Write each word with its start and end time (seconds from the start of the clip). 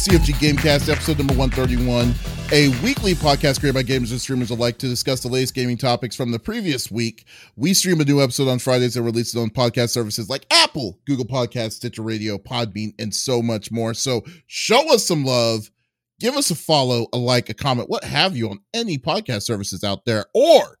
CFG 0.00 0.32
Gamecast, 0.36 0.90
episode 0.90 1.18
number 1.18 1.34
131, 1.34 2.14
a 2.52 2.68
weekly 2.82 3.12
podcast 3.12 3.60
created 3.60 3.74
by 3.74 3.82
gamers 3.82 4.12
and 4.12 4.18
streamers 4.18 4.48
alike 4.48 4.78
to 4.78 4.88
discuss 4.88 5.20
the 5.20 5.28
latest 5.28 5.54
gaming 5.54 5.76
topics 5.76 6.16
from 6.16 6.32
the 6.32 6.38
previous 6.38 6.90
week. 6.90 7.26
We 7.54 7.74
stream 7.74 8.00
a 8.00 8.04
new 8.06 8.22
episode 8.22 8.48
on 8.48 8.60
Fridays 8.60 8.96
and 8.96 9.04
release 9.04 9.34
it 9.34 9.38
on 9.38 9.50
podcast 9.50 9.90
services 9.90 10.30
like 10.30 10.46
Apple, 10.50 10.98
Google 11.06 11.26
Podcasts, 11.26 11.72
Stitcher 11.72 12.00
Radio, 12.00 12.38
Podbean, 12.38 12.94
and 12.98 13.14
so 13.14 13.42
much 13.42 13.70
more. 13.70 13.92
So 13.92 14.24
show 14.46 14.90
us 14.90 15.04
some 15.04 15.22
love, 15.22 15.70
give 16.18 16.34
us 16.34 16.50
a 16.50 16.54
follow, 16.54 17.06
a 17.12 17.18
like, 17.18 17.50
a 17.50 17.54
comment, 17.54 17.90
what 17.90 18.02
have 18.04 18.34
you 18.34 18.48
on 18.48 18.60
any 18.72 18.96
podcast 18.96 19.42
services 19.42 19.84
out 19.84 20.06
there, 20.06 20.24
or 20.32 20.78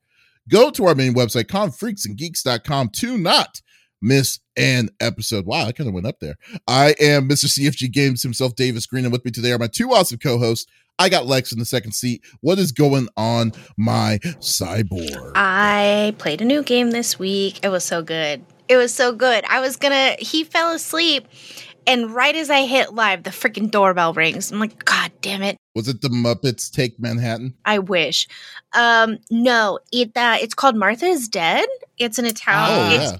go 0.48 0.70
to 0.70 0.86
our 0.86 0.94
main 0.94 1.12
website, 1.12 1.44
confreaksandgeeks.com 1.44 2.88
to 2.88 3.18
not 3.18 3.60
miss 4.00 4.40
an 4.56 4.90
episode. 5.00 5.46
Wow, 5.46 5.66
I 5.66 5.72
kind 5.72 5.88
of 5.88 5.94
went 5.94 6.06
up 6.06 6.20
there. 6.20 6.36
I 6.66 6.94
am 7.00 7.28
Mr. 7.28 7.46
CFG 7.46 7.90
Games 7.92 8.22
himself, 8.22 8.54
Davis 8.56 8.86
Green, 8.86 9.04
and 9.04 9.12
with 9.12 9.24
me 9.24 9.30
today 9.30 9.52
are 9.52 9.58
my 9.58 9.66
two 9.66 9.92
awesome 9.92 10.18
co-hosts. 10.18 10.66
I 10.98 11.08
got 11.08 11.26
Lex 11.26 11.50
in 11.50 11.58
the 11.58 11.64
second 11.64 11.92
seat. 11.92 12.22
What 12.40 12.58
is 12.58 12.72
going 12.72 13.08
on, 13.16 13.52
my 13.78 14.18
cyborg? 14.40 15.32
I 15.34 16.14
played 16.18 16.42
a 16.42 16.44
new 16.44 16.62
game 16.62 16.90
this 16.90 17.18
week. 17.18 17.64
It 17.64 17.70
was 17.70 17.84
so 17.84 18.02
good. 18.02 18.44
It 18.68 18.76
was 18.76 18.92
so 18.92 19.12
good. 19.12 19.44
I 19.48 19.60
was 19.60 19.76
gonna. 19.76 20.16
He 20.18 20.44
fell 20.44 20.72
asleep, 20.72 21.26
and 21.86 22.10
right 22.10 22.36
as 22.36 22.50
I 22.50 22.66
hit 22.66 22.92
live, 22.92 23.22
the 23.22 23.30
freaking 23.30 23.70
doorbell 23.70 24.12
rings. 24.12 24.52
I'm 24.52 24.60
like, 24.60 24.84
God 24.84 25.10
damn 25.22 25.42
it! 25.42 25.56
Was 25.74 25.88
it 25.88 26.02
the 26.02 26.08
Muppets 26.08 26.70
Take 26.70 27.00
Manhattan? 27.00 27.54
I 27.64 27.78
wish. 27.78 28.28
Um, 28.74 29.18
no, 29.30 29.78
it 29.90 30.12
uh, 30.14 30.36
it's 30.40 30.54
called 30.54 30.76
Martha 30.76 31.06
is 31.06 31.28
Dead. 31.28 31.66
It's 31.98 32.18
an 32.18 32.26
Italian. 32.26 32.92
Oh, 32.92 32.94
it's, 32.94 33.12
yeah. 33.12 33.18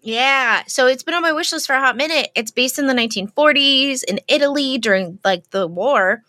Yeah, 0.00 0.62
so 0.66 0.86
it's 0.86 1.02
been 1.02 1.14
on 1.14 1.22
my 1.22 1.32
wish 1.32 1.52
list 1.52 1.66
for 1.66 1.74
a 1.74 1.80
hot 1.80 1.96
minute. 1.96 2.28
It's 2.34 2.50
based 2.52 2.78
in 2.78 2.86
the 2.86 2.94
1940s 2.94 4.04
in 4.04 4.20
Italy 4.28 4.78
during 4.78 5.18
like 5.24 5.50
the 5.50 5.66
war, 5.66 6.22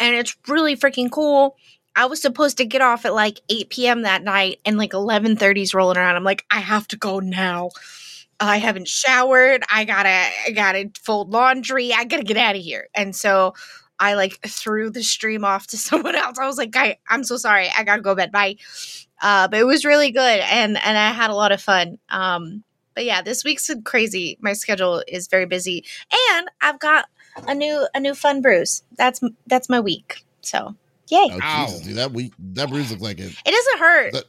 and 0.00 0.16
it's 0.16 0.36
really 0.48 0.76
freaking 0.76 1.10
cool. 1.10 1.56
I 1.96 2.06
was 2.06 2.22
supposed 2.22 2.58
to 2.58 2.66
get 2.66 2.82
off 2.82 3.06
at 3.06 3.14
like 3.14 3.40
8 3.50 3.88
p.m. 3.88 4.02
that 4.02 4.24
night, 4.24 4.60
and 4.66 4.78
like 4.78 4.92
11:30's 4.94 5.74
rolling 5.74 5.98
around. 5.98 6.16
I'm 6.16 6.24
like, 6.24 6.44
I 6.50 6.60
have 6.60 6.88
to 6.88 6.96
go 6.96 7.20
now. 7.20 7.70
I 8.40 8.58
haven't 8.58 8.88
showered. 8.88 9.64
I 9.72 9.84
gotta, 9.84 10.08
I 10.46 10.50
gotta 10.52 10.90
fold 11.02 11.30
laundry. 11.32 11.92
I 11.94 12.04
gotta 12.04 12.24
get 12.24 12.36
out 12.36 12.56
of 12.56 12.62
here. 12.62 12.88
And 12.94 13.16
so 13.16 13.54
I 13.98 14.14
like 14.14 14.40
threw 14.46 14.90
the 14.90 15.02
stream 15.04 15.44
off 15.44 15.68
to 15.68 15.78
someone 15.78 16.16
else. 16.16 16.38
I 16.38 16.46
was 16.46 16.58
like, 16.58 16.76
I, 16.76 16.98
I'm 17.08 17.24
so 17.24 17.36
sorry. 17.38 17.70
I 17.76 17.84
gotta 17.84 18.02
go 18.02 18.14
bed. 18.14 18.32
Bye. 18.32 18.56
Uh, 19.22 19.48
but 19.48 19.58
it 19.60 19.64
was 19.64 19.84
really 19.84 20.10
good, 20.12 20.40
and 20.40 20.76
and 20.76 20.98
I 20.98 21.10
had 21.12 21.30
a 21.30 21.34
lot 21.34 21.52
of 21.52 21.62
fun. 21.62 21.98
Um, 22.10 22.64
but 22.96 23.04
yeah, 23.04 23.22
this 23.22 23.44
week's 23.44 23.70
crazy. 23.84 24.36
My 24.40 24.54
schedule 24.54 25.04
is 25.06 25.28
very 25.28 25.46
busy, 25.46 25.84
and 26.32 26.48
I've 26.60 26.80
got 26.80 27.04
a 27.46 27.54
new 27.54 27.86
a 27.94 28.00
new 28.00 28.14
fun 28.16 28.42
bruise. 28.42 28.82
That's 28.96 29.20
that's 29.46 29.68
my 29.68 29.78
week. 29.78 30.24
So 30.40 30.74
yay! 31.08 31.28
Oh, 31.30 31.38
Ow. 31.40 31.66
Jesus, 31.66 31.80
dude, 31.82 31.96
that 31.98 32.10
we 32.10 32.32
that 32.54 32.68
bruise 32.70 32.90
looks 32.90 33.02
like 33.02 33.20
it. 33.20 33.32
It 33.46 33.50
doesn't 33.52 33.78
hurt. 33.78 34.12
That, 34.14 34.24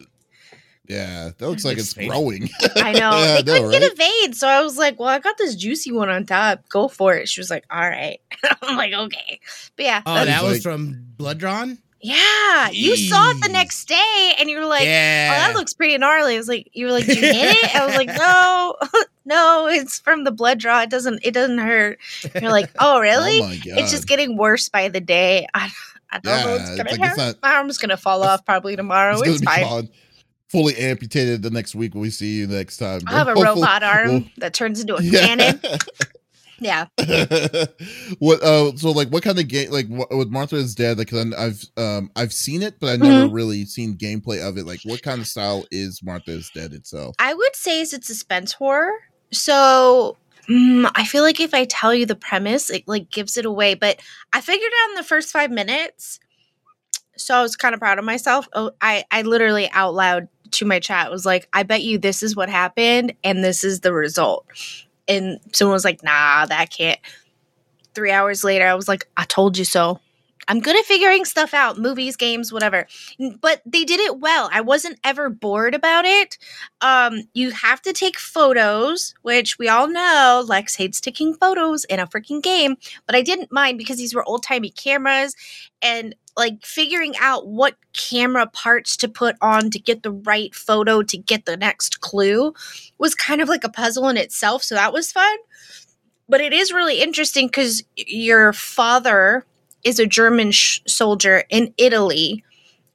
yeah, 0.87 1.31
that 1.37 1.49
looks 1.49 1.65
like 1.65 1.77
It's 1.77 1.97
it's 1.97 2.07
growing. 2.07 2.49
I 2.77 2.93
know. 2.93 3.11
Yeah, 3.17 3.41
they 3.41 3.55
I 3.55 3.59
couldn't 3.59 3.71
get 3.71 3.81
right? 3.81 3.91
a 3.91 3.95
vein, 3.95 4.33
so 4.33 4.47
I 4.47 4.61
was 4.61 4.77
like, 4.77 4.99
"Well, 4.99 5.09
I 5.09 5.19
got 5.19 5.37
this 5.37 5.55
juicy 5.55 5.91
one 5.91 6.09
on 6.09 6.25
top. 6.25 6.69
Go 6.69 6.87
for 6.87 7.15
it." 7.15 7.27
She 7.27 7.41
was 7.41 7.49
like, 7.49 7.65
"All 7.69 7.81
right." 7.89 8.19
I'm 8.61 8.77
like, 8.77 8.93
"Okay," 8.93 9.39
but 9.75 9.85
yeah, 9.85 10.01
Oh, 10.05 10.23
that 10.25 10.43
was 10.43 10.53
like- 10.53 10.61
from 10.61 11.05
Blood 11.17 11.39
Drawn? 11.39 11.77
Yeah. 12.01 12.69
You 12.71 12.95
saw 12.97 13.31
it 13.31 13.41
the 13.41 13.49
next 13.49 13.87
day, 13.87 14.33
and 14.39 14.49
you 14.49 14.57
were 14.59 14.65
like, 14.65 14.83
yeah. 14.85 15.29
"Oh, 15.31 15.47
that 15.47 15.55
looks 15.57 15.73
pretty 15.73 15.97
gnarly." 15.97 16.35
I 16.35 16.37
was 16.37 16.47
like, 16.47 16.69
"You 16.73 16.85
were 16.85 16.91
like, 16.91 17.05
did 17.05 17.17
you 17.17 17.23
hit 17.23 17.57
it?" 17.63 17.75
I 17.75 17.85
was 17.85 17.95
like, 17.95 18.07
"No, 18.17 18.75
no, 19.25 19.67
it's 19.67 19.99
from 19.99 20.23
the 20.23 20.31
blood 20.31 20.59
draw. 20.59 20.81
It 20.81 20.89
doesn't, 20.89 21.19
it 21.23 21.33
doesn't 21.33 21.57
hurt." 21.57 21.99
You're 22.41 22.51
like, 22.51 22.69
"Oh, 22.79 22.95
oh 22.97 22.99
really?" 22.99 23.41
Oh 23.41 23.49
it's 23.65 23.91
just 23.91 24.07
getting 24.07 24.37
worse 24.37 24.69
by 24.69 24.89
the 24.89 25.01
day. 25.01 25.47
I, 25.53 25.69
I 26.11 26.19
don't 26.19 26.45
know 26.45 26.51
what's 26.53 26.75
gonna 26.77 27.01
like 27.01 27.17
not- 27.17 27.35
My 27.41 27.53
arm's 27.55 27.77
gonna 27.77 27.97
fall 27.97 28.23
off 28.23 28.45
probably 28.45 28.75
tomorrow. 28.75 29.19
it's 29.19 29.27
It's, 29.27 29.43
fine. 29.43 29.63
gone, 29.63 29.89
fully 30.49 30.77
amputated 30.77 31.41
the 31.41 31.49
next 31.49 31.75
week 31.75 31.93
when 31.93 32.01
we 32.01 32.09
see 32.09 32.37
you 32.37 32.47
next 32.47 32.77
time. 32.77 33.01
I'll 33.07 33.15
have 33.17 33.27
a 33.27 33.31
Hopefully- 33.33 33.61
robot 33.61 33.83
arm 33.83 34.07
well- 34.09 34.23
that 34.37 34.53
turns 34.53 34.79
into 34.79 34.95
a 34.95 35.01
Yeah. 35.03 35.25
cannon. 35.25 35.59
Yeah. 36.59 36.87
what 38.19 38.41
uh 38.41 38.75
so 38.75 38.91
like 38.91 39.09
what 39.09 39.23
kind 39.23 39.39
of 39.39 39.47
game 39.47 39.71
like 39.71 39.87
what, 39.87 40.09
with 40.15 40.29
Martha 40.29 40.55
is 40.55 40.75
dead 40.75 40.97
like 40.97 41.13
I've 41.13 41.63
um 41.77 42.11
I've 42.15 42.33
seen 42.33 42.63
it 42.63 42.79
but 42.79 42.89
I've 42.89 42.99
never 42.99 43.27
really 43.27 43.65
seen 43.65 43.97
gameplay 43.97 44.47
of 44.47 44.57
it 44.57 44.65
like 44.65 44.79
what 44.83 45.01
kind 45.01 45.21
of 45.21 45.27
style 45.27 45.65
is 45.71 46.01
Martha 46.03 46.31
is 46.31 46.49
dead 46.53 46.73
itself 46.73 47.15
I 47.19 47.33
would 47.33 47.55
say 47.55 47.81
it's 47.81 47.93
a 47.93 48.01
suspense 48.01 48.53
horror. 48.53 48.91
So 49.31 50.17
mm, 50.49 50.89
I 50.95 51.05
feel 51.05 51.23
like 51.23 51.39
if 51.39 51.53
I 51.53 51.65
tell 51.65 51.93
you 51.93 52.05
the 52.05 52.15
premise, 52.15 52.69
it 52.69 52.87
like 52.87 53.09
gives 53.09 53.37
it 53.37 53.45
away. 53.45 53.75
But 53.75 53.99
I 54.33 54.41
figured 54.41 54.71
out 54.83 54.89
in 54.91 54.95
the 54.95 55.03
first 55.03 55.31
five 55.31 55.51
minutes. 55.51 56.19
So 57.17 57.35
I 57.35 57.41
was 57.41 57.55
kind 57.55 57.73
of 57.73 57.79
proud 57.79 57.99
of 57.99 58.05
myself. 58.05 58.47
Oh, 58.53 58.71
I 58.81 59.03
I 59.11 59.23
literally 59.23 59.69
out 59.71 59.93
loud 59.93 60.27
to 60.51 60.65
my 60.65 60.79
chat 60.79 61.11
was 61.11 61.25
like, 61.25 61.47
I 61.51 61.63
bet 61.63 61.83
you 61.83 61.97
this 61.97 62.23
is 62.23 62.35
what 62.35 62.49
happened 62.49 63.13
and 63.23 63.43
this 63.43 63.63
is 63.63 63.81
the 63.81 63.91
result. 63.91 64.45
And 65.07 65.39
someone 65.53 65.73
was 65.73 65.85
like, 65.85 66.03
Nah, 66.03 66.45
that 66.45 66.69
can't. 66.69 66.99
Three 67.93 68.11
hours 68.11 68.43
later, 68.43 68.67
I 68.67 68.75
was 68.75 68.87
like, 68.87 69.07
I 69.17 69.23
told 69.23 69.57
you 69.57 69.65
so. 69.65 69.99
I'm 70.47 70.61
good 70.61 70.77
at 70.77 70.85
figuring 70.85 71.25
stuff 71.25 71.53
out, 71.53 71.77
movies, 71.77 72.15
games, 72.15 72.53
whatever. 72.53 72.87
But 73.41 73.61
they 73.65 73.83
did 73.83 73.99
it 73.99 74.19
well. 74.19 74.49
I 74.53 74.61
wasn't 74.61 74.99
ever 75.03 75.29
bored 75.29 75.75
about 75.75 76.05
it. 76.05 76.37
Um, 76.79 77.23
you 77.33 77.51
have 77.51 77.81
to 77.81 77.91
take 77.91 78.17
photos, 78.17 79.13
which 79.23 79.59
we 79.59 79.67
all 79.67 79.89
know 79.89 80.43
Lex 80.47 80.75
hates 80.75 81.01
taking 81.01 81.33
photos 81.33 81.83
in 81.85 81.99
a 81.99 82.07
freaking 82.07 82.41
game, 82.41 82.77
but 83.05 83.15
I 83.15 83.21
didn't 83.21 83.51
mind 83.51 83.77
because 83.77 83.97
these 83.97 84.15
were 84.15 84.23
old 84.23 84.43
timey 84.43 84.69
cameras 84.69 85.35
and 85.81 86.15
like 86.37 86.63
figuring 86.65 87.15
out 87.19 87.47
what 87.47 87.75
camera 87.93 88.47
parts 88.47 88.95
to 88.97 89.07
put 89.07 89.35
on 89.41 89.71
to 89.71 89.79
get 89.79 90.03
the 90.03 90.11
right 90.11 90.53
photo 90.53 91.01
to 91.01 91.17
get 91.17 91.45
the 91.45 91.57
next 91.57 91.99
clue 91.99 92.53
was 92.99 93.15
kind 93.15 93.41
of 93.41 93.49
like 93.49 93.63
a 93.63 93.69
puzzle 93.69 94.07
in 94.07 94.17
itself. 94.17 94.63
So 94.63 94.75
that 94.75 94.93
was 94.93 95.11
fun. 95.11 95.37
But 96.29 96.41
it 96.41 96.53
is 96.53 96.71
really 96.71 97.01
interesting 97.01 97.47
because 97.47 97.83
your 97.95 98.53
father 98.53 99.45
is 99.83 99.99
a 99.99 100.05
German 100.05 100.51
sh- 100.51 100.81
soldier 100.87 101.43
in 101.49 101.73
Italy 101.77 102.43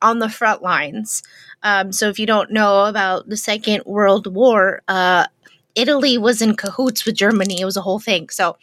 on 0.00 0.18
the 0.18 0.28
front 0.28 0.62
lines. 0.62 1.22
Um, 1.62 1.92
so 1.92 2.08
if 2.08 2.18
you 2.18 2.26
don't 2.26 2.50
know 2.50 2.86
about 2.86 3.28
the 3.28 3.36
Second 3.36 3.84
World 3.86 4.26
War, 4.32 4.82
uh, 4.88 5.26
Italy 5.74 6.18
was 6.18 6.42
in 6.42 6.54
cahoots 6.56 7.06
with 7.06 7.14
Germany. 7.14 7.60
It 7.60 7.64
was 7.64 7.76
a 7.76 7.82
whole 7.82 8.00
thing. 8.00 8.28
So 8.28 8.56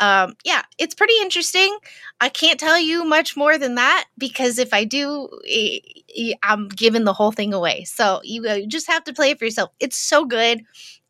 um, 0.00 0.34
yeah, 0.44 0.62
it's 0.78 0.94
pretty 0.94 1.14
interesting. 1.22 1.76
I 2.20 2.28
can't 2.28 2.58
tell 2.60 2.78
you 2.78 3.04
much 3.04 3.36
more 3.36 3.58
than 3.58 3.74
that 3.76 4.06
because 4.18 4.58
if 4.58 4.72
I 4.72 4.84
do, 4.84 5.28
eh, 5.48 5.78
eh, 6.16 6.32
I'm 6.42 6.68
giving 6.68 7.04
the 7.04 7.12
whole 7.12 7.32
thing 7.32 7.52
away. 7.54 7.84
So 7.84 8.16
uh, 8.16 8.20
you 8.22 8.66
just 8.66 8.86
have 8.88 9.04
to 9.04 9.12
play 9.12 9.30
it 9.30 9.38
for 9.38 9.44
yourself. 9.44 9.70
It's 9.80 9.96
so 9.96 10.24
good. 10.24 10.62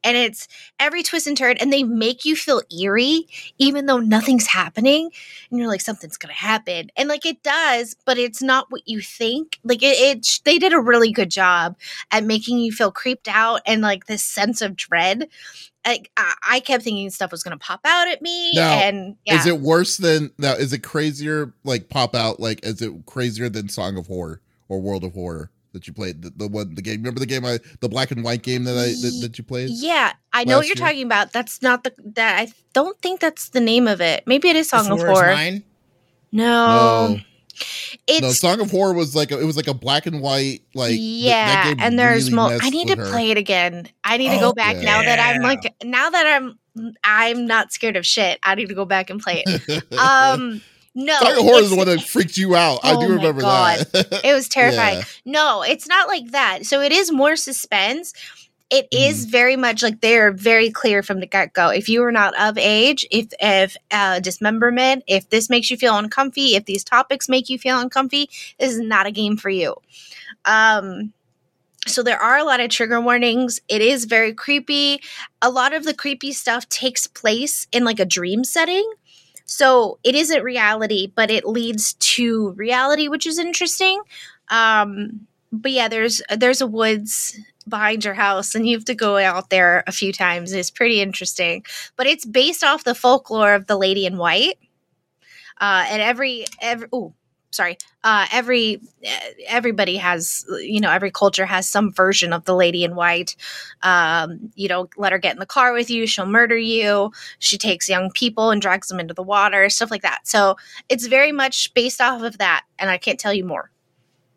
And 0.04 0.16
it's 0.16 0.47
every 0.78 1.03
twist 1.03 1.26
and 1.26 1.36
turn, 1.36 1.56
and 1.59 1.72
they 1.72 1.82
make 1.82 2.25
you 2.25 2.36
feel 2.36 2.62
eerie, 2.70 3.26
even 3.59 3.86
though 3.86 3.98
nothing's 3.98 4.47
happening. 4.47 5.10
And 5.50 5.59
you're 5.59 5.69
like, 5.69 5.81
something's 5.81 6.16
gonna 6.16 6.34
happen, 6.34 6.91
and 6.97 7.09
like 7.09 7.26
it 7.26 7.42
does, 7.42 7.97
but 8.04 8.19
it's 8.19 8.42
not 8.42 8.70
what 8.70 8.87
you 8.87 9.00
think. 9.00 9.58
Like 9.64 9.82
it, 9.82 9.97
it 9.98 10.41
they 10.44 10.58
did 10.58 10.72
a 10.72 10.81
really 10.81 11.12
good 11.12 11.31
job 11.31 11.76
at 12.10 12.25
making 12.25 12.58
you 12.58 12.72
feel 12.72 12.92
creeped 12.92 13.28
out 13.28 13.60
and 13.66 13.82
like 13.82 14.06
this 14.06 14.25
sense 14.25 14.62
of 14.62 14.76
dread. 14.76 15.28
Like 15.87 16.10
I, 16.16 16.34
I 16.48 16.60
kept 16.60 16.84
thinking 16.84 17.10
stuff 17.10 17.31
was 17.32 17.42
gonna 17.42 17.58
pop 17.58 17.81
out 17.84 18.08
at 18.08 18.22
me, 18.22 18.53
Now, 18.54 18.72
and 18.72 19.16
yeah, 19.25 19.38
is 19.38 19.47
it 19.47 19.60
worse 19.60 19.97
than 19.97 20.31
now 20.38 20.53
is 20.53 20.72
it 20.72 20.82
crazier 20.82 21.53
like 21.64 21.88
pop 21.88 22.14
out 22.14 22.38
like 22.40 22.64
is 22.64 22.82
it 22.82 22.93
crazier 23.06 23.49
than 23.49 23.69
Song 23.69 23.96
of 23.96 24.06
Horror 24.06 24.40
or 24.69 24.81
World 24.81 25.05
of 25.05 25.14
Horror 25.14 25.50
that 25.73 25.87
you 25.87 25.93
played 25.93 26.23
the, 26.23 26.31
the 26.31 26.49
one 26.49 26.75
the 26.75 26.82
game 26.82 26.97
remember 26.97 27.20
the 27.20 27.26
game 27.26 27.44
I 27.44 27.59
the 27.81 27.88
black 27.88 28.11
and 28.11 28.25
white 28.25 28.43
game 28.43 28.65
that 28.65 28.76
I 28.76 28.87
that, 28.88 29.19
that 29.23 29.38
you 29.38 29.44
played 29.44 29.70
Yeah, 29.70 30.12
I 30.32 30.44
know 30.44 30.56
what 30.59 30.67
you're 30.67 30.76
year? 30.76 30.87
talking 30.87 31.05
about. 31.05 31.32
That's 31.32 31.62
not 31.62 31.85
the 31.85 31.93
that 32.15 32.41
I 32.41 32.53
don't 32.73 32.99
think 33.00 33.20
that's 33.20 33.50
the 33.50 33.61
name 33.61 33.87
of 33.87 34.00
it. 34.00 34.25
Maybe 34.26 34.49
it 34.49 34.56
is 34.56 34.69
Song 34.69 34.91
of 34.91 34.99
Horror. 35.00 35.35
mine? 35.35 35.62
No, 36.31 37.09
no 37.09 37.20
it's 38.06 38.23
no 38.23 38.32
Song 38.32 38.61
of 38.61 38.70
Horror 38.70 38.93
was 38.93 39.17
like 39.17 39.32
a, 39.32 39.41
it 39.41 39.44
was 39.44 39.56
like 39.56 39.67
a 39.67 39.75
black 39.75 40.06
and 40.06 40.20
white 40.20 40.62
like 40.75 40.97
yeah, 40.99 41.65
game 41.65 41.76
and 41.81 41.99
there's 41.99 42.31
really 42.31 42.37
mo- 42.37 42.59
I 42.61 42.71
need 42.71 42.88
to 42.88 42.97
her. 42.97 43.11
play 43.11 43.31
it 43.31 43.37
again. 43.37 43.88
I 44.05 44.17
need 44.17 44.31
to 44.31 44.37
Oh, 44.37 44.41
go 44.41 44.53
back 44.53 44.76
now 44.76 45.03
that 45.03 45.19
I'm 45.19 45.43
like 45.43 45.75
now 45.82 46.11
that 46.11 46.26
I'm 46.26 46.59
I'm 47.03 47.47
not 47.47 47.73
scared 47.73 47.97
of 47.97 48.06
shit. 48.06 48.38
I 48.43 48.55
need 48.55 48.69
to 48.69 48.75
go 48.75 48.85
back 48.85 49.11
and 49.11 49.21
play 49.21 49.44
it. 49.47 49.85
Um, 49.99 50.61
no, 50.94 51.17
Horror 51.20 51.61
is 51.62 51.70
the 51.70 51.76
one 51.76 51.87
that 51.87 52.02
freaked 52.02 52.37
you 52.37 52.56
out. 52.56 52.81
I 52.82 52.93
Oh 52.94 53.00
do 53.00 53.08
my 53.08 53.14
remember 53.14 53.40
God. 53.43 53.79
that. 53.93 54.20
It 54.25 54.35
was 54.35 54.49
terrifying. 54.49 54.99
Yeah. 54.99 55.05
No, 55.25 55.62
it's 55.62 55.87
not 55.88 56.08
like 56.08 56.31
that. 56.32 56.67
So 56.67 56.81
it 56.81 56.93
is 56.93 57.12
more 57.12 57.37
suspense. 57.37 58.12
It 58.70 58.87
is 58.93 59.23
Mm-hmm. 59.23 59.31
very 59.31 59.56
much 59.56 59.82
like 59.82 60.00
they're 60.00 60.32
very 60.32 60.70
clear 60.70 61.02
from 61.02 61.20
the 61.20 61.26
get 61.26 61.52
go. 61.55 61.69
If 61.70 61.88
you 61.88 62.02
are 62.05 62.12
not 62.12 62.38
of 62.38 62.58
age, 62.58 63.06
if 63.11 63.29
if 63.40 63.76
uh, 63.90 64.20
dismemberment, 64.20 65.05
if 65.06 65.31
this 65.31 65.49
makes 65.49 65.70
you 65.70 65.76
feel 65.76 65.96
uncomfy, 65.96 66.55
if 66.56 66.67
these 66.67 66.85
topics 66.85 67.29
make 67.29 67.49
you 67.49 67.58
feel 67.58 67.79
uncomfy, 67.81 68.29
this 68.58 68.73
is 68.73 68.81
not 68.81 69.06
a 69.06 69.11
game 69.11 69.37
for 69.38 69.49
you. 69.50 69.75
Um, 70.44 71.12
so 71.87 72.02
there 72.02 72.20
are 72.20 72.37
a 72.38 72.44
lot 72.44 72.61
of 72.61 72.69
trigger 72.70 73.00
warnings. 73.00 73.61
It 73.69 73.81
is 73.81 74.05
very 74.05 74.35
creepy. 74.35 75.00
A 75.40 75.49
lot 75.50 75.73
of 75.73 75.85
the 75.85 75.94
creepy 75.94 76.32
stuff 76.32 76.69
takes 76.69 77.06
place 77.06 77.67
in 77.73 77.85
like 77.85 78.00
a 78.00 78.05
dream 78.05 78.44
setting. 78.44 78.90
So 79.49 79.99
it 80.05 80.15
isn't 80.15 80.43
reality, 80.43 81.11
but 81.15 81.31
it 81.31 81.47
leads 81.47 81.95
to 81.95 82.50
reality, 82.50 83.09
which 83.09 83.27
is 83.27 83.39
interesting. 83.39 84.00
Um, 84.50 85.27
but 85.50 85.73
yeah, 85.73 85.89
there's 85.89 86.21
there's 86.37 86.61
a 86.61 86.67
woods 86.67 87.41
behind 87.67 88.05
your 88.05 88.12
house 88.12 88.55
and 88.55 88.69
you 88.69 88.77
have 88.77 88.85
to 88.85 88.95
go 88.95 89.17
out 89.17 89.49
there 89.49 89.85
a 89.87 89.93
few 89.93 90.12
times. 90.12 90.53
It's 90.53 90.71
pretty 90.71 91.00
interesting. 91.00 91.65
But 91.97 92.06
it's 92.06 92.27
based 92.27 92.62
off 92.62 92.85
the 92.85 92.95
folklore 92.95 93.55
of 93.55 93.67
the 93.67 93.79
lady 93.79 94.05
in 94.05 94.19
white. 94.19 94.59
Uh, 95.59 95.87
and 95.89 96.03
every 96.03 96.45
every 96.61 96.89
oh 96.93 97.15
sorry 97.50 97.77
uh, 98.05 98.27
every 98.33 98.81
everybody 99.47 99.97
has 99.97 100.47
you 100.61 100.81
know 100.81 100.91
every 100.91 101.11
culture 101.11 101.45
has 101.45 101.69
some 101.69 101.93
version 101.93 102.33
of 102.33 102.45
the 102.45 102.55
lady 102.55 102.85
in 102.85 102.95
white. 102.95 103.37
Um, 103.83 104.50
you 104.55 104.69
know 104.69 104.89
let 104.97 105.12
her 105.12 105.19
get 105.19 105.35
in 105.35 105.39
the 105.39 105.47
car 105.47 105.73
with 105.73 105.91
you 105.91 106.06
she'll 106.06 106.27
murder 106.27 106.56
you 106.56 107.11
she 107.39 107.59
takes 107.59 107.89
young 107.89 108.11
people 108.12 108.50
and 108.50 108.62
drags 108.62 108.89
them 108.89 109.00
into 109.00 109.15
the 109.15 109.23
water 109.23 109.69
stuff 109.69 109.91
like 109.91 110.03
that. 110.03 110.27
So 110.27 110.56
it's 110.89 111.06
very 111.06 111.33
much 111.33 111.73
based 111.75 112.00
off 112.00 112.23
of 112.23 112.39
that 112.39 112.65
and 112.79 112.91
i 112.91 112.99
can't 112.99 113.19
tell 113.19 113.35
you 113.35 113.45
more. 113.45 113.71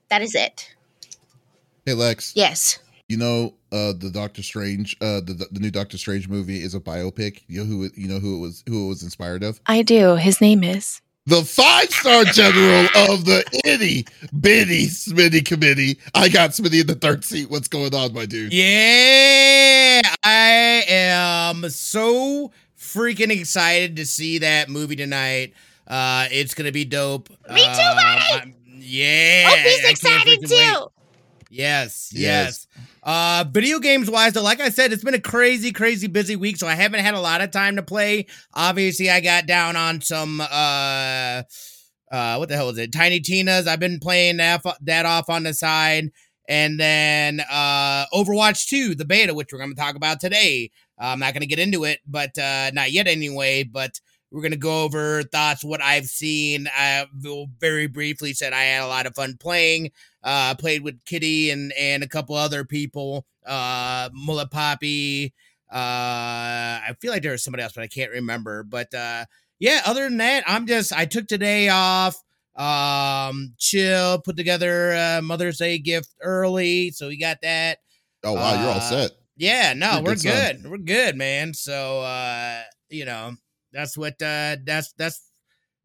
That 0.10 0.22
is 0.22 0.36
it. 0.36 0.76
Hey 1.86 1.94
lex. 1.94 2.34
Yes. 2.36 2.80
You 3.08 3.18
know 3.18 3.54
uh 3.72 3.94
the 3.94 4.10
doctor 4.12 4.44
strange 4.44 4.98
uh 5.02 5.22
the, 5.22 5.48
the 5.52 5.60
new 5.60 5.72
doctor 5.72 5.98
strange 5.98 6.28
movie 6.28 6.62
is 6.62 6.76
a 6.76 6.80
biopic. 6.80 7.42
You 7.48 7.62
know 7.62 7.66
who 7.66 7.90
you 7.96 8.08
know 8.08 8.20
who 8.20 8.38
it 8.38 8.40
was 8.40 8.64
who 8.68 8.86
it 8.86 8.88
was 8.90 9.04
inspired 9.04 9.44
of? 9.44 9.62
I 9.66 9.82
do. 9.82 10.16
His 10.16 10.42
name 10.42 10.64
is 10.64 11.02
the 11.26 11.44
five 11.44 11.90
star 11.90 12.24
general 12.26 12.86
of 13.10 13.26
the 13.26 13.44
itty 13.66 14.06
bitty 14.40 14.88
Smitty 14.88 15.46
committee. 15.46 16.00
I 16.14 16.30
got 16.30 16.52
Smitty 16.52 16.82
in 16.82 16.88
the 16.88 16.96
third 16.96 17.24
seat. 17.24 17.50
What's 17.50 17.68
going 17.68 17.94
on, 17.94 18.14
my 18.14 18.26
dude? 18.26 18.54
Yeah, 18.54 20.02
I 20.24 20.84
am 20.88 21.70
so 21.70 22.52
freaking 22.78 23.30
excited 23.30 23.96
to 23.98 24.06
see 24.06 24.40
that 24.40 24.70
movie 24.70 24.96
tonight. 24.96 25.54
Uh, 25.88 26.28
it's 26.32 26.54
gonna 26.54 26.72
be 26.72 26.86
dope. 26.86 27.30
Me 27.30 27.64
too, 27.64 27.94
buddy. 27.96 28.42
Um, 28.42 28.54
yeah, 28.80 29.50
oh, 29.50 29.56
he's 29.58 29.90
excited 29.90 30.48
too. 30.48 30.56
Wait. 30.56 30.88
Yes, 31.50 32.12
yes. 32.14 32.68
yes. 32.74 32.88
Uh, 33.04 33.44
video 33.50 33.80
games 33.80 34.10
wise, 34.10 34.34
though, 34.34 34.44
like 34.44 34.60
I 34.60 34.70
said, 34.70 34.94
it's 34.94 35.04
been 35.04 35.16
a 35.16 35.20
crazy, 35.20 35.72
crazy 35.72 36.08
busy 36.08 36.36
week, 36.36 36.58
so 36.58 36.68
I 36.68 36.76
haven't 36.76 37.00
had 37.00 37.16
a 37.16 37.20
lot 37.20 37.42
of 37.42 37.52
time 37.52 37.78
to 37.78 37.84
play. 37.84 38.28
Obviously, 38.54 39.10
I 39.10 39.22
got 39.22 39.48
down 39.48 39.76
on 39.76 40.02
some 40.02 40.40
uh, 40.40 41.44
uh, 42.12 42.36
what 42.36 42.50
the 42.50 42.56
hell 42.56 42.70
is 42.70 42.78
it? 42.78 42.94
Tiny 42.94 43.20
Tina's. 43.20 43.66
I've 43.66 43.80
been 43.80 44.00
playing 44.00 44.38
that, 44.38 44.62
that 44.82 45.06
off 45.06 45.30
on 45.30 45.44
the 45.44 45.54
side, 45.54 46.12
and 46.48 46.80
then 46.80 47.40
uh, 47.50 48.06
Overwatch 48.14 48.68
2, 48.68 48.96
the 48.96 49.06
beta, 49.06 49.34
which 49.34 49.52
we're 49.52 49.60
going 49.60 49.74
to 49.74 49.82
talk 49.82 49.96
about 49.96 50.20
today. 50.20 50.70
I'm 51.00 51.20
not 51.20 51.34
going 51.34 51.42
to 51.42 51.48
get 51.48 51.58
into 51.58 51.86
it, 51.86 52.00
but 52.06 52.38
uh, 52.38 52.70
not 52.74 52.92
yet 52.92 53.08
anyway. 53.08 53.64
But 53.64 54.00
we're 54.30 54.42
going 54.42 54.52
to 54.52 54.58
go 54.58 54.84
over 54.84 55.24
thoughts, 55.24 55.64
what 55.64 55.82
I've 55.82 56.06
seen. 56.06 56.68
I 56.76 57.06
very 57.60 57.88
briefly 57.88 58.34
said 58.34 58.54
I 58.54 58.64
had 58.64 58.84
a 58.84 58.88
lot 58.88 59.08
of 59.08 59.16
fun 59.16 59.38
playing. 59.40 59.92
Uh, 60.24 60.54
played 60.56 60.84
with 60.84 61.04
Kitty 61.06 61.50
and 61.50 61.74
and 61.74 62.04
a 62.04 62.08
couple 62.08 62.36
other 62.36 62.64
people. 62.64 63.26
Uh, 63.46 64.10
Mullet 64.14 64.52
Poppy. 64.52 65.34
Uh, 65.72 66.84
I 66.84 66.96
feel 67.00 67.12
like 67.12 67.24
there 67.24 67.32
was 67.32 67.44
somebody 67.44 67.64
else, 67.64 67.74
but 67.74 67.84
I 67.84 67.88
can't 67.88 68.12
remember. 68.12 68.64
But 68.64 68.94
uh, 68.94 69.26
yeah, 69.60 69.82
other 69.86 70.04
than 70.04 70.18
that, 70.18 70.44
I'm 70.48 70.68
just 70.68 70.94
I 70.94 71.06
took 71.06 71.28
today 71.28 71.70
off. 71.70 72.22
Um, 72.56 73.54
chill, 73.58 74.20
put 74.20 74.36
together 74.36 74.92
a 74.92 75.22
Mother's 75.22 75.58
Day 75.58 75.78
gift 75.78 76.14
early, 76.22 76.92
so 76.92 77.08
we 77.08 77.18
got 77.18 77.42
that. 77.42 77.80
Oh 78.24 78.34
wow, 78.34 78.54
uh, 78.54 78.60
you're 78.60 78.70
all 78.70 78.78
uh, 78.78 78.80
set. 78.82 79.12
Yeah, 79.38 79.74
no, 79.74 79.94
you're 79.94 80.04
we're 80.04 80.16
good. 80.16 80.62
good. 80.62 80.70
We're 80.70 80.78
good, 80.78 81.16
man. 81.16 81.54
So 81.54 82.02
uh, 82.02 82.62
you 82.90 83.06
know, 83.06 83.36
that's 83.72 83.98
what 83.98 84.22
uh 84.22 84.58
that's 84.66 84.94
that's 84.94 85.31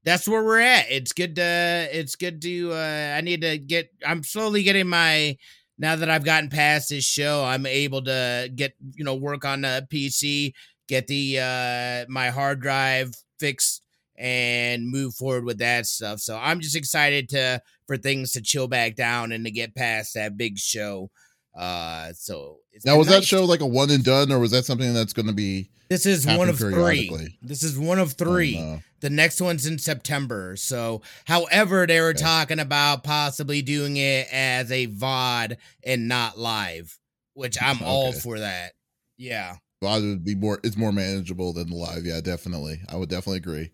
that's 0.06 0.28
where 0.28 0.42
we're 0.42 0.60
at. 0.60 0.86
It's 0.88 1.12
good 1.12 1.34
to 1.36 1.88
it's 1.92 2.14
good 2.14 2.40
to 2.42 2.72
uh 2.72 3.14
I 3.18 3.20
need 3.22 3.42
to 3.42 3.58
get 3.58 3.90
I'm 4.06 4.22
slowly 4.22 4.62
getting 4.62 4.88
my 4.88 5.36
now 5.78 5.96
that 5.96 6.08
I've 6.08 6.24
gotten 6.24 6.48
past 6.48 6.88
this 6.88 7.04
show, 7.04 7.44
I'm 7.44 7.66
able 7.66 8.02
to 8.04 8.50
get, 8.54 8.74
you 8.94 9.04
know, 9.04 9.16
work 9.16 9.44
on 9.44 9.60
the 9.62 9.86
PC, 9.92 10.54
get 10.88 11.08
the 11.08 11.40
uh 11.40 12.10
my 12.10 12.30
hard 12.30 12.60
drive 12.60 13.14
fixed 13.40 13.82
and 14.16 14.88
move 14.88 15.14
forward 15.14 15.44
with 15.44 15.58
that 15.58 15.86
stuff. 15.86 16.20
So 16.20 16.38
I'm 16.40 16.60
just 16.60 16.76
excited 16.76 17.28
to 17.30 17.60
for 17.88 17.96
things 17.96 18.30
to 18.32 18.40
chill 18.40 18.68
back 18.68 18.94
down 18.94 19.32
and 19.32 19.44
to 19.44 19.50
get 19.50 19.74
past 19.74 20.14
that 20.14 20.36
big 20.36 20.56
show. 20.56 21.10
Uh 21.52 22.12
so 22.12 22.58
now 22.84 22.96
was 22.96 23.08
nice. 23.08 23.16
that 23.16 23.24
show 23.24 23.44
like 23.44 23.60
a 23.60 23.66
one 23.66 23.90
and 23.90 24.04
done 24.04 24.30
or 24.30 24.38
was 24.38 24.52
that 24.52 24.64
something 24.64 24.94
that's 24.94 25.12
gonna 25.12 25.32
be 25.32 25.68
this 25.88 26.06
is 26.06 26.26
one 26.26 26.48
of 26.48 26.58
three. 26.58 27.38
This 27.42 27.62
is 27.62 27.78
one 27.78 27.98
of 27.98 28.12
three. 28.12 28.58
Oh, 28.58 28.64
no. 28.64 28.82
The 29.06 29.10
next 29.10 29.40
one's 29.40 29.66
in 29.66 29.78
September. 29.78 30.56
So, 30.56 31.00
however, 31.26 31.86
they 31.86 32.00
were 32.00 32.08
okay. 32.08 32.18
talking 32.18 32.58
about 32.58 33.04
possibly 33.04 33.62
doing 33.62 33.98
it 33.98 34.26
as 34.32 34.72
a 34.72 34.88
VOD 34.88 35.58
and 35.84 36.08
not 36.08 36.36
live, 36.36 36.98
which 37.34 37.56
I'm 37.62 37.76
okay. 37.76 37.84
all 37.84 38.12
for 38.12 38.40
that. 38.40 38.72
Yeah. 39.16 39.58
VOD 39.80 40.10
would 40.10 40.24
be 40.24 40.34
more, 40.34 40.58
it's 40.64 40.76
more 40.76 40.90
manageable 40.90 41.52
than 41.52 41.70
live. 41.70 42.04
Yeah, 42.04 42.20
definitely. 42.20 42.80
I 42.88 42.96
would 42.96 43.08
definitely 43.08 43.36
agree. 43.36 43.70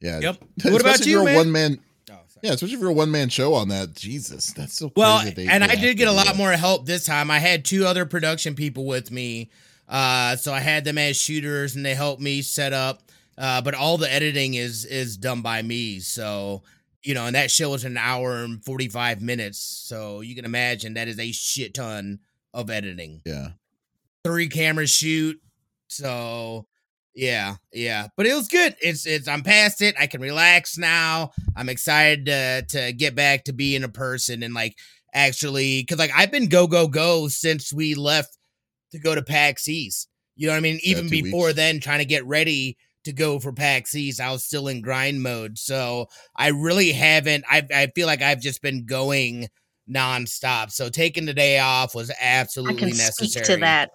Yeah. 0.00 0.20
Yep. 0.20 0.44
What 0.72 0.80
about 0.80 1.04
you, 1.04 1.26
man? 1.26 1.34
one 1.34 1.52
man. 1.52 1.80
Oh, 2.10 2.14
yeah, 2.42 2.52
especially 2.52 2.76
if 2.76 2.80
you're 2.80 2.88
a 2.88 2.94
one 2.94 3.10
man 3.10 3.28
show 3.28 3.52
on 3.52 3.68
that. 3.68 3.92
Jesus, 3.92 4.54
that's 4.54 4.72
so 4.72 4.90
well. 4.96 5.18
and 5.36 5.62
I 5.62 5.74
did 5.74 5.98
get 5.98 6.08
a 6.08 6.12
lot 6.12 6.38
more 6.38 6.52
help 6.52 6.86
this 6.86 7.04
time. 7.04 7.30
I 7.30 7.38
had 7.38 7.66
two 7.66 7.84
other 7.84 8.06
production 8.06 8.54
people 8.54 8.86
with 8.86 9.10
me 9.10 9.50
uh, 9.90 10.36
so 10.36 10.54
I 10.54 10.60
had 10.60 10.84
them 10.84 10.96
as 10.98 11.20
shooters, 11.20 11.74
and 11.74 11.84
they 11.84 11.96
helped 11.96 12.22
me 12.22 12.42
set 12.42 12.72
up. 12.72 13.02
Uh, 13.40 13.62
but 13.62 13.74
all 13.74 13.96
the 13.96 14.12
editing 14.12 14.54
is 14.54 14.84
is 14.84 15.16
done 15.16 15.40
by 15.40 15.62
me. 15.62 15.98
So 16.00 16.62
you 17.02 17.14
know, 17.14 17.24
and 17.24 17.34
that 17.34 17.50
show 17.50 17.70
was 17.70 17.84
an 17.84 17.96
hour 17.96 18.44
and 18.44 18.62
forty 18.62 18.88
five 18.88 19.22
minutes. 19.22 19.58
So 19.58 20.20
you 20.20 20.34
can 20.34 20.44
imagine 20.44 20.94
that 20.94 21.08
is 21.08 21.18
a 21.18 21.32
shit 21.32 21.72
ton 21.72 22.18
of 22.52 22.68
editing. 22.68 23.22
Yeah, 23.24 23.52
three 24.24 24.48
camera 24.48 24.86
shoot. 24.86 25.40
So 25.88 26.66
yeah, 27.14 27.56
yeah, 27.72 28.08
but 28.16 28.26
it 28.26 28.34
was 28.34 28.48
good. 28.48 28.76
It's 28.82 29.06
it's 29.06 29.26
I'm 29.26 29.42
past 29.42 29.80
it. 29.80 29.94
I 29.98 30.06
can 30.06 30.20
relax 30.20 30.76
now. 30.76 31.30
I'm 31.56 31.70
excited 31.70 32.26
to 32.26 32.62
to 32.68 32.92
get 32.92 33.14
back 33.14 33.44
to 33.44 33.54
being 33.54 33.84
a 33.84 33.88
person 33.88 34.42
and 34.42 34.52
like 34.52 34.76
actually 35.14 35.80
because 35.80 35.98
like 35.98 36.12
I've 36.14 36.30
been 36.30 36.48
go 36.48 36.66
go 36.66 36.88
go 36.88 37.28
since 37.28 37.72
we 37.72 37.94
left 37.94 38.36
to 38.92 38.98
go 38.98 39.14
to 39.14 39.22
PAX 39.22 39.66
East. 39.66 40.08
You 40.36 40.48
know 40.48 40.52
what 40.52 40.58
I 40.58 40.60
mean? 40.60 40.78
Even 40.82 41.08
before 41.08 41.46
weeks. 41.46 41.56
then, 41.56 41.80
trying 41.80 41.98
to 42.00 42.04
get 42.04 42.26
ready 42.26 42.76
to 43.04 43.12
go 43.12 43.38
for 43.38 43.52
PAX 43.52 43.94
East, 43.94 44.20
I 44.20 44.32
was 44.32 44.44
still 44.44 44.68
in 44.68 44.82
grind 44.82 45.22
mode. 45.22 45.58
So 45.58 46.06
I 46.36 46.48
really 46.48 46.92
haven't. 46.92 47.44
I 47.50 47.66
I 47.74 47.86
feel 47.94 48.06
like 48.06 48.22
I've 48.22 48.40
just 48.40 48.62
been 48.62 48.86
going 48.86 49.48
nonstop. 49.88 50.70
So 50.70 50.88
taking 50.88 51.26
the 51.26 51.34
day 51.34 51.58
off 51.58 51.94
was 51.94 52.10
absolutely 52.20 52.92
necessary. 52.92 53.46
to 53.46 53.56
that. 53.58 53.90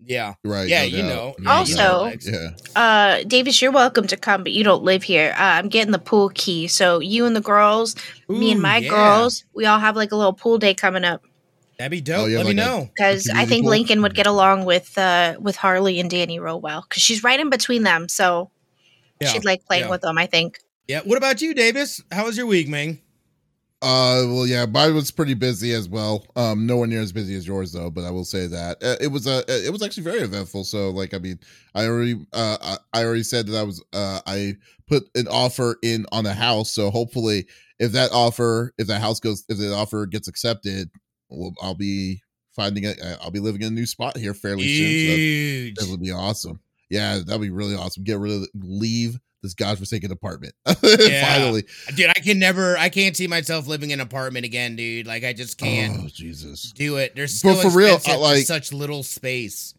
Yeah. 0.00 0.34
Right. 0.44 0.68
Yeah, 0.68 0.82
no 0.82 0.86
you 0.86 1.02
know. 1.02 1.34
also, 1.46 2.06
you 2.06 2.30
know, 2.30 2.50
yeah. 2.74 2.80
uh 2.80 3.24
Davis, 3.24 3.60
you're 3.60 3.72
welcome 3.72 4.06
to 4.06 4.16
come, 4.16 4.44
but 4.44 4.52
you 4.52 4.62
don't 4.62 4.84
live 4.84 5.02
here. 5.02 5.34
Uh, 5.36 5.42
I'm 5.42 5.68
getting 5.68 5.90
the 5.92 5.98
pool 5.98 6.30
key. 6.34 6.68
So 6.68 7.00
you 7.00 7.26
and 7.26 7.34
the 7.34 7.40
girls, 7.40 7.96
Ooh, 8.30 8.36
me 8.36 8.52
and 8.52 8.62
my 8.62 8.78
yeah. 8.78 8.90
girls, 8.90 9.44
we 9.54 9.66
all 9.66 9.80
have 9.80 9.96
like 9.96 10.12
a 10.12 10.16
little 10.16 10.32
pool 10.32 10.58
day 10.58 10.74
coming 10.74 11.04
up. 11.04 11.22
That'd 11.78 11.92
be 11.92 12.00
dope. 12.00 12.26
Oh, 12.26 12.26
Let 12.26 12.44
like 12.44 12.46
me 12.46 12.54
know 12.54 12.90
because 12.92 13.30
I 13.32 13.44
think 13.44 13.64
Lincoln 13.64 14.02
would 14.02 14.14
get 14.14 14.26
along 14.26 14.64
with 14.64 14.98
uh 14.98 15.36
with 15.40 15.54
Harley 15.54 16.00
and 16.00 16.10
Danny 16.10 16.40
real 16.40 16.60
well 16.60 16.84
because 16.88 17.02
she's 17.02 17.22
right 17.22 17.38
in 17.38 17.50
between 17.50 17.84
them, 17.84 18.08
so 18.08 18.50
yeah. 19.20 19.28
she'd 19.28 19.44
like 19.44 19.64
playing 19.64 19.84
yeah. 19.84 19.90
with 19.90 20.00
them. 20.00 20.18
I 20.18 20.26
think. 20.26 20.58
Yeah. 20.88 21.00
What 21.04 21.18
about 21.18 21.40
you, 21.40 21.54
Davis? 21.54 22.02
How 22.10 22.24
was 22.24 22.36
your 22.36 22.46
week, 22.46 22.66
man? 22.66 22.98
Uh, 23.80 24.26
well, 24.26 24.46
yeah, 24.46 24.66
mine 24.66 24.92
was 24.92 25.12
pretty 25.12 25.34
busy 25.34 25.72
as 25.72 25.88
well. 25.88 26.26
Um, 26.34 26.66
nowhere 26.66 26.88
near 26.88 27.00
as 27.00 27.12
busy 27.12 27.36
as 27.36 27.46
yours 27.46 27.70
though, 27.72 27.90
but 27.90 28.04
I 28.04 28.10
will 28.10 28.24
say 28.24 28.48
that 28.48 28.82
uh, 28.82 28.96
it 29.00 29.06
was 29.06 29.28
uh, 29.28 29.42
it 29.46 29.70
was 29.70 29.84
actually 29.84 30.02
very 30.02 30.18
eventful. 30.18 30.64
So, 30.64 30.90
like, 30.90 31.14
I 31.14 31.18
mean, 31.18 31.38
I 31.76 31.86
already 31.86 32.26
uh 32.32 32.76
I 32.92 33.04
already 33.04 33.22
said 33.22 33.46
that 33.46 33.56
I 33.56 33.62
was 33.62 33.80
uh 33.92 34.20
I 34.26 34.56
put 34.88 35.08
an 35.14 35.28
offer 35.28 35.76
in 35.84 36.06
on 36.10 36.26
a 36.26 36.34
house, 36.34 36.72
so 36.72 36.90
hopefully, 36.90 37.46
if 37.78 37.92
that 37.92 38.10
offer 38.10 38.74
if 38.78 38.88
that 38.88 39.00
house 39.00 39.20
goes 39.20 39.44
if 39.48 39.58
the 39.58 39.72
offer 39.72 40.06
gets 40.06 40.26
accepted, 40.26 40.90
well, 41.28 41.54
I'll 41.60 41.74
be 41.74 42.22
finding 42.54 42.86
a, 42.86 42.90
uh, 42.90 43.16
I'll 43.22 43.30
be 43.30 43.40
living 43.40 43.62
in 43.62 43.68
a 43.68 43.70
new 43.70 43.86
spot 43.86 44.16
here 44.16 44.34
fairly 44.34 44.64
Huge. 44.64 45.76
soon. 45.76 45.76
So 45.76 45.84
that 45.84 45.90
would 45.90 46.02
be 46.02 46.12
awesome. 46.12 46.60
Yeah, 46.90 47.20
that'd 47.24 47.40
be 47.40 47.50
really 47.50 47.74
awesome. 47.74 48.04
Get 48.04 48.18
rid 48.18 48.32
of 48.32 48.48
leave 48.54 49.18
this 49.42 49.54
godforsaken 49.54 50.10
apartment. 50.10 50.54
yeah. 50.82 51.36
Finally, 51.36 51.64
dude, 51.94 52.10
I 52.10 52.20
can 52.20 52.38
never, 52.38 52.76
I 52.76 52.88
can't 52.88 53.16
see 53.16 53.26
myself 53.26 53.66
living 53.66 53.90
in 53.90 54.00
an 54.00 54.06
apartment 54.06 54.44
again, 54.44 54.76
dude. 54.76 55.06
Like 55.06 55.24
I 55.24 55.32
just 55.32 55.58
can't. 55.58 56.00
Oh 56.04 56.08
Jesus, 56.08 56.72
do 56.72 56.96
it. 56.96 57.14
There's 57.14 57.34
still 57.34 57.54
but 57.54 57.70
for 57.70 57.78
real, 57.78 57.98
like 58.20 58.44
such 58.44 58.72
little 58.72 59.02
space. 59.02 59.74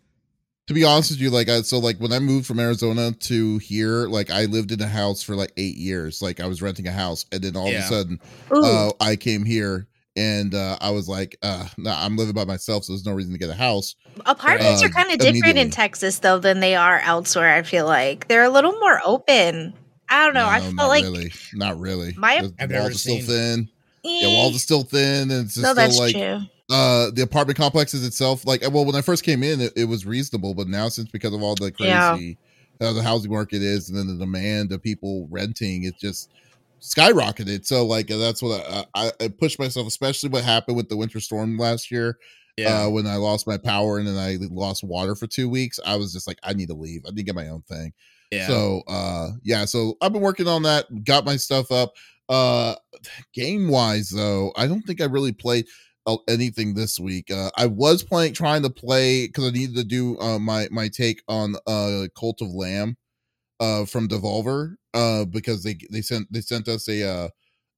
To 0.67 0.73
be 0.75 0.83
honest 0.83 1.09
with 1.09 1.19
you, 1.19 1.31
like 1.31 1.49
I 1.49 1.61
so 1.61 1.79
like 1.79 1.97
when 1.97 2.13
I 2.13 2.19
moved 2.19 2.45
from 2.45 2.59
Arizona 2.59 3.11
to 3.11 3.57
here, 3.57 4.07
like 4.07 4.29
I 4.29 4.45
lived 4.45 4.71
in 4.71 4.79
a 4.81 4.87
house 4.87 5.23
for 5.23 5.35
like 5.35 5.51
eight 5.57 5.75
years. 5.75 6.21
Like 6.21 6.39
I 6.39 6.45
was 6.45 6.61
renting 6.61 6.87
a 6.87 6.91
house, 6.91 7.25
and 7.31 7.41
then 7.41 7.57
all 7.57 7.69
yeah. 7.69 7.79
of 7.79 7.85
a 7.85 7.87
sudden, 7.87 8.19
uh, 8.51 8.91
I 9.01 9.15
came 9.15 9.43
here 9.43 9.87
and 10.19 10.53
uh, 10.53 10.77
I 10.81 10.91
was 10.91 11.07
like, 11.07 11.37
uh, 11.41 11.65
nah, 11.77 12.03
I'm 12.03 12.17
living 12.17 12.33
by 12.33 12.45
myself, 12.45 12.83
so 12.83 12.91
there's 12.93 13.05
no 13.05 13.13
reason 13.13 13.31
to 13.31 13.39
get 13.39 13.49
a 13.49 13.53
house. 13.55 13.95
Apartments 14.25 14.83
uh, 14.83 14.87
are 14.87 14.89
kind 14.89 15.11
of 15.11 15.19
different 15.19 15.57
in 15.57 15.69
Texas, 15.69 16.19
though, 16.19 16.39
than 16.39 16.59
they 16.59 16.75
are 16.75 16.99
elsewhere. 16.99 17.53
I 17.55 17.63
feel 17.63 17.85
like 17.85 18.27
they're 18.27 18.43
a 18.43 18.49
little 18.49 18.73
more 18.73 18.99
open. 19.05 19.73
I 20.09 20.25
don't 20.25 20.33
know. 20.33 20.45
I 20.45 20.57
No, 20.59 20.63
felt 20.65 20.75
not 20.75 20.87
like 20.89 21.03
really. 21.03 21.31
Not 21.53 21.79
really. 21.79 22.13
My- 22.17 22.41
the 22.41 22.53
I've 22.59 22.71
walls 22.71 22.91
are 22.91 22.97
still 22.97 23.15
seen- 23.15 23.25
thin. 23.25 23.69
Yeah, 24.03 24.27
eh, 24.27 24.33
walls 24.33 24.55
are 24.55 24.59
still 24.59 24.83
thin, 24.83 25.29
and 25.31 25.45
it's 25.45 25.55
just 25.55 25.63
no, 25.63 25.73
that's 25.73 25.93
still 25.95 26.05
like 26.05 26.15
true. 26.15 26.39
uh 26.71 27.11
the 27.11 27.21
apartment 27.21 27.57
complexes 27.57 28.05
itself. 28.05 28.45
Like, 28.45 28.61
well, 28.71 28.85
when 28.85 28.95
I 28.95 29.01
first 29.01 29.23
came 29.23 29.43
in, 29.43 29.59
it, 29.61 29.73
it 29.75 29.85
was 29.85 30.05
reasonable, 30.05 30.53
but 30.53 30.67
now 30.67 30.87
since 30.89 31.09
because 31.09 31.33
of 31.33 31.41
all 31.43 31.55
the 31.55 31.73
Yeah. 31.79 32.11
crazy 32.11 32.37
how 32.81 32.93
the 32.93 33.03
housing 33.03 33.29
market 33.31 33.61
is, 33.61 33.89
and 33.89 33.97
then 33.97 34.07
the 34.07 34.15
demand 34.15 34.71
of 34.71 34.81
people 34.81 35.27
renting, 35.29 35.83
it 35.83 35.95
just 35.99 36.29
skyrocketed. 36.81 37.65
So 37.65 37.85
like 37.85 38.07
that's 38.07 38.41
what 38.41 38.65
I, 38.69 38.85
I, 38.95 39.11
I 39.21 39.27
pushed 39.27 39.59
myself, 39.59 39.87
especially 39.87 40.29
what 40.29 40.43
happened 40.43 40.77
with 40.77 40.89
the 40.89 40.97
winter 40.97 41.19
storm 41.19 41.57
last 41.57 41.91
year. 41.91 42.17
Yeah. 42.57 42.83
Uh, 42.83 42.89
when 42.89 43.07
I 43.07 43.15
lost 43.15 43.47
my 43.47 43.57
power 43.57 43.99
and 43.99 44.07
then 44.07 44.17
I 44.17 44.37
lost 44.51 44.83
water 44.83 45.15
for 45.15 45.27
two 45.27 45.47
weeks, 45.49 45.79
I 45.85 45.95
was 45.95 46.11
just 46.11 46.27
like, 46.27 46.39
I 46.43 46.53
need 46.53 46.67
to 46.67 46.73
leave. 46.73 47.03
I 47.05 47.11
need 47.11 47.17
to 47.17 47.23
get 47.23 47.35
my 47.35 47.47
own 47.47 47.61
thing. 47.61 47.93
yeah. 48.31 48.47
So 48.47 48.81
uh 48.87 49.29
yeah, 49.43 49.65
so 49.65 49.95
I've 50.01 50.11
been 50.13 50.21
working 50.21 50.47
on 50.47 50.63
that, 50.63 50.85
got 51.05 51.25
my 51.25 51.37
stuff 51.37 51.71
up. 51.71 51.93
Uh 52.27 52.75
game 53.33 53.69
wise 53.69 54.09
though, 54.09 54.51
I 54.57 54.67
don't 54.67 54.81
think 54.81 55.01
I 55.01 55.05
really 55.05 55.31
played 55.31 55.65
uh, 56.05 56.17
anything 56.27 56.73
this 56.73 56.99
week. 56.99 57.31
Uh 57.31 57.49
I 57.55 57.65
was 57.67 58.03
playing 58.03 58.33
trying 58.33 58.63
to 58.63 58.69
play 58.69 59.27
cuz 59.29 59.45
I 59.45 59.51
needed 59.51 59.75
to 59.77 59.83
do 59.83 60.17
uh 60.19 60.37
my 60.39 60.67
my 60.69 60.89
take 60.89 61.21
on 61.27 61.55
uh 61.65 62.07
Cult 62.19 62.41
of 62.41 62.49
Lamb 62.49 62.97
uh 63.59 63.85
from 63.85 64.07
Devolver 64.07 64.75
uh 64.93 65.25
because 65.25 65.63
they 65.63 65.77
they 65.91 66.01
sent 66.01 66.31
they 66.31 66.41
sent 66.41 66.67
us 66.67 66.87
a 66.89 67.03
uh 67.07 67.29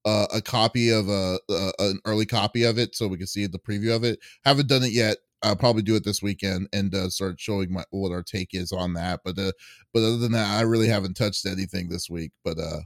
uh, 0.03 0.25
a 0.33 0.41
copy 0.41 0.89
of 0.89 1.07
a, 1.09 1.37
uh 1.47 1.71
an 1.77 1.99
early 2.05 2.25
copy 2.25 2.63
of 2.63 2.79
it 2.79 2.95
so 2.95 3.07
we 3.07 3.19
can 3.19 3.27
see 3.27 3.45
the 3.45 3.59
preview 3.59 3.95
of 3.95 4.03
it. 4.03 4.17
Haven't 4.43 4.67
done 4.67 4.83
it 4.83 4.93
yet. 4.93 5.17
I'll 5.43 5.55
probably 5.55 5.81
do 5.81 5.95
it 5.95 6.03
this 6.03 6.21
weekend 6.21 6.69
and 6.71 6.93
uh, 6.93 7.09
start 7.09 7.39
showing 7.39 7.73
my 7.73 7.83
what 7.89 8.11
our 8.11 8.23
take 8.23 8.49
is 8.53 8.71
on 8.71 8.93
that. 8.93 9.21
But 9.23 9.39
uh, 9.39 9.51
but 9.93 10.03
other 10.03 10.17
than 10.17 10.33
that, 10.33 10.57
I 10.57 10.61
really 10.61 10.87
haven't 10.87 11.15
touched 11.15 11.45
anything 11.45 11.89
this 11.89 12.09
week. 12.09 12.31
But 12.43 12.57
uh, 12.59 12.81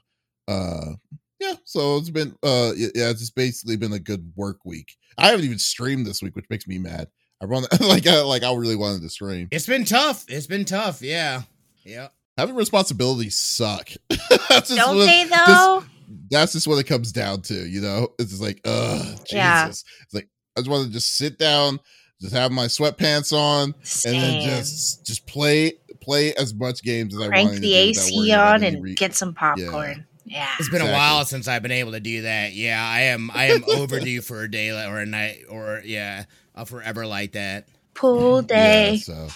uh, 0.48 0.92
yeah. 1.40 1.56
So 1.66 1.98
it's 1.98 2.10
been 2.10 2.36
uh, 2.44 2.72
yeah, 2.76 3.10
it's 3.10 3.20
just 3.20 3.36
basically 3.36 3.76
been 3.76 3.94
a 3.94 4.00
good 4.00 4.32
work 4.36 4.64
week. 4.64 4.96
I 5.18 5.28
haven't 5.28 5.46
even 5.46 5.60
streamed 5.60 6.06
this 6.06 6.22
week, 6.22 6.36
which 6.36 6.50
makes 6.50 6.68
me 6.68 6.80
mad. 6.80 7.10
I 7.42 7.46
run 7.46 7.66
like 7.82 8.08
I 8.08 8.22
like 8.22 8.44
I 8.44 8.54
really 8.54 8.78
wanted 8.78 9.02
to 9.02 9.10
stream. 9.10 9.50
it's 9.52 9.68
been 9.68 9.86
tough. 9.86 10.26
It's 10.30 10.48
been 10.48 10.66
tough. 10.66 11.02
Yeah. 11.02 11.42
Yeah. 11.84 12.08
Having 12.38 12.56
responsibilities 12.56 13.38
suck. 13.38 13.90
that's 14.10 14.30
just 14.70 14.76
Don't 14.76 14.98
what- 14.98 15.06
they 15.06 15.24
this- 15.26 15.38
though? 15.48 15.84
that's 16.30 16.54
just 16.54 16.68
what 16.68 16.78
it 16.78 16.84
comes 16.86 17.12
down 17.12 17.42
to, 17.44 17.54
you 17.54 17.82
know. 17.82 18.10
It's 18.20 18.30
just 18.32 18.42
like, 18.42 18.60
ugh, 18.66 19.02
Jesus. 19.20 19.32
Yeah. 19.32 19.68
It's 19.68 20.14
like 20.14 20.28
I 20.58 20.62
just 20.62 20.70
want 20.70 20.86
to 20.88 20.92
just 20.94 21.18
sit 21.18 21.38
down, 21.40 21.80
just 22.22 22.34
have 22.34 22.52
my 22.52 22.66
sweatpants 22.66 23.32
on, 23.34 23.74
and 24.06 24.16
then 24.24 24.42
just 24.42 25.06
just 25.06 25.26
play 25.28 25.74
play 26.02 26.34
as 26.36 26.54
much 26.54 26.84
games 26.84 27.14
as 27.16 27.20
I 27.22 27.24
want. 27.24 27.32
crank 27.32 27.50
want. 27.52 27.62
the 27.62 27.74
AC 27.76 28.32
on 28.34 28.64
and 28.64 28.96
get 28.96 29.16
some 29.16 29.34
popcorn. 29.34 30.06
Yeah. 30.26 30.48
It's 30.60 30.70
been 30.70 30.82
Exactly. 30.82 30.90
a 30.90 30.94
while 30.94 31.26
since 31.26 31.48
I've 31.48 31.62
been 31.62 31.72
able 31.72 31.92
to 31.94 32.00
do 32.00 32.24
that. 32.24 32.54
Yeah, 32.54 32.84
I 32.84 33.02
am. 33.02 33.30
I 33.34 33.46
am 33.52 33.64
overdue 33.68 34.22
for 34.24 34.42
a 34.44 34.50
day 34.52 34.70
or 34.72 35.00
a 35.00 35.06
night 35.06 35.44
or 35.50 35.82
yeah, 35.86 36.26
a 36.56 36.66
forever 36.66 37.06
like 37.06 37.34
that. 37.34 37.68
Pool 37.94 38.42
day. 38.42 38.94
Yeah, 38.94 39.00
so 39.00 39.28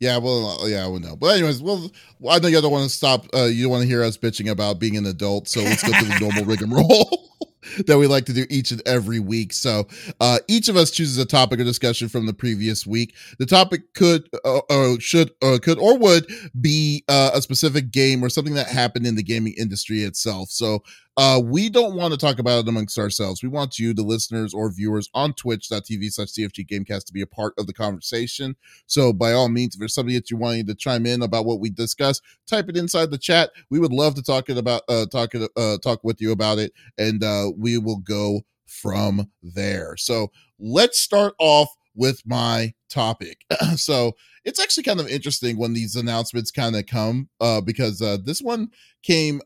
yeah, 0.00 0.16
well, 0.16 0.58
uh, 0.62 0.66
yeah, 0.66 0.84
I 0.84 0.88
would 0.88 1.02
know. 1.02 1.14
But 1.14 1.36
anyways, 1.36 1.62
well, 1.62 1.90
I 2.28 2.38
know 2.38 2.48
you 2.48 2.60
don't 2.60 2.72
want 2.72 2.88
to 2.88 2.94
stop. 2.94 3.26
Uh, 3.34 3.44
you 3.44 3.64
don't 3.64 3.72
want 3.72 3.82
to 3.82 3.88
hear 3.88 4.02
us 4.02 4.16
bitching 4.16 4.50
about 4.50 4.78
being 4.80 4.96
an 4.96 5.06
adult, 5.06 5.48
so 5.48 5.60
let's 5.60 5.82
go 5.82 5.92
to 5.92 6.04
the 6.04 6.18
normal 6.18 6.44
rigmarole. 6.46 7.30
that 7.86 7.98
we 7.98 8.06
like 8.06 8.24
to 8.26 8.32
do 8.32 8.46
each 8.50 8.70
and 8.70 8.82
every 8.86 9.20
week. 9.20 9.52
So 9.52 9.86
uh, 10.20 10.38
each 10.48 10.68
of 10.68 10.76
us 10.76 10.90
chooses 10.90 11.18
a 11.18 11.26
topic 11.26 11.60
or 11.60 11.64
discussion 11.64 12.08
from 12.08 12.26
the 12.26 12.32
previous 12.32 12.86
week. 12.86 13.14
The 13.38 13.46
topic 13.46 13.94
could, 13.94 14.28
uh, 14.44 14.60
or 14.70 14.98
should, 15.00 15.32
or 15.42 15.58
could, 15.58 15.78
or 15.78 15.98
would 15.98 16.26
be 16.60 17.04
uh, 17.08 17.30
a 17.34 17.42
specific 17.42 17.90
game 17.90 18.24
or 18.24 18.28
something 18.28 18.54
that 18.54 18.68
happened 18.68 19.06
in 19.06 19.14
the 19.14 19.22
gaming 19.22 19.54
industry 19.58 20.02
itself. 20.02 20.50
So 20.50 20.82
uh, 21.16 21.40
we 21.42 21.68
don't 21.68 21.96
want 21.96 22.12
to 22.12 22.18
talk 22.18 22.38
about 22.38 22.60
it 22.60 22.68
amongst 22.68 22.98
ourselves. 22.98 23.42
We 23.42 23.48
want 23.48 23.78
you, 23.78 23.92
the 23.92 24.02
listeners 24.02 24.54
or 24.54 24.70
viewers 24.72 25.10
on 25.12 25.34
twitch.tv 25.34 26.12
slash 26.12 26.28
CFG 26.28 26.66
Gamecast 26.66 27.04
to 27.06 27.12
be 27.12 27.20
a 27.20 27.26
part 27.26 27.52
of 27.58 27.66
the 27.66 27.72
conversation. 27.72 28.56
So 28.86 29.12
by 29.12 29.32
all 29.32 29.48
means, 29.48 29.74
if 29.74 29.80
there's 29.80 29.94
something 29.94 30.14
that 30.14 30.30
you 30.30 30.36
wanting 30.36 30.66
to 30.66 30.74
chime 30.74 31.06
in 31.06 31.22
about 31.22 31.44
what 31.44 31.60
we 31.60 31.70
discussed, 31.70 32.22
type 32.46 32.68
it 32.68 32.76
inside 32.76 33.10
the 33.10 33.18
chat. 33.18 33.50
We 33.70 33.80
would 33.80 33.92
love 33.92 34.14
to 34.14 34.22
talk 34.22 34.48
it 34.48 34.56
about, 34.56 34.82
uh, 34.88 35.06
talk 35.06 35.34
it, 35.34 35.50
uh, 35.56 35.78
talk 35.78 36.04
with 36.04 36.20
you 36.20 36.32
about 36.32 36.58
it, 36.58 36.72
and 36.96 37.22
uh, 37.22 37.50
we 37.56 37.76
will 37.76 37.98
go 37.98 38.42
from 38.66 39.28
there. 39.42 39.96
So 39.96 40.30
let's 40.58 41.00
start 41.00 41.34
off 41.38 41.68
with 41.94 42.22
my 42.24 42.72
topic. 42.88 43.44
so 43.76 44.12
it's 44.44 44.60
actually 44.60 44.84
kind 44.84 45.00
of 45.00 45.08
interesting 45.08 45.58
when 45.58 45.74
these 45.74 45.96
announcements 45.96 46.50
kind 46.50 46.76
of 46.76 46.86
come, 46.86 47.28
uh, 47.40 47.60
because 47.60 48.00
uh, 48.00 48.16
this 48.24 48.40
one 48.40 48.68
came, 49.02 49.40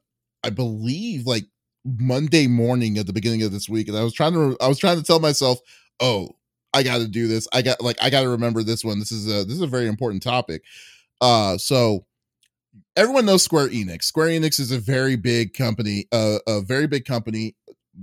I 0.44 0.50
believe, 0.50 1.26
like 1.26 1.44
Monday 1.84 2.46
morning 2.46 2.98
at 2.98 3.06
the 3.06 3.12
beginning 3.12 3.42
of 3.42 3.52
this 3.52 3.68
week, 3.68 3.88
and 3.88 3.96
I 3.96 4.02
was 4.02 4.14
trying 4.14 4.32
to, 4.32 4.56
I 4.60 4.68
was 4.68 4.78
trying 4.78 4.96
to 4.96 5.02
tell 5.02 5.20
myself, 5.20 5.60
oh, 6.00 6.30
I 6.74 6.82
got 6.82 6.98
to 6.98 7.08
do 7.08 7.28
this. 7.28 7.46
I 7.52 7.62
got 7.62 7.80
like 7.80 7.96
I 8.02 8.10
got 8.10 8.22
to 8.22 8.28
remember 8.28 8.62
this 8.62 8.84
one. 8.84 8.98
This 8.98 9.12
is 9.12 9.26
a 9.26 9.44
this 9.44 9.54
is 9.54 9.62
a 9.62 9.66
very 9.66 9.86
important 9.86 10.22
topic. 10.22 10.64
Uh, 11.20 11.56
so 11.56 12.04
everyone 12.96 13.26
knows 13.26 13.42
Square 13.42 13.68
Enix. 13.68 14.04
Square 14.04 14.28
Enix 14.28 14.58
is 14.58 14.72
a 14.72 14.78
very 14.78 15.16
big 15.16 15.54
company. 15.54 16.06
Uh, 16.10 16.38
a 16.46 16.60
very 16.60 16.86
big 16.86 17.04
company 17.04 17.54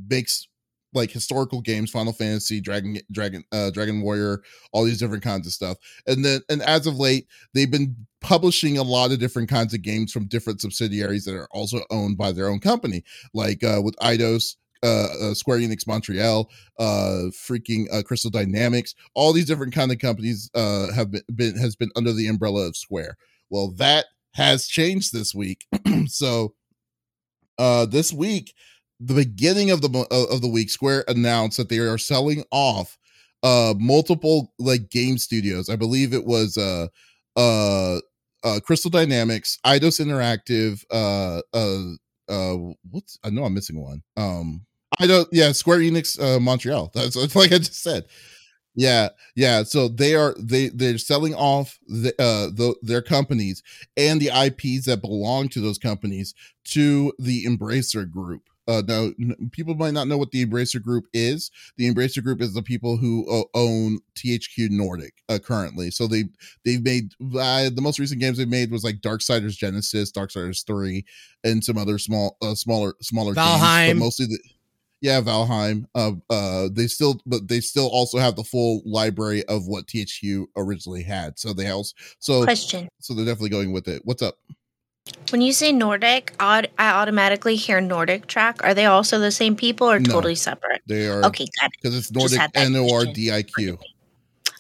makes 0.10 0.48
like 0.94 1.12
historical 1.12 1.62
games, 1.62 1.90
Final 1.92 2.14
Fantasy, 2.14 2.62
Dragon, 2.62 2.98
Dragon, 3.12 3.44
uh, 3.52 3.70
Dragon 3.72 4.02
Warrior, 4.02 4.42
all 4.74 4.84
these 4.84 5.00
different 5.00 5.24
kinds 5.24 5.48
of 5.48 5.54
stuff. 5.54 5.78
And 6.08 6.24
then, 6.26 6.42
and 6.50 6.62
as 6.64 6.88
of 6.88 6.98
late, 6.98 7.28
they've 7.54 7.72
been 7.72 7.96
publishing 8.20 8.78
a 8.78 8.84
lot 8.84 9.12
of 9.12 9.20
different 9.20 9.50
kinds 9.50 9.74
of 9.74 9.82
games 9.82 10.12
from 10.12 10.28
different 10.28 10.62
subsidiaries 10.62 11.26
that 11.26 11.36
are 11.36 11.48
also 11.52 11.80
owned 11.90 12.18
by 12.18 12.32
their 12.32 12.48
own 12.48 12.60
company, 12.60 13.04
like 13.34 13.64
uh, 13.64 13.82
with 13.84 13.96
Eidos. 13.98 14.56
uh, 14.84 15.08
uh, 15.22 15.34
Square 15.34 15.60
Enix 15.60 15.86
Montreal, 15.86 16.50
uh, 16.80 17.30
freaking 17.32 17.86
uh, 17.94 18.02
Crystal 18.04 18.32
Dynamics, 18.32 18.96
all 19.14 19.32
these 19.34 19.46
different 19.46 19.74
kind 19.74 19.92
of 19.92 20.00
companies 20.00 20.50
uh, 20.56 20.92
have 20.92 21.12
been, 21.12 21.22
been 21.36 21.58
has 21.58 21.76
been 21.76 21.92
under 21.96 22.12
the 22.12 22.28
umbrella 22.28 22.68
of 22.68 22.76
Square. 22.76 23.18
Well, 23.50 23.72
that 23.78 24.06
has 24.34 24.68
changed 24.68 25.14
this 25.14 25.36
week. 25.36 25.66
so, 26.08 26.56
uh, 27.58 27.86
this 27.86 28.12
week, 28.12 28.54
the 29.04 29.14
beginning 29.16 29.72
of 29.72 29.82
the 29.82 29.90
uh, 30.12 30.34
of 30.34 30.42
the 30.42 30.48
week, 30.48 30.70
Square 30.70 31.06
announced 31.08 31.58
that 31.58 31.70
they 31.70 31.80
are 31.80 31.98
selling 31.98 32.44
off 32.52 32.98
uh 33.44 33.74
multiple 33.80 34.54
like 34.60 34.90
game 34.90 35.18
studios. 35.18 35.70
I 35.70 35.76
believe 35.76 36.14
it 36.14 36.26
was 36.26 36.58
uh 36.58 36.88
uh 37.36 38.00
uh 38.44 38.60
Crystal 38.60 38.92
Dynamics, 38.92 39.58
Eidos 39.66 40.00
Interactive, 40.00 40.84
uh 40.92 41.42
uh 41.54 41.94
uh 42.32 42.74
what's 42.90 43.18
I 43.24 43.30
know 43.32 43.44
I'm 43.46 43.54
missing 43.54 43.82
one. 43.82 44.04
Um 44.18 44.66
I 45.00 45.08
don't 45.08 45.28
yeah, 45.32 45.52
Square 45.52 45.80
Enix 45.80 46.22
uh 46.22 46.40
Montreal. 46.40 46.92
That's, 46.96 47.16
like 47.36 47.52
I 47.52 47.58
just 47.58 47.82
said. 47.82 48.06
Yeah, 48.74 49.10
yeah. 49.36 49.64
So 49.64 49.90
they 49.90 50.16
are 50.16 50.34
they 50.40 50.70
they're 50.70 50.98
selling 50.98 51.34
off 51.36 51.78
the 51.88 52.14
uh 52.20 52.48
the, 52.54 52.76
their 52.82 53.02
companies 53.02 53.64
and 53.98 54.22
the 54.22 54.30
IPs 54.30 54.86
that 54.86 55.02
belong 55.02 55.50
to 55.50 55.62
those 55.62 55.78
companies 55.78 56.34
to 56.66 57.12
the 57.20 57.46
Embracer 57.46 58.10
Group. 58.10 58.44
Uh, 58.68 58.82
now 58.88 59.10
n- 59.20 59.50
people 59.52 59.76
might 59.76 59.94
not 59.94 60.08
know 60.08 60.18
what 60.18 60.32
the 60.32 60.46
Embracer 60.46 60.82
Group 60.82 61.06
is. 61.14 61.52
The 61.78 61.92
Embracer 61.92 62.24
Group 62.24 62.42
is 62.42 62.54
the 62.54 62.62
people 62.62 62.98
who 62.98 63.28
uh, 63.30 63.44
own 63.54 64.00
THQ 64.16 64.70
Nordic 64.70 65.14
uh, 65.30 65.40
currently. 65.40 65.92
So 65.92 66.08
they 66.08 66.26
they've 66.64 66.84
made 66.84 67.12
uh, 67.22 67.70
the 67.74 67.82
most 67.82 68.00
recent 68.00 68.22
games 68.22 68.38
they've 68.38 68.48
made 68.48 68.72
was 68.72 68.84
like 68.84 69.02
Darksiders 69.02 69.58
Genesis, 69.58 70.12
Darksiders 70.12 70.66
Three, 70.66 71.06
and 71.44 71.64
some 71.64 71.78
other 71.78 71.98
small 71.98 72.38
uh, 72.42 72.56
smaller 72.56 72.94
smaller 73.02 73.34
games, 73.34 73.94
but 73.94 74.04
mostly 74.04 74.28
the 74.28 74.40
yeah 75.02 75.20
Valheim. 75.22 75.86
Uh, 75.96 76.12
uh, 76.30 76.70
they 76.72 76.88
still 76.88 77.20
but 77.26 77.48
they 77.48 77.60
still 77.60 77.88
also 77.88 78.20
have 78.20 78.36
the 78.36 78.44
full 78.44 78.82
library 78.86 79.44
of 79.46 79.68
what 79.68 79.88
THQ 79.88 80.46
originally 80.56 81.04
had. 81.04 81.38
So 81.40 81.54
they 81.54 81.68
also 81.68 81.94
so 82.20 82.44
Question. 82.44 82.88
so 83.00 83.14
they're 83.14 83.26
definitely 83.26 83.50
going 83.50 83.74
with 83.74 83.88
it. 83.88 84.04
What's 84.06 84.22
up? 84.22 84.36
When 85.32 85.42
you 85.42 85.54
say 85.54 85.72
Nordic, 85.72 86.34
I 86.40 86.68
automatically 86.80 87.56
hear 87.56 87.80
NordicTrack. 87.82 88.64
Are 88.64 88.74
they 88.74 88.86
also 88.86 89.18
the 89.18 89.32
same 89.32 89.56
people 89.56 89.90
or 89.90 90.00
No. 90.00 90.14
totally 90.14 90.36
separate? 90.36 90.82
They 90.86 91.08
are 91.08 91.24
Okay, 91.26 91.46
got 91.60 91.68
it. 91.68 91.72
because 91.82 91.98
it's 91.98 92.12
Nordic 92.12 92.42
N 92.54 92.76
O 92.76 92.92
R. 92.94 93.06
D 93.06 93.32
I 93.32 93.42
Q. 93.44 93.78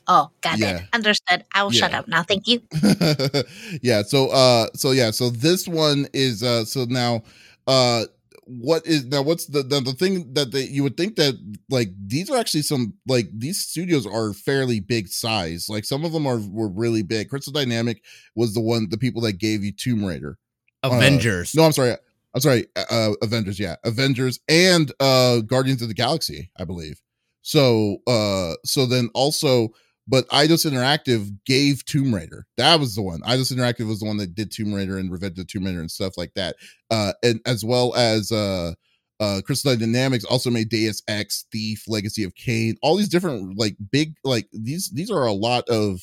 Oh, 0.07 0.29
got 0.41 0.57
Yeah. 0.57 0.77
it. 0.77 0.83
Understood. 0.93 1.43
I 1.53 1.63
will 1.63 1.71
shut 1.71 1.93
up 1.93 2.07
now. 2.07 2.23
Thank 2.23 2.47
you. 2.47 2.61
yeah 3.81 4.01
so 4.01 4.29
uh 4.29 4.67
so 4.73 4.91
yeah 4.91 5.11
so 5.11 5.29
this 5.29 5.67
one 5.67 6.07
is 6.13 6.41
uh 6.41 6.65
so 6.65 6.85
now 6.85 7.21
uh 7.67 8.05
what 8.43 8.85
is 8.85 9.05
now 9.05 9.21
what's 9.21 9.45
the 9.45 9.61
the, 9.63 9.79
the 9.79 9.93
thing 9.93 10.33
that 10.33 10.51
they, 10.51 10.63
you 10.63 10.83
would 10.83 10.97
think 10.97 11.15
that 11.15 11.35
like 11.69 11.89
these 12.05 12.29
are 12.29 12.37
actually 12.37 12.63
some 12.63 12.93
like 13.07 13.27
these 13.33 13.59
studios 13.59 14.05
are 14.05 14.33
fairly 14.33 14.79
big 14.79 15.07
size. 15.07 15.69
Like 15.69 15.85
some 15.85 16.03
of 16.03 16.11
them 16.11 16.25
are 16.25 16.39
were 16.49 16.67
really 16.67 17.03
big. 17.03 17.29
Crystal 17.29 17.53
dynamic 17.53 18.03
was 18.35 18.53
the 18.53 18.61
one 18.61 18.89
the 18.89 18.97
people 18.97 19.21
that 19.21 19.33
gave 19.33 19.63
you 19.63 19.71
tomb 19.71 20.03
raider. 20.03 20.37
Avengers. 20.83 21.53
no 21.53 21.63
i'm 21.63 21.71
sorry 21.71 21.95
i'm 22.33 22.41
sorry 22.41 22.65
uh 22.75 23.11
avengers 23.21 23.59
yeah. 23.59 23.75
Avengers 23.83 24.39
and 24.49 24.91
uh 24.99 25.41
guardians 25.41 25.83
of 25.83 25.87
the 25.87 25.93
galaxy 25.93 26.49
i 26.57 26.63
believe. 26.63 26.99
So 27.43 27.97
uh 28.07 28.53
so 28.65 28.85
then 28.85 29.09
also 29.13 29.69
but 30.07 30.27
Eidos 30.29 30.69
Interactive 30.69 31.29
gave 31.45 31.85
Tomb 31.85 32.13
Raider. 32.13 32.45
That 32.57 32.79
was 32.79 32.95
the 32.95 33.01
one. 33.01 33.21
Eidos 33.21 33.53
Interactive 33.53 33.87
was 33.87 33.99
the 33.99 34.05
one 34.05 34.17
that 34.17 34.35
did 34.35 34.51
Tomb 34.51 34.73
Raider 34.73 34.97
and 34.97 35.11
Revenge 35.11 35.39
of 35.39 35.47
Tomb 35.47 35.65
Raider 35.65 35.79
and 35.79 35.91
stuff 35.91 36.17
like 36.17 36.33
that. 36.35 36.55
Uh, 36.89 37.13
and 37.23 37.39
as 37.45 37.63
well 37.63 37.93
as 37.95 38.31
uh, 38.31 38.73
uh, 39.19 39.41
Crystal 39.45 39.75
Dynamics 39.75 40.25
also 40.25 40.49
made 40.49 40.69
Deus 40.69 41.03
Ex, 41.07 41.45
Thief, 41.51 41.83
Legacy 41.87 42.23
of 42.23 42.35
Kain. 42.35 42.75
All 42.81 42.97
these 42.97 43.09
different 43.09 43.57
like 43.57 43.75
big 43.91 44.15
like 44.23 44.47
these 44.51 44.89
these 44.89 45.11
are 45.11 45.25
a 45.25 45.31
lot 45.31 45.69
of 45.69 46.01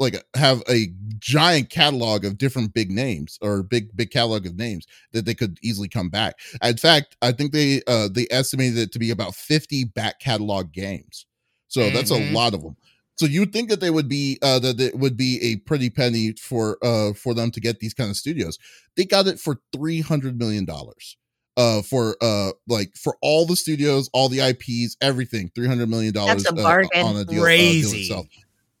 like 0.00 0.22
have 0.34 0.60
a 0.68 0.88
giant 1.18 1.70
catalog 1.70 2.24
of 2.24 2.36
different 2.36 2.74
big 2.74 2.90
names 2.90 3.38
or 3.40 3.62
big 3.62 3.96
big 3.96 4.10
catalog 4.10 4.44
of 4.44 4.56
names 4.56 4.86
that 5.12 5.24
they 5.24 5.34
could 5.34 5.58
easily 5.62 5.88
come 5.88 6.08
back. 6.08 6.34
In 6.62 6.76
fact, 6.76 7.16
I 7.22 7.30
think 7.30 7.52
they 7.52 7.80
uh 7.86 8.08
they 8.12 8.26
estimated 8.30 8.78
it 8.78 8.92
to 8.92 8.98
be 8.98 9.10
about 9.10 9.36
50 9.36 9.84
back 9.84 10.18
catalog 10.18 10.72
games. 10.72 11.26
So 11.68 11.82
mm-hmm. 11.82 11.94
that's 11.94 12.10
a 12.10 12.14
mm-hmm. 12.14 12.34
lot 12.34 12.54
of 12.54 12.62
them. 12.62 12.76
So 13.16 13.26
you'd 13.26 13.52
think 13.52 13.68
that 13.70 13.80
they 13.80 13.90
would 13.90 14.08
be 14.08 14.38
uh 14.42 14.58
that 14.60 14.80
it 14.80 14.98
would 14.98 15.16
be 15.16 15.38
a 15.42 15.56
pretty 15.56 15.90
penny 15.90 16.32
for 16.32 16.78
uh 16.82 17.12
for 17.12 17.34
them 17.34 17.50
to 17.52 17.60
get 17.60 17.80
these 17.80 17.94
kind 17.94 18.10
of 18.10 18.16
studios. 18.16 18.58
They 18.96 19.04
got 19.04 19.26
it 19.26 19.38
for 19.38 19.60
300 19.74 20.38
million 20.38 20.64
dollars 20.64 21.16
uh 21.56 21.82
for 21.82 22.16
uh 22.20 22.52
like 22.66 22.96
for 22.96 23.16
all 23.20 23.44
the 23.44 23.56
studios 23.56 24.08
all 24.14 24.30
the 24.30 24.38
ips 24.38 24.96
everything 25.02 25.50
300 25.54 25.86
million 25.86 26.14
dollars 26.14 26.46
uh, 26.46 26.82
on 27.04 27.16
a 27.16 27.24
deal, 27.26 27.42
Crazy. 27.42 27.86
Uh, 27.86 27.90
deal 27.90 28.00
itself 28.00 28.26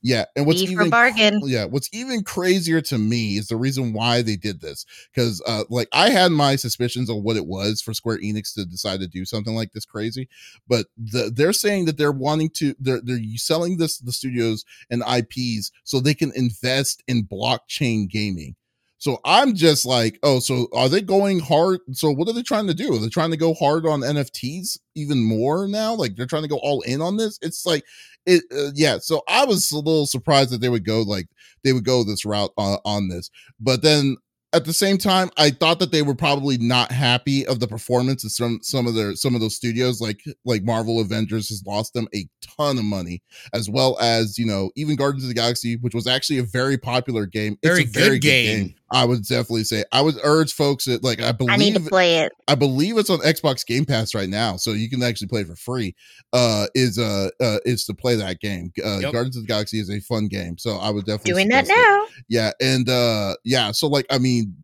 yeah, 0.02 0.24
and 0.34 0.46
what's 0.46 0.62
even 0.62 0.90
bargain. 0.90 1.40
Yeah, 1.44 1.64
what's 1.64 1.88
even 1.92 2.24
crazier 2.24 2.80
to 2.82 2.98
me 2.98 3.36
is 3.36 3.46
the 3.46 3.56
reason 3.56 3.92
why 3.92 4.22
they 4.22 4.36
did 4.36 4.60
this. 4.60 4.84
Because, 5.14 5.40
uh, 5.46 5.64
like, 5.70 5.88
I 5.92 6.10
had 6.10 6.32
my 6.32 6.56
suspicions 6.56 7.08
of 7.08 7.22
what 7.22 7.36
it 7.36 7.46
was 7.46 7.80
for 7.80 7.94
Square 7.94 8.18
Enix 8.18 8.54
to 8.54 8.64
decide 8.64 9.00
to 9.00 9.06
do 9.06 9.24
something 9.24 9.54
like 9.54 9.72
this 9.72 9.84
crazy, 9.84 10.28
but 10.68 10.86
the, 10.96 11.30
they're 11.34 11.52
saying 11.52 11.84
that 11.84 11.98
they're 11.98 12.10
wanting 12.12 12.50
to 12.50 12.74
they're 12.80 13.00
they're 13.02 13.20
selling 13.36 13.76
this 13.76 13.98
the 13.98 14.12
studios 14.12 14.64
and 14.90 15.02
IPs 15.02 15.70
so 15.84 16.00
they 16.00 16.14
can 16.14 16.32
invest 16.34 17.02
in 17.06 17.24
blockchain 17.24 18.08
gaming. 18.08 18.56
So 19.02 19.18
I'm 19.24 19.56
just 19.56 19.84
like, 19.84 20.20
oh, 20.22 20.38
so 20.38 20.68
are 20.72 20.88
they 20.88 21.02
going 21.02 21.40
hard? 21.40 21.80
So 21.90 22.12
what 22.12 22.28
are 22.28 22.32
they 22.32 22.44
trying 22.44 22.68
to 22.68 22.74
do? 22.74 22.94
Are 22.94 23.00
they 23.00 23.08
trying 23.08 23.32
to 23.32 23.36
go 23.36 23.52
hard 23.52 23.84
on 23.84 24.02
NFTs 24.02 24.78
even 24.94 25.24
more 25.24 25.66
now? 25.66 25.92
Like 25.92 26.14
they're 26.14 26.24
trying 26.24 26.44
to 26.44 26.48
go 26.48 26.60
all 26.62 26.82
in 26.82 27.02
on 27.02 27.16
this? 27.16 27.36
It's 27.42 27.66
like 27.66 27.82
it 28.26 28.44
uh, 28.56 28.70
yeah 28.76 28.98
so 29.00 29.20
i 29.26 29.44
was 29.44 29.72
a 29.72 29.76
little 29.76 30.06
surprised 30.06 30.50
that 30.50 30.60
they 30.60 30.68
would 30.68 30.84
go 30.84 31.02
like 31.02 31.26
they 31.64 31.72
would 31.72 31.84
go 31.84 32.04
this 32.04 32.24
route 32.24 32.52
on, 32.56 32.78
on 32.84 33.08
this 33.08 33.32
but 33.58 33.82
then 33.82 34.16
at 34.54 34.66
the 34.66 34.72
same 34.72 34.98
time, 34.98 35.30
I 35.38 35.50
thought 35.50 35.78
that 35.78 35.92
they 35.92 36.02
were 36.02 36.14
probably 36.14 36.58
not 36.58 36.92
happy 36.92 37.46
of 37.46 37.58
the 37.58 37.66
performance 37.66 38.22
of 38.24 38.32
some 38.32 38.58
some 38.62 38.86
of 38.86 38.94
their 38.94 39.14
some 39.16 39.34
of 39.34 39.40
those 39.40 39.56
studios, 39.56 40.00
like 40.00 40.22
like 40.44 40.62
Marvel 40.62 41.00
Avengers 41.00 41.48
has 41.48 41.64
lost 41.66 41.94
them 41.94 42.06
a 42.14 42.28
ton 42.42 42.76
of 42.76 42.84
money, 42.84 43.22
as 43.54 43.70
well 43.70 43.98
as 44.00 44.38
you 44.38 44.44
know 44.44 44.70
even 44.76 44.96
Guardians 44.96 45.24
of 45.24 45.28
the 45.28 45.34
Galaxy, 45.34 45.76
which 45.76 45.94
was 45.94 46.06
actually 46.06 46.38
a 46.38 46.42
very 46.42 46.76
popular 46.76 47.24
game. 47.24 47.56
Very, 47.62 47.82
it's 47.82 47.96
a 47.96 47.98
very 47.98 48.18
good, 48.18 48.28
game. 48.28 48.58
good 48.58 48.64
game. 48.68 48.74
I 48.92 49.06
would 49.06 49.22
definitely 49.26 49.64
say 49.64 49.84
I 49.90 50.02
would 50.02 50.16
urge 50.22 50.52
folks 50.52 50.84
that 50.84 51.02
like 51.02 51.20
I 51.22 51.32
believe 51.32 51.52
I 51.52 51.56
need 51.56 51.74
to 51.74 51.80
play 51.80 52.18
it. 52.18 52.32
I 52.46 52.54
believe 52.54 52.98
it's 52.98 53.08
on 53.08 53.20
Xbox 53.20 53.66
Game 53.66 53.86
Pass 53.86 54.14
right 54.14 54.28
now, 54.28 54.56
so 54.56 54.72
you 54.72 54.90
can 54.90 55.02
actually 55.02 55.28
play 55.28 55.40
it 55.40 55.46
for 55.46 55.56
free. 55.56 55.94
Uh, 56.32 56.66
is 56.74 56.98
uh, 56.98 57.30
uh 57.40 57.58
is 57.64 57.86
to 57.86 57.94
play 57.94 58.14
that 58.16 58.40
game. 58.40 58.70
Uh, 58.84 58.98
yep. 58.98 59.12
Guardians 59.12 59.36
of 59.36 59.44
the 59.44 59.48
Galaxy 59.48 59.80
is 59.80 59.90
a 59.90 60.00
fun 60.00 60.28
game, 60.28 60.58
so 60.58 60.76
I 60.76 60.90
would 60.90 61.06
definitely 61.06 61.32
doing 61.32 61.48
that 61.48 61.66
now. 61.66 62.04
It. 62.04 62.24
Yeah, 62.28 62.52
and 62.60 62.88
uh, 62.88 63.34
yeah, 63.44 63.72
so 63.72 63.88
like 63.88 64.04
I 64.10 64.18
mean, 64.18 64.56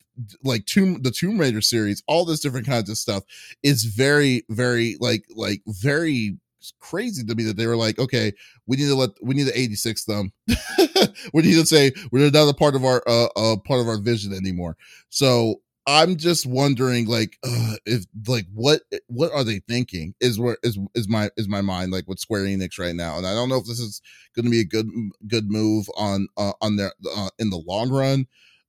like 0.45 0.67
tomb 0.67 1.01
the 1.03 1.11
tomb 1.11 1.39
raider 1.39 1.61
series 1.61 2.03
all 2.07 2.25
this 2.25 2.41
different 2.41 2.67
kinds 2.67 2.91
of 2.91 2.99
stuff 2.99 3.25
is 3.63 3.85
very 3.85 4.45
very 4.49 4.97
like 5.01 5.25
like 5.35 5.63
very 5.67 6.37
crazy 6.81 7.25
to 7.25 7.35
me 7.35 7.45
that 7.45 7.57
they 7.57 7.67
were 7.67 7.77
like 7.77 7.99
okay 7.99 8.33
we 8.66 8.77
need 8.77 8.87
to 8.87 8.94
let 8.94 9.11
we 9.23 9.35
need 9.35 9.47
to 9.47 9.59
86 9.59 10.05
them. 10.05 10.33
We 11.33 11.42
need 11.42 11.55
to 11.55 11.66
say 11.66 11.92
we're 12.12 12.31
not 12.31 12.49
a 12.49 12.55
part 12.55 12.75
of 12.75 12.85
our 12.85 13.03
uh, 13.07 13.29
uh 13.37 13.57
part 13.57 13.81
of 13.81 13.88
our 13.88 13.99
vision 13.99 14.33
anymore. 14.33 14.77
So 15.09 15.57
i'm 15.87 16.16
just 16.16 16.44
wondering 16.44 17.07
like 17.07 17.38
uh, 17.42 17.77
if 17.87 18.05
like 18.27 18.44
what 18.53 18.83
what 19.07 19.33
are 19.33 19.42
they 19.42 19.61
thinking 19.61 20.14
is 20.21 20.38
where 20.38 20.59
is 20.62 20.79
is 20.94 21.09
my 21.09 21.31
is 21.38 21.49
my 21.49 21.62
mind 21.62 21.92
like 21.92 22.07
with 22.07 22.18
square 22.18 22.42
enix 22.44 22.79
right 22.79 22.94
now? 22.94 23.16
And 23.16 23.27
i 23.27 23.33
don't 23.33 23.49
know 23.49 23.57
if 23.57 23.66
this 23.66 23.81
is 23.81 24.03
going 24.37 24.44
to 24.44 24.51
be 24.51 24.61
a 24.61 24.64
good 24.64 24.87
good 25.27 25.51
move 25.51 25.88
on 25.97 26.29
uh, 26.37 26.53
on 26.61 26.77
their 26.77 26.92
uh, 27.16 27.31
in 27.38 27.51
the 27.51 27.62
long 27.66 27.90
run 27.90 28.27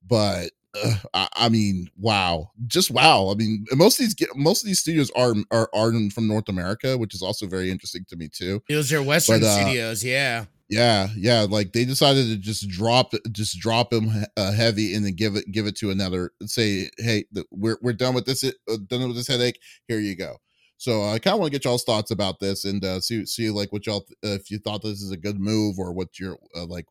but 0.08 0.52
uh, 0.76 0.96
I, 1.14 1.28
I, 1.34 1.50
mean, 1.50 1.90
wow, 1.98 2.52
just 2.68 2.92
wow. 2.92 3.30
I 3.32 3.36
mean, 3.36 3.66
most 3.74 4.00
of 4.00 4.06
these 4.06 4.16
most 4.36 4.64
of 4.64 4.68
these 4.68 4.80
studios 4.80 5.12
are 5.16 5.34
are 5.52 5.70
are 5.74 5.92
from 6.12 6.28
North 6.28 6.50
America, 6.50 6.98
which 6.98 7.14
is 7.14 7.22
also 7.22 7.48
very 7.48 7.72
interesting 7.72 8.06
to 8.10 8.16
me 8.16 8.28
too. 8.28 8.62
Those 8.70 8.92
are 8.94 9.02
Western 9.02 9.42
but, 9.42 9.48
uh, 9.48 9.56
studios, 9.56 10.04
yeah, 10.04 10.46
yeah, 10.70 11.08
yeah. 11.18 11.48
Like 11.50 11.74
they 11.74 11.86
decided 11.86 12.28
to 12.28 12.38
just 12.38 12.70
drop 12.70 13.14
just 13.32 13.60
drop 13.60 13.90
them 13.90 14.12
uh, 14.38 14.52
heavy 14.52 14.94
and 14.94 15.04
then 15.06 15.16
give 15.16 15.36
it 15.36 15.52
give 15.52 15.66
it 15.66 15.76
to 15.78 15.90
another. 15.90 16.32
Say, 16.46 16.90
hey, 16.98 17.26
the, 17.32 17.46
we're 17.52 17.78
we're 17.82 17.94
done 17.94 18.14
with 18.14 18.26
this. 18.26 18.44
Uh, 18.44 18.78
done 18.88 19.08
with 19.08 19.16
this 19.16 19.28
headache. 19.28 19.60
Here 19.88 20.00
you 20.00 20.16
go. 20.16 20.38
So 20.78 21.04
I 21.04 21.20
kind 21.20 21.34
of 21.34 21.42
want 21.42 21.52
to 21.52 21.60
get 21.60 21.66
y'all's 21.66 21.84
thoughts 21.84 22.12
about 22.12 22.40
this 22.40 22.64
and 22.64 22.86
uh, 22.86 23.02
see 23.02 23.26
see 23.26 23.50
like 23.50 23.74
what 23.74 23.86
y'all 23.86 24.06
if 24.22 24.50
you 24.50 24.60
thought 24.60 24.82
this 24.82 25.02
is 25.02 25.12
a 25.12 25.18
good 25.18 25.40
move 25.40 25.78
or 25.78 25.92
what 25.92 26.20
your 26.20 26.38
uh, 26.56 26.66
like 26.66 26.86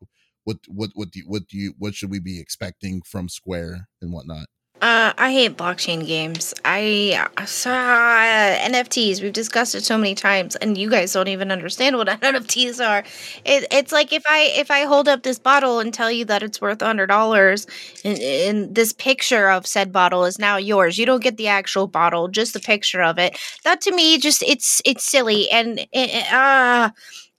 what 0.49 0.57
what 0.67 0.89
what 0.95 1.11
do 1.11 1.19
you, 1.19 1.25
what 1.27 1.47
do 1.47 1.57
you 1.57 1.73
what 1.77 1.93
should 1.93 2.09
we 2.09 2.19
be 2.19 2.39
expecting 2.39 3.01
from 3.05 3.29
Square 3.29 3.87
and 4.01 4.11
whatnot? 4.11 4.47
Uh, 4.81 5.11
I 5.17 5.33
hate 5.33 5.57
blockchain 5.57 6.07
games. 6.07 6.53
I 6.63 7.21
uh, 7.37 7.45
NFTs. 7.45 9.21
We've 9.21 9.33
discussed 9.33 9.75
it 9.75 9.83
so 9.83 9.97
many 9.97 10.15
times, 10.15 10.55
and 10.55 10.77
you 10.77 10.89
guys 10.89 11.11
don't 11.11 11.27
even 11.27 11.51
understand 11.51 11.97
what 11.97 12.07
NFTs 12.21 12.83
are. 12.83 13.03
It, 13.43 13.67
it's 13.71 13.91
like 13.91 14.13
if 14.13 14.23
I 14.25 14.51
if 14.55 14.71
I 14.71 14.85
hold 14.85 15.09
up 15.09 15.23
this 15.23 15.37
bottle 15.37 15.79
and 15.81 15.93
tell 15.93 16.09
you 16.09 16.23
that 16.25 16.43
it's 16.43 16.61
worth 16.61 16.81
hundred 16.81 17.07
dollars, 17.07 17.67
and, 18.05 18.17
and 18.19 18.73
this 18.73 18.93
picture 18.93 19.49
of 19.49 19.67
said 19.67 19.91
bottle 19.91 20.23
is 20.23 20.39
now 20.39 20.55
yours. 20.55 20.97
You 20.97 21.05
don't 21.05 21.21
get 21.21 21.35
the 21.35 21.49
actual 21.49 21.87
bottle, 21.87 22.29
just 22.29 22.53
the 22.53 22.59
picture 22.61 23.03
of 23.03 23.19
it. 23.19 23.37
That 23.65 23.81
to 23.81 23.91
me, 23.93 24.17
just 24.17 24.41
it's 24.43 24.81
it's 24.85 25.03
silly, 25.03 25.51
and 25.51 25.85
uh 26.31 26.89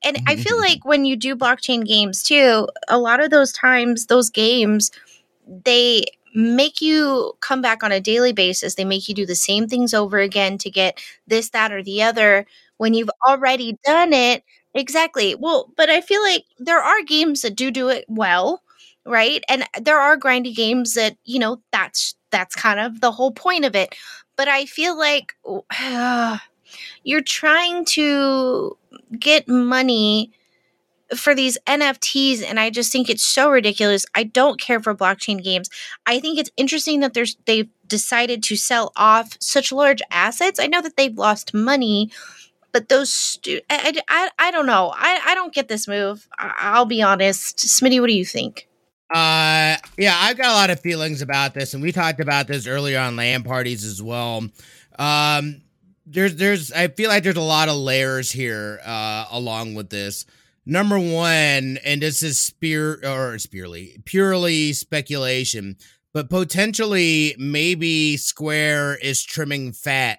and 0.03 0.19
I 0.27 0.37
feel 0.37 0.55
mm-hmm. 0.55 0.63
like 0.63 0.85
when 0.85 1.05
you 1.05 1.17
do 1.17 1.37
blockchain 1.37 1.87
games 1.87 2.23
too, 2.23 2.69
a 2.89 2.99
lot 2.99 3.23
of 3.23 3.31
those 3.31 3.53
times, 3.53 4.07
those 4.07 4.31
games, 4.31 4.91
they 5.65 6.05
make 6.35 6.81
you 6.81 7.33
come 7.41 7.61
back 7.61 7.83
on 7.83 7.93
a 7.93 8.01
daily 8.01 8.33
basis. 8.33 8.75
They 8.75 8.85
make 8.85 9.09
you 9.09 9.15
do 9.15 9.27
the 9.27 9.35
same 9.35 9.69
things 9.69 9.93
over 9.93 10.19
again 10.19 10.59
to 10.59 10.71
get 10.71 11.01
this, 11.27 11.51
that, 11.51 11.73
or 11.73 11.83
the 11.83 12.03
other 12.03 12.47
when 12.79 12.95
you've 12.95 13.11
already 13.29 13.79
done 13.85 14.13
it. 14.13 14.45
Exactly. 14.75 15.35
Well, 15.35 15.73
but 15.77 15.91
I 15.91 16.01
feel 16.01 16.23
like 16.23 16.45
there 16.59 16.81
are 16.81 17.03
games 17.03 17.43
that 17.43 17.57
do 17.57 17.71
do 17.71 17.89
it 17.89 18.05
well, 18.09 18.63
right? 19.05 19.43
And 19.49 19.65
there 19.81 19.99
are 19.99 20.17
grindy 20.17 20.55
games 20.55 20.95
that, 20.95 21.17
you 21.25 21.39
know, 21.39 21.61
that's 21.73 22.15
that's 22.31 22.55
kind 22.55 22.79
of 22.79 23.01
the 23.01 23.11
whole 23.11 23.33
point 23.33 23.65
of 23.65 23.75
it. 23.75 23.95
But 24.37 24.49
I 24.49 24.65
feel 24.67 24.97
like 24.97 25.35
uh, 25.45 26.39
you're 27.05 27.21
trying 27.21 27.85
to 27.87 28.77
get 29.19 29.49
money 29.49 30.33
for 31.17 31.35
these 31.35 31.59
NFTs 31.67 32.43
and 32.43 32.61
I 32.61 32.71
just 32.71 32.93
think 32.93 33.09
it's 33.09 33.25
so 33.25 33.51
ridiculous. 33.51 34.07
I 34.15 34.25
don't 34.25 34.61
care 34.61 34.81
for 34.81 34.95
blockchain 34.95 35.43
games. 35.43 35.69
I 36.07 36.21
think 36.21 36.39
it's 36.39 36.51
interesting 36.57 37.01
that 37.01 37.15
there's 37.15 37.37
they've 37.47 37.69
decided 37.87 38.43
to 38.45 38.57
sell 38.57 38.93
off 38.97 39.37
such 39.41 39.73
large 39.73 40.01
assets. 40.11 40.61
I 40.61 40.67
know 40.67 40.81
that 40.83 40.97
they've 40.97 41.17
lost 41.17 41.53
money, 41.53 42.11
but 42.73 42.89
those 42.89 43.13
stu- 43.13 43.61
I, 43.69 44.01
I, 44.09 44.31
I 44.39 44.51
don't 44.51 44.67
know. 44.67 44.93
I, 44.95 45.21
I 45.27 45.35
don't 45.35 45.53
get 45.53 45.69
this 45.69 45.89
move. 45.89 46.29
I, 46.39 46.79
will 46.79 46.87
be 46.87 47.03
honest. 47.03 47.59
Smitty, 47.59 48.01
what 48.01 48.07
do 48.07 48.15
you 48.15 48.25
think? 48.25 48.69
Uh 49.13 49.77
yeah, 49.99 50.17
I've 50.17 50.39
got 50.39 50.51
a 50.51 50.55
lot 50.55 50.71
of 50.71 50.81
feelings 50.81 51.21
about 51.21 51.55
this 51.55 51.75
and 51.75 51.83
we 51.83 51.91
talked 51.91 52.21
about 52.21 52.47
this 52.47 52.69
earlier 52.69 53.01
on 53.01 53.17
land 53.17 53.45
parties 53.45 53.85
as 53.85 54.01
well. 54.01 54.49
Um 54.99 55.63
there's 56.11 56.37
there's 56.37 56.73
I 56.73 56.89
feel 56.89 57.09
like 57.09 57.23
there's 57.23 57.37
a 57.37 57.41
lot 57.41 57.69
of 57.69 57.77
layers 57.77 58.31
here 58.31 58.81
uh 58.85 59.27
along 59.31 59.75
with 59.75 59.91
this. 59.91 60.27
Number 60.67 60.99
one, 60.99 61.79
and 61.85 62.03
this 62.03 62.23
is 62.23 62.39
spear 62.39 63.01
or 63.05 63.39
spearly 63.39 64.01
purely 64.05 64.73
speculation, 64.73 65.77
but 66.13 66.29
potentially 66.29 67.35
maybe 67.39 68.17
Square 68.17 68.97
is 68.97 69.23
trimming 69.23 69.73
fat 69.73 70.19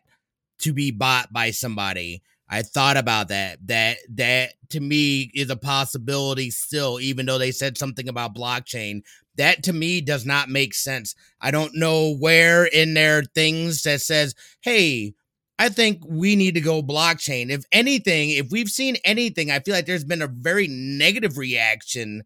to 0.60 0.74
be 0.74 0.92
bought 0.92 1.32
by 1.32 1.52
somebody. 1.52 2.22
I 2.50 2.64
thought 2.64 2.98
about 2.98 3.30
that. 3.30 3.66
That 3.68 3.98
that 4.10 4.54
to 4.70 4.80
me 4.80 5.32
is 5.34 5.50
a 5.50 5.56
possibility 5.56 6.50
still, 6.50 7.00
even 7.00 7.26
though 7.26 7.38
they 7.38 7.52
said 7.52 7.78
something 7.78 8.10
about 8.10 8.36
blockchain. 8.36 9.02
That 9.38 9.64
to 9.64 9.74
me 9.74 10.02
does 10.02 10.26
not 10.26 10.50
make 10.50 10.74
sense. 10.74 11.16
I 11.40 11.52
don't 11.52 11.76
know 11.76 12.14
where 12.16 12.66
in 12.66 12.94
their 12.94 13.24
things 13.24 13.84
that 13.84 14.02
says, 14.02 14.36
hey, 14.62 15.14
I 15.62 15.70
think 15.70 16.02
we 16.08 16.36
need 16.36 16.56
to 16.56 16.62
go 16.62 16.82
blockchain. 16.82 17.50
If 17.50 17.66
anything, 17.72 18.32
if 18.32 18.50
we've 18.52 18.70
seen 18.70 18.98
anything, 19.06 19.52
I 19.52 19.60
feel 19.60 19.76
like 19.76 19.86
there's 19.86 20.04
been 20.04 20.22
a 20.22 20.28
very 20.28 20.68
negative 20.68 21.38
reaction 21.38 22.24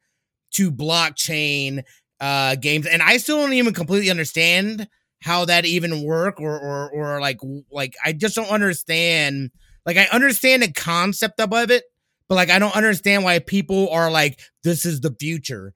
to 0.53 0.71
blockchain 0.71 1.83
uh, 2.19 2.55
games, 2.55 2.85
and 2.85 3.01
I 3.01 3.17
still 3.17 3.37
don't 3.41 3.53
even 3.53 3.73
completely 3.73 4.09
understand 4.09 4.87
how 5.21 5.45
that 5.45 5.65
even 5.65 6.03
work, 6.03 6.39
or 6.39 6.59
or 6.59 6.89
or 6.91 7.19
like 7.19 7.39
like 7.71 7.95
I 8.03 8.13
just 8.13 8.35
don't 8.35 8.49
understand. 8.49 9.51
Like 9.85 9.97
I 9.97 10.07
understand 10.11 10.63
the 10.63 10.71
concept 10.71 11.39
of 11.39 11.51
it, 11.71 11.83
But 12.27 12.35
like, 12.35 12.49
I 12.49 12.59
don't 12.59 12.75
understand 12.75 13.23
why 13.23 13.39
people 13.39 13.89
are 13.89 14.09
like, 14.09 14.39
this 14.63 14.85
is 14.85 15.01
the 15.01 15.15
future. 15.19 15.73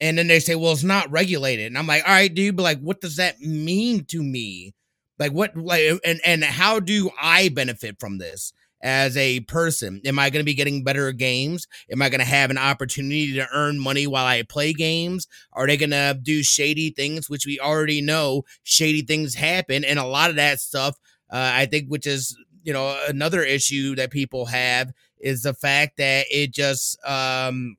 And 0.00 0.18
then 0.18 0.26
they 0.28 0.40
say, 0.40 0.54
well, 0.56 0.72
it's 0.72 0.84
not 0.84 1.10
regulated. 1.10 1.66
And 1.66 1.78
I'm 1.78 1.86
like, 1.86 2.04
all 2.04 2.14
right, 2.14 2.34
dude, 2.34 2.56
but 2.56 2.64
like, 2.64 2.80
what 2.80 3.00
does 3.00 3.16
that 3.16 3.40
mean 3.40 4.04
to 4.06 4.22
me? 4.22 4.74
Like, 5.18 5.32
what, 5.32 5.56
like, 5.56 5.98
and, 6.04 6.20
and 6.24 6.44
how 6.44 6.80
do 6.80 7.10
I 7.20 7.48
benefit 7.48 7.98
from 7.98 8.18
this? 8.18 8.52
as 8.82 9.16
a 9.16 9.40
person? 9.40 10.00
Am 10.04 10.18
I 10.18 10.30
going 10.30 10.40
to 10.40 10.44
be 10.44 10.54
getting 10.54 10.84
better 10.84 11.10
games? 11.12 11.66
Am 11.90 12.02
I 12.02 12.08
going 12.08 12.20
to 12.20 12.26
have 12.26 12.50
an 12.50 12.58
opportunity 12.58 13.32
to 13.34 13.48
earn 13.52 13.78
money 13.78 14.06
while 14.06 14.26
I 14.26 14.42
play 14.42 14.72
games? 14.72 15.26
Are 15.52 15.66
they 15.66 15.76
going 15.76 15.90
to 15.90 16.18
do 16.22 16.42
shady 16.42 16.90
things, 16.90 17.28
which 17.28 17.46
we 17.46 17.58
already 17.58 18.00
know 18.00 18.44
shady 18.62 19.02
things 19.02 19.34
happen? 19.34 19.84
And 19.84 19.98
a 19.98 20.04
lot 20.06 20.30
of 20.30 20.36
that 20.36 20.60
stuff, 20.60 20.96
uh, 21.30 21.50
I 21.54 21.66
think, 21.66 21.88
which 21.88 22.06
is, 22.06 22.36
you 22.62 22.72
know, 22.72 23.00
another 23.08 23.42
issue 23.42 23.94
that 23.96 24.10
people 24.10 24.46
have 24.46 24.92
is 25.18 25.42
the 25.42 25.54
fact 25.54 25.96
that 25.96 26.26
it 26.30 26.52
just, 26.52 26.98
um, 27.04 27.76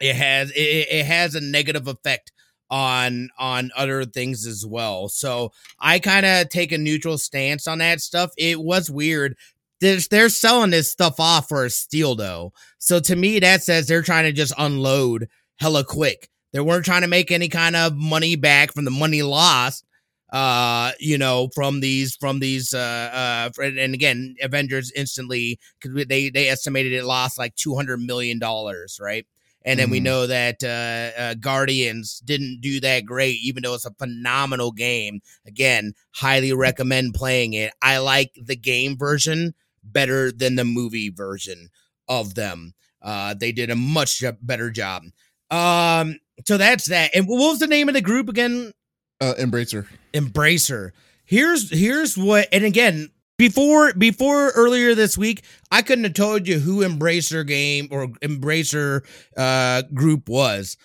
it 0.00 0.16
has 0.16 0.50
it, 0.50 0.88
it 0.90 1.06
has 1.06 1.34
a 1.34 1.40
negative 1.40 1.86
effect 1.86 2.32
on 2.72 3.28
on 3.38 3.70
other 3.76 4.04
things 4.04 4.46
as 4.46 4.64
well. 4.66 5.08
So 5.08 5.52
I 5.78 5.98
kind 5.98 6.24
of 6.24 6.48
take 6.48 6.72
a 6.72 6.78
neutral 6.78 7.18
stance 7.18 7.68
on 7.68 7.78
that 7.78 8.00
stuff. 8.00 8.30
It 8.38 8.60
was 8.60 8.90
weird. 8.90 9.36
They're, 9.80 9.98
they're 10.10 10.28
selling 10.30 10.70
this 10.70 10.90
stuff 10.90 11.20
off 11.20 11.48
for 11.48 11.66
a 11.66 11.70
steal 11.70 12.14
though. 12.14 12.52
So 12.78 12.98
to 13.00 13.14
me 13.14 13.38
that 13.40 13.62
says 13.62 13.86
they're 13.86 14.02
trying 14.02 14.24
to 14.24 14.32
just 14.32 14.54
unload 14.58 15.28
hella 15.58 15.84
quick. 15.84 16.28
They 16.52 16.60
weren't 16.60 16.84
trying 16.86 17.02
to 17.02 17.08
make 17.08 17.30
any 17.30 17.48
kind 17.48 17.76
of 17.76 17.94
money 17.94 18.36
back 18.36 18.72
from 18.72 18.86
the 18.86 18.90
money 18.90 19.22
lost 19.22 19.84
uh 20.32 20.92
you 20.98 21.18
know 21.18 21.48
from 21.54 21.80
these 21.80 22.16
from 22.16 22.40
these 22.40 22.72
uh 22.72 23.50
uh 23.58 23.62
and 23.62 23.92
again 23.92 24.34
avengers 24.40 24.90
instantly 24.96 25.58
because 25.78 26.06
they 26.06 26.30
they 26.30 26.48
estimated 26.48 26.94
it 26.94 27.04
lost 27.04 27.38
like 27.38 27.54
200 27.56 27.98
million 28.00 28.38
dollars 28.38 28.98
right 28.98 29.26
and 29.64 29.78
then 29.78 29.88
mm. 29.88 29.92
we 29.92 29.98
mm-hmm. 29.98 30.04
know 30.04 30.26
that 30.26 30.62
uh, 30.62 31.20
uh, 31.20 31.34
Guardians 31.34 32.20
didn't 32.24 32.60
do 32.60 32.80
that 32.80 33.04
great, 33.04 33.38
even 33.42 33.62
though 33.62 33.74
it's 33.74 33.86
a 33.86 33.94
phenomenal 33.94 34.72
game. 34.72 35.20
Again, 35.46 35.94
highly 36.12 36.52
recommend 36.52 37.14
playing 37.14 37.54
it. 37.54 37.72
I 37.80 37.98
like 37.98 38.32
the 38.42 38.56
game 38.56 38.96
version 38.96 39.54
better 39.82 40.30
than 40.32 40.56
the 40.56 40.64
movie 40.64 41.10
version 41.10 41.68
of 42.08 42.34
them. 42.34 42.74
Uh, 43.00 43.34
they 43.34 43.52
did 43.52 43.70
a 43.70 43.76
much 43.76 44.22
better 44.42 44.70
job. 44.70 45.04
Um, 45.50 46.18
so 46.46 46.56
that's 46.56 46.86
that. 46.86 47.10
And 47.14 47.26
what 47.26 47.38
was 47.38 47.58
the 47.58 47.66
name 47.66 47.88
of 47.88 47.94
the 47.94 48.00
group 48.00 48.28
again? 48.28 48.72
Uh, 49.20 49.34
Embracer. 49.38 49.86
Embracer. 50.14 50.92
Here's 51.24 51.70
here's 51.70 52.18
what, 52.18 52.48
and 52.52 52.64
again, 52.64 53.10
before 53.42 53.92
before 53.94 54.50
earlier 54.50 54.94
this 54.94 55.18
week, 55.18 55.42
I 55.72 55.82
couldn't 55.82 56.04
have 56.04 56.14
told 56.14 56.46
you 56.46 56.60
who 56.60 56.82
Embracer 56.82 57.44
game 57.44 57.88
or 57.90 58.06
Embracer 58.22 59.04
uh 59.36 59.82
group 59.92 60.28
was. 60.28 60.76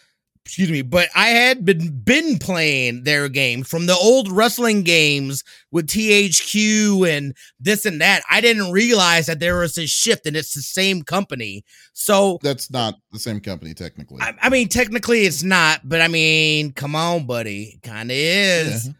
Excuse 0.43 0.71
me, 0.71 0.81
but 0.81 1.09
I 1.13 1.27
had 1.27 1.65
been 1.65 2.01
been 2.03 2.39
playing 2.39 3.03
their 3.03 3.29
game 3.29 3.61
from 3.61 3.85
the 3.85 3.93
old 3.93 4.31
wrestling 4.31 4.81
games 4.81 5.43
with 5.71 5.87
THQ 5.87 7.07
and 7.07 7.35
this 7.59 7.85
and 7.85 8.01
that. 8.01 8.23
I 8.27 8.41
didn't 8.41 8.71
realize 8.71 9.27
that 9.27 9.39
there 9.39 9.59
was 9.59 9.77
a 9.77 9.85
shift 9.85 10.25
and 10.25 10.35
it's 10.35 10.55
the 10.55 10.61
same 10.61 11.03
company. 11.03 11.63
So 11.93 12.39
that's 12.41 12.71
not 12.71 12.95
the 13.11 13.19
same 13.19 13.39
company 13.39 13.75
technically. 13.75 14.19
I, 14.21 14.33
I 14.41 14.49
mean, 14.49 14.67
technically 14.67 15.27
it's 15.27 15.43
not, 15.43 15.81
but 15.83 16.01
I 16.01 16.07
mean, 16.07 16.71
come 16.71 16.95
on, 16.95 17.27
buddy, 17.27 17.79
kind 17.83 18.09
of 18.09 18.17
is. 18.17 18.87
Yeah 18.87 18.93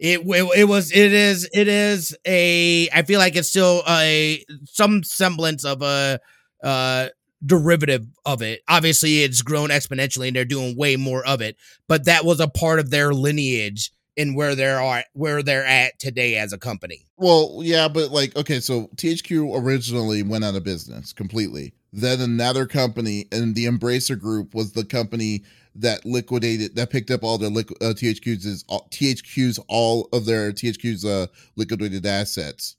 it, 0.00 0.20
it, 0.20 0.58
it 0.60 0.64
was 0.64 0.90
it 0.92 1.12
is 1.12 1.48
it 1.52 1.68
is 1.68 2.16
a 2.26 2.88
I 2.88 3.02
feel 3.02 3.18
like 3.18 3.36
it's 3.36 3.50
still 3.50 3.82
a 3.86 4.42
some 4.64 5.04
semblance 5.04 5.64
of 5.64 5.82
a 5.82 6.18
uh 6.64 7.08
derivative 7.44 8.06
of 8.24 8.42
it. 8.42 8.62
Obviously, 8.68 9.22
it's 9.22 9.42
grown 9.42 9.68
exponentially 9.68 10.28
and 10.28 10.36
they're 10.36 10.44
doing 10.44 10.76
way 10.76 10.96
more 10.96 11.24
of 11.26 11.40
it, 11.40 11.56
but 11.86 12.06
that 12.06 12.24
was 12.24 12.40
a 12.40 12.48
part 12.48 12.80
of 12.80 12.90
their 12.90 13.12
lineage 13.12 13.92
in 14.16 14.34
where 14.34 14.54
they 14.54 14.66
are 14.66 15.04
where 15.12 15.42
they're 15.42 15.66
at 15.66 15.98
today 15.98 16.36
as 16.36 16.54
a 16.54 16.58
company. 16.58 17.06
Well, 17.18 17.60
yeah, 17.62 17.86
but 17.88 18.10
like 18.10 18.34
okay, 18.36 18.60
so 18.60 18.88
THQ 18.96 19.62
originally 19.62 20.22
went 20.22 20.44
out 20.44 20.56
of 20.56 20.64
business 20.64 21.12
completely. 21.12 21.74
Then 21.92 22.22
another 22.22 22.66
company 22.66 23.26
and 23.30 23.54
the 23.54 23.66
Embracer 23.66 24.18
Group 24.18 24.54
was 24.54 24.72
the 24.72 24.84
company 24.84 25.42
that 25.76 26.04
liquidated 26.04 26.76
that 26.76 26.90
picked 26.90 27.10
up 27.10 27.22
all 27.22 27.38
their 27.38 27.50
liqu- 27.50 27.82
uh, 27.82 27.94
THQ's 27.94 28.64
all, 28.68 28.88
THQ's 28.90 29.58
all 29.68 30.08
of 30.12 30.24
their 30.24 30.52
THQ's 30.52 31.04
uh, 31.04 31.26
liquidated 31.56 32.06
assets, 32.06 32.76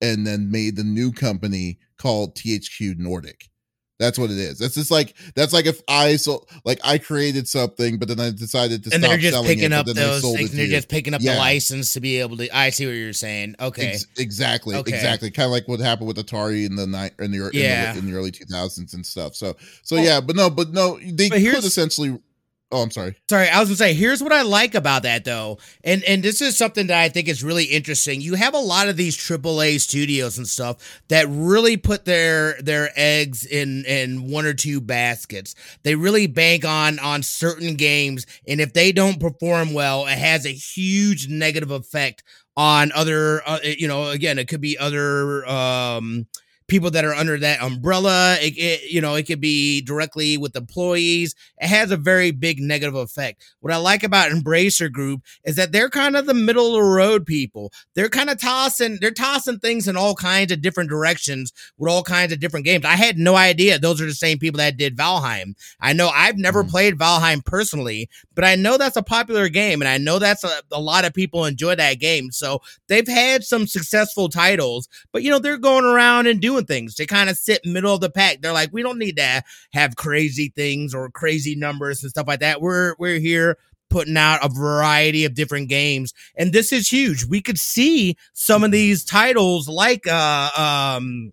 and 0.00 0.26
then 0.26 0.50
made 0.50 0.76
the 0.76 0.84
new 0.84 1.12
company 1.12 1.78
called 1.96 2.34
THQ 2.36 2.98
Nordic. 2.98 3.50
That's 4.00 4.18
what 4.18 4.30
it 4.30 4.38
is. 4.38 4.58
That's 4.58 4.74
just 4.74 4.90
like 4.90 5.14
that's 5.36 5.52
like 5.52 5.66
if 5.66 5.80
I 5.86 6.16
so 6.16 6.44
like 6.64 6.80
I 6.82 6.98
created 6.98 7.46
something, 7.46 7.98
but 7.98 8.08
then 8.08 8.18
I 8.18 8.30
decided 8.30 8.82
to 8.84 8.90
and 8.92 9.02
they're 9.02 9.18
just 9.18 9.44
picking 9.44 9.66
it, 9.66 9.72
up 9.72 9.86
those. 9.86 10.22
They 10.34 10.46
they're 10.46 10.66
just 10.66 10.88
picking 10.88 11.14
up 11.14 11.20
yeah. 11.22 11.34
the 11.34 11.38
license 11.38 11.92
to 11.92 12.00
be 12.00 12.18
able 12.18 12.36
to. 12.38 12.56
I 12.56 12.70
see 12.70 12.86
what 12.86 12.96
you're 12.96 13.12
saying. 13.12 13.54
Okay, 13.60 13.92
Ex- 13.92 14.06
exactly, 14.18 14.74
okay. 14.74 14.92
exactly. 14.92 15.30
Kind 15.30 15.46
of 15.46 15.52
like 15.52 15.68
what 15.68 15.78
happened 15.78 16.08
with 16.08 16.16
Atari 16.16 16.66
in 16.66 16.74
the 16.74 16.88
night 16.88 17.12
in 17.20 17.30
the 17.30 17.50
yeah. 17.52 17.90
in 17.90 17.94
the, 17.94 17.98
in 18.00 18.12
the 18.12 18.18
early 18.18 18.32
2000s 18.32 18.94
and 18.94 19.06
stuff. 19.06 19.36
So 19.36 19.54
so 19.84 19.96
oh. 19.96 20.02
yeah, 20.02 20.20
but 20.20 20.34
no, 20.34 20.50
but 20.50 20.72
no, 20.72 20.98
they 20.98 21.28
but 21.28 21.38
could 21.38 21.64
essentially 21.64 22.18
Oh, 22.72 22.82
I'm 22.82 22.90
sorry. 22.90 23.14
Sorry, 23.30 23.48
I 23.48 23.60
was 23.60 23.68
gonna 23.68 23.76
say. 23.76 23.94
Here's 23.94 24.20
what 24.20 24.32
I 24.32 24.42
like 24.42 24.74
about 24.74 25.04
that 25.04 25.24
though, 25.24 25.58
and 25.84 26.02
and 26.04 26.24
this 26.24 26.42
is 26.42 26.56
something 26.56 26.88
that 26.88 27.00
I 27.00 27.08
think 27.08 27.28
is 27.28 27.44
really 27.44 27.64
interesting. 27.66 28.20
You 28.20 28.34
have 28.34 28.54
a 28.54 28.58
lot 28.58 28.88
of 28.88 28.96
these 28.96 29.16
AAA 29.16 29.78
studios 29.78 30.38
and 30.38 30.48
stuff 30.48 30.78
that 31.08 31.26
really 31.28 31.76
put 31.76 32.04
their 32.04 32.60
their 32.60 32.90
eggs 32.96 33.46
in 33.46 33.84
in 33.84 34.28
one 34.28 34.44
or 34.44 34.54
two 34.54 34.80
baskets. 34.80 35.54
They 35.84 35.94
really 35.94 36.26
bank 36.26 36.64
on 36.64 36.98
on 36.98 37.22
certain 37.22 37.76
games, 37.76 38.26
and 38.48 38.60
if 38.60 38.72
they 38.72 38.90
don't 38.90 39.20
perform 39.20 39.72
well, 39.72 40.06
it 40.06 40.18
has 40.18 40.44
a 40.44 40.48
huge 40.52 41.28
negative 41.28 41.70
effect 41.70 42.24
on 42.56 42.90
other. 42.92 43.40
Uh, 43.46 43.60
you 43.62 43.86
know, 43.86 44.08
again, 44.08 44.36
it 44.38 44.48
could 44.48 44.60
be 44.62 44.76
other. 44.78 45.46
um 45.46 46.26
people 46.66 46.90
that 46.90 47.04
are 47.04 47.14
under 47.14 47.38
that 47.38 47.62
umbrella. 47.62 48.36
It, 48.40 48.54
it, 48.56 48.90
you 48.90 49.00
know, 49.00 49.14
it 49.14 49.24
could 49.24 49.40
be 49.40 49.82
directly 49.82 50.38
with 50.38 50.56
employees. 50.56 51.34
It 51.58 51.68
has 51.68 51.90
a 51.90 51.96
very 51.96 52.30
big 52.30 52.60
negative 52.60 52.94
effect. 52.94 53.42
What 53.60 53.72
I 53.72 53.76
like 53.76 54.02
about 54.02 54.30
Embracer 54.30 54.90
Group 54.90 55.22
is 55.44 55.56
that 55.56 55.72
they're 55.72 55.90
kind 55.90 56.16
of 56.16 56.26
the 56.26 56.34
middle 56.34 56.68
of 56.68 56.72
the 56.74 56.82
road 56.82 57.26
people. 57.26 57.72
They're 57.94 58.08
kind 58.08 58.30
of 58.30 58.40
tossing, 58.40 58.98
they're 59.00 59.10
tossing 59.10 59.58
things 59.58 59.88
in 59.88 59.96
all 59.96 60.14
kinds 60.14 60.52
of 60.52 60.62
different 60.62 60.90
directions 60.90 61.52
with 61.76 61.90
all 61.90 62.02
kinds 62.02 62.32
of 62.32 62.40
different 62.40 62.64
games. 62.64 62.84
I 62.84 62.96
had 62.96 63.18
no 63.18 63.36
idea 63.36 63.78
those 63.78 64.00
are 64.00 64.06
the 64.06 64.14
same 64.14 64.38
people 64.38 64.58
that 64.58 64.76
did 64.76 64.96
Valheim. 64.96 65.54
I 65.80 65.92
know 65.92 66.08
I've 66.08 66.38
never 66.38 66.64
mm. 66.64 66.70
played 66.70 66.98
Valheim 66.98 67.44
personally, 67.44 68.08
but 68.34 68.44
I 68.44 68.54
know 68.54 68.78
that's 68.78 68.96
a 68.96 69.02
popular 69.02 69.48
game 69.48 69.82
and 69.82 69.88
I 69.88 69.98
know 69.98 70.18
that's 70.18 70.44
a, 70.44 70.62
a 70.72 70.80
lot 70.80 71.04
of 71.04 71.12
people 71.12 71.44
enjoy 71.44 71.74
that 71.74 72.00
game. 72.00 72.32
So 72.32 72.62
they've 72.88 73.06
had 73.06 73.44
some 73.44 73.66
successful 73.66 74.28
titles, 74.28 74.88
but 75.12 75.22
you 75.22 75.30
know, 75.30 75.38
they're 75.38 75.58
going 75.58 75.84
around 75.84 76.26
and 76.26 76.40
doing 76.40 76.53
doing 76.54 76.66
things. 76.66 76.94
They 76.94 77.06
kind 77.06 77.28
of 77.30 77.36
sit 77.36 77.64
middle 77.64 77.94
of 77.94 78.00
the 78.00 78.10
pack. 78.10 78.40
They're 78.40 78.52
like, 78.52 78.70
we 78.72 78.82
don't 78.82 78.98
need 78.98 79.16
to 79.16 79.42
have 79.72 79.96
crazy 79.96 80.52
things 80.54 80.94
or 80.94 81.10
crazy 81.10 81.54
numbers 81.54 82.02
and 82.02 82.10
stuff 82.10 82.26
like 82.26 82.40
that. 82.40 82.60
We're 82.60 82.94
we're 82.98 83.18
here 83.18 83.58
putting 83.90 84.16
out 84.16 84.44
a 84.44 84.48
variety 84.48 85.24
of 85.24 85.34
different 85.34 85.68
games. 85.68 86.14
And 86.36 86.52
this 86.52 86.72
is 86.72 86.88
huge. 86.88 87.24
We 87.24 87.40
could 87.40 87.58
see 87.58 88.16
some 88.32 88.64
of 88.64 88.70
these 88.70 89.04
titles 89.04 89.68
like 89.68 90.06
uh 90.06 90.50
um 90.96 91.32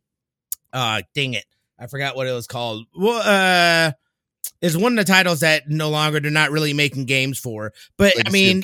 uh 0.73 1.01
dang 1.15 1.33
it. 1.33 1.45
I 1.79 1.87
forgot 1.87 2.15
what 2.15 2.27
it 2.27 2.33
was 2.33 2.47
called. 2.47 2.85
Well 2.95 3.21
uh 3.23 3.93
is 4.61 4.77
one 4.77 4.97
of 4.97 5.05
the 5.05 5.11
titles 5.11 5.39
that 5.39 5.69
no 5.69 5.89
longer 5.89 6.19
they're 6.19 6.31
not 6.31 6.51
really 6.51 6.73
making 6.73 7.05
games 7.05 7.39
for. 7.39 7.73
But 7.97 8.13
I 8.27 8.29
mean 8.29 8.61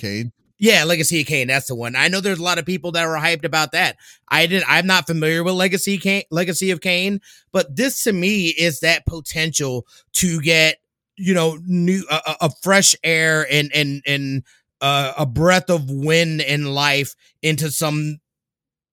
yeah, 0.60 0.84
Legacy 0.84 1.22
of 1.22 1.28
Kain. 1.28 1.48
That's 1.48 1.68
the 1.68 1.76
one. 1.76 1.96
I 1.96 2.08
know 2.08 2.20
there's 2.20 2.40
a 2.40 2.44
lot 2.44 2.58
of 2.58 2.66
people 2.66 2.92
that 2.94 3.06
were 3.06 3.18
hyped 3.18 3.46
about 3.46 3.74
that. 3.74 3.98
I 4.28 4.48
didn't. 4.48 4.66
I'm 4.68 4.88
not 4.88 5.06
familiar 5.06 5.44
with 5.44 5.54
Legacy 5.54 5.98
Kain, 5.98 6.24
Legacy 6.32 6.72
of 6.72 6.82
Kain, 6.82 7.22
but 7.52 7.76
this 7.76 8.04
to 8.04 8.14
me 8.14 8.48
is 8.48 8.80
that 8.80 9.06
potential 9.06 9.86
to 10.14 10.42
get 10.42 10.78
you 11.16 11.34
know 11.34 11.58
new 11.66 12.04
a, 12.10 12.36
a 12.42 12.50
fresh 12.64 12.96
air 13.04 13.46
and 13.52 13.72
and 13.74 14.02
and 14.08 14.44
uh, 14.82 15.14
a 15.18 15.26
breath 15.26 15.70
of 15.70 15.90
wind 15.90 16.42
in 16.42 16.74
life 16.74 17.16
into 17.42 17.70
some 17.70 18.18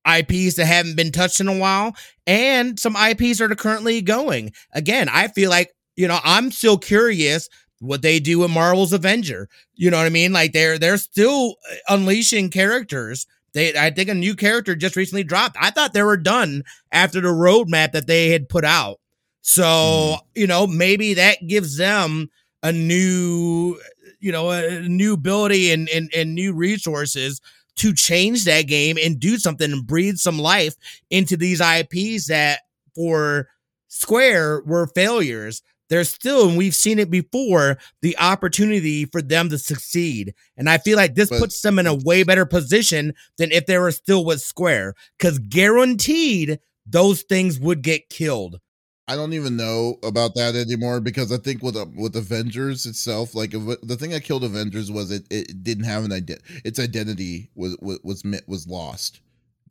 IPs 0.07 0.57
that 0.57 0.66
haven't 0.66 0.96
been 0.96 1.12
touched 1.12 1.40
in 1.40 1.48
a 1.48 1.57
while 1.57 1.94
and 2.27 2.79
some 2.79 2.96
IPs 2.96 3.38
that 3.38 3.50
are 3.50 3.57
currently 3.57 4.03
going. 4.03 4.53
Again, 4.72 5.09
I 5.09 5.29
feel 5.29 5.48
like 5.50 5.74
you 5.96 6.09
know 6.09 6.18
I'm 6.22 6.50
still 6.50 6.77
curious 6.77 7.48
what 7.80 8.02
they 8.02 8.20
do 8.20 8.40
with 8.40 8.50
Marvel's 8.50 8.92
Avenger. 8.92 9.48
You 9.74 9.90
know 9.90 9.98
what 9.98 10.06
I 10.06 10.10
mean? 10.10 10.32
Like 10.32 10.52
they're 10.52 10.78
they're 10.78 10.96
still 10.96 11.56
uh, 11.70 11.94
unleashing 11.94 12.50
characters. 12.50 13.26
They 13.52 13.76
I 13.76 13.90
think 13.90 14.08
a 14.08 14.14
new 14.14 14.34
character 14.34 14.74
just 14.74 14.96
recently 14.96 15.24
dropped. 15.24 15.56
I 15.60 15.70
thought 15.70 15.92
they 15.92 16.02
were 16.02 16.16
done 16.16 16.64
after 16.92 17.20
the 17.20 17.28
roadmap 17.28 17.92
that 17.92 18.06
they 18.06 18.30
had 18.30 18.48
put 18.48 18.64
out. 18.64 19.00
So, 19.42 19.64
mm. 19.64 20.18
you 20.34 20.46
know, 20.46 20.66
maybe 20.66 21.14
that 21.14 21.46
gives 21.46 21.76
them 21.76 22.30
a 22.62 22.72
new 22.72 23.78
you 24.24 24.32
know, 24.32 24.50
a 24.50 24.80
new 24.80 25.12
ability 25.12 25.70
and, 25.70 25.87
and, 25.90 26.10
and 26.16 26.34
new 26.34 26.54
resources 26.54 27.42
to 27.76 27.92
change 27.92 28.44
that 28.44 28.62
game 28.62 28.96
and 29.02 29.20
do 29.20 29.37
something 29.37 29.70
and 29.70 29.87
breathe 29.87 30.16
some 30.16 30.38
life 30.38 30.74
into 31.10 31.37
these 31.37 31.60
IPs 31.60 32.28
that 32.28 32.60
for 32.94 33.48
Square 33.88 34.62
were 34.64 34.87
failures, 34.87 35.62
there's 35.90 36.09
still, 36.09 36.49
and 36.49 36.57
we've 36.57 36.75
seen 36.75 36.99
it 36.99 37.11
before, 37.11 37.79
the 38.03 38.16
opportunity 38.18 39.05
for 39.05 39.23
them 39.23 39.49
to 39.51 39.59
succeed. 39.59 40.35
And 40.57 40.68
I 40.68 40.79
feel 40.79 40.97
like 40.97 41.14
this 41.14 41.31
but, 41.31 41.40
puts 41.40 41.61
them 41.61 41.79
in 41.79 41.87
a 41.87 41.94
way 41.94 42.23
better 42.23 42.47
position 42.47 43.14
than 43.38 43.53
if 43.53 43.66
they 43.66 43.79
were 43.79 43.90
still 43.90 44.25
with 44.25 44.40
Square, 44.40 44.94
because 45.18 45.38
guaranteed 45.38 46.59
those 46.87 47.23
things 47.23 47.59
would 47.59 47.83
get 47.83 48.09
killed. 48.09 48.61
I 49.07 49.16
don't 49.16 49.35
even 49.35 49.57
know 49.57 49.99
about 50.03 50.35
that 50.37 50.55
anymore 50.55 51.01
because 51.01 51.31
I 51.31 51.37
think 51.37 51.62
with 51.62 51.77
uh, 51.77 51.85
with 51.94 52.16
Avengers 52.16 52.87
itself, 52.87 53.35
like 53.35 53.51
the 53.51 53.97
thing 53.99 54.11
that 54.11 54.25
killed 54.25 54.44
Avengers 54.44 54.90
was 54.90 55.11
it, 55.11 55.27
it 55.31 55.62
didn't 55.62 55.85
have 55.85 56.05
an 56.05 56.12
idea. 56.12 56.38
Its 56.64 56.81
identity 56.81 57.51
was 57.55 57.77
was 57.83 58.01
was, 58.03 58.25
was 58.47 58.66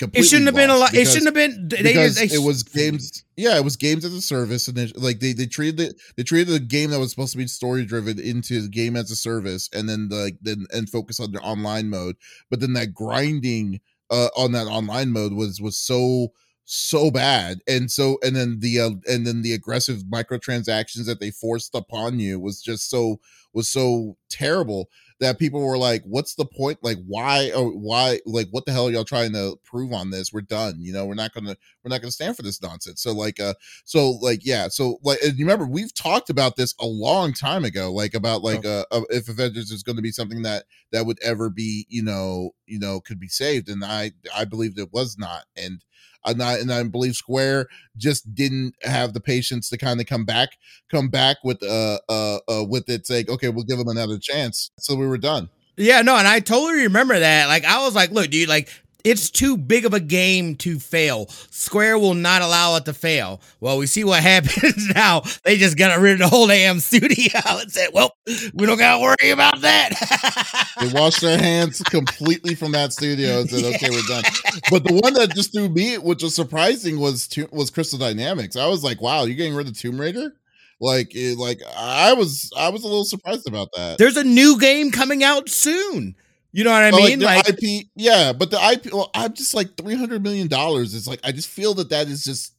lost 0.02 0.16
it 0.16 0.24
shouldn't 0.24 0.48
have 0.48 0.56
been 0.56 0.70
a 0.70 0.78
lot. 0.78 0.94
It 0.94 1.08
shouldn't 1.08 1.26
have 1.26 1.34
been. 1.34 1.68
They, 1.70 1.82
because 1.84 2.16
they, 2.16 2.26
it 2.26 2.44
was 2.44 2.64
games. 2.64 3.24
Yeah, 3.36 3.58
it 3.58 3.64
was 3.64 3.76
games 3.76 4.06
as 4.06 4.14
a 4.14 4.22
service, 4.22 4.68
and 4.68 4.96
like 4.98 5.20
they 5.20 5.34
they 5.34 5.46
treated 5.46 5.78
the 5.78 5.96
they 6.18 6.24
treated 6.24 6.54
the 6.54 6.60
game 6.60 6.92
that 6.92 7.00
was 7.00 7.12
supposed 7.12 7.32
to 7.34 7.38
be 7.38 7.48
story 7.48 7.86
driven 7.86 8.20
into 8.20 8.62
the 8.62 8.70
game 8.70 8.96
as 8.96 9.12
a 9.12 9.16
service, 9.16 9.70
and 9.74 9.88
then 9.88 10.10
like 10.10 10.38
then 10.42 10.66
and 10.72 10.90
focus 10.90 11.20
on 11.20 11.32
the 11.32 11.40
online 11.42 11.90
mode. 11.90 12.16
But 12.50 12.60
then 12.60 12.74
that 12.74 12.94
grinding 12.94 13.82
uh 14.10 14.30
on 14.36 14.52
that 14.54 14.68
online 14.68 15.12
mode 15.12 15.34
was 15.34 15.62
was 15.62 15.78
so 15.78 16.34
so 16.66 17.12
bad 17.12 17.60
and 17.68 17.92
so 17.92 18.18
and 18.24 18.36
then 18.36 18.60
the 18.60 18.80
uh, 18.80 18.92
and 19.08 19.28
then 19.28 19.42
the 19.42 19.54
aggressive 19.54 20.04
microtransactions 20.12 21.06
that 21.06 21.20
they 21.20 21.30
forced 21.30 21.76
upon 21.76 22.20
you 22.20 22.40
was 22.40 22.62
just 22.62 22.90
so 22.90 23.20
was 23.54 23.68
so 23.68 24.16
terrible 24.30 24.90
that 25.24 25.40
people 25.40 25.66
were 25.66 25.78
like, 25.78 26.04
"What's 26.04 26.36
the 26.36 26.46
point? 26.46 26.80
Like, 26.82 26.98
why? 27.08 27.52
Or 27.56 27.70
why? 27.70 28.20
Like, 28.26 28.48
what 28.52 28.66
the 28.66 28.72
hell 28.72 28.88
are 28.88 28.92
y'all 28.92 29.04
trying 29.04 29.34
to 29.34 29.58
prove 29.64 29.94
on 29.94 30.12
this? 30.12 30.34
We're 30.34 30.42
done. 30.42 30.76
You 30.80 30.94
know, 30.94 31.06
we're 31.06 31.14
not 31.16 31.34
gonna 31.34 31.56
we're 31.84 31.90
not 31.90 32.02
gonna 32.02 32.12
stand 32.12 32.36
for 32.36 32.44
this 32.44 32.62
nonsense." 32.62 33.02
So 33.02 33.14
like, 33.14 33.40
uh, 33.40 33.54
so 33.86 34.12
like, 34.22 34.46
yeah, 34.46 34.68
so 34.68 34.98
like, 35.04 35.20
and 35.24 35.38
you 35.38 35.46
remember 35.46 35.66
we've 35.66 35.94
talked 35.94 36.30
about 36.30 36.56
this 36.56 36.76
a 36.80 36.86
long 36.86 37.34
time 37.34 37.64
ago, 37.66 37.92
like 37.92 38.14
about 38.14 38.44
like 38.44 38.66
oh. 38.66 38.86
uh, 38.92 39.02
if 39.10 39.30
Avengers 39.30 39.72
is 39.72 39.84
going 39.84 39.96
to 39.96 40.02
be 40.02 40.12
something 40.12 40.42
that 40.44 40.66
that 40.92 41.06
would 41.06 41.22
ever 41.24 41.50
be, 41.50 41.86
you 41.90 42.04
know, 42.04 42.52
you 42.66 42.80
know, 42.80 43.00
could 43.00 43.20
be 43.20 43.30
saved, 43.30 43.70
and 43.70 43.84
I 43.84 44.12
I 44.36 44.46
believed 44.46 44.78
it 44.78 44.94
was 44.94 45.18
not, 45.18 45.46
and 45.56 45.84
and 46.26 46.42
I, 46.42 46.58
and 46.58 46.72
I 46.72 46.84
believe 46.84 47.16
Square 47.16 47.68
just 47.98 48.34
didn't 48.34 48.76
have 48.84 49.14
the 49.14 49.20
patience 49.20 49.70
to 49.70 49.78
kind 49.78 50.00
of 50.00 50.08
come 50.08 50.26
back, 50.26 50.58
come 50.90 51.10
back 51.10 51.38
with 51.44 51.62
uh 51.64 52.00
uh, 52.10 52.40
uh 52.48 52.64
with 52.64 52.90
it 52.90 53.06
saying, 53.08 53.30
okay, 53.30 53.50
we'll 53.50 53.66
give 53.66 53.78
them 53.78 53.90
another 53.90 54.18
chance. 54.18 54.72
So 54.80 54.96
we 54.96 55.08
were 55.08 55.18
done. 55.18 55.50
Yeah, 55.76 56.02
no, 56.02 56.16
and 56.16 56.28
I 56.28 56.40
totally 56.40 56.84
remember 56.84 57.18
that. 57.18 57.48
Like 57.48 57.66
I 57.66 57.84
was 57.84 57.96
like, 57.96 58.12
look, 58.12 58.30
dude, 58.30 58.48
like 58.48 58.70
it's 59.04 59.30
too 59.30 59.58
big 59.58 59.86
of 59.86 59.94
a 59.94 60.00
game 60.00 60.56
to 60.58 60.80
fail. 60.80 61.28
Square 61.50 62.00
will 62.00 62.14
not 62.14 62.42
allow 62.42 62.76
it 62.78 62.86
to 62.86 62.94
fail. 62.94 63.42
Well, 63.60 63.78
we 63.78 63.86
see 63.86 64.04
what 64.04 64.24
happens 64.24 64.88
now. 64.94 65.24
They 65.44 65.58
just 65.58 65.78
got 65.78 66.00
rid 66.00 66.14
of 66.14 66.20
the 66.20 66.28
whole 66.30 66.48
damn 66.48 66.80
studio 66.80 67.40
and 67.46 67.72
said, 67.72 67.90
well, 67.94 68.16
we 68.54 68.66
don't 68.66 68.78
got 68.78 68.98
to 68.98 69.02
worry 69.02 69.32
about 69.32 69.62
that. 69.62 70.76
they 70.80 70.88
washed 71.00 71.22
their 71.22 71.38
hands 71.38 71.82
completely 71.82 72.56
from 72.56 72.72
that 72.72 72.94
studio 72.94 73.42
and 73.42 73.50
said, 73.50 73.76
okay, 73.76 73.90
we're 73.90 74.02
done. 74.08 74.24
But 74.70 74.86
the 74.86 75.00
one 75.02 75.14
that 75.16 75.36
just 75.36 75.54
threw 75.54 75.70
me, 75.70 75.98
which 75.98 76.24
was 76.24 76.36
surprising, 76.36 77.00
was 77.00 77.30
was 77.52 77.70
Crystal 77.70 78.00
Dynamics. 78.00 78.56
I 78.56 78.68
was 78.68 78.84
like, 78.84 79.02
wow, 79.02 79.24
you're 79.24 79.36
getting 79.36 79.56
rid 79.56 79.68
of 79.68 79.78
Tomb 79.78 80.00
Raider? 80.00 80.34
Like, 80.80 81.16
it, 81.16 81.38
like 81.38 81.62
I 81.78 82.14
was, 82.14 82.52
I 82.58 82.70
was 82.70 82.84
a 82.84 82.88
little 82.88 83.06
surprised 83.06 83.48
about 83.48 83.70
that. 83.76 83.98
There's 83.98 84.18
a 84.18 84.24
new 84.24 84.60
game 84.60 84.92
coming 84.92 85.24
out 85.24 85.50
soon. 85.50 86.16
You 86.54 86.64
know 86.64 86.72
what 86.72 86.84
I 86.84 86.92
mean? 86.92 87.20
Like, 87.20 87.48
like 87.48 87.64
IP, 87.64 87.88
yeah, 87.96 88.32
but 88.32 88.52
the 88.52 88.58
IP, 88.72 88.94
well, 88.94 89.10
I'm 89.16 89.34
just 89.34 89.56
like 89.56 89.76
three 89.76 89.96
hundred 89.96 90.22
million 90.22 90.48
dollars. 90.48 90.94
It's 90.94 91.08
like 91.08 91.20
I 91.24 91.32
just 91.32 91.50
feel 91.50 91.74
that 91.76 91.90
that 91.90 92.08
is 92.08 92.24
just 92.24 92.54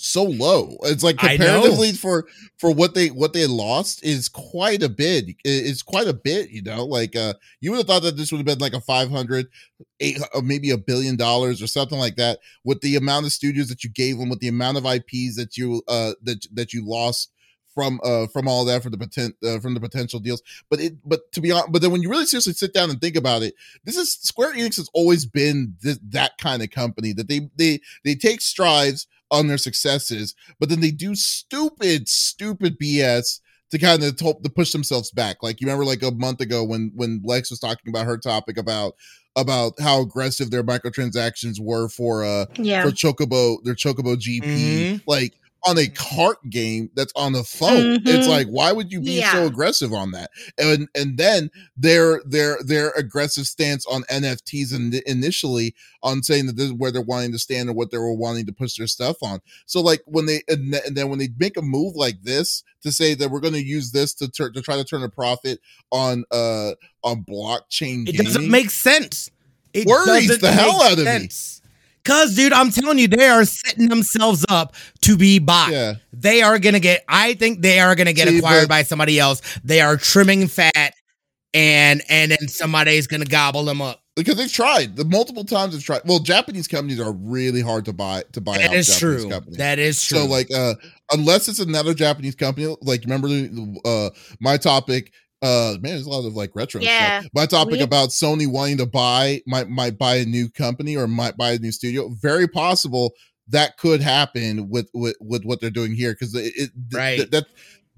so 0.00 0.24
low. 0.24 0.76
It's 0.82 1.02
like 1.04 1.18
comparatively 1.18 1.92
for 1.92 2.26
for 2.58 2.72
what 2.72 2.94
they 2.94 3.08
what 3.08 3.32
they 3.32 3.46
lost 3.46 4.04
is 4.04 4.28
quite 4.28 4.82
a 4.82 4.88
bit. 4.88 5.26
It's 5.44 5.82
quite 5.82 6.08
a 6.08 6.12
bit, 6.12 6.50
you 6.50 6.62
know. 6.62 6.84
Like 6.84 7.16
uh 7.16 7.34
you 7.60 7.70
would 7.70 7.78
have 7.78 7.86
thought 7.86 8.02
that 8.02 8.16
this 8.16 8.32
would 8.32 8.38
have 8.38 8.46
been 8.46 8.58
like 8.58 8.74
a 8.74 8.80
500 8.80 9.46
eight 10.00 10.20
uh, 10.34 10.40
maybe 10.40 10.70
a 10.70 10.78
billion 10.78 11.16
dollars 11.16 11.62
or 11.62 11.66
something 11.68 11.98
like 11.98 12.16
that 12.16 12.38
with 12.64 12.80
the 12.80 12.96
amount 12.96 13.26
of 13.26 13.32
studios 13.32 13.68
that 13.68 13.82
you 13.82 13.90
gave 13.90 14.18
them 14.18 14.28
with 14.28 14.40
the 14.40 14.48
amount 14.48 14.78
of 14.78 14.86
IPs 14.86 15.36
that 15.36 15.56
you 15.56 15.82
uh 15.88 16.12
that 16.22 16.46
that 16.52 16.72
you 16.72 16.84
lost 16.84 17.32
from 17.78 18.00
uh 18.02 18.26
from 18.32 18.48
all 18.48 18.64
that 18.64 18.82
from 18.82 18.90
the 18.90 18.98
potent 18.98 19.36
uh, 19.44 19.60
from 19.60 19.72
the 19.72 19.78
potential 19.78 20.18
deals 20.18 20.42
but 20.68 20.80
it 20.80 20.94
but 21.04 21.30
to 21.30 21.40
be 21.40 21.52
honest 21.52 21.70
but 21.70 21.80
then 21.80 21.92
when 21.92 22.02
you 22.02 22.10
really 22.10 22.26
seriously 22.26 22.52
sit 22.52 22.74
down 22.74 22.90
and 22.90 23.00
think 23.00 23.14
about 23.14 23.40
it 23.40 23.54
this 23.84 23.96
is 23.96 24.14
square 24.14 24.52
enix 24.52 24.74
has 24.78 24.90
always 24.94 25.24
been 25.24 25.76
this, 25.80 25.96
that 26.02 26.36
kind 26.38 26.60
of 26.60 26.70
company 26.70 27.12
that 27.12 27.28
they 27.28 27.48
they 27.54 27.78
they 28.02 28.16
take 28.16 28.40
strides 28.40 29.06
on 29.30 29.46
their 29.46 29.56
successes 29.56 30.34
but 30.58 30.68
then 30.68 30.80
they 30.80 30.90
do 30.90 31.14
stupid 31.14 32.08
stupid 32.08 32.76
bs 32.80 33.38
to 33.70 33.78
kind 33.78 34.02
of 34.02 34.16
to, 34.16 34.34
to 34.42 34.50
push 34.50 34.72
themselves 34.72 35.12
back 35.12 35.36
like 35.40 35.60
you 35.60 35.66
remember 35.68 35.84
like 35.84 36.02
a 36.02 36.10
month 36.10 36.40
ago 36.40 36.64
when 36.64 36.90
when 36.96 37.20
lex 37.22 37.48
was 37.48 37.60
talking 37.60 37.90
about 37.90 38.06
her 38.06 38.18
topic 38.18 38.58
about 38.58 38.94
about 39.36 39.78
how 39.78 40.00
aggressive 40.00 40.50
their 40.50 40.64
microtransactions 40.64 41.60
were 41.60 41.88
for 41.88 42.24
uh 42.24 42.44
yeah. 42.56 42.82
for 42.82 42.88
chocobo 42.88 43.62
their 43.62 43.76
chocobo 43.76 44.16
gp 44.16 44.42
mm-hmm. 44.42 44.96
like 45.06 45.34
on 45.66 45.76
a 45.78 45.88
cart 45.88 46.38
game 46.48 46.90
that's 46.94 47.12
on 47.16 47.32
the 47.32 47.42
phone. 47.42 47.98
Mm-hmm. 47.98 48.08
It's 48.08 48.28
like, 48.28 48.46
why 48.46 48.72
would 48.72 48.92
you 48.92 49.00
be 49.00 49.18
yeah. 49.18 49.32
so 49.32 49.46
aggressive 49.46 49.92
on 49.92 50.12
that? 50.12 50.30
And 50.56 50.88
and 50.94 51.18
then 51.18 51.50
their 51.76 52.22
their 52.24 52.58
their 52.62 52.90
aggressive 52.90 53.46
stance 53.46 53.84
on 53.86 54.02
NFTs 54.04 54.74
and 54.74 54.94
in, 54.94 55.02
initially 55.06 55.74
on 56.02 56.22
saying 56.22 56.46
that 56.46 56.56
this 56.56 56.66
is 56.66 56.72
where 56.72 56.90
they're 56.90 57.02
wanting 57.02 57.32
to 57.32 57.38
stand 57.38 57.68
or 57.68 57.72
what 57.72 57.90
they 57.90 57.98
were 57.98 58.12
wanting 58.12 58.46
to 58.46 58.52
push 58.52 58.76
their 58.76 58.86
stuff 58.86 59.16
on. 59.22 59.40
So 59.66 59.80
like 59.80 60.02
when 60.06 60.26
they 60.26 60.42
and 60.48 60.74
then 60.92 61.08
when 61.08 61.18
they 61.18 61.28
make 61.38 61.56
a 61.56 61.62
move 61.62 61.96
like 61.96 62.22
this 62.22 62.62
to 62.82 62.92
say 62.92 63.14
that 63.14 63.30
we're 63.30 63.40
going 63.40 63.54
to 63.54 63.64
use 63.64 63.90
this 63.90 64.14
to 64.14 64.28
turn 64.28 64.52
to 64.52 64.62
try 64.62 64.76
to 64.76 64.84
turn 64.84 65.02
a 65.02 65.08
profit 65.08 65.60
on 65.90 66.24
uh 66.30 66.72
on 67.02 67.24
blockchain, 67.24 68.08
it 68.08 68.12
gaming, 68.12 68.26
doesn't 68.26 68.50
make 68.50 68.70
sense. 68.70 69.30
It 69.72 69.86
worries 69.86 70.38
the 70.38 70.50
hell 70.50 70.82
out 70.82 70.92
of 70.92 71.04
sense. 71.04 71.57
me. 71.57 71.57
Cause, 72.08 72.34
dude, 72.34 72.54
I'm 72.54 72.70
telling 72.70 72.98
you, 72.98 73.06
they 73.06 73.28
are 73.28 73.44
setting 73.44 73.88
themselves 73.88 74.44
up 74.48 74.74
to 75.02 75.16
be 75.16 75.38
bought. 75.38 75.70
Yeah. 75.70 75.94
They 76.12 76.40
are 76.40 76.58
gonna 76.58 76.80
get. 76.80 77.04
I 77.06 77.34
think 77.34 77.60
they 77.60 77.80
are 77.80 77.94
gonna 77.94 78.14
get 78.14 78.28
See, 78.28 78.38
acquired 78.38 78.62
but, 78.62 78.68
by 78.70 78.82
somebody 78.82 79.18
else. 79.18 79.42
They 79.62 79.82
are 79.82 79.98
trimming 79.98 80.48
fat, 80.48 80.94
and 81.52 82.02
and 82.08 82.30
then 82.30 82.48
somebody's 82.48 83.06
gonna 83.06 83.26
gobble 83.26 83.64
them 83.64 83.82
up 83.82 84.00
because 84.16 84.36
they've 84.36 84.50
tried 84.50 84.96
the 84.96 85.04
multiple 85.04 85.44
times. 85.44 85.74
They've 85.74 85.84
tried. 85.84 86.00
Well, 86.06 86.18
Japanese 86.18 86.66
companies 86.66 86.98
are 86.98 87.12
really 87.12 87.60
hard 87.60 87.84
to 87.84 87.92
buy 87.92 88.24
to 88.32 88.40
buy. 88.40 88.56
That 88.56 88.72
is 88.72 88.86
Japanese 88.86 88.98
true. 88.98 89.30
Companies. 89.30 89.58
That 89.58 89.78
is 89.78 90.02
true. 90.02 90.18
So, 90.18 90.24
like, 90.24 90.50
uh, 90.50 90.74
unless 91.12 91.46
it's 91.46 91.60
another 91.60 91.92
Japanese 91.92 92.34
company, 92.34 92.74
like 92.80 93.02
remember 93.02 93.28
uh, 93.84 94.10
my 94.40 94.56
topic 94.56 95.12
uh 95.42 95.74
man 95.80 95.92
there's 95.92 96.06
a 96.06 96.10
lot 96.10 96.26
of 96.26 96.34
like 96.34 96.50
retro 96.54 96.80
yeah, 96.80 97.20
stuff 97.20 97.30
my 97.34 97.46
topic 97.46 97.74
we, 97.74 97.80
about 97.80 98.08
sony 98.08 98.46
wanting 98.46 98.76
to 98.76 98.86
buy 98.86 99.40
might 99.46 99.68
might 99.68 99.96
buy 99.96 100.16
a 100.16 100.24
new 100.24 100.48
company 100.48 100.96
or 100.96 101.06
might 101.06 101.36
buy 101.36 101.52
a 101.52 101.58
new 101.58 101.70
studio 101.70 102.08
very 102.08 102.48
possible 102.48 103.12
that 103.46 103.76
could 103.76 104.00
happen 104.00 104.68
with 104.68 104.90
with, 104.94 105.16
with 105.20 105.44
what 105.44 105.60
they're 105.60 105.70
doing 105.70 105.94
here 105.94 106.12
because 106.12 106.34
it, 106.34 106.52
it 106.56 106.70
right 106.92 107.16
th- 107.18 107.30
that 107.30 107.46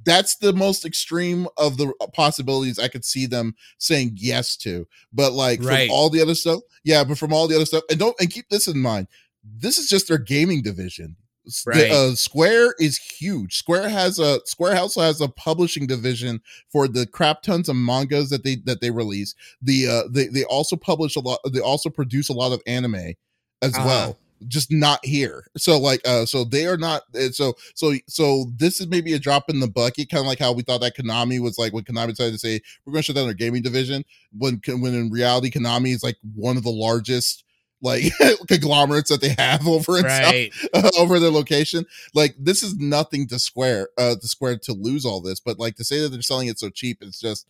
that's 0.04 0.36
the 0.36 0.52
most 0.52 0.84
extreme 0.84 1.46
of 1.56 1.76
the 1.76 1.92
possibilities 2.14 2.78
I 2.78 2.88
could 2.88 3.04
see 3.04 3.26
them 3.26 3.54
saying 3.78 4.12
yes 4.16 4.56
to. 4.58 4.86
But 5.12 5.32
like 5.32 5.62
right. 5.62 5.88
from 5.88 5.94
all 5.94 6.10
the 6.10 6.22
other 6.22 6.34
stuff, 6.34 6.60
yeah, 6.84 7.04
but 7.04 7.18
from 7.18 7.32
all 7.32 7.48
the 7.48 7.56
other 7.56 7.66
stuff, 7.66 7.84
and 7.90 7.98
don't 7.98 8.18
and 8.20 8.30
keep 8.30 8.48
this 8.48 8.66
in 8.66 8.80
mind. 8.80 9.08
This 9.42 9.78
is 9.78 9.88
just 9.88 10.08
their 10.08 10.18
gaming 10.18 10.62
division. 10.62 11.16
Right. 11.66 11.90
Uh, 11.90 12.14
Square 12.14 12.74
is 12.78 12.98
huge. 12.98 13.56
Square 13.56 13.88
has 13.88 14.18
a 14.18 14.40
Square 14.46 14.76
also 14.78 15.00
has 15.00 15.20
a 15.20 15.28
publishing 15.28 15.86
division 15.86 16.40
for 16.70 16.88
the 16.88 17.06
crap 17.06 17.42
tons 17.42 17.68
of 17.68 17.76
mangas 17.76 18.30
that 18.30 18.44
they 18.44 18.56
that 18.64 18.80
they 18.80 18.90
release. 18.90 19.34
The 19.62 19.86
uh, 19.88 20.02
they 20.10 20.26
they 20.26 20.44
also 20.44 20.76
publish 20.76 21.16
a 21.16 21.20
lot. 21.20 21.40
They 21.52 21.60
also 21.60 21.90
produce 21.90 22.28
a 22.28 22.34
lot 22.34 22.52
of 22.52 22.62
anime 22.66 23.14
as 23.62 23.74
uh-huh. 23.74 23.84
well 23.84 24.18
just 24.48 24.72
not 24.72 25.04
here 25.04 25.44
so 25.56 25.78
like 25.78 26.00
uh 26.06 26.24
so 26.24 26.44
they 26.44 26.66
are 26.66 26.76
not 26.76 27.02
so 27.32 27.54
so 27.74 27.92
so 28.06 28.46
this 28.56 28.80
is 28.80 28.86
maybe 28.86 29.12
a 29.12 29.18
drop 29.18 29.50
in 29.50 29.60
the 29.60 29.68
bucket 29.68 30.08
kind 30.08 30.20
of 30.20 30.26
like 30.26 30.38
how 30.38 30.52
we 30.52 30.62
thought 30.62 30.80
that 30.80 30.96
konami 30.96 31.40
was 31.40 31.58
like 31.58 31.72
when 31.72 31.84
konami 31.84 32.08
decided 32.08 32.32
to 32.32 32.38
say 32.38 32.60
we're 32.84 32.92
going 32.92 33.02
to 33.02 33.06
shut 33.06 33.16
down 33.16 33.26
our 33.26 33.34
gaming 33.34 33.62
division 33.62 34.02
when 34.38 34.60
when 34.66 34.94
in 34.94 35.10
reality 35.10 35.50
konami 35.50 35.92
is 35.92 36.02
like 36.02 36.16
one 36.34 36.56
of 36.56 36.62
the 36.62 36.70
largest 36.70 37.44
like 37.82 38.04
conglomerates 38.48 39.10
that 39.10 39.20
they 39.20 39.34
have 39.38 39.66
over 39.66 39.98
in 39.98 40.04
right. 40.04 40.52
South, 40.52 40.68
uh, 40.74 40.90
over 40.98 41.18
their 41.18 41.30
location. 41.30 41.84
Like 42.14 42.34
this 42.38 42.62
is 42.62 42.76
nothing 42.78 43.26
to 43.28 43.38
Square, 43.38 43.88
uh, 43.98 44.16
to 44.20 44.28
Square 44.28 44.58
to 44.64 44.72
lose 44.72 45.04
all 45.04 45.20
this, 45.20 45.40
but 45.40 45.58
like 45.58 45.76
to 45.76 45.84
say 45.84 46.00
that 46.00 46.08
they're 46.10 46.22
selling 46.22 46.48
it 46.48 46.58
so 46.58 46.70
cheap, 46.70 46.98
it's 47.00 47.20
just 47.20 47.46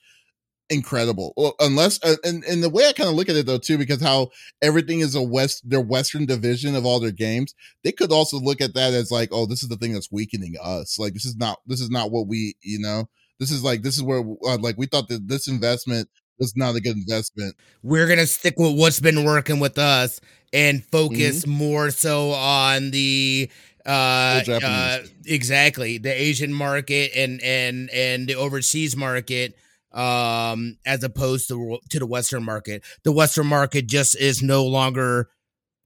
incredible. 0.71 1.35
Well, 1.37 1.55
unless 1.59 2.03
uh, 2.03 2.17
and 2.25 2.45
and 2.45 2.63
the 2.63 2.71
way 2.71 2.87
I 2.87 2.93
kind 2.93 3.09
of 3.09 3.17
look 3.17 3.29
at 3.29 3.37
it 3.37 3.47
though 3.47 3.59
too, 3.59 3.77
because 3.77 4.01
how 4.01 4.31
everything 4.63 5.01
is 5.01 5.15
a 5.15 5.23
west 5.23 5.69
their 5.69 5.81
Western 5.81 6.25
division 6.27 6.75
of 6.75 6.87
all 6.87 7.01
their 7.01 7.11
games, 7.11 7.55
they 7.85 7.93
could 7.93 8.13
also 8.13 8.39
look 8.39 8.61
at 8.61 8.75
that 8.75 8.95
as 8.95 9.11
like, 9.11 9.31
oh, 9.33 9.47
this 9.47 9.63
is 9.63 9.69
the 9.69 9.77
thing 9.77 9.93
that's 9.93 10.13
weakening 10.13 10.55
us. 10.63 10.99
Like 10.99 11.13
this 11.13 11.27
is 11.27 11.37
not 11.37 11.59
this 11.67 11.81
is 11.81 11.91
not 11.91 12.11
what 12.11 12.29
we 12.29 12.55
you 12.63 12.79
know. 12.79 13.09
This 13.39 13.51
is 13.51 13.65
like 13.65 13.83
this 13.83 13.97
is 13.97 14.03
where 14.03 14.21
uh, 14.21 14.59
like 14.59 14.77
we 14.79 14.87
thought 14.87 15.09
that 15.09 15.29
this 15.29 15.49
investment 15.49 16.09
was 16.41 16.57
not 16.57 16.75
a 16.75 16.81
good 16.81 16.97
investment. 16.97 17.55
We're 17.83 18.09
gonna 18.09 18.27
stick 18.27 18.55
with 18.59 18.77
what's 18.77 18.99
been 18.99 19.25
working 19.25 19.61
with 19.61 19.79
us 19.79 20.21
and 20.53 20.85
focus 20.85 21.43
mm-hmm. 21.43 21.51
more 21.51 21.91
so 21.91 22.31
on 22.31 22.91
the 22.91 23.51
uh, 23.87 24.43
uh 24.63 24.99
exactly 25.27 25.99
the 25.99 26.13
asian 26.13 26.53
market 26.53 27.11
and 27.17 27.41
and 27.43 27.89
and 27.91 28.29
the 28.29 28.35
overseas 28.35 28.97
market 28.97 29.57
um 29.93 30.77
as 30.85 31.03
opposed 31.03 31.49
to 31.49 31.79
to 31.89 31.99
the 31.99 32.07
western 32.07 32.45
market 32.45 32.85
the 33.05 33.13
western 33.13 33.47
market 33.47 33.87
just 33.87 34.17
is 34.17 34.43
no 34.43 34.65
longer 34.65 35.31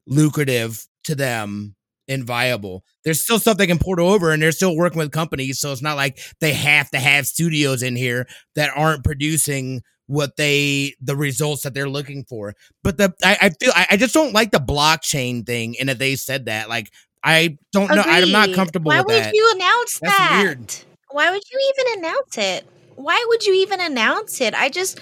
lucrative 0.07 0.87
to 1.05 1.15
them 1.15 1.77
and 2.09 2.25
viable 2.25 2.85
there's 3.05 3.23
still 3.23 3.39
stuff 3.39 3.57
they 3.57 3.67
can 3.67 3.79
port 3.79 4.01
over 4.01 4.33
and 4.33 4.43
they're 4.43 4.53
still 4.53 4.77
working 4.77 4.99
with 4.99 5.13
companies 5.13 5.61
so 5.61 5.71
it's 5.71 5.81
not 5.81 5.97
like 5.97 6.19
they 6.41 6.53
have 6.53 6.91
to 6.91 6.99
have 6.99 7.27
studios 7.27 7.83
in 7.83 7.97
here 7.97 8.27
that 8.57 8.71
aren't 8.75 9.05
producing 9.05 9.81
what 10.07 10.37
they 10.37 10.95
the 11.01 11.17
results 11.17 11.63
that 11.63 11.73
they're 11.75 11.89
looking 11.89 12.25
for 12.25 12.55
but 12.83 12.99
the 12.99 13.15
i, 13.25 13.39
I 13.43 13.51
feel 13.51 13.73
I, 13.75 13.87
I, 13.93 13.97
just 13.97 14.13
don't 14.13 14.35
like 14.35 14.51
the 14.51 14.59
blockchain 14.59 15.47
thing 15.47 15.77
and 15.81 15.89
that 15.89 15.99
they 15.99 16.17
said 16.17 16.45
that 16.47 16.69
like 16.69 16.91
i 17.23 17.57
don't 17.73 17.91
Agreed. 17.91 17.97
know 17.97 18.13
i'm 18.13 18.31
not 18.31 18.53
comfortable 18.53 18.91
why 18.91 19.01
would 19.01 19.15
that. 19.15 19.35
you 19.35 19.53
announce 19.55 19.99
That's 20.01 20.19
that 20.19 20.43
weird. 20.43 20.75
why 21.11 21.31
would 21.31 21.43
you 21.51 21.75
even 21.75 21.99
announce 21.99 22.39
it 22.39 22.67
why 22.97 23.25
would 23.29 23.45
you 23.45 23.55
even 23.55 23.81
announce 23.81 24.41
it? 24.41 24.55
I 24.55 24.69
just, 24.69 24.99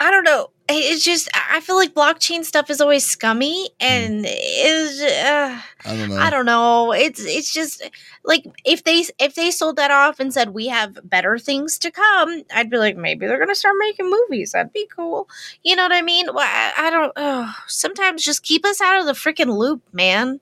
I 0.00 0.10
don't 0.10 0.24
know. 0.24 0.50
It's 0.66 1.04
just 1.04 1.28
I 1.34 1.60
feel 1.60 1.76
like 1.76 1.92
blockchain 1.92 2.42
stuff 2.42 2.70
is 2.70 2.80
always 2.80 3.04
scummy, 3.04 3.68
hmm. 3.68 3.86
and 3.86 4.26
is 4.26 5.02
uh, 5.02 5.60
I 5.84 5.96
don't 5.96 6.08
know. 6.08 6.16
I 6.16 6.30
don't 6.30 6.46
know. 6.46 6.92
It's 6.92 7.22
it's 7.22 7.52
just 7.52 7.82
like 8.24 8.46
if 8.64 8.82
they 8.82 9.04
if 9.18 9.34
they 9.34 9.50
sold 9.50 9.76
that 9.76 9.90
off 9.90 10.20
and 10.20 10.32
said 10.32 10.54
we 10.54 10.68
have 10.68 10.98
better 11.04 11.38
things 11.38 11.78
to 11.80 11.90
come, 11.90 12.44
I'd 12.54 12.70
be 12.70 12.78
like 12.78 12.96
maybe 12.96 13.26
they're 13.26 13.38
gonna 13.38 13.54
start 13.54 13.74
making 13.78 14.10
movies. 14.10 14.52
That'd 14.52 14.72
be 14.72 14.86
cool. 14.94 15.28
You 15.62 15.76
know 15.76 15.82
what 15.82 15.92
I 15.92 16.00
mean? 16.00 16.28
Well, 16.32 16.38
I, 16.48 16.86
I 16.86 16.90
don't. 16.90 17.12
Uh, 17.14 17.52
sometimes 17.66 18.24
just 18.24 18.42
keep 18.42 18.64
us 18.64 18.80
out 18.80 18.98
of 18.98 19.06
the 19.06 19.12
freaking 19.12 19.54
loop, 19.58 19.82
man. 19.92 20.40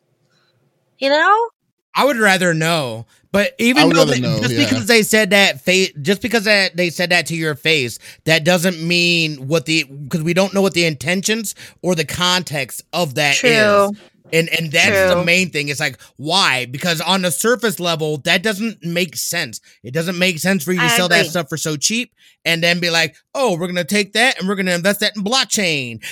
You 0.99 1.11
know. 1.11 1.51
I 1.95 2.05
would 2.05 2.17
rather 2.17 2.55
know. 2.55 3.07
But 3.33 3.55
even 3.59 3.89
though 3.89 4.05
they, 4.05 4.21
know, 4.21 4.39
just 4.41 4.53
yeah. 4.53 4.65
because 4.65 4.87
they 4.87 5.03
said 5.03 5.31
that 5.31 5.63
face, 5.63 5.91
just 6.03 6.21
because 6.21 6.45
that 6.45 6.77
they 6.77 6.91
said 6.91 7.11
that 7.11 7.27
to 7.27 7.35
your 7.35 7.55
face, 7.55 7.99
that 8.25 8.45
doesn't 8.45 8.81
mean 8.87 9.49
what 9.49 9.65
the 9.65 9.85
because 9.85 10.23
we 10.23 10.35
don't 10.35 10.53
know 10.53 10.61
what 10.61 10.75
the 10.75 10.85
intentions 10.85 11.55
or 11.81 11.95
the 11.95 12.05
context 12.05 12.83
of 12.93 13.15
that 13.15 13.37
True. 13.37 13.49
is. 13.51 13.91
And 14.35 14.49
and 14.51 14.71
that's 14.71 14.89
True. 14.89 15.19
the 15.19 15.25
main 15.25 15.49
thing. 15.49 15.69
It's 15.69 15.81
like 15.81 15.99
why? 16.17 16.67
Because 16.67 17.01
on 17.01 17.23
the 17.23 17.31
surface 17.31 17.81
level, 17.81 18.19
that 18.19 18.43
doesn't 18.43 18.85
make 18.85 19.17
sense. 19.17 19.61
It 19.83 19.95
doesn't 19.95 20.19
make 20.19 20.39
sense 20.39 20.63
for 20.63 20.73
you 20.73 20.81
to 20.81 20.85
I 20.85 20.89
sell 20.89 21.07
agree. 21.07 21.19
that 21.19 21.27
stuff 21.27 21.49
for 21.49 21.57
so 21.57 21.77
cheap 21.77 22.13
and 22.45 22.63
then 22.63 22.81
be 22.81 22.91
like, 22.91 23.17
oh, 23.35 23.57
we're 23.59 23.67
gonna 23.67 23.85
take 23.85 24.13
that 24.13 24.39
and 24.39 24.49
we're 24.49 24.57
gonna 24.57 24.73
invest 24.73 25.01
that 25.01 25.17
in 25.17 25.25
blockchain. 25.25 26.03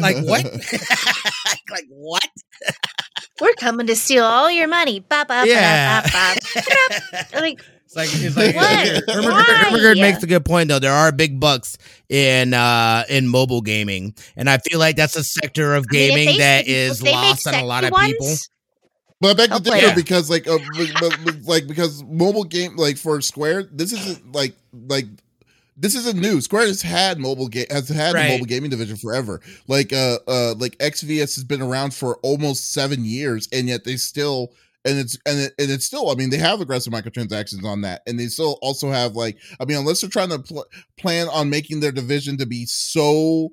like 0.00 0.16
what? 0.24 0.44
like 1.70 1.86
what? 1.88 2.22
We're 3.40 3.54
coming 3.54 3.86
to 3.86 3.96
steal 3.96 4.24
all 4.24 4.50
your 4.50 4.68
money. 4.68 5.00
Ba, 5.00 5.24
ba, 5.26 5.44
yeah. 5.46 6.02
Ba, 6.12 7.40
like, 7.40 7.60
it's 7.94 7.96
like, 7.96 8.08
it's 8.12 8.36
like 8.36 8.56
what? 8.56 9.04
Ermagerd 9.08 10.00
makes 10.00 10.22
a 10.22 10.26
good 10.26 10.44
point 10.44 10.68
though. 10.68 10.78
There 10.78 10.92
are 10.92 11.12
big 11.12 11.38
bucks 11.38 11.76
in 12.08 12.54
uh 12.54 13.04
in 13.08 13.28
mobile 13.28 13.60
gaming, 13.60 14.14
and 14.36 14.48
I 14.48 14.58
feel 14.58 14.78
like 14.78 14.96
that's 14.96 15.16
a 15.16 15.24
sector 15.24 15.74
of 15.74 15.88
gaming 15.88 16.28
I 16.28 16.30
mean, 16.30 16.38
they, 16.38 16.38
that 16.38 16.66
is 16.66 17.02
lost 17.02 17.46
on 17.46 17.54
a 17.54 17.64
lot 17.64 17.84
of 17.84 17.90
ones, 17.90 18.12
people. 18.12 18.34
But 19.20 19.30
I 19.30 19.34
beg 19.34 19.50
to 19.50 19.62
differ 19.62 19.86
yeah. 19.86 19.94
because 19.94 20.30
like 20.30 20.48
uh, 20.48 20.58
but, 21.00 21.18
but, 21.24 21.42
like 21.44 21.66
because 21.66 22.02
mobile 22.04 22.44
game 22.44 22.76
like 22.76 22.96
for 22.96 23.20
Square, 23.20 23.64
this 23.72 23.92
isn't 23.92 24.34
like 24.34 24.54
like 24.72 25.06
this 25.82 25.96
isn't 25.96 26.18
new. 26.18 26.40
Square 26.40 26.68
has 26.68 26.80
had 26.80 27.18
mobile 27.18 27.48
game 27.48 27.66
has 27.68 27.88
had 27.88 28.14
right. 28.14 28.28
the 28.28 28.34
mobile 28.34 28.46
gaming 28.46 28.70
division 28.70 28.96
forever. 28.96 29.40
Like 29.66 29.92
uh 29.92 30.18
uh 30.28 30.54
like 30.56 30.78
Exvius 30.78 31.34
has 31.34 31.44
been 31.44 31.60
around 31.60 31.92
for 31.92 32.18
almost 32.18 32.72
seven 32.72 33.04
years, 33.04 33.48
and 33.52 33.68
yet 33.68 33.84
they 33.84 33.96
still 33.96 34.52
and 34.84 34.98
it's 34.98 35.18
and 35.26 35.40
it, 35.40 35.54
and 35.58 35.70
it's 35.70 35.84
still. 35.84 36.10
I 36.10 36.14
mean, 36.14 36.30
they 36.30 36.38
have 36.38 36.60
aggressive 36.60 36.92
microtransactions 36.92 37.64
on 37.64 37.82
that, 37.82 38.02
and 38.06 38.18
they 38.18 38.28
still 38.28 38.58
also 38.62 38.90
have 38.90 39.14
like. 39.14 39.38
I 39.60 39.64
mean, 39.64 39.76
unless 39.76 40.00
they're 40.00 40.10
trying 40.10 40.30
to 40.30 40.38
pl- 40.38 40.66
plan 40.98 41.28
on 41.28 41.50
making 41.50 41.80
their 41.80 41.92
division 41.92 42.38
to 42.38 42.46
be 42.46 42.64
so 42.66 43.50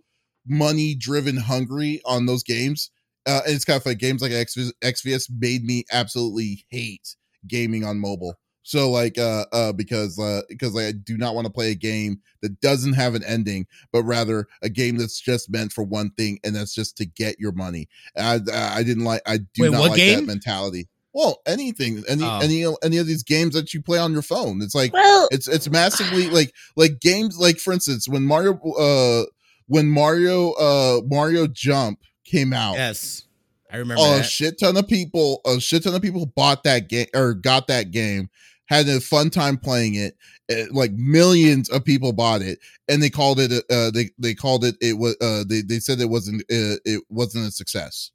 money 0.48 0.96
driven 0.96 1.38
hungry 1.38 2.00
on 2.06 2.28
those 2.28 2.44
games, 2.44 2.92
uh, 3.28 3.42
and 3.46 3.56
it's 3.56 3.66
kind 3.66 3.80
of 3.80 3.86
like 3.86 4.00
games 4.00 4.22
like 4.22 4.32
Exvius, 4.32 4.72
Exvius 4.84 5.30
made 5.40 5.64
me 5.64 5.84
absolutely 5.92 6.66
hate 6.70 7.16
gaming 7.48 7.84
on 7.84 8.00
mobile 8.00 8.36
so 8.64 8.90
like 8.90 9.18
uh 9.18 9.46
uh 9.52 9.72
because 9.74 10.20
uh 10.20 10.42
because 10.50 10.74
like, 10.74 10.86
I 10.86 10.92
do 10.92 11.18
not 11.18 11.36
want 11.36 11.48
to 11.48 11.54
play 11.54 11.72
a 11.72 11.76
game 11.76 12.22
that 12.42 12.60
doesn't 12.62 12.94
have 12.94 13.16
an 13.16 13.24
ending, 13.24 13.68
but 13.92 14.04
rather 14.04 14.48
a 14.62 14.70
game 14.70 14.98
that's 14.98 15.20
just 15.20 15.50
meant 15.50 15.72
for 15.72 15.84
one 15.84 16.12
thing 16.12 16.40
and 16.44 16.56
that's 16.56 16.74
just 16.74 16.98
to 16.98 17.06
get 17.06 17.40
your 17.40 17.52
money. 17.52 17.88
I 18.18 18.40
I 18.54 18.84
didn't 18.84 19.06
like 19.06 19.22
I 19.26 19.38
do 19.38 19.64
Wait, 19.64 19.72
not 19.72 19.82
like 19.82 19.96
game? 19.96 20.20
that 20.20 20.26
mentality. 20.26 20.88
Well, 21.14 21.42
anything, 21.48 22.04
any 22.08 22.24
oh. 22.24 22.40
any 22.40 22.66
any 22.84 22.98
of 22.98 23.08
these 23.08 23.24
games 23.24 23.56
that 23.56 23.74
you 23.74 23.82
play 23.82 23.98
on 23.98 24.14
your 24.14 24.22
phone, 24.22 24.62
it's 24.62 24.76
like 24.76 24.94
well, 24.94 25.28
it's 25.32 25.48
it's 25.48 25.70
massively 25.70 26.30
like 26.30 26.54
like 26.76 27.00
games 27.00 27.40
like 27.40 27.58
for 27.58 27.74
instance 27.74 28.08
when 28.08 28.24
Mario 28.24 28.60
uh 28.74 29.26
when 29.66 29.90
Mario 29.90 30.52
uh 30.52 31.02
Mario 31.06 31.48
Jump 31.48 32.00
came 32.26 32.54
out. 32.54 32.76
Yes. 32.76 33.26
I 33.72 33.78
remember 33.78 34.04
a 34.04 34.18
that. 34.18 34.24
shit 34.24 34.60
ton 34.60 34.78
of 34.78 34.88
people, 34.88 35.42
a 35.46 35.60
shit 35.60 35.84
ton 35.84 35.96
of 35.96 36.02
people 36.02 36.26
bought 36.26 36.64
that 36.64 36.90
game 36.90 37.08
or 37.16 37.34
got 37.34 37.68
that 37.68 37.92
game 37.92 38.30
had 38.70 38.88
a 38.88 39.00
fun 39.00 39.32
time 39.32 39.58
playing 39.58 39.96
it. 39.96 40.16
it. 40.48 40.68
Eh, 40.68 40.72
like 40.72 40.92
millions 40.94 41.70
of 41.70 41.84
people 41.84 42.14
bought 42.14 42.42
it, 42.42 42.60
and 42.88 43.02
they 43.02 43.10
called 43.10 43.40
it. 43.40 43.52
Uh, 43.70 43.92
they 43.92 44.10
they 44.18 44.34
called 44.34 44.64
it. 44.64 44.76
It 44.80 44.98
was. 44.98 45.16
Uh, 45.22 45.44
they 45.48 45.62
they 45.62 45.80
said 45.80 46.00
it 46.00 46.10
wasn't. 46.10 46.42
Uh, 46.44 46.78
it 46.86 47.04
wasn't 47.10 47.48
a 47.48 47.52
success 47.52 48.12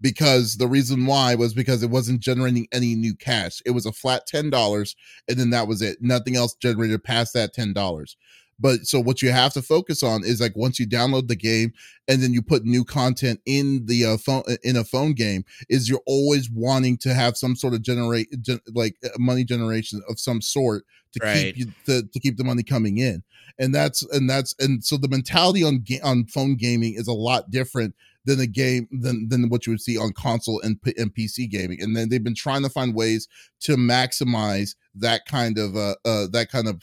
because 0.00 0.56
the 0.56 0.68
reason 0.68 1.06
why 1.06 1.34
was 1.34 1.54
because 1.54 1.82
it 1.82 1.90
wasn't 1.90 2.20
generating 2.20 2.68
any 2.72 2.94
new 2.94 3.14
cash. 3.14 3.62
It 3.64 3.70
was 3.70 3.86
a 3.86 3.92
flat 3.92 4.26
ten 4.26 4.50
dollars, 4.50 4.94
and 5.28 5.38
then 5.38 5.50
that 5.50 5.66
was 5.68 5.80
it. 5.80 5.98
Nothing 6.00 6.36
else 6.36 6.54
generated 6.54 7.02
past 7.02 7.32
that 7.34 7.54
ten 7.54 7.72
dollars. 7.72 8.16
But 8.58 8.86
so 8.86 9.00
what 9.00 9.22
you 9.22 9.30
have 9.30 9.52
to 9.54 9.62
focus 9.62 10.02
on 10.02 10.24
is 10.24 10.40
like 10.40 10.56
once 10.56 10.78
you 10.78 10.86
download 10.86 11.28
the 11.28 11.36
game 11.36 11.72
and 12.08 12.22
then 12.22 12.32
you 12.32 12.42
put 12.42 12.64
new 12.64 12.84
content 12.84 13.40
in 13.46 13.86
the 13.86 14.04
uh, 14.04 14.16
phone 14.16 14.44
in 14.62 14.76
a 14.76 14.84
phone 14.84 15.12
game, 15.12 15.44
is 15.68 15.88
you're 15.88 16.02
always 16.06 16.50
wanting 16.50 16.98
to 16.98 17.14
have 17.14 17.36
some 17.36 17.56
sort 17.56 17.74
of 17.74 17.82
generate 17.82 18.28
gen, 18.42 18.60
like 18.74 18.96
uh, 19.04 19.08
money 19.18 19.44
generation 19.44 20.02
of 20.08 20.18
some 20.18 20.40
sort 20.40 20.84
to 21.12 21.20
right. 21.22 21.54
keep 21.54 21.56
you 21.56 21.66
to, 21.86 22.02
to 22.02 22.20
keep 22.20 22.36
the 22.36 22.44
money 22.44 22.62
coming 22.62 22.98
in. 22.98 23.22
And 23.58 23.74
that's 23.74 24.02
and 24.10 24.28
that's 24.28 24.54
and 24.58 24.84
so 24.84 24.96
the 24.96 25.08
mentality 25.08 25.62
on 25.62 25.80
ga- 25.84 26.00
on 26.02 26.26
phone 26.26 26.56
gaming 26.56 26.94
is 26.94 27.08
a 27.08 27.12
lot 27.12 27.50
different 27.50 27.94
than 28.24 28.40
a 28.40 28.46
game 28.46 28.88
than 28.90 29.28
than 29.28 29.48
what 29.48 29.66
you 29.66 29.72
would 29.72 29.80
see 29.80 29.98
on 29.98 30.12
console 30.12 30.60
and, 30.60 30.78
and 30.96 31.14
PC 31.14 31.48
gaming. 31.48 31.80
And 31.80 31.96
then 31.96 32.08
they've 32.08 32.24
been 32.24 32.34
trying 32.34 32.62
to 32.62 32.68
find 32.68 32.94
ways 32.94 33.28
to 33.60 33.76
maximize 33.76 34.74
that 34.96 35.26
kind 35.26 35.58
of 35.58 35.76
uh, 35.76 35.96
uh 36.04 36.26
that 36.32 36.48
kind 36.50 36.68
of 36.68 36.82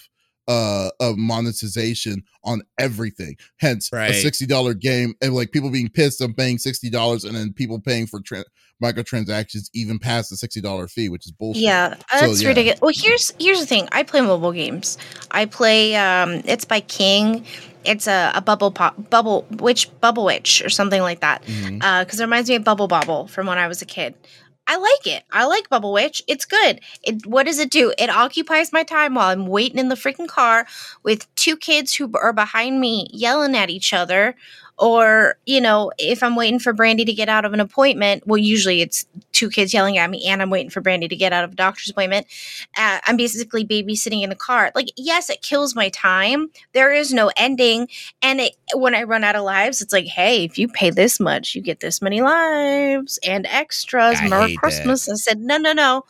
uh 0.52 0.90
of 1.00 1.18
monetization 1.18 2.22
on 2.44 2.62
everything 2.78 3.38
hence 3.58 3.90
right. 3.94 4.12
a 4.12 4.14
$60 4.14 4.80
game 4.80 5.14
and 5.22 5.34
like 5.34 5.52
people 5.52 5.70
being 5.70 5.88
pissed 5.88 6.20
i'm 6.20 6.34
paying 6.34 6.58
$60 6.58 7.26
and 7.26 7.36
then 7.36 7.54
people 7.54 7.80
paying 7.80 8.06
for 8.06 8.20
tra- 8.20 8.44
microtransactions 8.84 9.70
even 9.74 9.98
past 9.98 10.30
the 10.30 10.36
$60 10.36 10.92
fee 10.92 11.08
which 11.08 11.26
is 11.26 11.32
bullshit 11.32 11.64
yeah 11.64 11.96
that's 12.12 12.40
so, 12.40 12.44
yeah. 12.44 12.48
ridiculous 12.50 12.82
well 12.82 12.92
here's 12.94 13.32
here's 13.40 13.62
the 13.62 13.66
thing 13.66 13.88
i 13.94 14.04
play 14.04 14.20
mobile 14.20 14.52
games 14.52 14.98
i 15.32 15.46
play 15.46 15.96
um 15.96 16.42
it's 16.44 16.66
by 16.66 16.82
king 16.82 17.46
it's 17.86 18.08
a, 18.08 18.34
a 18.36 18.42
bubble 18.42 18.72
pop 18.72 19.10
bubble 19.10 19.46
witch 19.52 19.90
bubble 20.02 20.26
witch 20.26 20.62
or 20.66 20.70
something 20.70 21.02
like 21.02 21.22
that 21.22 21.42
because 21.44 21.62
mm-hmm. 21.62 21.82
uh, 21.82 22.02
it 22.02 22.20
reminds 22.20 22.50
me 22.50 22.56
of 22.56 22.64
bubble 22.66 22.90
bobble 22.90 23.28
from 23.28 23.48
when 23.48 23.58
i 23.58 23.70
was 23.70 23.82
a 23.82 23.86
kid 23.86 24.16
I 24.72 24.78
like 24.78 25.06
it. 25.06 25.26
I 25.34 25.48
like 25.48 25.68
Bubble 25.68 25.92
Witch. 25.92 26.24
It's 26.30 26.46
good. 26.46 26.80
It 27.04 27.26
what 27.26 27.46
does 27.46 27.60
it 27.60 27.70
do? 27.70 27.94
It 27.98 28.10
occupies 28.10 28.72
my 28.72 28.84
time 28.84 29.16
while 29.16 29.28
I'm 29.28 29.48
waiting 29.48 29.80
in 29.80 29.90
the 29.90 29.96
freaking 29.96 30.30
car 30.30 30.66
with 31.04 31.28
two 31.36 31.58
kids 31.58 31.94
who 31.94 32.10
are 32.18 32.32
behind 32.32 32.80
me 32.80 33.10
yelling 33.12 33.54
at 33.58 33.69
each 33.69 33.92
other 33.92 34.34
or, 34.82 35.38
you 35.46 35.62
know, 35.62 35.92
if 36.00 36.23
I'm 36.23 36.36
waiting 36.36 36.58
for 36.58 36.73
Brandy 36.73 37.06
to 37.06 37.13
get 37.13 37.29
out 37.29 37.46
of 37.46 37.54
an 37.54 37.60
appointment, 37.60 38.25
well, 38.25 38.40
usually 38.40 38.82
it's 38.82 39.06
two 39.32 39.52
kids 39.52 39.75
yelling 39.75 40.00
at 40.00 40.10
me 40.10 40.25
and 40.25 40.42
I'm 40.42 40.50
waiting 40.50 40.71
for 40.71 40.82
Brandy 40.82 41.08
to 41.08 41.15
get 41.15 41.32
out 41.32 41.44
of 41.44 41.52
a 41.52 41.56
doctor's 41.56 41.92
appointment. 41.92 42.25
Uh, 42.75 42.98
I'm 43.06 43.15
basically 43.15 43.63
babysitting 43.63 44.23
in 44.23 44.32
the 44.32 44.36
car. 44.36 44.71
Like, 44.73 44.88
yes, 44.98 45.29
it 45.29 45.44
kills 45.44 45.75
my 45.75 45.90
time. 45.90 46.50
There 46.73 46.92
is 46.92 47.13
no 47.13 47.32
ending. 47.38 47.90
And 48.23 48.42
it, 48.42 48.56
when 48.73 48.96
I 48.96 49.04
run 49.04 49.23
out 49.23 49.36
of 49.36 49.44
lives, 49.44 49.84
it's 49.84 49.94
like, 49.94 50.08
hey, 50.08 50.46
if 50.46 50.58
you 50.58 50.67
pay 50.67 50.90
this 50.90 51.19
much, 51.19 51.54
you 51.54 51.62
get 51.62 51.79
this 51.79 52.02
many 52.02 52.21
lives 52.21 53.19
and 53.23 53.46
extras. 53.46 54.19
Merry 54.23 54.56
Christmas. 54.56 55.06
That. 55.06 55.12
I 55.12 55.15
said, 55.17 55.40
no, 55.42 55.58
no, 55.58 55.73
no. 55.73 56.06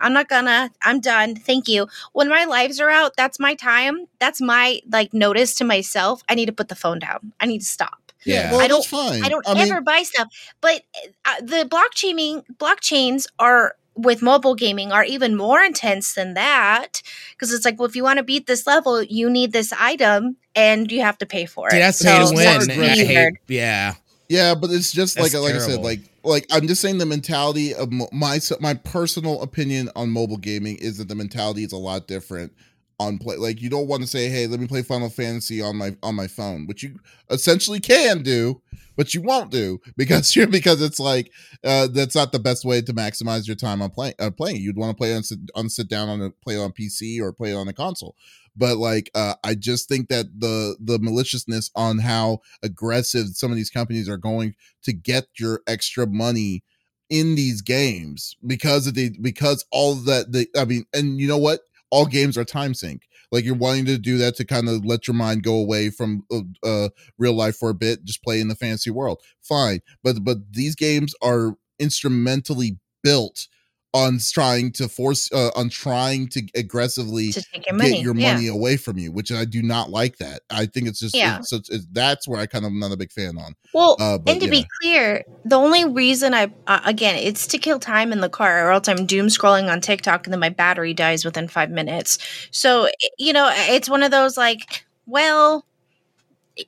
I'm 0.00 0.12
not 0.12 0.28
gonna. 0.28 0.70
I'm 0.82 1.00
done. 1.00 1.36
Thank 1.36 1.68
you. 1.68 1.86
When 2.12 2.28
my 2.28 2.44
lives 2.44 2.80
are 2.80 2.90
out, 2.90 3.12
that's 3.16 3.38
my 3.38 3.54
time. 3.54 4.06
That's 4.18 4.42
my 4.42 4.80
like 4.90 5.14
notice 5.14 5.54
to 5.54 5.64
myself. 5.64 6.22
I 6.28 6.34
need 6.34 6.46
to 6.46 6.52
put 6.52 6.68
the 6.68 6.74
phone 6.74 6.98
down. 6.98 7.32
I 7.40 7.46
need 7.46 7.60
to 7.60 7.64
stop. 7.64 8.05
Yeah, 8.24 8.50
well, 8.52 8.60
I 8.60 8.66
don't. 8.66 8.84
fine. 8.84 9.22
I 9.24 9.28
don't 9.28 9.46
I 9.46 9.52
ever 9.60 9.74
mean, 9.74 9.84
buy 9.84 10.02
stuff. 10.02 10.28
But 10.60 10.82
uh, 11.24 11.40
the 11.40 11.68
blockchaining 11.68 12.44
blockchains 12.56 13.26
are 13.38 13.76
with 13.94 14.20
mobile 14.20 14.54
gaming 14.54 14.92
are 14.92 15.04
even 15.04 15.36
more 15.36 15.62
intense 15.62 16.14
than 16.14 16.34
that 16.34 17.00
because 17.30 17.50
it's 17.52 17.64
like 17.64 17.78
well 17.78 17.88
if 17.88 17.96
you 17.96 18.02
want 18.02 18.18
to 18.18 18.22
beat 18.22 18.46
this 18.46 18.66
level 18.66 19.02
you 19.02 19.30
need 19.30 19.52
this 19.52 19.72
item 19.72 20.36
and 20.54 20.92
you 20.92 21.00
have 21.00 21.16
to 21.16 21.24
pay 21.24 21.46
for 21.46 21.68
it 21.68 21.72
See, 21.72 21.78
that's 21.78 22.02
pay 22.02 22.18
to 22.28 22.34
win. 22.34 22.70
I 22.70 22.76
weird. 22.76 22.98
hate- 22.98 23.32
yeah. 23.48 23.94
Yeah, 24.28 24.54
but 24.54 24.70
it's 24.70 24.90
just 24.92 25.18
like 25.18 25.32
That's 25.32 25.44
like 25.44 25.54
I 25.54 25.58
said, 25.58 25.82
like 25.82 26.00
like 26.24 26.46
I'm 26.50 26.66
just 26.66 26.82
saying 26.82 26.98
the 26.98 27.06
mentality 27.06 27.74
of 27.74 27.90
my 28.12 28.40
my 28.60 28.74
personal 28.74 29.40
opinion 29.42 29.88
on 29.94 30.10
mobile 30.10 30.36
gaming 30.36 30.76
is 30.76 30.98
that 30.98 31.08
the 31.08 31.14
mentality 31.14 31.62
is 31.62 31.72
a 31.72 31.76
lot 31.76 32.08
different 32.08 32.52
on 32.98 33.18
play. 33.18 33.36
Like 33.36 33.60
you 33.60 33.70
don't 33.70 33.88
want 33.88 34.02
to 34.02 34.08
say, 34.08 34.28
"Hey, 34.28 34.46
let 34.46 34.60
me 34.60 34.66
play 34.66 34.82
Final 34.82 35.10
Fantasy 35.10 35.60
on 35.60 35.76
my 35.76 35.96
on 36.02 36.14
my 36.14 36.26
phone," 36.26 36.66
which 36.66 36.82
you 36.82 36.98
essentially 37.30 37.80
can 37.80 38.22
do, 38.22 38.62
but 38.96 39.14
you 39.14 39.22
won't 39.22 39.50
do 39.50 39.80
because 39.96 40.34
you're 40.36 40.46
because 40.46 40.80
it's 40.82 41.00
like 41.00 41.30
uh, 41.64 41.88
that's 41.88 42.14
not 42.14 42.32
the 42.32 42.38
best 42.38 42.64
way 42.64 42.80
to 42.80 42.92
maximize 42.92 43.46
your 43.46 43.56
time 43.56 43.82
on 43.82 43.90
playing 43.90 44.14
uh, 44.18 44.30
playing. 44.30 44.56
You'd 44.56 44.76
want 44.76 44.90
to 44.90 45.00
play 45.00 45.14
on 45.14 45.22
sit, 45.22 45.38
on 45.54 45.68
sit 45.68 45.88
down 45.88 46.08
on 46.08 46.22
a 46.22 46.30
play 46.30 46.56
on 46.56 46.72
PC 46.72 47.20
or 47.20 47.32
play 47.32 47.52
on 47.52 47.68
a 47.68 47.72
console. 47.72 48.16
But 48.56 48.78
like, 48.78 49.10
uh, 49.14 49.34
I 49.44 49.54
just 49.54 49.88
think 49.88 50.08
that 50.08 50.26
the 50.38 50.76
the 50.80 50.98
maliciousness 50.98 51.70
on 51.76 51.98
how 51.98 52.40
aggressive 52.62 53.28
some 53.34 53.50
of 53.50 53.56
these 53.56 53.70
companies 53.70 54.08
are 54.08 54.16
going 54.16 54.54
to 54.84 54.92
get 54.92 55.26
your 55.38 55.60
extra 55.66 56.06
money 56.06 56.64
in 57.08 57.34
these 57.36 57.62
games 57.62 58.36
because 58.46 58.86
of 58.86 58.94
the 58.94 59.10
because 59.20 59.64
all 59.70 59.94
that 59.94 60.32
the 60.32 60.48
I 60.56 60.64
mean, 60.64 60.86
and 60.92 61.20
you 61.20 61.28
know 61.28 61.38
what? 61.38 61.60
All 61.90 62.06
games 62.06 62.36
are 62.36 62.44
time 62.44 62.74
sink. 62.74 63.02
Like 63.32 63.44
you're 63.44 63.54
wanting 63.54 63.86
to 63.86 63.98
do 63.98 64.18
that 64.18 64.36
to 64.36 64.44
kind 64.44 64.68
of 64.68 64.84
let 64.84 65.06
your 65.06 65.14
mind 65.14 65.42
go 65.42 65.56
away 65.56 65.90
from 65.90 66.24
uh, 66.30 66.40
uh 66.62 66.88
real 67.18 67.34
life 67.34 67.56
for 67.56 67.70
a 67.70 67.74
bit, 67.74 68.04
just 68.04 68.22
play 68.22 68.40
in 68.40 68.48
the 68.48 68.54
fantasy 68.54 68.90
world. 68.90 69.20
Fine, 69.42 69.80
but 70.02 70.24
but 70.24 70.38
these 70.52 70.74
games 70.74 71.14
are 71.22 71.56
instrumentally 71.78 72.78
built 73.02 73.48
on 73.94 74.18
trying 74.32 74.70
to 74.70 74.88
force 74.88 75.32
uh, 75.32 75.50
on 75.56 75.70
trying 75.70 76.28
to 76.28 76.42
aggressively 76.54 77.32
to 77.32 77.42
your 77.64 77.74
money 77.74 77.90
get 77.92 78.02
your 78.02 78.14
yeah. 78.14 78.34
money 78.34 78.48
away 78.48 78.76
from 78.76 78.98
you, 78.98 79.10
which 79.10 79.32
I 79.32 79.46
do 79.46 79.62
not 79.62 79.88
like 79.88 80.18
that. 80.18 80.42
I 80.50 80.66
think 80.66 80.86
it's 80.86 80.98
just 81.00 81.14
Yeah. 81.14 81.38
it's, 81.38 81.50
it's, 81.52 81.70
it's- 81.70 81.86
that's 81.92 82.28
where 82.28 82.38
I 82.38 82.44
kind 82.46 82.66
of 82.66 82.72
am 82.72 82.78
not 82.78 82.92
a 82.92 82.96
big 82.96 83.10
fan 83.10 83.38
on. 83.38 83.54
Well, 83.72 83.96
Uh, 83.98 84.18
but 84.18 84.32
and 84.32 84.40
to 84.42 84.46
yeah. 84.48 84.50
be 84.50 84.66
clear, 84.82 85.24
the 85.46 85.56
only 85.56 85.86
reason 85.86 86.34
I 86.34 86.52
uh, 86.66 86.80
again 86.84 87.16
it's 87.16 87.46
to 87.46 87.58
kill 87.58 87.78
time 87.78 88.12
in 88.12 88.20
the 88.20 88.28
car, 88.28 88.66
or 88.68 88.72
else 88.72 88.86
I'm 88.88 89.06
doom 89.06 89.28
scrolling 89.28 89.72
on 89.72 89.80
TikTok 89.80 90.26
and 90.26 90.32
then 90.32 90.40
my 90.40 90.50
battery 90.50 90.92
dies 90.92 91.24
within 91.24 91.48
five 91.48 91.70
minutes. 91.70 92.18
So 92.50 92.88
you 93.18 93.32
know, 93.32 93.50
it's 93.52 93.88
one 93.88 94.02
of 94.02 94.10
those 94.10 94.36
like, 94.36 94.84
well, 95.06 95.64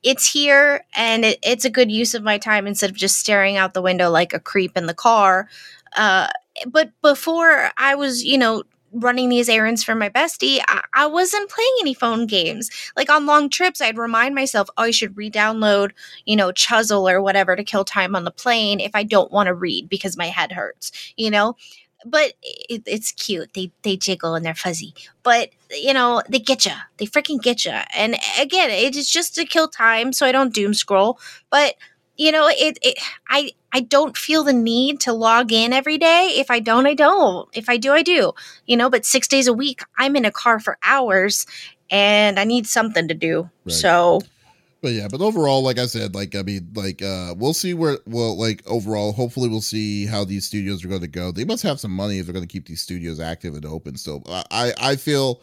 it's 0.02 0.30
here 0.30 0.84
and 0.94 1.24
it, 1.24 1.38
it's 1.42 1.64
a 1.64 1.70
good 1.70 1.90
use 1.90 2.12
of 2.14 2.22
my 2.22 2.36
time 2.36 2.66
instead 2.66 2.90
of 2.90 2.96
just 2.96 3.16
staring 3.16 3.56
out 3.56 3.72
the 3.72 3.80
window 3.80 4.10
like 4.10 4.34
a 4.34 4.38
creep 4.40 4.76
in 4.76 4.84
the 4.86 4.92
car. 4.94 5.48
Uh, 5.96 6.28
but 6.66 6.90
before 7.02 7.70
I 7.76 7.94
was, 7.94 8.24
you 8.24 8.38
know. 8.38 8.62
Running 8.90 9.28
these 9.28 9.50
errands 9.50 9.84
for 9.84 9.94
my 9.94 10.08
bestie, 10.08 10.60
I, 10.66 10.82
I 10.94 11.06
wasn't 11.06 11.50
playing 11.50 11.74
any 11.82 11.92
phone 11.92 12.26
games. 12.26 12.70
Like 12.96 13.10
on 13.10 13.26
long 13.26 13.50
trips, 13.50 13.82
I'd 13.82 13.98
remind 13.98 14.34
myself, 14.34 14.70
oh, 14.78 14.84
I 14.84 14.92
should 14.92 15.14
re 15.14 15.30
download 15.30 15.90
you 16.24 16.34
know, 16.36 16.52
Chuzzle 16.52 17.06
or 17.06 17.20
whatever 17.20 17.54
to 17.54 17.62
kill 17.64 17.84
time 17.84 18.16
on 18.16 18.24
the 18.24 18.30
plane 18.30 18.80
if 18.80 18.92
I 18.94 19.02
don't 19.02 19.30
want 19.30 19.48
to 19.48 19.54
read 19.54 19.90
because 19.90 20.16
my 20.16 20.28
head 20.28 20.52
hurts, 20.52 20.90
you 21.18 21.30
know. 21.30 21.54
But 22.06 22.34
it, 22.42 22.82
it's 22.86 23.10
cute. 23.12 23.54
They 23.54 23.72
they 23.82 23.96
jiggle 23.96 24.34
and 24.34 24.44
they're 24.46 24.54
fuzzy. 24.54 24.94
But 25.24 25.50
you 25.70 25.92
know, 25.92 26.22
they 26.28 26.38
get 26.38 26.64
you. 26.64 26.72
They 26.98 27.06
freaking 27.06 27.42
get 27.42 27.64
you. 27.64 27.72
And 27.96 28.16
again, 28.40 28.70
it 28.70 28.94
is 28.96 29.10
just 29.10 29.34
to 29.34 29.44
kill 29.44 29.68
time, 29.68 30.12
so 30.12 30.24
I 30.26 30.32
don't 30.32 30.54
doom 30.54 30.74
scroll. 30.74 31.18
But 31.50 31.74
you 32.18 32.32
know, 32.32 32.48
it, 32.48 32.78
it 32.82 32.98
I 33.30 33.52
I 33.72 33.80
don't 33.80 34.16
feel 34.16 34.42
the 34.44 34.52
need 34.52 35.00
to 35.02 35.12
log 35.12 35.52
in 35.52 35.72
every 35.72 35.98
day. 35.98 36.34
If 36.36 36.50
I 36.50 36.60
don't, 36.60 36.86
I 36.86 36.94
don't. 36.94 37.48
If 37.54 37.68
I 37.68 37.76
do, 37.76 37.92
I 37.92 38.02
do. 38.02 38.32
You 38.66 38.76
know, 38.76 38.90
but 38.90 39.06
six 39.06 39.28
days 39.28 39.46
a 39.46 39.52
week, 39.52 39.82
I'm 39.96 40.16
in 40.16 40.24
a 40.24 40.32
car 40.32 40.58
for 40.58 40.78
hours, 40.82 41.46
and 41.90 42.38
I 42.38 42.44
need 42.44 42.66
something 42.66 43.08
to 43.08 43.14
do. 43.14 43.48
Right. 43.64 43.72
So 43.72 44.20
But 44.82 44.92
yeah, 44.92 45.08
but 45.08 45.20
overall, 45.20 45.62
like 45.62 45.78
I 45.78 45.86
said, 45.86 46.14
like 46.14 46.34
I 46.34 46.42
mean, 46.42 46.68
like 46.74 47.02
uh 47.02 47.34
we'll 47.36 47.54
see 47.54 47.72
where 47.74 47.98
well, 48.06 48.36
like 48.36 48.62
overall, 48.66 49.12
hopefully 49.12 49.48
we'll 49.48 49.60
see 49.60 50.06
how 50.06 50.24
these 50.24 50.44
studios 50.46 50.84
are 50.84 50.88
going 50.88 51.00
to 51.00 51.08
go. 51.08 51.32
They 51.32 51.44
must 51.44 51.62
have 51.62 51.80
some 51.80 51.92
money 51.92 52.18
if 52.18 52.26
they're 52.26 52.32
going 52.32 52.46
to 52.46 52.52
keep 52.52 52.66
these 52.66 52.80
studios 52.80 53.20
active 53.20 53.54
and 53.54 53.64
open. 53.64 53.96
So 53.96 54.22
I, 54.50 54.72
I 54.80 54.96
feel 54.96 55.40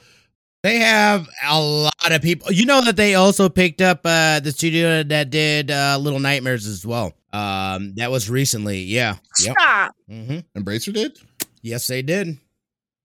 They 0.66 0.80
have 0.80 1.30
a 1.48 1.62
lot 1.62 2.12
of 2.12 2.24
people. 2.24 2.52
You 2.52 2.66
know 2.66 2.82
that 2.84 2.96
they 2.96 3.14
also 3.14 3.50
picked 3.50 3.82
up 3.82 4.00
uh 4.04 4.40
the 4.40 4.52
studio 4.52 5.04
that 5.04 5.30
did 5.30 5.70
uh 5.70 6.00
Little 6.02 6.20
Nightmares 6.20 6.66
as 6.66 6.84
well. 6.84 7.14
Um 7.32 7.94
that 7.98 8.10
was 8.10 8.32
recently. 8.32 8.80
Yeah. 8.82 9.18
Yep. 9.44 9.56
stop. 9.60 9.96
hmm 10.10 10.40
Embracer 10.58 10.92
did 10.92 11.20
Yes, 11.62 11.86
they 11.86 12.02
did. 12.02 12.40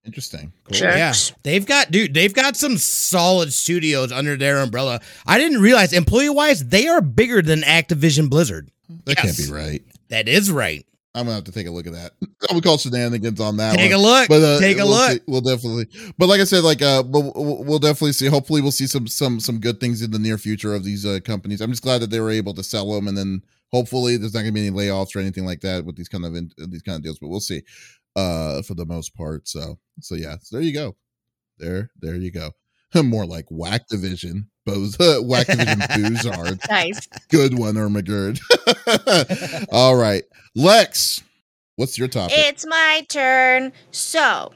interesting. 0.07 0.55
Cool. 0.65 0.79
Sure. 0.79 0.89
Yeah. 0.91 1.13
They've 1.43 1.67
got 1.67 1.91
dude, 1.91 2.15
they've 2.15 2.33
got 2.33 2.57
some 2.57 2.79
solid 2.79 3.53
studios 3.53 4.11
under 4.11 4.39
their 4.39 4.57
umbrella. 4.61 5.01
I 5.27 5.37
didn't 5.37 5.61
realize 5.61 5.93
employee 5.93 6.31
wise, 6.31 6.65
they 6.65 6.89
are 6.89 7.03
bigger 7.03 7.43
than 7.43 7.61
Activision 7.61 8.31
Blizzard. 8.31 8.71
That 9.05 9.19
Yes. 9.23 9.37
can't 9.37 9.49
be 9.49 9.53
right. 9.55 9.83
That 10.09 10.29
is 10.29 10.51
right. 10.51 10.87
I'm 11.15 11.25
gonna 11.25 11.35
have 11.35 11.45
to 11.45 11.53
take 11.53 11.67
a 11.67 11.71
look 11.71 11.87
at 11.89 11.93
that. 11.95 12.13
We 12.55 12.61
call 12.61 12.79
shenanigans 12.79 13.41
on 13.41 13.57
that. 13.59 13.77
Take 13.77 13.91
one. 13.91 14.01
a 14.01 14.03
look. 14.03 14.29
But 14.29 14.43
uh, 14.43 14.61
Take 14.61 14.79
a 14.79 14.85
we'll 14.85 14.91
look. 14.91 15.11
see- 15.13 15.21
we'll 15.27 15.41
definitely. 15.41 15.87
But 16.19 16.29
like 16.29 16.41
I 16.41 16.45
said, 16.45 16.63
like 16.65 16.83
uh, 16.83 17.03
but 17.03 17.21
we'll, 17.21 17.65
we'll 17.65 17.79
definitely 17.81 18.13
see. 18.13 18.27
Hopefully, 18.27 18.61
we'll 18.61 18.71
see 18.73 18.87
some 18.87 19.07
some 19.09 19.41
some 19.41 19.59
good 19.59 19.81
things 19.81 20.03
in 20.03 20.11
the 20.13 20.19
near 20.19 20.39
future 20.39 20.75
of 20.75 20.85
these 20.85 21.05
uh, 21.05 21.19
companies. 21.25 21.61
I'm 21.61 21.71
just 21.71 21.83
glad 21.83 22.01
that 22.03 22.11
they 22.11 22.21
were 22.21 22.31
able 22.31 22.55
to 22.55 22.63
sell 22.63 22.91
them, 22.93 23.09
and 23.09 23.19
then 23.19 23.43
hopefully 23.73 24.17
there's 24.17 24.35
not 24.35 24.41
gonna 24.41 24.53
be 24.53 24.67
any 24.67 24.77
layoffs 24.77 25.15
or 25.17 25.19
anything 25.19 25.45
like 25.45 25.61
that 25.63 25.85
with 25.85 25.97
these 25.97 26.09
kind 26.09 26.25
of 26.25 26.35
in, 26.37 26.51
these 26.69 26.83
kind 26.83 26.97
of 26.97 27.03
deals. 27.03 27.19
But 27.19 27.29
we'll 27.29 27.41
see. 27.41 27.63
Uh, 28.17 28.63
for 28.63 28.75
the 28.75 28.87
most 28.87 29.15
part. 29.15 29.47
So 29.49 29.79
so 30.01 30.15
yeah. 30.15 30.37
So 30.43 30.57
there 30.57 30.65
you 30.65 30.73
go. 30.73 30.97
There 31.59 31.91
there 32.01 32.17
you 32.17 32.31
go. 32.33 32.53
More 33.05 33.27
like 33.27 33.47
Whack 33.51 33.87
Division. 33.89 34.49
Bose, 34.67 34.97
Whack 35.23 35.47
Division 35.47 35.81
Boozard. 35.81 36.61
Nice. 36.69 37.07
Good 37.29 37.59
one, 37.59 37.75
Ermagerd. 37.75 38.41
All 39.73 39.97
right. 39.97 40.25
Lex, 40.55 41.23
what's 41.77 41.99
your 41.99 42.09
topic? 42.09 42.37
It's 42.37 42.67
my 42.67 43.07
turn. 43.09 43.73
So, 43.91 44.53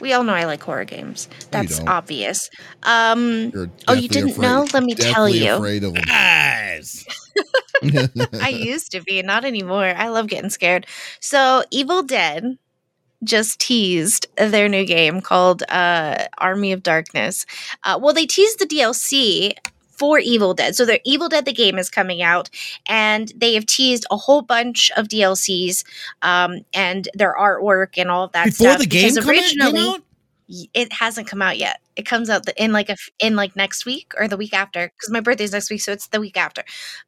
we 0.00 0.12
all 0.12 0.24
know 0.24 0.32
I 0.34 0.44
like 0.44 0.62
horror 0.62 0.84
games. 0.84 1.28
That's 1.50 1.78
don't. 1.78 1.88
obvious. 1.88 2.48
Um, 2.82 3.52
oh, 3.86 3.92
you 3.92 4.08
didn't 4.08 4.30
afraid- 4.30 4.42
know? 4.42 4.66
Let 4.72 4.82
me 4.82 4.94
tell 4.94 5.28
you. 5.28 5.54
afraid 5.54 5.84
of 5.84 5.94
them. 5.94 6.04
Guys. 6.04 7.06
I 8.40 8.48
used 8.48 8.92
to 8.92 9.02
be, 9.02 9.22
not 9.22 9.44
anymore. 9.44 9.94
I 9.96 10.08
love 10.08 10.26
getting 10.26 10.50
scared. 10.50 10.86
So, 11.20 11.62
Evil 11.70 12.02
Dead 12.02 12.58
just 13.24 13.60
teased 13.60 14.26
their 14.36 14.68
new 14.68 14.84
game 14.84 15.20
called 15.20 15.62
uh, 15.68 16.24
Army 16.38 16.72
of 16.72 16.82
Darkness. 16.82 17.46
Uh, 17.84 17.98
well, 18.00 18.14
they 18.14 18.26
teased 18.26 18.58
the 18.58 18.66
DLC 18.66 19.54
for 19.90 20.18
Evil 20.18 20.54
Dead. 20.54 20.74
So, 20.74 20.86
their 20.86 21.00
Evil 21.04 21.28
Dead 21.28 21.44
the 21.44 21.52
game 21.52 21.78
is 21.78 21.90
coming 21.90 22.22
out, 22.22 22.48
and 22.86 23.32
they 23.36 23.54
have 23.54 23.66
teased 23.66 24.06
a 24.10 24.16
whole 24.16 24.40
bunch 24.42 24.90
of 24.96 25.08
DLCs 25.08 25.84
um, 26.22 26.64
and 26.72 27.08
their 27.14 27.36
artwork 27.38 27.98
and 27.98 28.10
all 28.10 28.24
of 28.24 28.32
that 28.32 28.46
Before 28.46 28.68
stuff. 28.68 28.78
the 28.80 28.86
game 28.86 29.14
because 29.14 29.56
come 29.56 29.76
out? 29.76 30.02
It 30.74 30.92
hasn't 30.92 31.28
come 31.28 31.42
out 31.42 31.58
yet. 31.58 31.80
It 31.96 32.06
comes 32.06 32.30
out 32.30 32.44
the, 32.44 32.62
in 32.62 32.72
like 32.72 32.88
a 32.88 32.96
in 33.18 33.36
like 33.36 33.56
next 33.56 33.86
week 33.86 34.12
or 34.18 34.26
the 34.28 34.36
week 34.36 34.54
after 34.54 34.88
because 34.88 35.10
my 35.10 35.20
birthday's 35.20 35.52
next 35.52 35.70
week, 35.70 35.80
so 35.80 35.92
it's 35.92 36.08
the 36.08 36.20
week 36.20 36.36
after. 36.36 36.64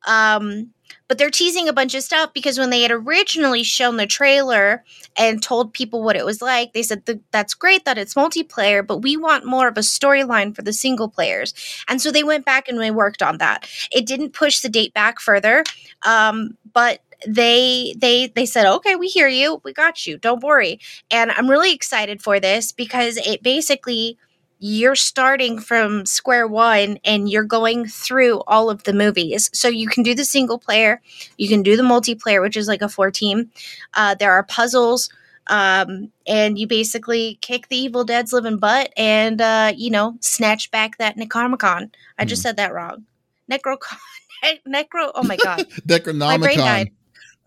Um, 0.07 0.73
but 1.09 1.19
they're 1.19 1.31
teasing 1.31 1.69
a 1.69 1.73
bunch 1.73 1.95
of 1.95 2.03
stuff 2.03 2.33
because 2.35 2.59
when 2.59 2.71
they 2.71 2.83
had 2.83 2.91
originally 2.91 3.63
shown 3.63 3.97
the 3.97 4.07
trailer 4.07 4.85
and 5.17 5.43
told 5.43 5.73
people 5.73 6.03
what 6.03 6.17
it 6.17 6.25
was 6.25 6.43
like, 6.43 6.73
they 6.73 6.83
said 6.83 7.07
"Th- 7.07 7.21
that's 7.31 7.55
great 7.55 7.85
that 7.85 7.99
it's 7.99 8.15
multiplayer, 8.15 8.87
but 8.87 8.99
we 8.99 9.17
want 9.17 9.47
more 9.47 9.69
of 9.69 9.77
a 9.77 9.81
storyline 9.81 10.55
for 10.55 10.63
the 10.63 10.73
single 10.73 11.09
players. 11.09 11.55
And 11.89 12.01
so 12.01 12.11
they 12.11 12.25
went 12.25 12.45
back 12.45 12.69
and 12.69 12.79
they 12.79 12.91
worked 12.91 13.23
on 13.23 13.39
that. 13.39 13.69
It 13.91 14.07
didn't 14.07 14.35
push 14.35 14.61
the 14.61 14.69
date 14.69 14.95
back 14.95 15.21
further, 15.21 15.65
um, 16.05 16.57
but 16.73 17.01
they 17.27 17.95
they 17.99 18.29
they 18.29 18.47
said 18.47 18.67
okay 18.67 18.97
we 18.97 19.09
hear 19.09 19.29
you 19.29 19.61
we 19.65 19.73
got 19.73 20.07
you 20.07 20.19
don't 20.19 20.43
worry 20.43 20.81
and 21.11 21.31
I'm 21.33 21.49
really 21.49 21.73
excited 21.73 22.23
for 22.23 22.41
this 22.41 22.73
because 22.73 23.17
it 23.19 23.43
basically 23.43 24.19
you're 24.65 24.95
starting 24.95 25.59
from 25.59 26.07
square 26.07 26.47
one 26.47 26.97
and 27.05 27.29
you're 27.29 27.43
going 27.43 27.85
through 27.85 28.41
all 28.47 28.71
of 28.71 28.85
the 28.85 28.93
movies. 28.93 29.51
So 29.53 29.67
you 29.67 29.89
can 29.89 30.05
do 30.05 30.15
the 30.15 30.25
single 30.25 30.57
player, 30.57 31.03
you 31.37 31.49
can 31.49 31.65
do 31.65 31.77
the 31.77 31.83
multiplayer, 31.83 32.41
which 32.41 32.57
is 32.57 32.69
like 32.69 32.81
a 32.81 32.89
four 32.89 33.11
team. 33.11 33.51
Uh, 33.95 34.15
there 34.15 34.31
are 34.33 34.45
puzzles, 34.45 35.11
um, 35.49 36.13
and 36.29 36.61
you 36.61 36.69
basically 36.69 37.39
kick 37.41 37.67
the 37.69 37.77
Evil 37.77 38.05
Dead's 38.05 38.33
living 38.33 38.59
butt 38.59 38.93
and 38.97 39.41
uh, 39.41 39.73
you 39.77 39.91
know 39.91 40.17
snatch 40.21 40.71
back 40.71 40.97
that 40.99 41.17
Necronomicon. 41.17 41.91
I 42.17 42.25
just 42.25 42.43
said 42.43 42.57
that 42.59 42.73
wrong. 42.73 43.05
Necrocon. 43.51 43.99
Necro. 44.69 45.11
Oh 45.17 45.25
my 45.25 45.37
god, 45.39 45.59
Necronomicon. 45.89 46.19
my 46.19 46.39
brain 46.39 46.59
died. 46.59 46.91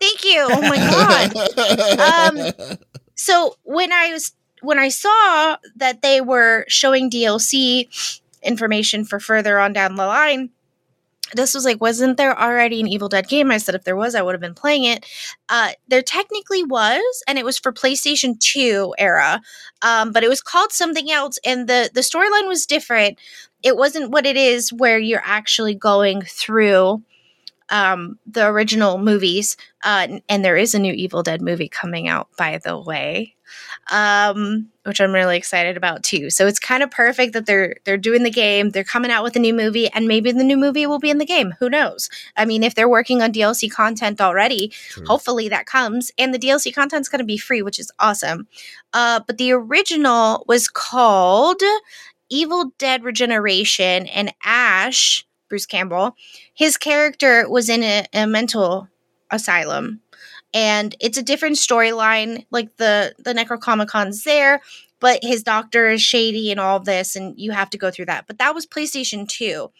Thank 0.00 0.24
you. 0.24 0.48
Oh 0.50 0.60
my 0.60 0.76
god. 0.76 2.36
Um, 2.36 2.78
so 3.14 3.56
when 3.62 3.92
I 3.92 4.12
was 4.12 4.32
when 4.62 4.78
I 4.78 4.88
saw 4.88 5.56
that 5.76 6.02
they 6.02 6.20
were 6.20 6.64
showing 6.68 7.10
DLC 7.10 7.88
information 8.42 9.04
for 9.04 9.20
further 9.20 9.58
on 9.58 9.72
down 9.72 9.96
the 9.96 10.06
line, 10.06 10.50
this 11.34 11.54
was 11.54 11.64
like, 11.64 11.80
wasn't 11.80 12.16
there 12.16 12.38
already 12.38 12.80
an 12.80 12.86
Evil 12.86 13.08
Dead 13.08 13.28
game? 13.28 13.50
I 13.50 13.58
said, 13.58 13.74
if 13.74 13.84
there 13.84 13.96
was, 13.96 14.14
I 14.14 14.22
would 14.22 14.34
have 14.34 14.40
been 14.40 14.54
playing 14.54 14.84
it. 14.84 15.04
Uh, 15.48 15.72
there 15.88 16.02
technically 16.02 16.62
was, 16.62 17.22
and 17.26 17.38
it 17.38 17.44
was 17.44 17.58
for 17.58 17.72
PlayStation 17.72 18.38
2 18.38 18.94
era, 18.98 19.40
um, 19.82 20.12
but 20.12 20.22
it 20.22 20.28
was 20.28 20.40
called 20.40 20.72
something 20.72 21.10
else, 21.10 21.38
and 21.44 21.68
the 21.68 21.90
the 21.92 22.00
storyline 22.00 22.48
was 22.48 22.66
different. 22.66 23.18
It 23.62 23.76
wasn't 23.76 24.10
what 24.10 24.26
it 24.26 24.36
is, 24.36 24.72
where 24.72 24.98
you're 24.98 25.22
actually 25.24 25.74
going 25.74 26.22
through 26.22 27.02
um, 27.70 28.18
the 28.26 28.46
original 28.46 28.98
movies. 28.98 29.56
Uh, 29.84 30.18
and 30.28 30.44
there 30.44 30.56
is 30.56 30.74
a 30.74 30.78
new 30.78 30.92
Evil 30.92 31.22
Dead 31.22 31.40
movie 31.40 31.68
coming 31.68 32.08
out, 32.08 32.28
by 32.36 32.58
the 32.58 32.78
way 32.78 33.36
um, 33.90 34.68
which 34.84 35.00
I'm 35.00 35.12
really 35.12 35.36
excited 35.36 35.76
about 35.76 36.02
too. 36.02 36.30
So 36.30 36.46
it's 36.46 36.58
kind 36.58 36.82
of 36.82 36.90
perfect 36.90 37.32
that 37.32 37.46
they're 37.46 37.76
they're 37.84 37.96
doing 37.96 38.22
the 38.22 38.30
game, 38.30 38.70
they're 38.70 38.84
coming 38.84 39.10
out 39.10 39.22
with 39.22 39.36
a 39.36 39.40
new 39.40 39.54
movie, 39.54 39.88
and 39.92 40.08
maybe 40.08 40.32
the 40.32 40.44
new 40.44 40.56
movie 40.56 40.86
will 40.86 40.98
be 40.98 41.10
in 41.10 41.18
the 41.18 41.26
game. 41.26 41.54
Who 41.58 41.70
knows? 41.70 42.08
I 42.36 42.44
mean, 42.44 42.62
if 42.62 42.74
they're 42.74 42.88
working 42.88 43.22
on 43.22 43.32
DLC 43.32 43.70
content 43.70 44.20
already, 44.20 44.68
True. 44.68 45.04
hopefully 45.06 45.48
that 45.48 45.66
comes, 45.66 46.10
and 46.18 46.34
the 46.34 46.38
DLC 46.38 46.74
content's 46.74 47.08
going 47.08 47.20
to 47.20 47.24
be 47.24 47.38
free, 47.38 47.62
which 47.62 47.78
is 47.78 47.90
awesome. 47.98 48.46
Uh, 48.92 49.20
but 49.26 49.38
the 49.38 49.52
original 49.52 50.44
was 50.48 50.68
called 50.68 51.62
Evil 52.28 52.72
Dead 52.78 53.04
Regeneration, 53.04 54.06
and 54.06 54.34
Ash 54.44 55.25
Bruce 55.48 55.66
Campbell, 55.66 56.16
his 56.54 56.76
character 56.76 57.48
was 57.48 57.68
in 57.68 57.82
a, 57.82 58.06
a 58.12 58.26
mental 58.26 58.88
asylum 59.30 60.00
and 60.54 60.94
it's 61.00 61.18
a 61.18 61.22
different 61.22 61.56
storyline. 61.56 62.46
Like 62.50 62.76
the 62.78 63.14
the 63.18 63.34
Necrocomicons 63.34 64.24
there, 64.24 64.62
but 65.00 65.20
his 65.22 65.42
doctor 65.42 65.88
is 65.88 66.02
shady 66.02 66.50
and 66.50 66.58
all 66.58 66.80
this, 66.80 67.14
and 67.14 67.38
you 67.38 67.52
have 67.52 67.70
to 67.70 67.78
go 67.78 67.90
through 67.90 68.06
that. 68.06 68.26
But 68.26 68.38
that 68.38 68.54
was 68.54 68.66
PlayStation 68.66 69.28
Two, 69.28 69.70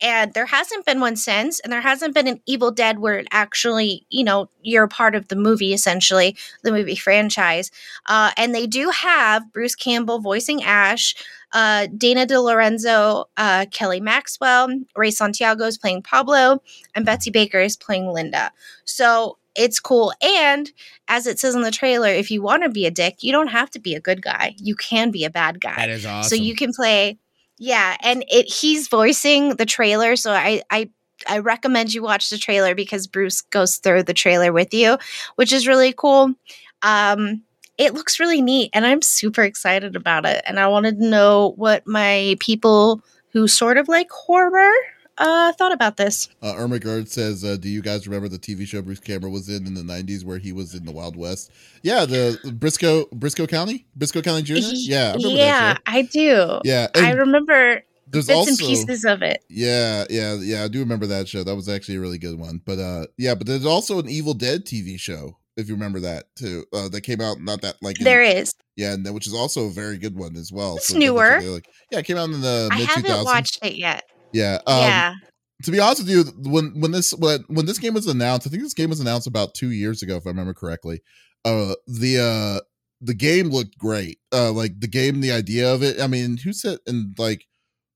and 0.00 0.34
there 0.34 0.46
hasn't 0.46 0.84
been 0.84 1.00
one 1.00 1.16
since, 1.16 1.58
and 1.60 1.72
there 1.72 1.80
hasn't 1.80 2.14
been 2.14 2.26
an 2.26 2.40
Evil 2.44 2.70
Dead 2.70 2.98
where 2.98 3.18
it 3.18 3.28
actually, 3.32 4.06
you 4.10 4.24
know, 4.24 4.50
you're 4.60 4.88
part 4.88 5.14
of 5.14 5.28
the 5.28 5.36
movie 5.36 5.72
essentially, 5.72 6.36
the 6.62 6.72
movie 6.72 6.96
franchise. 6.96 7.70
Uh, 8.06 8.30
and 8.36 8.54
they 8.54 8.66
do 8.66 8.90
have 8.90 9.52
Bruce 9.52 9.74
Campbell 9.74 10.20
voicing 10.20 10.62
Ash. 10.62 11.14
Uh, 11.52 11.86
Dana 11.96 12.26
DeLorenzo, 12.26 13.26
uh, 13.36 13.66
Kelly 13.70 14.00
Maxwell, 14.00 14.68
Ray 14.96 15.10
Santiago 15.10 15.64
is 15.64 15.78
playing 15.78 16.02
Pablo, 16.02 16.62
and 16.94 17.06
Betsy 17.06 17.30
Baker 17.30 17.60
is 17.60 17.76
playing 17.76 18.12
Linda. 18.12 18.52
So 18.84 19.38
it's 19.54 19.80
cool. 19.80 20.12
And 20.20 20.70
as 21.08 21.26
it 21.26 21.38
says 21.38 21.54
in 21.54 21.62
the 21.62 21.70
trailer, 21.70 22.08
if 22.08 22.30
you 22.30 22.42
want 22.42 22.62
to 22.62 22.68
be 22.68 22.86
a 22.86 22.90
dick, 22.90 23.22
you 23.22 23.32
don't 23.32 23.48
have 23.48 23.70
to 23.70 23.78
be 23.78 23.94
a 23.94 24.00
good 24.00 24.22
guy. 24.22 24.54
You 24.58 24.74
can 24.74 25.10
be 25.10 25.24
a 25.24 25.30
bad 25.30 25.60
guy. 25.60 25.76
That 25.76 25.90
is 25.90 26.04
awesome. 26.04 26.28
So 26.28 26.42
you 26.42 26.54
can 26.54 26.72
play, 26.72 27.18
yeah. 27.58 27.96
And 28.00 28.24
it 28.30 28.52
he's 28.52 28.88
voicing 28.88 29.56
the 29.56 29.66
trailer, 29.66 30.16
so 30.16 30.32
I 30.32 30.62
I 30.70 30.90
I 31.28 31.38
recommend 31.38 31.94
you 31.94 32.02
watch 32.02 32.28
the 32.28 32.38
trailer 32.38 32.74
because 32.74 33.06
Bruce 33.06 33.40
goes 33.40 33.76
through 33.76 34.02
the 34.02 34.14
trailer 34.14 34.52
with 34.52 34.74
you, 34.74 34.98
which 35.36 35.52
is 35.52 35.66
really 35.66 35.94
cool. 35.96 36.34
Um, 36.82 37.42
it 37.78 37.94
looks 37.94 38.18
really 38.18 38.42
neat, 38.42 38.70
and 38.72 38.86
I'm 38.86 39.02
super 39.02 39.42
excited 39.42 39.96
about 39.96 40.24
it. 40.24 40.42
And 40.46 40.58
I 40.58 40.68
wanted 40.68 40.98
to 41.00 41.06
know 41.06 41.54
what 41.56 41.86
my 41.86 42.36
people 42.40 43.02
who 43.30 43.48
sort 43.48 43.76
of 43.76 43.88
like 43.88 44.10
horror 44.10 44.72
uh, 45.18 45.52
thought 45.52 45.72
about 45.72 45.96
this. 45.96 46.28
Uh, 46.42 46.54
Ermagerd 46.54 47.08
says, 47.08 47.44
uh, 47.44 47.56
"Do 47.56 47.68
you 47.68 47.82
guys 47.82 48.06
remember 48.06 48.28
the 48.28 48.38
TV 48.38 48.66
show 48.66 48.82
Bruce 48.82 49.00
Campbell 49.00 49.30
was 49.30 49.48
in 49.48 49.66
in 49.66 49.74
the 49.74 49.82
'90s, 49.82 50.24
where 50.24 50.38
he 50.38 50.52
was 50.52 50.74
in 50.74 50.84
the 50.84 50.92
Wild 50.92 51.16
West? 51.16 51.50
Yeah, 51.82 52.04
the 52.04 52.38
Briscoe 52.52 53.04
Brisco 53.06 53.48
County, 53.48 53.86
Brisco 53.98 54.22
County 54.22 54.42
Jr. 54.42 54.54
Yeah, 54.72 55.14
I 55.14 55.18
yeah, 55.18 55.78
I 55.86 56.02
do. 56.02 56.60
Yeah, 56.64 56.88
I 56.94 57.12
remember 57.12 57.82
there's 58.08 58.26
bits 58.26 58.36
also, 58.36 58.50
and 58.50 58.58
pieces 58.58 59.04
of 59.04 59.22
it. 59.22 59.44
Yeah, 59.48 60.04
yeah, 60.10 60.34
yeah. 60.34 60.64
I 60.64 60.68
do 60.68 60.80
remember 60.80 61.06
that 61.06 61.28
show. 61.28 61.42
That 61.42 61.56
was 61.56 61.68
actually 61.68 61.96
a 61.96 62.00
really 62.00 62.18
good 62.18 62.38
one. 62.38 62.60
But 62.64 62.78
uh, 62.78 63.06
yeah, 63.16 63.34
but 63.34 63.46
there's 63.46 63.66
also 63.66 63.98
an 63.98 64.08
Evil 64.08 64.34
Dead 64.34 64.64
TV 64.64 64.98
show 64.98 65.38
if 65.56 65.68
you 65.68 65.74
remember 65.74 66.00
that 66.00 66.24
too. 66.36 66.64
Uh, 66.72 66.88
that 66.88 67.00
came 67.02 67.20
out 67.20 67.40
not 67.40 67.62
that 67.62 67.76
like 67.82 67.98
in, 67.98 68.04
there 68.04 68.22
is. 68.22 68.52
Yeah, 68.76 68.92
and 68.92 69.14
which 69.14 69.26
is 69.26 69.34
also 69.34 69.66
a 69.66 69.70
very 69.70 69.98
good 69.98 70.16
one 70.16 70.36
as 70.36 70.52
well. 70.52 70.76
It's 70.76 70.88
so 70.88 70.98
newer. 70.98 71.40
Like, 71.40 71.68
yeah, 71.90 72.00
it 72.00 72.06
came 72.06 72.18
out 72.18 72.30
in 72.30 72.40
the 72.40 72.68
mid 72.72 72.88
2000s. 72.88 72.90
I 72.90 72.92
haven't 72.92 73.24
watched 73.24 73.58
it 73.64 73.76
yet. 73.76 74.04
Yeah. 74.32 74.58
Um, 74.66 74.80
yeah. 74.80 75.14
To 75.62 75.70
be 75.70 75.80
honest 75.80 76.02
with 76.02 76.10
you, 76.10 76.24
when 76.50 76.78
when 76.78 76.92
this 76.92 77.14
when 77.14 77.44
when 77.48 77.64
this 77.64 77.78
game 77.78 77.94
was 77.94 78.06
announced, 78.06 78.46
I 78.46 78.50
think 78.50 78.62
this 78.62 78.74
game 78.74 78.90
was 78.90 79.00
announced 79.00 79.26
about 79.26 79.54
two 79.54 79.70
years 79.70 80.02
ago, 80.02 80.16
if 80.16 80.26
I 80.26 80.30
remember 80.30 80.52
correctly. 80.52 81.00
Uh, 81.44 81.74
the 81.86 82.18
uh 82.18 82.60
the 83.00 83.14
game 83.14 83.48
looked 83.48 83.78
great. 83.78 84.18
Uh, 84.32 84.52
like 84.52 84.80
the 84.80 84.88
game, 84.88 85.20
the 85.20 85.32
idea 85.32 85.72
of 85.72 85.82
it. 85.82 86.00
I 86.00 86.08
mean, 86.08 86.36
who 86.38 86.52
said 86.52 86.78
and 86.86 87.14
like 87.18 87.46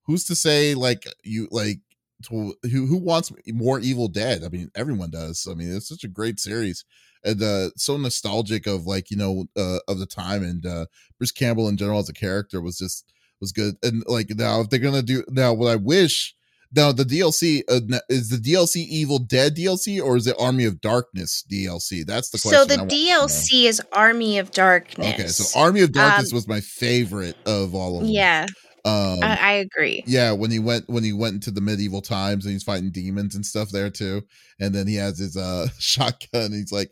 who's 0.07 0.25
to 0.25 0.35
say 0.35 0.75
like 0.75 1.05
you 1.23 1.49
like 1.51 1.81
to, 2.25 2.55
who 2.63 2.87
who 2.87 2.97
wants 2.97 3.31
more 3.49 3.79
Evil 3.79 4.09
Dead? 4.09 4.43
I 4.43 4.49
mean, 4.49 4.71
everyone 4.75 5.11
does. 5.11 5.47
I 5.51 5.53
mean, 5.53 5.77
it's 5.77 5.89
such 5.89 6.05
a 6.05 6.09
great 6.09 6.41
series 6.41 6.87
and 7.25 7.43
uh 7.43 7.71
so 7.77 7.97
nostalgic 7.97 8.66
of 8.66 8.87
like 8.87 9.11
you 9.11 9.16
know 9.16 9.47
uh 9.57 9.79
of 9.89 9.99
the 9.99 10.07
time 10.07 10.43
and 10.43 10.66
uh 10.66 10.87
Bruce 11.18 11.33
Campbell 11.33 11.68
in 11.68 11.77
general 11.77 11.99
as 11.99 12.09
a 12.09 12.14
character 12.14 12.61
was 12.61 12.79
just 12.79 13.12
was 13.41 13.53
good 13.53 13.77
and 13.83 14.03
like 14.07 14.31
now 14.31 14.61
if 14.61 14.71
they're 14.71 14.79
gonna 14.79 15.03
do 15.03 15.25
now 15.29 15.53
what 15.53 15.71
I 15.71 15.77
wish 15.77 16.35
now 16.75 16.93
the 16.93 17.05
DLC 17.05 17.62
uh, 17.68 17.99
is 18.09 18.29
the 18.29 18.37
DLC 18.37 18.87
Evil 18.87 19.18
Dead 19.18 19.57
DLC 19.57 20.03
or 20.03 20.16
is 20.16 20.27
it 20.27 20.37
Army 20.39 20.64
of 20.64 20.81
Darkness 20.81 21.45
DLC? 21.51 22.07
That's 22.07 22.31
the 22.31 22.39
question. 22.39 22.61
So 22.61 22.64
the 22.64 22.85
DLC 22.85 23.64
is 23.64 23.83
Army 23.93 24.39
of 24.39 24.53
Darkness. 24.53 25.14
Okay, 25.14 25.27
so 25.27 25.59
Army 25.59 25.81
of 25.81 25.93
Darkness 25.93 26.33
um, 26.33 26.37
was 26.37 26.47
my 26.47 26.61
favorite 26.61 27.37
of 27.45 27.75
all 27.75 27.97
of 27.97 28.03
them. 28.05 28.12
Yeah. 28.12 28.47
Um, 28.85 29.18
I, 29.23 29.37
I, 29.37 29.53
agree. 29.53 30.03
Yeah, 30.07 30.33
when 30.33 30.51
he 30.51 30.59
went 30.59 30.89
when 30.89 31.05
he 31.05 31.12
went 31.12 31.35
into 31.35 31.51
the 31.51 31.61
medieval 31.61 32.01
times 32.01 32.47
and 32.47 32.53
he's 32.53 32.62
fighting 32.62 32.91
demons 32.91 33.35
and 33.35 33.45
stuff 33.45 33.68
there 33.68 33.91
too, 33.91 34.23
and 34.59 34.75
then 34.75 34.87
he 34.87 34.95
has 34.95 35.18
his 35.18 35.37
uh 35.37 35.68
shotgun. 35.79 36.53
he's 36.53 36.73
like, 36.73 36.91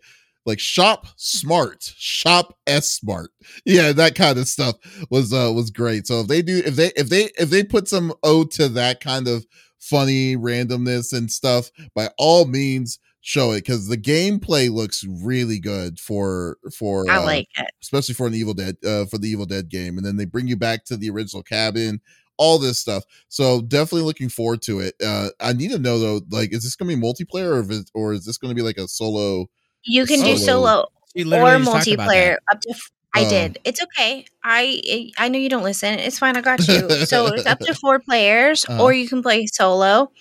like 0.48 0.58
shop 0.58 1.06
smart, 1.16 1.92
shop 1.96 2.58
s 2.66 2.88
smart. 2.88 3.30
Yeah, 3.64 3.92
that 3.92 4.14
kind 4.14 4.38
of 4.38 4.48
stuff 4.48 4.76
was 5.10 5.32
uh 5.32 5.52
was 5.54 5.70
great. 5.70 6.06
So 6.06 6.20
if 6.20 6.26
they 6.26 6.42
do, 6.42 6.62
if 6.64 6.74
they 6.74 6.90
if 6.96 7.08
they 7.08 7.30
if 7.38 7.50
they 7.50 7.62
put 7.62 7.86
some 7.86 8.12
ode 8.24 8.50
to 8.52 8.68
that 8.70 9.00
kind 9.00 9.28
of 9.28 9.46
funny 9.78 10.36
randomness 10.36 11.16
and 11.16 11.30
stuff, 11.30 11.70
by 11.94 12.08
all 12.18 12.46
means 12.46 12.98
show 13.20 13.52
it 13.52 13.58
because 13.58 13.88
the 13.88 13.96
gameplay 13.96 14.72
looks 14.72 15.04
really 15.04 15.58
good 15.58 16.00
for 16.00 16.56
for 16.76 17.08
I 17.10 17.18
uh, 17.18 17.24
like 17.24 17.48
it, 17.58 17.70
especially 17.82 18.14
for 18.14 18.26
an 18.26 18.34
Evil 18.34 18.54
Dead 18.54 18.76
uh, 18.84 19.04
for 19.04 19.18
the 19.18 19.28
Evil 19.28 19.46
Dead 19.46 19.68
game, 19.68 19.98
and 19.98 20.06
then 20.06 20.16
they 20.16 20.24
bring 20.24 20.48
you 20.48 20.56
back 20.56 20.84
to 20.86 20.96
the 20.96 21.10
original 21.10 21.42
cabin, 21.42 22.00
all 22.38 22.58
this 22.58 22.78
stuff. 22.78 23.04
So 23.28 23.60
definitely 23.60 24.02
looking 24.02 24.30
forward 24.30 24.62
to 24.62 24.80
it. 24.80 24.94
Uh, 25.04 25.28
I 25.40 25.52
need 25.52 25.70
to 25.72 25.78
know 25.78 25.98
though, 25.98 26.20
like, 26.30 26.52
is 26.54 26.62
this 26.62 26.74
going 26.74 26.90
to 26.90 26.96
be 26.96 27.02
multiplayer 27.02 27.62
or 27.62 27.70
is, 27.70 27.90
or 27.94 28.12
is 28.14 28.24
this 28.24 28.38
going 28.38 28.50
to 28.50 28.54
be 28.54 28.62
like 28.62 28.78
a 28.78 28.88
solo? 28.88 29.46
You 29.84 30.06
can 30.06 30.18
solo? 30.20 30.86
do 31.14 31.24
solo 31.24 31.36
or 31.36 31.58
multiplayer 31.58 32.36
up 32.50 32.60
to 32.60 32.74
I 33.14 33.22
um, 33.22 33.28
did. 33.28 33.58
It's 33.64 33.82
okay. 33.82 34.26
I 34.44 35.10
I 35.18 35.28
know 35.28 35.38
you 35.38 35.48
don't 35.48 35.62
listen. 35.62 35.98
It's 35.98 36.18
fine. 36.18 36.36
I 36.36 36.40
got 36.40 36.66
you. 36.68 37.06
so 37.06 37.26
it's 37.34 37.46
up 37.46 37.58
to 37.60 37.74
four 37.74 37.98
players, 37.98 38.66
uh, 38.68 38.82
or 38.82 38.92
you 38.92 39.08
can 39.08 39.22
play 39.22 39.46
solo. 39.46 40.12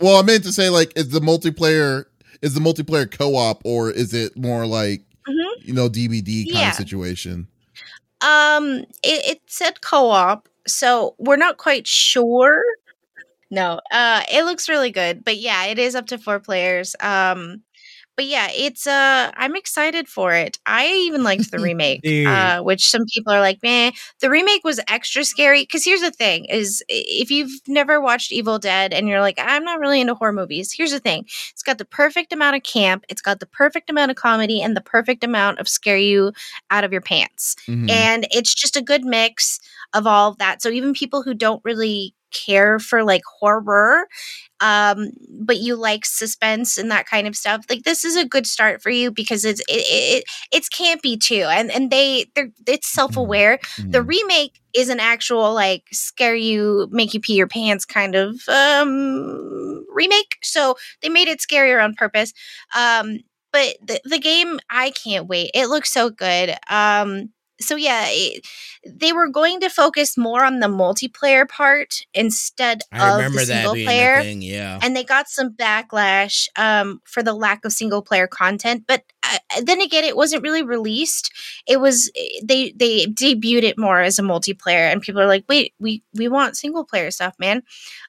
Well, 0.00 0.16
I 0.16 0.22
meant 0.22 0.44
to 0.44 0.52
say 0.52 0.68
like, 0.68 0.92
is 0.96 1.10
the 1.10 1.20
multiplayer 1.20 2.04
is 2.42 2.54
the 2.54 2.60
multiplayer 2.60 3.10
co-op, 3.10 3.62
or 3.64 3.90
is 3.90 4.12
it 4.12 4.36
more 4.36 4.66
like 4.66 5.02
mm-hmm. 5.28 5.66
you 5.66 5.72
know 5.72 5.88
PvP 5.88 6.52
kind 6.52 6.58
yeah. 6.58 6.70
of 6.70 6.76
situation? 6.76 7.48
Um, 8.20 8.84
it, 9.02 9.24
it 9.24 9.40
said 9.46 9.80
co-op, 9.80 10.48
so 10.66 11.14
we're 11.18 11.36
not 11.36 11.56
quite 11.56 11.86
sure. 11.86 12.62
No, 13.50 13.80
uh, 13.92 14.22
it 14.30 14.44
looks 14.44 14.68
really 14.68 14.90
good, 14.90 15.24
but 15.24 15.38
yeah, 15.38 15.66
it 15.66 15.78
is 15.78 15.94
up 15.94 16.06
to 16.08 16.18
four 16.18 16.40
players. 16.40 16.96
Um, 17.00 17.62
but 18.16 18.24
yeah, 18.24 18.48
it's 18.52 18.86
uh 18.86 19.30
I'm 19.36 19.54
excited 19.54 20.08
for 20.08 20.32
it. 20.32 20.58
I 20.66 20.88
even 21.06 21.22
liked 21.30 21.50
the 21.50 21.58
remake, 21.58 22.00
uh, 22.26 22.60
which 22.62 22.88
some 22.88 23.04
people 23.12 23.32
are 23.32 23.40
like, 23.40 23.62
man, 23.62 23.92
the 24.20 24.30
remake 24.30 24.64
was 24.64 24.80
extra 24.88 25.24
scary. 25.24 25.62
Because 25.62 25.84
here's 25.84 26.00
the 26.00 26.10
thing: 26.10 26.46
is 26.46 26.82
if 26.88 27.30
you've 27.30 27.52
never 27.68 28.00
watched 28.00 28.32
Evil 28.32 28.58
Dead 28.58 28.92
and 28.92 29.08
you're 29.08 29.20
like, 29.20 29.38
I'm 29.38 29.64
not 29.64 29.80
really 29.80 30.00
into 30.00 30.14
horror 30.14 30.32
movies. 30.32 30.72
Here's 30.72 30.92
the 30.92 31.00
thing: 31.00 31.26
it's 31.50 31.62
got 31.62 31.78
the 31.78 31.84
perfect 31.84 32.32
amount 32.32 32.56
of 32.56 32.62
camp, 32.62 33.04
it's 33.08 33.22
got 33.22 33.40
the 33.40 33.46
perfect 33.46 33.90
amount 33.90 34.10
of 34.10 34.16
comedy, 34.16 34.62
and 34.62 34.76
the 34.76 34.80
perfect 34.80 35.22
amount 35.22 35.58
of 35.58 35.68
scare 35.68 35.98
you 35.98 36.32
out 36.70 36.84
of 36.84 36.92
your 36.92 37.02
pants. 37.02 37.56
Mm-hmm. 37.68 37.90
And 37.90 38.26
it's 38.30 38.54
just 38.54 38.76
a 38.76 38.82
good 38.82 39.04
mix 39.04 39.60
of 39.92 40.06
all 40.06 40.30
of 40.30 40.38
that. 40.38 40.62
So 40.62 40.70
even 40.70 40.94
people 40.94 41.22
who 41.22 41.34
don't 41.34 41.64
really 41.64 42.14
care 42.32 42.78
for 42.78 43.04
like 43.04 43.22
horror 43.24 44.06
um 44.60 45.10
but 45.40 45.58
you 45.58 45.76
like 45.76 46.06
suspense 46.06 46.78
and 46.78 46.90
that 46.90 47.06
kind 47.06 47.26
of 47.26 47.36
stuff 47.36 47.64
like 47.68 47.82
this 47.82 48.04
is 48.04 48.16
a 48.16 48.24
good 48.24 48.46
start 48.46 48.82
for 48.82 48.90
you 48.90 49.10
because 49.10 49.44
it's 49.44 49.60
it, 49.60 49.64
it 49.68 50.24
it's 50.52 50.68
campy 50.68 51.20
too 51.20 51.46
and 51.50 51.70
and 51.70 51.90
they 51.90 52.26
they're 52.34 52.50
it's 52.66 52.88
mm-hmm. 52.88 53.00
self-aware 53.00 53.58
mm-hmm. 53.58 53.90
the 53.90 54.02
remake 54.02 54.60
is 54.74 54.88
an 54.88 55.00
actual 55.00 55.52
like 55.52 55.84
scare 55.92 56.34
you 56.34 56.88
make 56.90 57.12
you 57.12 57.20
pee 57.20 57.34
your 57.34 57.48
pants 57.48 57.84
kind 57.84 58.14
of 58.14 58.36
um 58.48 59.84
remake 59.92 60.36
so 60.42 60.74
they 61.02 61.08
made 61.08 61.28
it 61.28 61.40
scarier 61.40 61.82
on 61.82 61.94
purpose 61.94 62.32
um 62.74 63.18
but 63.52 63.76
the, 63.86 64.00
the 64.04 64.18
game 64.18 64.58
i 64.70 64.90
can't 64.90 65.26
wait 65.26 65.50
it 65.54 65.66
looks 65.68 65.92
so 65.92 66.08
good 66.08 66.54
um 66.70 67.30
so 67.60 67.76
yeah, 67.76 68.06
it, 68.08 68.46
they 68.86 69.12
were 69.12 69.28
going 69.28 69.60
to 69.60 69.68
focus 69.68 70.16
more 70.16 70.44
on 70.44 70.60
the 70.60 70.68
multiplayer 70.68 71.48
part 71.48 72.00
instead 72.14 72.82
of 72.92 73.32
the 73.32 73.44
single 73.44 73.74
player 73.74 74.22
thing. 74.22 74.42
Yeah. 74.42 74.78
and 74.82 74.94
they 74.94 75.04
got 75.04 75.28
some 75.28 75.50
backlash 75.50 76.48
um, 76.56 77.00
for 77.04 77.22
the 77.22 77.34
lack 77.34 77.64
of 77.64 77.72
single 77.72 78.02
player 78.02 78.26
content 78.26 78.84
but 78.86 79.02
uh, 79.22 79.38
then 79.62 79.80
again 79.80 80.04
it 80.04 80.16
wasn't 80.16 80.42
really 80.42 80.62
released 80.62 81.32
it 81.66 81.80
was 81.80 82.10
eh, 82.16 82.40
they 82.44 82.72
they 82.72 83.06
debuted 83.06 83.62
it 83.62 83.78
more 83.78 84.00
as 84.00 84.18
a 84.18 84.22
multiplayer 84.22 84.90
and 84.90 85.02
people 85.02 85.20
are 85.20 85.26
like 85.26 85.44
wait 85.48 85.74
we 85.78 86.02
we 86.14 86.28
want 86.28 86.56
single 86.56 86.84
player 86.84 87.10
stuff 87.10 87.34
man 87.38 87.62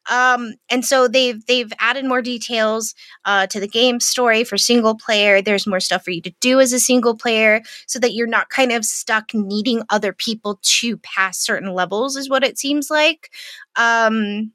um, 0.10 0.54
and 0.70 0.86
so 0.86 1.08
they've 1.08 1.46
they've 1.46 1.72
added 1.80 2.06
more 2.06 2.22
details 2.22 2.94
uh, 3.26 3.48
to 3.48 3.60
the 3.60 3.68
game 3.68 4.00
story 4.00 4.44
for 4.44 4.58
single 4.58 4.96
player 4.96 5.42
there's 5.42 5.68
more 5.68 5.80
stuff 5.80 6.04
for 6.04 6.12
you 6.12 6.22
to 6.22 6.34
do 6.40 6.60
as 6.60 6.74
a 6.74 6.80
single 6.80 7.16
player 7.16 7.62
so 7.88 8.00
that 8.00 8.14
you're 8.14 8.28
not 8.28 8.50
kind 8.50 8.72
of 8.72 8.86
stuck 8.86 9.34
needing 9.34 9.82
other 9.90 10.14
people 10.14 10.60
to 10.62 10.98
pass 10.98 11.40
certain 11.40 11.74
levels 11.74 12.16
is 12.16 12.30
what 12.30 12.44
it 12.44 12.58
seems 12.58 12.90
like 12.90 13.32
um 13.76 14.52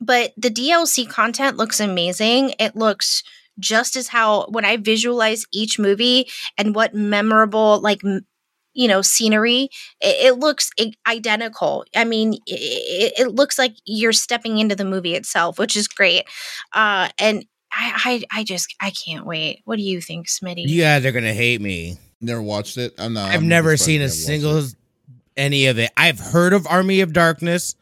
but 0.00 0.32
the 0.36 0.50
DLC 0.50 1.08
content 1.08 1.56
looks 1.56 1.80
amazing. 1.80 2.54
It 2.58 2.76
looks 2.76 3.22
just 3.58 3.96
as 3.96 4.08
how 4.08 4.46
when 4.48 4.64
I 4.64 4.76
visualize 4.76 5.46
each 5.52 5.78
movie 5.78 6.28
and 6.58 6.74
what 6.74 6.94
memorable 6.94 7.80
like 7.80 8.04
m- 8.04 8.26
you 8.74 8.86
know 8.88 9.00
scenery 9.02 9.68
it, 10.00 10.32
it 10.34 10.38
looks 10.38 10.70
identical 11.08 11.84
i 11.96 12.04
mean 12.04 12.34
it, 12.46 13.12
it 13.18 13.34
looks 13.34 13.58
like 13.58 13.74
you're 13.86 14.12
stepping 14.12 14.58
into 14.58 14.74
the 14.76 14.84
movie 14.84 15.14
itself 15.14 15.58
which 15.58 15.76
is 15.76 15.88
great 15.88 16.24
uh 16.72 17.08
and 17.18 17.44
I, 17.72 18.22
I 18.32 18.40
i 18.40 18.44
just 18.44 18.74
i 18.80 18.90
can't 18.90 19.26
wait 19.26 19.60
what 19.64 19.76
do 19.76 19.82
you 19.82 20.00
think 20.00 20.26
smitty 20.28 20.64
yeah 20.66 20.98
they're 20.98 21.12
gonna 21.12 21.32
hate 21.34 21.60
me. 21.60 21.98
Never 22.20 22.40
watched 22.40 22.78
it. 22.78 22.94
I'm 22.98 23.12
not. 23.12 23.30
I've 23.30 23.40
I'm 23.40 23.48
never 23.48 23.76
seen 23.76 24.00
a 24.00 24.08
single 24.08 24.56
it. 24.58 24.74
any 25.36 25.66
of 25.66 25.78
it. 25.78 25.90
I've 25.94 26.18
heard 26.18 26.54
of 26.54 26.66
Army 26.66 27.00
of 27.02 27.12
Darkness. 27.12 27.74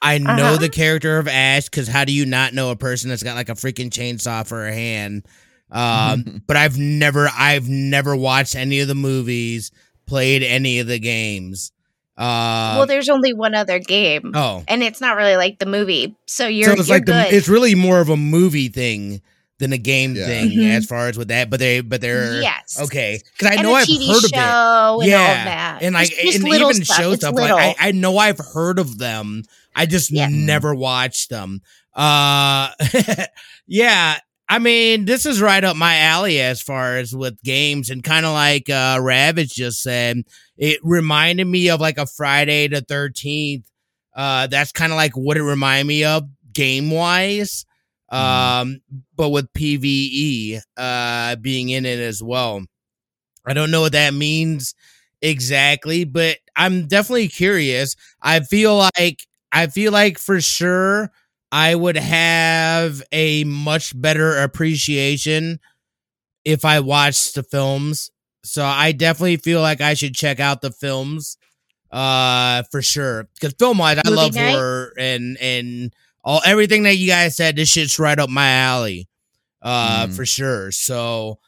I 0.00 0.16
know 0.16 0.32
Uh-huh. 0.32 0.56
the 0.56 0.70
character 0.70 1.18
of 1.18 1.28
Ash 1.28 1.64
because 1.68 1.86
how 1.86 2.06
do 2.06 2.12
you 2.12 2.24
not 2.24 2.54
know 2.54 2.70
a 2.70 2.76
person 2.76 3.10
that's 3.10 3.22
got 3.22 3.34
like 3.36 3.50
a 3.50 3.54
freaking 3.54 3.90
chainsaw 3.90 4.46
for 4.46 4.66
a 4.66 4.72
hand? 4.72 5.26
Um, 5.70 6.42
but 6.46 6.56
I've 6.56 6.78
never, 6.78 7.28
I've 7.36 7.68
never 7.68 8.16
watched 8.16 8.54
any 8.56 8.80
of 8.80 8.88
the 8.88 8.94
movies, 8.94 9.70
played 10.06 10.42
any 10.42 10.78
of 10.80 10.86
the 10.86 10.98
games. 10.98 11.72
Uh, 12.16 12.74
well 12.76 12.86
there's 12.86 13.08
only 13.08 13.32
one 13.32 13.54
other 13.54 13.78
game 13.78 14.32
oh, 14.34 14.62
and 14.68 14.82
it's 14.82 15.00
not 15.00 15.16
really 15.16 15.36
like 15.36 15.58
the 15.58 15.64
movie 15.64 16.14
so 16.26 16.46
you're, 16.46 16.66
so 16.66 16.72
it's 16.74 16.88
you're 16.88 16.98
like 16.98 17.06
the, 17.06 17.34
it's 17.34 17.48
really 17.48 17.74
more 17.74 17.98
of 18.00 18.10
a 18.10 18.16
movie 18.16 18.68
thing 18.68 19.22
than 19.58 19.72
a 19.72 19.78
game 19.78 20.14
Yeah. 20.14 20.26
thing 20.26 20.50
Mhm. 20.50 20.70
as 20.76 20.84
far 20.84 21.08
as 21.08 21.16
with 21.16 21.28
that. 21.28 21.48
But 21.48 21.60
they, 21.60 21.80
but 21.80 22.02
they're 22.02 22.42
yes 22.42 22.78
okay 22.82 23.20
because 23.32 23.50
I 23.50 23.54
and 23.54 23.62
know 23.62 23.74
a 23.74 23.78
I've 23.78 23.86
TV 23.86 24.06
heard 24.08 24.18
of 24.18 24.24
it. 24.24 24.34
show 24.34 24.40
and 24.40 24.42
all 24.42 25.02
Yeah, 25.02 25.44
that. 25.44 25.78
and 25.82 25.94
like 25.94 26.10
Just- 26.10 26.20
just 26.20 26.38
and 26.40 26.48
even 26.48 26.84
stuff. 26.84 26.96
show 26.98 27.12
It's 27.12 27.22
stuff 27.22 27.34
little. 27.34 27.56
like 27.56 27.76
I, 27.80 27.88
I 27.88 27.92
know 27.92 28.18
I've 28.18 28.38
heard 28.52 28.78
of 28.78 28.98
them 28.98 29.44
i 29.74 29.86
just 29.86 30.10
Yeah. 30.10 30.28
never 30.30 30.74
watched 30.74 31.30
them 31.30 31.62
uh 31.94 32.68
yeah 33.66 34.18
i 34.50 34.58
mean 34.58 35.06
this 35.06 35.26
is 35.26 35.42
right 35.42 35.64
up 35.64 35.76
my 35.76 35.96
alley 35.98 36.40
as 36.40 36.62
far 36.62 36.98
as 36.98 37.16
with 37.16 37.42
games 37.42 37.90
and 37.90 38.04
kind 38.04 38.26
of 38.26 38.34
like 38.34 38.68
uh 38.70 38.98
ravage 39.00 39.54
just 39.54 39.82
said 39.82 40.22
it 40.58 40.80
reminded 40.82 41.46
me 41.46 41.70
of 41.70 41.80
like 41.80 41.98
a 41.98 42.06
friday 42.06 42.68
the 42.68 42.82
13th 42.82 43.64
uh 44.16 44.46
that's 44.48 44.72
kind 44.72 44.92
of 44.92 44.96
like 44.96 45.16
what 45.16 45.38
it 45.38 45.44
reminded 45.44 45.86
me 45.86 46.04
of 46.04 46.24
game 46.52 46.90
wise 46.90 47.66
um 48.10 48.80
but 49.16 49.30
with 49.30 49.52
pve 49.54 50.60
uh 50.76 51.36
being 51.36 51.70
in 51.70 51.86
it 51.86 52.00
as 52.00 52.22
well. 52.22 52.62
I 53.46 53.54
don't 53.54 53.70
know 53.70 53.82
what 53.82 53.92
that 53.92 54.14
means 54.14 54.74
exactly 55.22 56.04
but 56.04 56.38
i'm 56.56 56.88
definitely 56.88 57.28
curious. 57.28 57.96
I 58.22 58.40
feel 58.40 58.88
like 58.98 59.26
i 59.52 59.66
feel 59.68 59.92
like 59.92 60.18
for 60.18 60.40
sure 60.40 61.10
i 61.52 61.74
would 61.74 61.96
have 61.96 63.02
a 63.12 63.44
much 63.44 63.98
better 64.00 64.38
appreciation 64.38 65.58
if 66.44 66.64
i 66.64 66.80
watched 66.80 67.34
the 67.34 67.42
films 67.42 68.10
so 68.44 68.64
i 68.64 68.92
definitely 68.92 69.36
feel 69.36 69.60
like 69.60 69.80
i 69.80 69.94
should 69.94 70.14
check 70.14 70.40
out 70.40 70.60
the 70.62 70.70
films 70.70 71.36
uh 71.90 72.62
for 72.70 72.80
sure 72.82 73.28
because 73.34 73.52
film 73.58 73.78
wise 73.78 73.98
i 74.04 74.08
love 74.08 74.34
night? 74.34 74.50
horror 74.52 74.92
and 74.98 75.36
and 75.38 75.94
all 76.24 76.40
everything 76.44 76.84
that 76.84 76.96
you 76.96 77.08
guys 77.08 77.36
said 77.36 77.56
this 77.56 77.68
shit's 77.68 77.98
right 77.98 78.18
up 78.18 78.30
my 78.30 78.48
alley 78.50 79.08
uh 79.62 80.06
Mm. 80.06 80.14
for 80.16 80.24
sure 80.24 80.70
so 80.70 81.38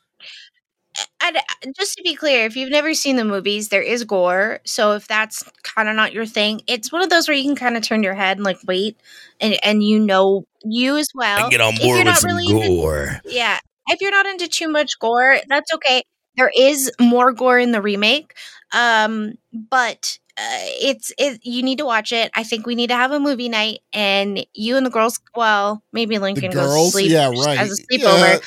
And 1.25 1.37
uh, 1.37 1.41
just 1.77 1.97
to 1.97 2.03
be 2.03 2.15
clear, 2.15 2.45
if 2.47 2.57
you've 2.57 2.71
never 2.71 2.95
seen 2.95 3.17
the 3.17 3.25
movies, 3.25 3.69
there 3.69 3.83
is 3.83 4.05
gore. 4.05 4.61
So 4.65 4.93
if 4.93 5.07
that's 5.07 5.43
kind 5.63 5.89
of 5.89 5.97
not 5.97 6.13
your 6.13 6.27
thing, 6.27 6.63
it's 6.67 6.93
one 6.93 7.03
of 7.03 7.11
those 7.11 7.29
where 7.29 7.37
you 7.37 7.45
can 7.45 7.57
kind 7.57 7.77
of 7.77 7.83
turn 7.83 8.03
your 8.03 8.15
head 8.15 8.39
and 8.39 8.45
like 8.45 8.59
wait, 8.67 8.97
and 9.41 9.57
and 9.65 9.83
you 9.83 9.99
know 9.99 10.45
you 10.65 10.97
as 10.97 11.09
well. 11.15 11.47
on 11.47 11.53
if 11.53 11.83
you're 11.83 12.05
not 12.05 12.23
really 12.23 12.47
into- 12.49 12.69
gore 12.69 13.21
yeah, 13.25 13.59
if 13.89 14.01
you're 14.01 14.11
not 14.11 14.27
into 14.27 14.49
too 14.49 14.69
much 14.69 14.99
gore, 14.99 15.39
that's 15.49 15.73
okay. 15.75 16.03
There 16.37 16.51
is 16.57 16.91
more 17.01 17.33
gore 17.33 17.59
in 17.59 17.73
the 17.73 17.83
remake, 17.83 18.35
um, 18.73 19.35
but 19.53 20.19
uh, 20.39 20.65
it's 20.81 21.13
it. 21.19 21.41
You 21.43 21.63
need 21.63 21.79
to 21.79 21.85
watch 21.85 22.11
it. 22.13 22.31
I 22.35 22.43
think 22.43 22.67
we 22.67 22.75
need 22.75 22.89
to 22.89 22.97
have 22.97 23.13
a 23.13 23.21
movie 23.21 23.51
night, 23.51 23.81
and 23.93 24.45
you 24.55 24.77
and 24.77 24.87
the 24.87 24.91
girls. 24.91 25.21
Well, 25.37 25.83
maybe 25.93 26.17
The 26.17 26.23
Lincoln 26.23 26.51
goes 26.51 26.75
to 26.87 26.91
sleep 26.91 27.11
yeah, 27.11 27.29
right. 27.29 27.59
as 27.59 27.79
a 27.79 27.99
sleepover, 27.99 28.41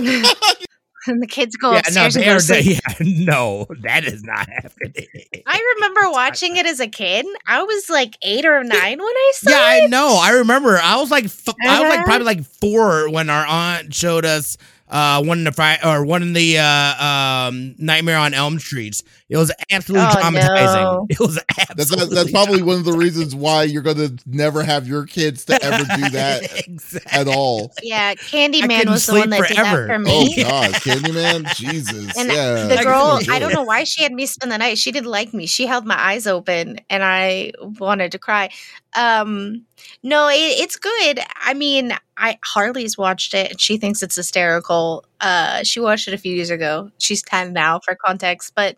Yeah. 0.00 0.32
and 1.06 1.22
the 1.22 1.26
kids 1.26 1.56
go 1.56 1.72
yeah, 1.72 1.82
no, 1.90 2.06
upstairs 2.06 2.16
and 2.16 2.24
they 2.24 2.24
go 2.24 2.34
to 2.34 2.40
sleep. 2.40 2.64
yeah, 2.64 2.78
no, 3.00 3.66
that 3.82 4.04
is 4.04 4.22
not 4.24 4.48
happening. 4.48 5.06
I 5.46 5.74
remember 5.76 6.10
watching 6.10 6.56
it 6.56 6.66
as 6.66 6.80
a 6.80 6.88
kid. 6.88 7.26
I 7.46 7.62
was 7.62 7.88
like 7.90 8.16
eight 8.22 8.44
or 8.44 8.62
nine 8.64 8.98
when 8.98 9.06
I 9.16 9.32
saw 9.34 9.50
Yeah, 9.50 9.56
it. 9.74 9.78
Yeah, 9.80 9.84
I 9.84 9.86
know. 9.86 10.18
I 10.22 10.30
remember. 10.32 10.78
I 10.78 10.96
was 10.96 11.10
like, 11.10 11.24
f- 11.24 11.48
I 11.66 11.80
was 11.80 11.88
like 11.88 12.00
Uh-huh. 12.00 12.04
probably 12.04 12.24
like 12.26 12.44
four 12.44 13.10
when 13.10 13.28
our 13.30 13.46
aunt 13.46 13.94
showed 13.94 14.24
us 14.24 14.56
uh 14.88 15.22
one 15.22 15.38
in 15.38 15.44
the 15.44 15.52
Friday 15.52 15.80
or 15.84 16.04
one 16.04 16.22
in 16.22 16.32
the 16.32 16.58
uh 16.58 17.04
um 17.48 17.74
Nightmare 17.78 18.18
on 18.18 18.34
Elm 18.34 18.58
Streets. 18.58 19.02
It 19.28 19.36
was 19.36 19.50
absolutely 19.72 20.06
Oh, 20.08 20.20
traumatizing. 20.20 20.74
no. 20.74 21.06
It 21.10 21.18
was 21.18 21.34
That's 21.34 21.70
absolutely 21.80 22.14
that's 22.14 22.30
probably 22.30 22.62
one 22.62 22.76
of 22.76 22.84
the 22.84 22.92
reasons 22.92 23.34
why 23.34 23.64
you're 23.64 23.82
gonna 23.82 24.10
never 24.24 24.62
have 24.62 24.86
your 24.86 25.04
kids 25.04 25.44
to 25.46 25.60
ever 25.64 25.82
do 25.96 26.08
that 26.10 26.68
exactly. 26.68 27.18
at 27.20 27.26
all. 27.26 27.72
Yeah, 27.82 28.10
I 28.10 28.14
Candyman 28.14 28.86
was 28.88 29.06
the 29.06 29.14
one 29.14 29.30
that 29.30 29.38
forever. 29.38 29.48
did 29.48 29.64
that 29.64 29.86
for 29.88 29.98
me. 29.98 30.10
Oh 30.14 30.24
me. 30.26 30.36
God, 30.44 30.74
Candyman, 30.74 31.54
Jesus, 31.56 32.16
And 32.16 32.28
yeah. 32.30 32.66
the 32.68 32.82
girl, 32.84 33.18
couldn't 33.18 33.34
I 33.34 33.40
don't 33.40 33.52
know 33.52 33.64
why 33.64 33.82
she 33.82 34.04
had 34.04 34.12
me 34.12 34.26
spend 34.26 34.52
the 34.52 34.58
night. 34.58 34.78
She 34.78 34.92
didn't 34.92 35.10
like 35.10 35.34
me. 35.34 35.46
She 35.46 35.66
held 35.66 35.84
my 35.86 35.98
eyes 35.98 36.28
open, 36.28 36.78
and 36.88 37.02
I 37.02 37.50
wanted 37.80 38.12
to 38.12 38.18
cry. 38.20 38.50
Um, 38.94 39.64
no, 40.04 40.28
it, 40.28 40.34
it's 40.36 40.76
good. 40.76 41.20
I 41.44 41.52
mean, 41.54 41.92
I 42.16 42.38
Harley's 42.44 42.96
watched 42.96 43.34
it, 43.34 43.50
and 43.50 43.60
she 43.60 43.76
thinks 43.76 44.04
it's 44.04 44.14
hysterical. 44.16 45.04
Uh, 45.20 45.64
she 45.64 45.80
watched 45.80 46.06
it 46.06 46.14
a 46.14 46.18
few 46.18 46.32
years 46.34 46.50
ago. 46.50 46.92
She's 46.98 47.22
ten 47.22 47.52
now, 47.52 47.80
for 47.80 47.96
context, 47.96 48.52
but. 48.54 48.76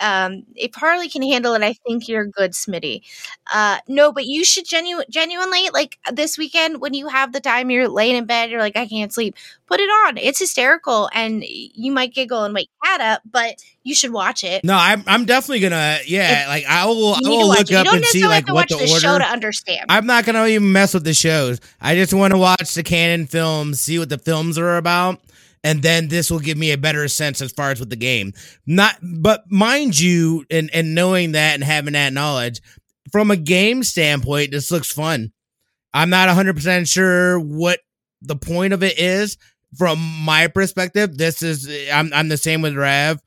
Um, 0.00 0.44
if 0.54 0.74
Harley 0.74 1.08
can 1.08 1.22
handle 1.22 1.54
it, 1.54 1.62
I 1.62 1.72
think 1.72 2.08
you're 2.08 2.26
good, 2.26 2.52
Smitty. 2.52 3.02
Uh, 3.52 3.78
no, 3.88 4.12
but 4.12 4.26
you 4.26 4.44
should 4.44 4.66
genu- 4.66 5.02
genuinely 5.08 5.70
like 5.72 5.98
this 6.12 6.36
weekend 6.36 6.80
when 6.80 6.94
you 6.94 7.08
have 7.08 7.32
the 7.32 7.40
time, 7.40 7.70
you're 7.70 7.88
laying 7.88 8.16
in 8.16 8.26
bed, 8.26 8.50
you're 8.50 8.60
like, 8.60 8.76
I 8.76 8.86
can't 8.86 9.12
sleep. 9.12 9.36
Put 9.66 9.80
it 9.80 9.88
on. 10.06 10.16
It's 10.18 10.38
hysterical, 10.38 11.10
and 11.12 11.42
you 11.44 11.90
might 11.90 12.14
giggle 12.14 12.44
and 12.44 12.54
wake 12.54 12.70
cat 12.84 13.00
up, 13.00 13.22
but 13.28 13.62
you 13.82 13.94
should 13.94 14.12
watch 14.12 14.44
it. 14.44 14.64
No, 14.64 14.76
I'm 14.76 15.02
I'm 15.06 15.24
definitely 15.24 15.60
gonna 15.60 15.98
yeah, 16.06 16.44
like 16.48 16.64
I 16.66 16.86
will 16.86 17.14
I 17.14 17.18
You 17.20 17.28
need 17.28 17.36
to 17.36 17.40
will 17.42 17.48
look 17.48 17.72
up 17.72 17.94
and 17.94 18.04
see 18.04 18.26
like 18.26 18.48
what 18.52 18.68
the, 18.68 18.76
the, 18.76 18.82
order. 18.82 19.00
show 19.00 19.18
to 19.18 19.24
understand. 19.24 19.86
I'm 19.88 20.06
not 20.06 20.24
gonna 20.24 20.46
even 20.46 20.72
mess 20.72 20.94
with 20.94 21.04
the 21.04 21.14
shows. 21.14 21.60
I 21.80 21.94
just 21.94 22.12
want 22.14 22.32
to 22.32 22.38
watch 22.38 22.74
the 22.74 22.82
canon 22.82 23.26
films, 23.26 23.80
see 23.80 23.98
what 23.98 24.08
the 24.08 24.18
films 24.18 24.58
are 24.58 24.76
about, 24.76 25.20
and 25.66 25.82
then 25.82 26.06
this 26.06 26.30
will 26.30 26.38
give 26.38 26.56
me 26.56 26.70
a 26.70 26.78
better 26.78 27.08
sense 27.08 27.42
as 27.42 27.50
far 27.50 27.72
as 27.72 27.80
with 27.80 27.90
the 27.90 27.96
game. 27.96 28.32
Not, 28.66 28.98
but 29.02 29.50
mind 29.50 29.98
you, 29.98 30.44
and 30.48 30.70
and 30.72 30.94
knowing 30.94 31.32
that 31.32 31.54
and 31.54 31.64
having 31.64 31.94
that 31.94 32.12
knowledge 32.12 32.60
from 33.10 33.32
a 33.32 33.36
game 33.36 33.82
standpoint, 33.82 34.52
this 34.52 34.70
looks 34.70 34.92
fun. 34.92 35.32
I'm 35.92 36.08
not 36.08 36.28
100 36.28 36.54
percent 36.54 36.86
sure 36.86 37.40
what 37.40 37.80
the 38.22 38.36
point 38.36 38.74
of 38.74 38.84
it 38.84 38.96
is 38.96 39.38
from 39.76 39.98
my 39.98 40.46
perspective. 40.46 41.18
This 41.18 41.42
is 41.42 41.68
I'm 41.92 42.12
I'm 42.14 42.28
the 42.28 42.36
same 42.36 42.62
with 42.62 42.76
Rav. 42.76 43.20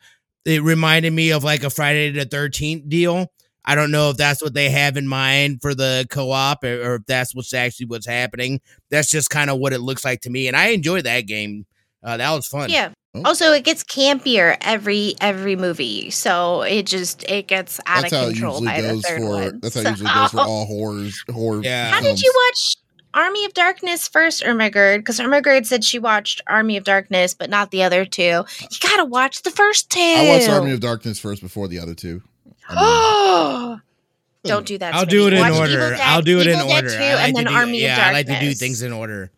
It 0.45 0.63
reminded 0.63 1.11
me 1.11 1.31
of 1.31 1.43
like 1.43 1.65
a 1.65 1.69
Friday 1.69 2.11
the 2.11 2.25
13th 2.25 2.87
deal. 2.87 3.33
I 3.65 3.75
don't 3.75 3.91
know 3.91 4.11
if 4.11 4.17
that's 4.17 4.41
what 4.41 4.53
they 4.53 4.69
have 4.69 4.95
in 4.95 5.09
mind 5.09 5.61
for 5.61 5.75
the 5.75 6.07
co-op 6.09 6.63
or, 6.63 6.81
or 6.81 6.95
if 6.95 7.05
that's 7.05 7.35
what's 7.35 7.53
actually 7.53 7.87
what's 7.87 8.07
happening. 8.07 8.61
That's 8.89 9.11
just 9.11 9.29
kind 9.29 9.49
of 9.49 9.59
what 9.59 9.73
it 9.73 9.81
looks 9.81 10.05
like 10.05 10.21
to 10.21 10.29
me, 10.29 10.47
and 10.47 10.55
I 10.55 10.67
enjoy 10.67 11.01
that 11.01 11.27
game. 11.27 11.65
Uh, 12.03 12.17
that 12.17 12.31
was 12.33 12.47
fun. 12.47 12.69
yeah. 12.69 12.91
Oh. 13.15 13.23
Also, 13.25 13.51
it 13.53 13.63
gets 13.63 13.83
campier 13.83 14.55
every 14.61 15.15
every 15.19 15.55
movie, 15.55 16.11
so 16.11 16.61
it 16.61 16.85
just 16.85 17.23
it 17.29 17.47
gets 17.47 17.79
out 17.87 18.03
That's 18.03 18.13
of 18.13 18.19
how 18.19 18.25
it 18.27 18.31
control 18.33 18.61
usually 18.61 18.67
by 18.67 18.81
the 18.81 19.01
third 19.01 19.19
for. 19.21 19.29
one. 19.29 19.59
That's 19.61 19.75
how 19.75 19.81
it 19.81 19.89
usually 19.89 20.09
goes 20.13 20.31
for 20.31 20.39
all 20.41 20.65
horrors. 20.65 21.23
Horror. 21.31 21.61
Yeah. 21.63 21.89
How 21.89 22.01
did 22.01 22.21
you 22.21 22.31
watch 22.47 22.75
Army 23.15 23.45
of 23.45 23.53
Darkness 23.55 24.07
first, 24.07 24.43
Ermagerd? 24.43 24.99
Because 24.99 25.19
Ermagerd 25.19 25.65
said 25.65 25.83
she 25.83 25.97
watched 25.97 26.41
Army 26.45 26.77
of 26.77 26.83
Darkness, 26.83 27.33
but 27.33 27.49
not 27.49 27.71
the 27.71 27.81
other 27.81 28.05
two. 28.05 28.21
You 28.61 28.77
gotta 28.79 29.05
watch 29.05 29.41
the 29.41 29.49
first 29.51 29.89
two. 29.89 29.99
I 29.99 30.29
watched 30.29 30.49
Army 30.49 30.71
of 30.71 30.79
Darkness 30.79 31.19
first 31.19 31.41
before 31.41 31.67
the 31.67 31.79
other 31.79 31.95
two. 31.95 32.21
I 32.69 33.77
Don't 34.45 34.65
do 34.67 34.77
that. 34.77 34.93
I'll 34.93 35.05
Smitty. 35.05 35.09
do 35.09 35.27
it 35.27 35.33
in 35.33 35.51
order. 35.51 35.97
I'll 35.99 36.21
do 36.21 36.39
it 36.39 36.47
in 36.47 36.59
order. 36.61 36.89
2, 36.89 36.95
I 36.95 37.15
like 37.15 37.23
and 37.29 37.37
to 37.37 37.43
then 37.43 37.51
do, 37.51 37.57
Army 37.59 37.81
yeah, 37.81 37.97
of 37.97 38.03
I 38.07 38.13
like 38.13 38.27
to 38.27 38.39
do 38.39 38.53
things 38.53 38.81
in 38.83 38.93
order. 38.93 39.31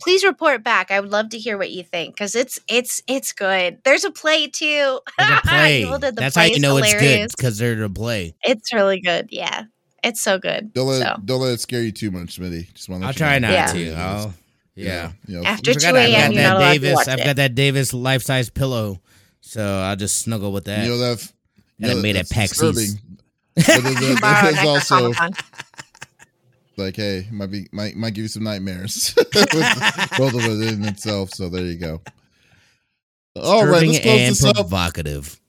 Please 0.00 0.24
report 0.24 0.62
back. 0.62 0.90
I 0.90 1.00
would 1.00 1.10
love 1.10 1.30
to 1.30 1.38
hear 1.38 1.56
what 1.58 1.70
you 1.70 1.82
think 1.82 2.14
because 2.14 2.34
it's 2.34 2.58
it's 2.68 3.02
it's 3.06 3.32
good. 3.32 3.78
There's 3.84 4.04
a 4.04 4.10
play 4.10 4.46
too. 4.46 5.00
There's 5.18 5.30
a 5.30 5.40
play. 5.46 5.82
Evil 5.82 5.98
Dead, 5.98 6.16
the 6.16 6.20
That's 6.20 6.36
how 6.36 6.42
you 6.44 6.56
is 6.56 6.60
know 6.60 6.76
it's 6.76 6.92
good 6.94 7.30
because 7.36 7.58
they're 7.58 7.82
a 7.82 7.88
play. 7.90 8.34
It's 8.42 8.72
really 8.72 9.00
good. 9.00 9.28
Yeah, 9.30 9.64
it's 10.04 10.20
so 10.20 10.38
good. 10.38 10.72
Don't 10.74 10.86
let 10.88 11.00
So 11.02 11.20
don't 11.24 11.40
let 11.40 11.52
it 11.54 11.60
scare 11.60 11.82
you 11.82 11.92
too 11.92 12.10
much, 12.10 12.38
Smitty. 12.38 12.72
Just 12.74 12.88
want 12.88 13.02
to. 13.02 13.08
I'll 13.08 13.14
try 13.14 13.38
not 13.38 13.52
Yeah. 13.52 13.66
to. 13.66 13.92
I'll, 13.94 14.34
yeah. 14.74 15.12
You 15.26 15.38
know, 15.38 15.44
after 15.44 15.70
I 15.70 15.74
two 15.74 15.80
forgot 15.80 15.96
I've 15.96 16.10
got 16.12 16.18
a.m., 16.20 16.32
you're 16.32 16.42
that 16.42 16.48
not 16.48 16.56
allowed 16.58 16.72
to 16.74 16.78
Davies. 16.80 16.94
watch 16.94 17.08
I've 17.08 17.18
it. 17.20 17.24
got 17.24 17.36
that 17.36 17.54
Davies 17.54 17.94
life 17.94 18.22
size 18.22 18.50
pillow, 18.50 19.00
so 19.40 19.62
I'll 19.80 19.96
just 19.96 20.18
snuggle 20.18 20.52
with 20.52 20.66
that. 20.66 20.84
you 20.84 20.90
know 20.90 20.98
that. 20.98 21.32
And 21.80 21.90
I 21.92 21.94
made 21.94 22.16
at 22.16 22.28
that's 22.28 22.32
PAX 22.32 22.50
disturbing. 22.50 22.82
East. 22.82 22.98
But 23.56 23.64
there's, 23.66 23.86
a- 24.18 24.20
Borrow 24.20 24.42
there's 24.42 24.56
Necro 24.56 24.66
also 24.66 25.12
Comic-Con. 25.12 25.32
Like, 26.78 26.96
hey, 26.96 27.26
might 27.30 27.50
be 27.50 27.68
might 27.72 27.96
might 27.96 28.14
give 28.14 28.22
you 28.22 28.28
some 28.28 28.44
nightmares. 28.44 29.14
With 29.16 29.30
both 30.18 30.34
of 30.34 30.44
it 30.44 30.72
in 30.72 30.84
itself. 30.84 31.30
So 31.30 31.48
there 31.48 31.64
you 31.64 31.76
go. 31.78 32.00
All 33.36 33.66
right, 33.66 33.80
Disturbing 33.80 33.90
let's 33.92 34.00
close 34.04 34.20
and 34.20 34.30
this 34.30 34.44
up. 34.44 34.54
provocative. 34.56 35.40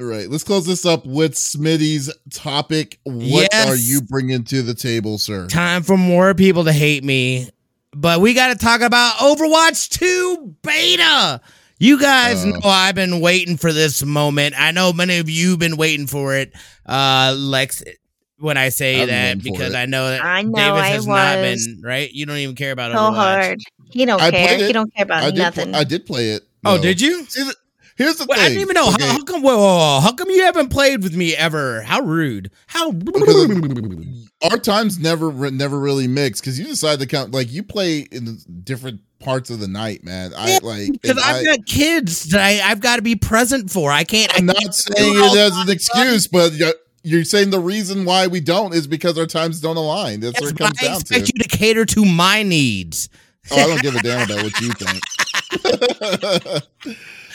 All 0.00 0.06
right, 0.06 0.28
let's 0.30 0.44
close 0.44 0.64
this 0.66 0.86
up 0.86 1.06
with 1.06 1.34
Smitty's 1.34 2.12
topic. 2.32 2.98
What 3.04 3.48
Yes. 3.52 3.68
are 3.68 3.76
you 3.76 4.00
bringing 4.00 4.44
to 4.44 4.62
the 4.62 4.74
table, 4.74 5.18
sir? 5.18 5.46
Time 5.48 5.82
for 5.82 5.96
more 5.96 6.34
people 6.34 6.64
to 6.64 6.72
hate 6.72 7.02
me, 7.02 7.50
but 7.92 8.20
we 8.20 8.32
got 8.34 8.48
to 8.48 8.64
talk 8.64 8.80
about 8.80 9.14
Overwatch 9.16 9.88
2 9.90 10.54
beta. 10.62 11.40
You 11.80 12.00
guys 12.00 12.44
Uh. 12.44 12.48
know 12.48 12.60
I've 12.64 12.94
been 12.94 13.20
waiting 13.20 13.56
for 13.56 13.72
this 13.72 14.04
moment. 14.04 14.54
I 14.56 14.70
know 14.72 14.92
many 14.92 15.18
of 15.18 15.28
you 15.30 15.50
have 15.50 15.58
been 15.58 15.76
waiting 15.76 16.06
for 16.06 16.34
it. 16.36 16.52
Uh, 16.86 17.34
Lex, 17.36 17.82
when 18.38 18.56
I 18.56 18.68
say 18.68 19.02
I've 19.02 19.08
been 19.08 19.38
that, 19.38 19.42
because 19.44 19.74
it. 19.74 19.76
I 19.76 19.86
know 19.86 20.10
that 20.10 20.24
I 20.24 20.42
know, 20.42 20.52
Davies 20.54 20.82
I 20.82 20.86
has 20.88 21.06
not 21.06 21.36
been 21.36 21.80
right. 21.82 22.10
You 22.12 22.26
don't 22.26 22.36
even 22.36 22.54
care 22.54 22.72
about 22.72 22.92
so 22.92 22.98
Overwatch. 22.98 23.14
hard. 23.14 23.58
He 23.90 24.04
don't 24.04 24.20
I 24.20 24.30
care. 24.30 24.46
played 24.46 24.60
it. 24.60 24.66
He 24.66 24.72
don't 24.72 24.94
care 24.94 25.04
about 25.04 25.22
I 25.22 25.30
did. 25.30 25.38
nothing. 25.38 25.66
Pl- 25.72 25.76
I 25.76 25.84
did 25.84 26.06
play 26.06 26.30
it. 26.30 26.42
Oh, 26.64 26.80
did 26.80 27.00
you? 27.00 27.24
See, 27.26 27.44
the, 27.44 27.54
here's 27.96 28.16
the 28.16 28.26
Wait, 28.26 28.36
thing. 28.36 28.44
I 28.44 28.48
didn't 28.48 28.62
even 28.62 28.74
know. 28.74 28.88
Okay, 28.92 29.06
How, 29.06 29.12
how 29.12 29.24
come? 29.24 29.42
Whoa, 29.42 29.56
whoa, 29.56 29.76
whoa, 29.78 30.00
how 30.00 30.12
come 30.12 30.30
you 30.30 30.42
haven't 30.42 30.68
played 30.68 31.02
with 31.02 31.14
me 31.14 31.34
ever? 31.36 31.82
How 31.82 32.00
rude! 32.00 32.50
How 32.66 32.90
our 34.50 34.58
times 34.58 34.98
never 34.98 35.50
never 35.50 35.78
really 35.78 36.06
mix 36.06 36.40
because 36.40 36.58
you 36.58 36.66
decide 36.66 37.00
to 37.00 37.06
count 37.06 37.32
like 37.32 37.50
you 37.52 37.62
play 37.62 38.00
in 38.12 38.38
different 38.64 39.00
parts 39.18 39.50
of 39.50 39.58
the 39.60 39.68
night, 39.68 40.04
man. 40.04 40.32
I 40.36 40.52
Yeah, 40.52 40.58
like 40.62 40.92
because 40.92 41.18
I've 41.18 41.36
I, 41.42 41.44
got 41.44 41.66
kids 41.66 42.24
that 42.30 42.40
I, 42.40 42.70
I've 42.70 42.80
got 42.80 42.96
to 42.96 43.02
be 43.02 43.16
present 43.16 43.70
for. 43.70 43.90
I 43.90 44.04
can't. 44.04 44.32
I 44.34 44.38
I'm 44.38 44.46
not 44.46 44.56
can't 44.56 44.74
saying 44.74 45.14
it 45.16 45.36
as 45.36 45.56
an 45.56 45.70
excuse, 45.70 46.26
but 46.28 46.52
you're, 47.02 47.24
saying 47.24 47.50
the 47.50 47.60
reason 47.60 48.04
why 48.04 48.26
we 48.26 48.40
don't 48.40 48.74
is 48.74 48.86
because 48.86 49.18
our 49.18 49.26
times 49.26 49.60
don't 49.60 49.76
align. 49.76 50.20
That's, 50.20 50.40
That's 50.40 50.52
what 50.52 50.60
it 50.60 50.64
why 50.64 50.70
to. 50.70 50.84
I 50.84 50.88
down 50.88 51.00
expect 51.00 51.26
to. 51.26 51.32
you 51.34 51.42
to 51.44 51.48
cater 51.56 51.84
to 51.86 52.04
my 52.04 52.42
needs. 52.42 53.08
Oh, 53.50 53.56
I 53.56 53.66
don't 53.66 53.82
give 53.82 53.94
a 53.94 54.02
damn 54.02 54.30
about 54.30 54.42
what 54.42 54.60
you 54.60 54.72
think. 54.74 55.02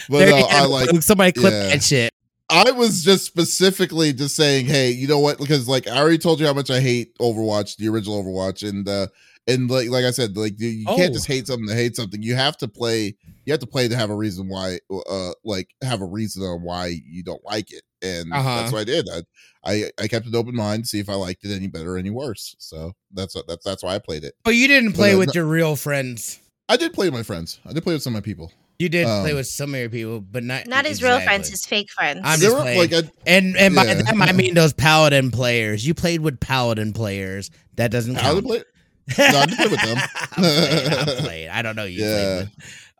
but 0.09 0.29
no, 0.29 0.47
I 0.49 0.65
like 0.65 1.01
somebody 1.01 1.31
clip 1.31 1.51
yeah. 1.53 1.69
that 1.69 1.83
shit. 1.83 2.11
I 2.49 2.69
was 2.71 3.03
just 3.03 3.25
specifically 3.25 4.13
just 4.13 4.35
saying, 4.35 4.67
hey, 4.67 4.91
you 4.91 5.07
know 5.07 5.19
what? 5.19 5.39
Because 5.39 5.67
like 5.67 5.87
I 5.87 5.97
already 5.97 6.17
told 6.19 6.39
you 6.39 6.45
how 6.45 6.53
much 6.53 6.69
I 6.69 6.79
hate 6.79 7.17
Overwatch, 7.17 7.77
the 7.77 7.87
original 7.89 8.23
Overwatch, 8.23 8.67
and 8.67 8.87
uh 8.87 9.07
and 9.47 9.69
like 9.71 9.89
like 9.89 10.05
I 10.05 10.11
said, 10.11 10.37
like 10.37 10.59
you, 10.59 10.67
you 10.69 10.85
can't 10.85 11.11
Oh. 11.11 11.13
just 11.13 11.25
hate 11.25 11.47
something 11.47 11.67
to 11.67 11.73
hate 11.75 11.95
something. 11.95 12.21
You 12.21 12.35
have 12.35 12.57
to 12.57 12.67
play. 12.67 13.15
You 13.45 13.53
have 13.53 13.59
to 13.59 13.67
play 13.67 13.87
to 13.87 13.95
have 13.95 14.09
a 14.09 14.15
reason 14.15 14.47
why, 14.47 14.79
uh, 15.09 15.31
like 15.43 15.69
have 15.83 16.01
a 16.01 16.05
reason 16.05 16.43
on 16.43 16.61
why 16.61 16.95
you 17.05 17.23
don't 17.23 17.43
like 17.43 17.71
it, 17.71 17.83
and 18.01 18.31
Uh-huh. 18.33 18.55
that's 18.61 18.71
what 18.71 18.79
I 18.79 18.83
did. 18.85 19.07
I, 19.09 19.21
I 19.65 19.91
I 20.01 20.07
kept 20.07 20.25
an 20.27 20.35
open 20.35 20.55
mind 20.55 20.83
to 20.83 20.87
see 20.89 20.99
if 20.99 21.09
I 21.09 21.15
liked 21.15 21.43
it 21.45 21.53
any 21.55 21.67
better 21.67 21.95
or 21.95 21.97
any 21.97 22.09
worse. 22.09 22.55
So 22.59 22.93
that's 23.13 23.35
what 23.35 23.47
that's 23.47 23.63
that's 23.65 23.83
why 23.83 23.95
I 23.95 23.99
played 23.99 24.23
it. 24.23 24.35
But 24.43 24.55
you 24.55 24.67
didn't 24.67 24.93
play 24.93 25.13
uh, 25.13 25.17
with 25.17 25.35
your 25.35 25.45
real 25.45 25.75
friends. 25.75 26.39
I 26.69 26.77
did 26.77 26.93
play 26.93 27.07
with 27.07 27.13
my 27.13 27.23
friends. 27.23 27.59
I 27.65 27.73
did 27.73 27.83
play 27.83 27.93
with 27.93 28.01
some 28.03 28.13
of 28.15 28.17
my 28.21 28.25
people. 28.25 28.51
You 28.79 28.89
did 28.89 29.05
play 29.05 29.31
Um, 29.31 29.37
with 29.37 29.47
some 29.47 29.73
of 29.73 29.79
your 29.79 29.89
people, 29.89 30.19
but 30.19 30.43
not 30.43 30.65
Not 30.67 30.85
his 30.85 31.03
real 31.03 31.19
friends, 31.21 31.47
exactly. 31.47 31.51
his 31.51 31.65
fake 31.87 31.91
friends. 31.91 32.21
I'm 32.23 32.39
just 32.39 32.55
were, 32.55 32.61
playing. 32.61 32.79
like 32.79 32.93
I, 32.93 33.09
And 33.27 33.55
and 33.55 33.75
by 33.75 33.85
Yeah. 33.85 34.01
I 34.19 34.31
mean 34.31 34.53
those 34.55 34.73
paladin 34.73 35.31
players. 35.31 35.85
You 35.85 35.93
played 35.93 36.21
with 36.21 36.39
paladin 36.39 36.91
players. 36.93 37.51
That 37.75 37.91
doesn't 37.91 38.17
I 38.17 38.21
count. 38.21 38.35
did 38.37 38.45
play. 38.45 38.63
No, 39.17 39.39
I 39.39 39.45
did 39.45 39.57
play 39.57 39.67
with 39.67 39.81
them. 39.81 39.97
I'm 40.31 40.43
playing, 40.43 40.93
I'm 40.93 41.05
playing. 41.25 41.49
I 41.49 41.61
don't 41.61 41.75
know 41.75 41.83
you 41.83 42.03
Yeah. 42.05 42.45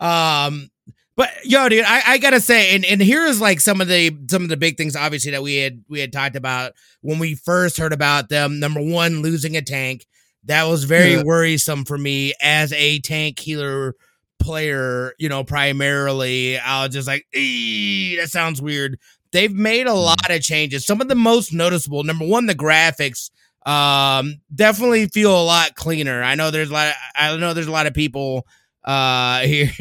Um 0.03 0.69
but 1.15 1.29
yo, 1.43 1.69
dude, 1.69 1.85
I, 1.87 2.01
I 2.13 2.17
gotta 2.17 2.39
say, 2.41 2.75
and, 2.75 2.83
and 2.83 2.99
here's 2.99 3.39
like 3.39 3.59
some 3.59 3.81
of 3.81 3.87
the 3.87 4.17
some 4.31 4.41
of 4.43 4.49
the 4.49 4.57
big 4.57 4.77
things 4.77 4.95
obviously 4.95 5.31
that 5.31 5.43
we 5.43 5.57
had 5.57 5.83
we 5.87 5.99
had 5.99 6.11
talked 6.11 6.35
about 6.35 6.73
when 7.01 7.19
we 7.19 7.35
first 7.35 7.77
heard 7.77 7.93
about 7.93 8.29
them. 8.29 8.59
Number 8.59 8.81
one, 8.81 9.21
losing 9.21 9.55
a 9.55 9.61
tank. 9.61 10.05
That 10.45 10.63
was 10.63 10.83
very 10.85 11.13
Yeah. 11.13 11.23
worrisome 11.23 11.85
for 11.85 11.97
me 11.97 12.33
as 12.41 12.73
a 12.73 12.99
tank 12.99 13.39
healer 13.39 13.95
player, 14.39 15.13
you 15.19 15.29
know, 15.29 15.43
primarily. 15.43 16.57
I 16.57 16.83
was 16.85 16.93
just 16.95 17.07
like, 17.07 17.25
"Eee, 17.35 18.17
that 18.17 18.29
sounds 18.29 18.61
weird. 18.61 18.97
They've 19.31 19.53
made 19.53 19.87
a 19.87 19.93
lot 19.93 20.29
of 20.29 20.41
changes. 20.41 20.85
Some 20.85 20.99
of 20.99 21.07
the 21.07 21.15
most 21.15 21.53
noticeable, 21.53 22.03
number 22.03 22.25
one, 22.25 22.45
the 22.47 22.55
graphics 22.55 23.29
um 23.65 24.41
definitely 24.53 25.07
feel 25.07 25.31
a 25.39 25.45
lot 25.45 25.75
cleaner. 25.75 26.21
I 26.23 26.35
know 26.35 26.51
there's 26.51 26.69
a 26.69 26.73
lot 26.73 26.87
of, 26.87 26.93
I 27.15 27.37
know 27.37 27.53
there's 27.53 27.67
a 27.67 27.71
lot 27.71 27.87
of 27.87 27.93
people 27.93 28.45
uh 28.83 29.39
here. 29.45 29.71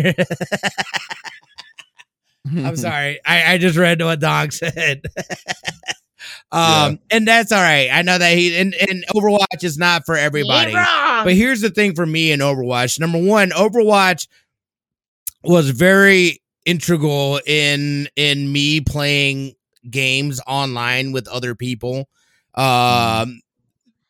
I'm 2.56 2.76
sorry. 2.76 3.20
I, 3.24 3.54
I 3.54 3.58
just 3.58 3.76
read 3.78 4.00
what 4.02 4.20
Dog 4.20 4.52
said. 4.52 5.02
um 6.50 6.98
and 7.10 7.26
that's 7.26 7.52
all 7.52 7.60
right. 7.62 7.88
I 7.92 8.02
know 8.02 8.18
that 8.18 8.36
he 8.36 8.56
and, 8.56 8.74
and 8.74 9.04
Overwatch 9.14 9.62
is 9.62 9.78
not 9.78 10.04
for 10.06 10.16
everybody. 10.16 10.74
Wrong. 10.74 11.24
But 11.24 11.34
here's 11.34 11.60
the 11.60 11.70
thing 11.70 11.94
for 11.94 12.06
me 12.06 12.32
in 12.32 12.40
Overwatch. 12.40 12.98
Number 12.98 13.18
one, 13.18 13.50
Overwatch 13.50 14.26
was 15.44 15.70
very 15.70 16.40
integral 16.64 17.40
in 17.46 18.08
in 18.16 18.52
me 18.52 18.80
playing 18.80 19.54
games 19.90 20.40
online 20.46 21.12
with 21.12 21.26
other 21.28 21.54
people. 21.54 22.08
Um 22.54 23.40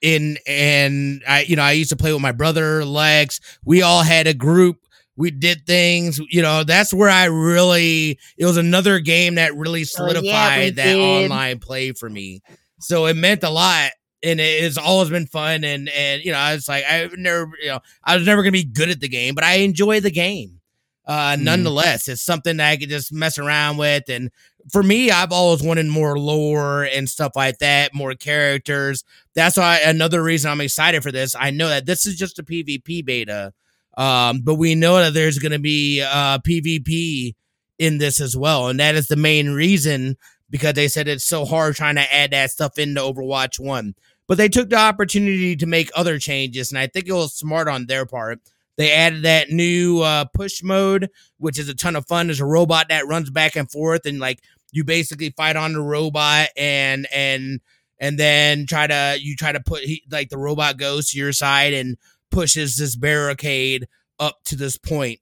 in 0.03 0.36
and 0.47 1.22
I 1.28 1.43
you 1.43 1.57
know, 1.57 1.62
I 1.62 1.72
used 1.72 1.90
to 1.90 1.97
play 1.97 2.12
with 2.12 2.22
my 2.22 2.32
brother, 2.32 2.84
Lex. 2.84 3.40
We 3.64 3.82
all 3.82 4.03
had 4.03 4.26
a 4.26 4.34
group. 4.34 4.78
We 5.16 5.30
did 5.30 5.66
things, 5.66 6.18
you 6.30 6.40
know, 6.42 6.64
that's 6.64 6.92
where 6.92 7.10
I 7.10 7.26
really 7.26 8.18
it 8.38 8.46
was 8.46 8.56
another 8.56 8.98
game 8.98 9.34
that 9.36 9.54
really 9.54 9.80
Oh, 9.80 9.82
yeah, 9.82 9.86
solidified 9.86 10.76
that 10.76 10.84
did. 10.94 10.98
online 11.24 11.58
play 11.58 11.92
for 11.92 12.08
me. 12.08 12.40
So 12.80 13.06
it 13.06 13.14
meant 13.16 13.42
a 13.44 13.50
lot 13.50 13.90
and 14.22 14.40
it- 14.40 14.64
it's 14.64 14.78
always 14.78 15.10
been 15.10 15.26
fun 15.26 15.64
and 15.64 15.88
and 15.88 16.24
you 16.24 16.30
know 16.30 16.38
i 16.38 16.54
was 16.54 16.68
like 16.68 16.84
i've 16.84 17.12
never 17.18 17.50
you 17.60 17.66
know 17.68 17.80
i 18.04 18.16
was 18.16 18.24
never 18.24 18.40
gonna 18.42 18.52
be 18.52 18.62
good 18.64 18.88
at 18.88 19.00
the 19.00 19.08
game 19.08 19.34
but 19.34 19.42
i 19.42 19.54
enjoy 19.54 19.98
the 19.98 20.12
game 20.12 20.60
uh 21.06 21.34
Mhm. 21.34 21.40
nonetheless 21.42 22.06
it's 22.06 22.22
something 22.22 22.56
that 22.58 22.70
i 22.70 22.76
could 22.76 22.88
just 22.88 23.12
mess 23.12 23.36
around 23.36 23.78
with 23.78 24.08
and 24.08 24.30
for 24.72 24.84
me 24.84 25.10
i've 25.10 25.32
always 25.32 25.60
wanted 25.60 25.86
more 25.86 26.16
lore 26.20 26.84
and 26.84 27.08
stuff 27.10 27.32
like 27.34 27.58
that 27.58 27.92
more 27.94 28.14
characters 28.14 29.02
that's 29.34 29.56
why 29.56 29.78
another 29.84 30.22
reason 30.22 30.52
i'm 30.52 30.60
excited 30.60 31.02
for 31.02 31.10
this 31.10 31.34
i 31.40 31.50
know 31.50 31.68
that 31.68 31.86
this 31.86 32.06
is 32.06 32.16
just 32.16 32.38
a 32.38 32.44
pvp 32.44 33.04
beta 33.04 33.52
um 33.97 34.40
but 34.43 34.55
we 34.55 34.74
know 34.74 34.97
that 34.97 35.14
there's 35.14 35.38
gonna 35.38 35.59
be 35.59 36.03
uh 36.03 36.38
pvp 36.38 37.34
in 37.78 37.99
this 37.99 38.20
as 38.20 38.36
well 38.36 38.68
and 38.68 38.80
that 38.80 38.95
is 38.95 39.09
the 39.09 39.16
main 39.16 39.51
reason 39.51 40.16
because 40.51 40.74
they 40.74 40.88
said 40.88 41.09
it's 41.09 41.24
so 41.24 41.45
hard 41.45 41.74
trying 41.74 41.97
to 41.97 42.14
add 42.14 42.30
that 42.30 42.51
stuff 42.51 42.78
into 42.78 43.01
overwatch 43.01 43.59
1 43.59 43.95
but 44.32 44.38
they 44.38 44.49
took 44.49 44.70
the 44.70 44.76
opportunity 44.76 45.57
to 45.57 45.66
make 45.66 45.90
other 45.95 46.18
changes, 46.18 46.70
and 46.70 46.78
I 46.78 46.86
think 46.86 47.07
it 47.07 47.12
was 47.12 47.34
smart 47.34 47.68
on 47.68 47.86
their 47.86 48.07
part. 48.07 48.40
They 48.76 48.90
added 48.90 49.24
that 49.24 49.51
new 49.51 50.01
uh, 50.01 50.24
push 50.32 50.62
mode, 50.62 51.11
which 51.38 51.59
is 51.59 51.68
a 51.68 51.74
ton 51.74 51.97
of 51.97 52.07
fun. 52.07 52.28
There's 52.28 52.40
a 52.40 52.47
robot 52.47 52.88
that 52.88 53.07
runs 53.07 53.30
back 53.30 53.57
and 53.57 53.70
forth, 53.70 54.07
and 54.07 54.18
like 54.18 54.40
you 54.70 54.84
basically 54.84 55.30
fight 55.36 55.57
on 55.57 55.74
the 55.74 55.82
robot, 55.82 56.49
and 56.57 57.07
and 57.12 57.61
and 57.99 58.18
then 58.18 58.66
try 58.66 58.86
to 58.86 59.18
you 59.20 59.36
try 59.36 59.53
to 59.53 59.61
put 59.61 59.82
he, 59.82 60.03
like 60.11 60.30
the 60.30 60.38
robot 60.38 60.78
goes 60.78 61.11
to 61.11 61.18
your 61.18 61.32
side 61.32 61.74
and 61.74 61.99
pushes 62.33 62.76
this 62.76 62.97
barricade 62.97 63.87
up 64.18 64.43
to 64.47 64.57
this 64.57 64.76
point, 64.78 65.20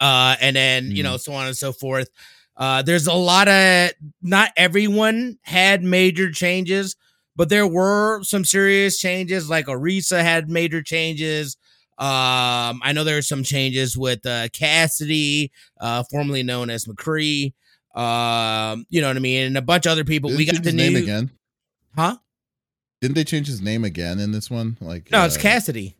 uh, 0.00 0.36
and 0.40 0.56
then 0.56 0.90
you 0.90 1.02
know 1.02 1.16
so 1.16 1.32
on 1.32 1.46
and 1.46 1.56
so 1.56 1.72
forth. 1.72 2.08
Uh, 2.56 2.82
there's 2.82 3.06
a 3.06 3.14
lot 3.14 3.48
of 3.48 3.90
not 4.22 4.50
everyone 4.56 5.38
had 5.42 5.82
major 5.82 6.30
changes 6.30 6.96
but 7.36 7.48
there 7.48 7.66
were 7.66 8.22
some 8.22 8.44
serious 8.44 8.98
changes. 8.98 9.50
Like 9.50 9.66
Orisa 9.66 10.22
had 10.22 10.48
major 10.48 10.82
changes. 10.82 11.56
Um, 11.98 12.80
I 12.82 12.92
know 12.92 13.04
there 13.04 13.16
were 13.16 13.22
some 13.22 13.44
changes 13.44 13.96
with 13.96 14.24
uh, 14.26 14.48
Cassidy, 14.48 15.52
uh, 15.80 16.04
formerly 16.10 16.42
known 16.42 16.70
as 16.70 16.86
McCree. 16.86 17.52
Um, 17.94 18.86
you 18.88 19.00
know 19.00 19.08
what 19.08 19.16
I 19.16 19.20
mean, 19.20 19.46
and 19.46 19.56
a 19.56 19.62
bunch 19.62 19.86
of 19.86 19.92
other 19.92 20.04
people. 20.04 20.30
Didn't 20.30 20.38
we 20.38 20.46
got 20.46 20.64
the 20.64 20.72
new, 20.72 20.90
name 20.90 20.96
again. 20.96 21.30
huh? 21.94 22.16
Didn't 23.00 23.14
they 23.14 23.24
change 23.24 23.46
his 23.46 23.60
name 23.60 23.84
again 23.84 24.18
in 24.18 24.32
this 24.32 24.50
one? 24.50 24.76
Like 24.80 25.10
No, 25.12 25.24
it's 25.24 25.36
uh, 25.36 25.40
Cassidy. 25.40 25.96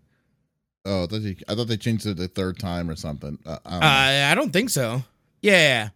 Oh, 0.86 1.04
I 1.04 1.06
thought, 1.06 1.22
they, 1.22 1.36
I 1.48 1.54
thought 1.54 1.68
they 1.68 1.76
changed 1.78 2.06
it 2.06 2.16
the 2.18 2.28
third 2.28 2.58
time 2.58 2.90
or 2.90 2.96
something. 2.96 3.38
Uh, 3.46 3.58
I 3.64 3.70
don't 3.72 3.82
Uh. 3.82 4.30
I 4.30 4.34
don't 4.34 4.52
think 4.52 4.70
so. 4.70 5.02
Yeah, 5.40 5.90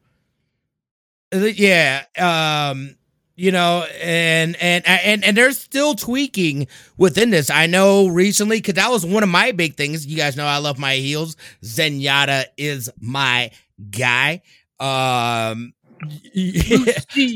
Uh, 1.34 1.39
yeah. 1.39 2.05
Um, 2.18 2.97
you 3.36 3.53
know, 3.53 3.84
and 4.03 4.57
and 4.61 4.82
and 4.86 5.24
and 5.24 5.36
they're 5.36 5.53
still 5.53 5.95
tweaking 5.95 6.66
within 6.97 7.30
this. 7.30 7.51
I 7.51 7.66
know 7.66 8.09
recently 8.09 8.59
because 8.59 8.74
that 8.74 8.91
was 8.91 9.07
one 9.07 9.22
of 9.22 9.28
my 9.28 9.53
big 9.53 9.76
things. 9.76 10.07
You 10.07 10.16
guys 10.16 10.36
know 10.36 10.47
I 10.47 10.59
love 10.59 10.78
my 10.78 10.97
heals. 10.97 11.36
Zenyatta 11.62 12.47
is 12.57 12.91
my 13.01 13.51
guy. 13.91 14.43
Um, 14.80 15.72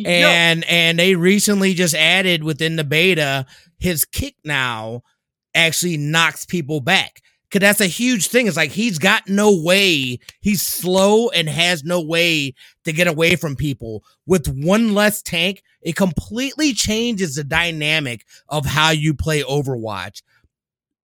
and 0.06 0.64
and 0.64 0.98
they 0.98 1.14
recently 1.14 1.74
just 1.74 1.94
added 1.94 2.44
within 2.44 2.76
the 2.76 2.84
beta 2.84 3.46
his 3.78 4.04
kick 4.04 4.36
now 4.44 5.02
actually 5.54 5.96
knocks 5.96 6.44
people 6.44 6.80
back 6.80 7.20
because 7.52 7.66
that's 7.66 7.82
a 7.82 7.86
huge 7.86 8.28
thing. 8.28 8.48
It's 8.48 8.56
like 8.56 8.72
he's 8.72 8.98
got 8.98 9.28
no 9.28 9.54
way. 9.62 10.20
He's 10.40 10.62
slow 10.62 11.30
and 11.30 11.48
has 11.50 11.84
no 11.84 12.00
way 12.00 12.54
to 12.84 12.92
get 12.94 13.08
away 13.08 13.36
from 13.36 13.56
people. 13.56 14.04
With 14.26 14.48
one 14.48 14.94
less 14.94 15.22
tank, 15.22 15.62
it 15.82 15.96
completely 15.96 16.74
changes 16.74 17.36
the 17.36 17.44
dynamic 17.44 18.26
of 18.48 18.66
how 18.66 18.90
you 18.90 19.14
play 19.14 19.42
Overwatch. 19.42 20.22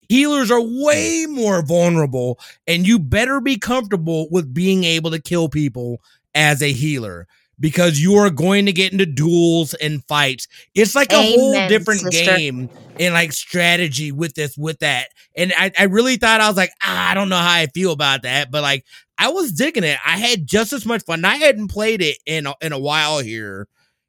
Healers 0.08 0.50
are 0.50 0.62
way 0.62 1.26
more 1.28 1.62
vulnerable, 1.64 2.38
and 2.66 2.86
you 2.86 2.98
better 2.98 3.40
be 3.40 3.58
comfortable 3.58 4.28
with 4.30 4.54
being 4.54 4.84
able 4.84 5.10
to 5.12 5.22
kill 5.22 5.48
people 5.48 6.02
as 6.34 6.62
a 6.62 6.72
healer 6.72 7.28
because 7.60 8.00
you 8.00 8.16
are 8.16 8.30
going 8.30 8.66
to 8.66 8.72
get 8.72 8.92
into 8.92 9.06
duels 9.06 9.74
and 9.74 10.04
fights. 10.06 10.48
It's 10.74 10.94
like 10.94 11.12
a 11.12 11.16
Amen, 11.18 11.24
whole 11.24 11.62
different 11.62 12.02
sister. 12.02 12.10
game 12.10 12.70
and 13.02 13.14
like 13.14 13.32
strategy 13.32 14.12
with 14.12 14.34
this, 14.34 14.56
with 14.56 14.78
that. 14.80 15.08
And 15.36 15.52
I, 15.56 15.72
I 15.78 15.84
really 15.84 16.16
thought 16.16 16.40
I 16.40 16.48
was 16.48 16.56
like, 16.56 16.72
ah, 16.82 17.10
I 17.10 17.14
don't 17.14 17.28
know 17.28 17.36
how 17.36 17.52
I 17.52 17.66
feel 17.66 17.92
about 17.92 18.22
that, 18.22 18.50
but 18.50 18.62
like 18.62 18.84
I 19.18 19.28
was 19.28 19.52
digging 19.52 19.84
it. 19.84 19.98
I 20.04 20.16
had 20.16 20.46
just 20.46 20.72
as 20.72 20.86
much 20.86 21.04
fun. 21.04 21.24
I 21.24 21.36
hadn't 21.36 21.68
played 21.68 22.02
it 22.02 22.18
in 22.26 22.46
a, 22.46 22.54
in 22.60 22.72
a 22.72 22.78
while 22.78 23.18
here. 23.18 23.68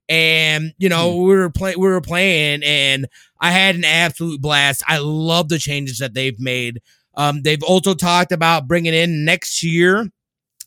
And 0.10 0.74
you 0.78 0.90
know, 0.90 1.12
hmm. 1.12 1.18
we 1.24 1.36
were 1.36 1.50
playing 1.50 1.80
we 1.80 1.88
were 1.88 2.02
playing 2.02 2.62
and 2.64 3.08
I 3.40 3.52
had 3.52 3.76
an 3.76 3.86
absolute 3.86 4.42
blast. 4.42 4.84
I 4.88 5.00
love 5.00 5.50
the 5.50 5.60
changes 5.60 6.00
that 6.00 6.14
they've 6.14 6.40
made. 6.40 6.82
Um, 7.16 7.42
they've 7.42 7.64
also 7.64 7.94
talked 7.94 8.32
about 8.32 8.68
bringing 8.68 8.94
in 8.94 9.24
next 9.26 9.64
year 9.64 10.10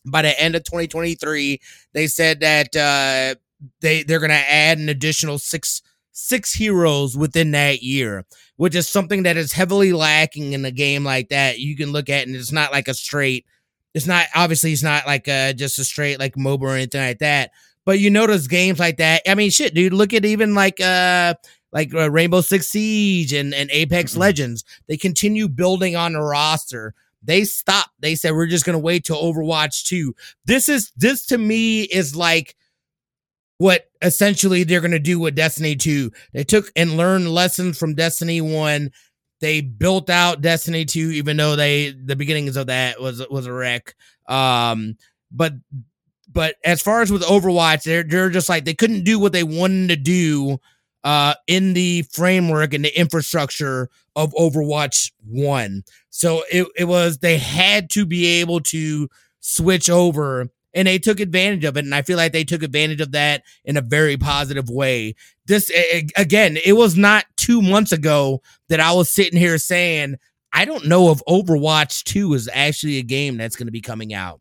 by 0.07 0.23
the 0.23 0.41
end 0.41 0.55
of 0.55 0.65
2023, 0.65 1.61
they 1.93 2.07
said 2.07 2.41
that 2.41 2.77
uh, 2.77 3.35
they 3.81 4.03
they're 4.05 4.21
going 4.21 4.31
to 4.31 4.35
add 4.35 4.79
an 4.79 4.89
additional 4.89 5.39
six 5.39 5.83
six 6.17 6.53
heroes 6.53 7.17
within 7.17 7.51
that 7.51 7.83
year, 7.83 8.25
which 8.57 8.75
is 8.75 8.89
something 8.89 9.25
that 9.25 9.37
is 9.37 9.53
heavily 9.53 9.93
lacking 9.93 10.55
in 10.55 10.65
a 10.65 10.71
game 10.71 11.05
like 11.05 11.29
that. 11.29 11.59
You 11.59 11.77
can 11.77 11.93
look 11.93 12.09
at 12.09 12.27
and 12.27 12.35
it's 12.35 12.53
not 12.53 12.73
like 12.73 12.89
a 12.89 12.95
straight. 12.95 13.45
It's 13.95 14.07
not 14.07 14.27
obviously 14.35 14.73
it's 14.73 14.83
not 14.83 15.07
like 15.07 15.29
a, 15.29 15.53
just 15.53 15.79
a 15.79 15.85
straight 15.85 16.19
like 16.19 16.35
MOBA 16.35 16.63
or 16.63 16.75
anything 16.75 17.03
like 17.03 17.19
that. 17.19 17.51
But 17.85 18.01
you 18.01 18.11
notice 18.11 18.47
games 18.47 18.79
like 18.79 18.97
that. 18.97 19.23
I 19.29 19.35
mean, 19.35 19.51
shit, 19.51 19.75
dude. 19.75 19.93
Look 19.93 20.15
at 20.15 20.25
even 20.25 20.55
like 20.55 20.81
uh 20.81 21.35
like 21.71 21.95
uh, 21.95 22.11
Rainbow 22.11 22.41
Six 22.41 22.69
Siege 22.69 23.33
and 23.33 23.55
and 23.55 23.71
Apex 23.71 24.13
mm-hmm. 24.13 24.21
Legends. 24.21 24.65
They 24.89 24.97
continue 24.97 25.49
building 25.49 25.97
on 25.97 26.15
the 26.15 26.23
roster 26.23 26.95
they 27.27 27.45
stopped. 27.45 27.91
They 28.01 28.15
said 28.15 28.33
we're 28.33 28.47
just 28.47 28.65
gonna 28.65 28.79
wait 28.79 29.05
till 29.05 29.21
Overwatch 29.21 29.85
2. 29.87 30.15
This 30.45 30.69
is 30.69 30.93
this 30.97 31.27
to 31.27 31.39
me 31.39 31.83
is 31.83 32.15
like 32.15 32.57
what 33.59 33.91
essentially 34.03 34.65
they're 34.65 34.81
gonna 34.81 34.99
do 34.99 35.19
with 35.19 35.35
Destiny 35.35 35.77
2. 35.77 36.11
They 36.33 36.45
took 36.45 36.71
and 36.77 36.97
learned 36.97 37.31
lessons 37.31 37.79
from 37.79 37.95
Destiny 37.95 38.41
1. 38.41 38.91
They 39.41 39.61
built 39.61 40.11
out 40.11 40.41
Destiny 40.41 40.85
2, 40.85 41.11
even 41.13 41.37
though 41.37 41.57
they 41.57 41.91
the 41.93 42.17
beginnings 42.17 42.57
of 42.57 42.67
that 42.69 43.01
was 43.01 43.27
was 43.29 43.47
a 43.47 43.53
wreck. 43.53 43.95
Um, 44.29 44.97
but 45.31 45.55
but 46.33 46.57
as 46.65 46.83
far 46.83 47.03
as 47.03 47.11
with 47.11 47.23
Overwatch, 47.23 47.85
they're 47.85 48.03
they're 48.03 48.31
just 48.31 48.49
like 48.49 48.65
they 48.65 48.75
couldn't 48.75 49.05
do 49.05 49.19
what 49.19 49.33
they 49.33 49.45
wanted 49.45 49.89
to 49.89 49.97
do 49.97 50.59
uh, 51.07 51.35
in 51.47 51.73
the 51.73 52.03
framework 52.11 52.75
and 52.75 52.85
the 52.85 52.99
infrastructure 52.99 53.89
of 54.17 54.35
Overwatch 54.35 55.13
1. 55.25 55.85
So 56.11 56.43
it, 56.51 56.67
it 56.77 56.85
was, 56.85 57.19
they 57.19 57.39
had 57.39 57.91
to 57.91 58.05
be 58.05 58.27
able 58.41 58.59
to 58.63 59.09
switch 59.39 59.89
over 59.89 60.49
and 60.77 60.87
they 60.87 60.99
took 60.99 61.19
advantage 61.19 61.65
of 61.65 61.77
it. 61.77 61.85
And 61.85 61.95
I 61.95 62.03
feel 62.03 62.19
like 62.19 62.33
they 62.33 62.45
took 62.45 62.63
advantage 62.63 63.01
of 63.01 63.13
that 63.13 63.43
in 63.65 63.77
a 63.77 63.81
very 63.81 64.17
positive 64.17 64.69
way. 64.69 65.15
This, 65.47 65.73
again, 66.17 66.59
it 66.65 66.75
was 66.75 66.97
not 66.97 67.25
two 67.37 67.63
months 67.63 67.93
ago 67.93 68.43
that 68.69 68.79
I 68.79 68.93
was 68.93 69.11
sitting 69.11 69.39
here 69.39 69.57
saying, 69.59 70.17
I 70.53 70.67
don't 70.67 70.87
know 70.87 71.11
if 71.11 71.21
Overwatch 71.27 72.05
2 72.05 72.35
is 72.35 72.49
actually 72.53 72.99
a 72.99 73.03
game 73.03 73.39
that's 73.39 73.57
going 73.57 73.67
to 73.67 73.73
be 73.73 73.81
coming 73.81 74.13
out. 74.13 74.41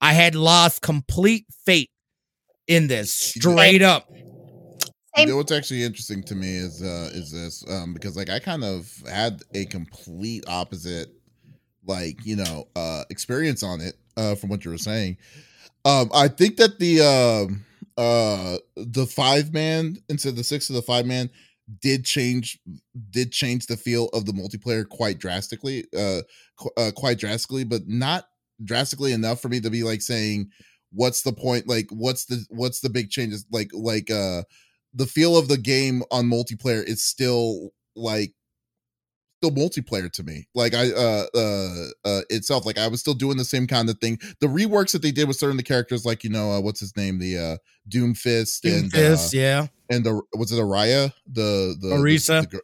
I 0.00 0.12
had 0.12 0.34
lost 0.34 0.82
complete 0.82 1.46
faith 1.64 1.88
in 2.66 2.88
this 2.88 3.14
straight 3.14 3.80
up. 3.82 4.08
You 5.16 5.26
know 5.26 5.36
what's 5.36 5.52
actually 5.52 5.82
interesting 5.82 6.22
to 6.24 6.34
me 6.34 6.56
is 6.56 6.82
uh 6.82 7.08
is 7.14 7.32
this 7.32 7.64
um 7.70 7.94
because 7.94 8.18
like 8.18 8.28
I 8.28 8.38
kind 8.38 8.62
of 8.62 8.92
had 9.10 9.40
a 9.54 9.64
complete 9.64 10.44
opposite 10.46 11.08
like 11.86 12.18
you 12.26 12.36
know 12.36 12.68
uh 12.76 13.04
experience 13.08 13.62
on 13.62 13.80
it 13.80 13.94
uh 14.18 14.34
from 14.34 14.50
what 14.50 14.64
you 14.64 14.70
were 14.70 14.76
saying. 14.78 15.16
Um 15.86 16.10
I 16.12 16.28
think 16.28 16.56
that 16.56 16.80
the 16.80 17.00
um 17.00 17.64
uh 17.96 18.58
the 18.76 19.06
five 19.06 19.54
man 19.54 19.96
instead 20.08 20.30
of 20.30 20.36
the 20.36 20.44
six 20.44 20.68
of 20.68 20.76
the 20.76 20.82
five 20.82 21.06
man 21.06 21.30
did 21.80 22.04
change 22.04 22.58
did 23.10 23.32
change 23.32 23.66
the 23.66 23.76
feel 23.76 24.08
of 24.14 24.26
the 24.26 24.32
multiplayer 24.32 24.88
quite 24.88 25.18
drastically 25.18 25.84
uh, 25.96 26.22
qu- 26.58 26.70
uh 26.76 26.90
quite 26.96 27.18
drastically 27.18 27.64
but 27.64 27.82
not 27.88 28.26
drastically 28.64 29.12
enough 29.12 29.40
for 29.40 29.48
me 29.48 29.60
to 29.60 29.70
be 29.70 29.84
like 29.84 30.02
saying 30.02 30.50
what's 30.92 31.22
the 31.22 31.32
point? 31.32 31.68
Like 31.68 31.88
what's 31.90 32.26
the 32.26 32.44
what's 32.50 32.80
the 32.80 32.90
big 32.90 33.10
changes? 33.10 33.46
Like 33.52 33.70
like 33.74 34.10
uh 34.10 34.42
the 34.94 35.06
feel 35.06 35.36
of 35.38 35.48
the 35.48 35.58
game 35.58 36.02
on 36.10 36.26
multiplayer 36.30 36.84
is 36.84 37.04
still 37.04 37.70
like 37.94 38.32
still 39.36 39.50
multiplayer 39.50 40.10
to 40.12 40.22
me. 40.22 40.46
Like 40.54 40.74
i 40.74 40.90
uh 40.90 41.26
uh 41.34 41.86
uh 42.04 42.20
itself 42.30 42.64
like 42.64 42.78
i 42.78 42.88
was 42.88 43.00
still 43.00 43.14
doing 43.14 43.36
the 43.36 43.44
same 43.44 43.66
kind 43.66 43.88
of 43.88 43.98
thing. 43.98 44.18
The 44.40 44.46
reworks 44.46 44.92
that 44.92 45.02
they 45.02 45.12
did 45.12 45.28
with 45.28 45.36
certain 45.36 45.56
the 45.56 45.62
characters 45.62 46.04
like 46.04 46.24
you 46.24 46.30
know 46.30 46.52
uh, 46.52 46.60
what's 46.60 46.80
his 46.80 46.96
name? 46.96 47.18
The 47.18 47.38
uh 47.38 47.56
doomfist 47.88 48.62
Doom 48.62 48.74
and 48.74 48.92
Fist, 48.92 49.34
uh, 49.34 49.38
yeah. 49.38 49.66
and 49.90 50.04
the 50.04 50.22
was 50.34 50.52
it 50.52 50.56
araya 50.56 51.12
the 51.26 51.76
the 51.80 51.88
orisa 51.88 52.42
the, 52.42 52.56
the, 52.56 52.60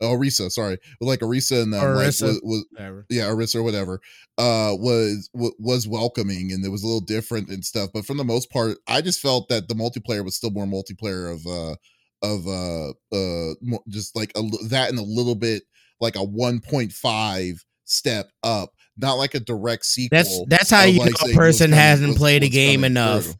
oh, 0.00 0.16
Orisa, 0.16 0.50
sorry, 0.50 0.78
like 1.00 1.20
Orisa 1.20 1.62
and 1.62 1.72
them, 1.72 1.82
Orisa. 1.82 2.32
like 2.32 2.42
was, 2.42 2.66
was 2.74 3.04
yeah, 3.08 3.24
Orisa 3.24 3.56
or 3.56 3.62
whatever, 3.62 4.00
uh, 4.38 4.74
was 4.78 5.30
was 5.32 5.88
welcoming 5.88 6.52
and 6.52 6.64
it 6.64 6.68
was 6.68 6.82
a 6.82 6.86
little 6.86 7.00
different 7.00 7.48
and 7.48 7.64
stuff. 7.64 7.90
But 7.92 8.04
for 8.04 8.14
the 8.14 8.24
most 8.24 8.50
part, 8.50 8.78
I 8.86 9.00
just 9.00 9.20
felt 9.20 9.48
that 9.48 9.68
the 9.68 9.74
multiplayer 9.74 10.24
was 10.24 10.36
still 10.36 10.50
more 10.50 10.66
multiplayer 10.66 11.32
of 11.32 11.46
uh 11.46 11.76
of 12.22 12.46
uh 12.46 12.90
uh 13.14 13.54
more, 13.62 13.82
just 13.88 14.16
like 14.16 14.32
a, 14.36 14.42
that 14.68 14.90
and 14.90 14.98
a 14.98 15.02
little 15.02 15.34
bit 15.34 15.64
like 16.00 16.16
a 16.16 16.24
one 16.24 16.60
point 16.60 16.92
five 16.92 17.64
step 17.84 18.30
up, 18.42 18.74
not 18.96 19.14
like 19.14 19.34
a 19.34 19.40
direct 19.40 19.84
sequel. 19.84 20.16
That's 20.16 20.44
that's 20.46 20.70
how 20.70 20.84
you 20.84 21.00
like 21.00 21.12
know 21.22 21.32
a 21.32 21.34
person 21.34 21.72
hasn't 21.72 22.16
played 22.16 22.42
a 22.42 22.48
game 22.48 22.84
enough 22.84 23.24
through. 23.24 23.34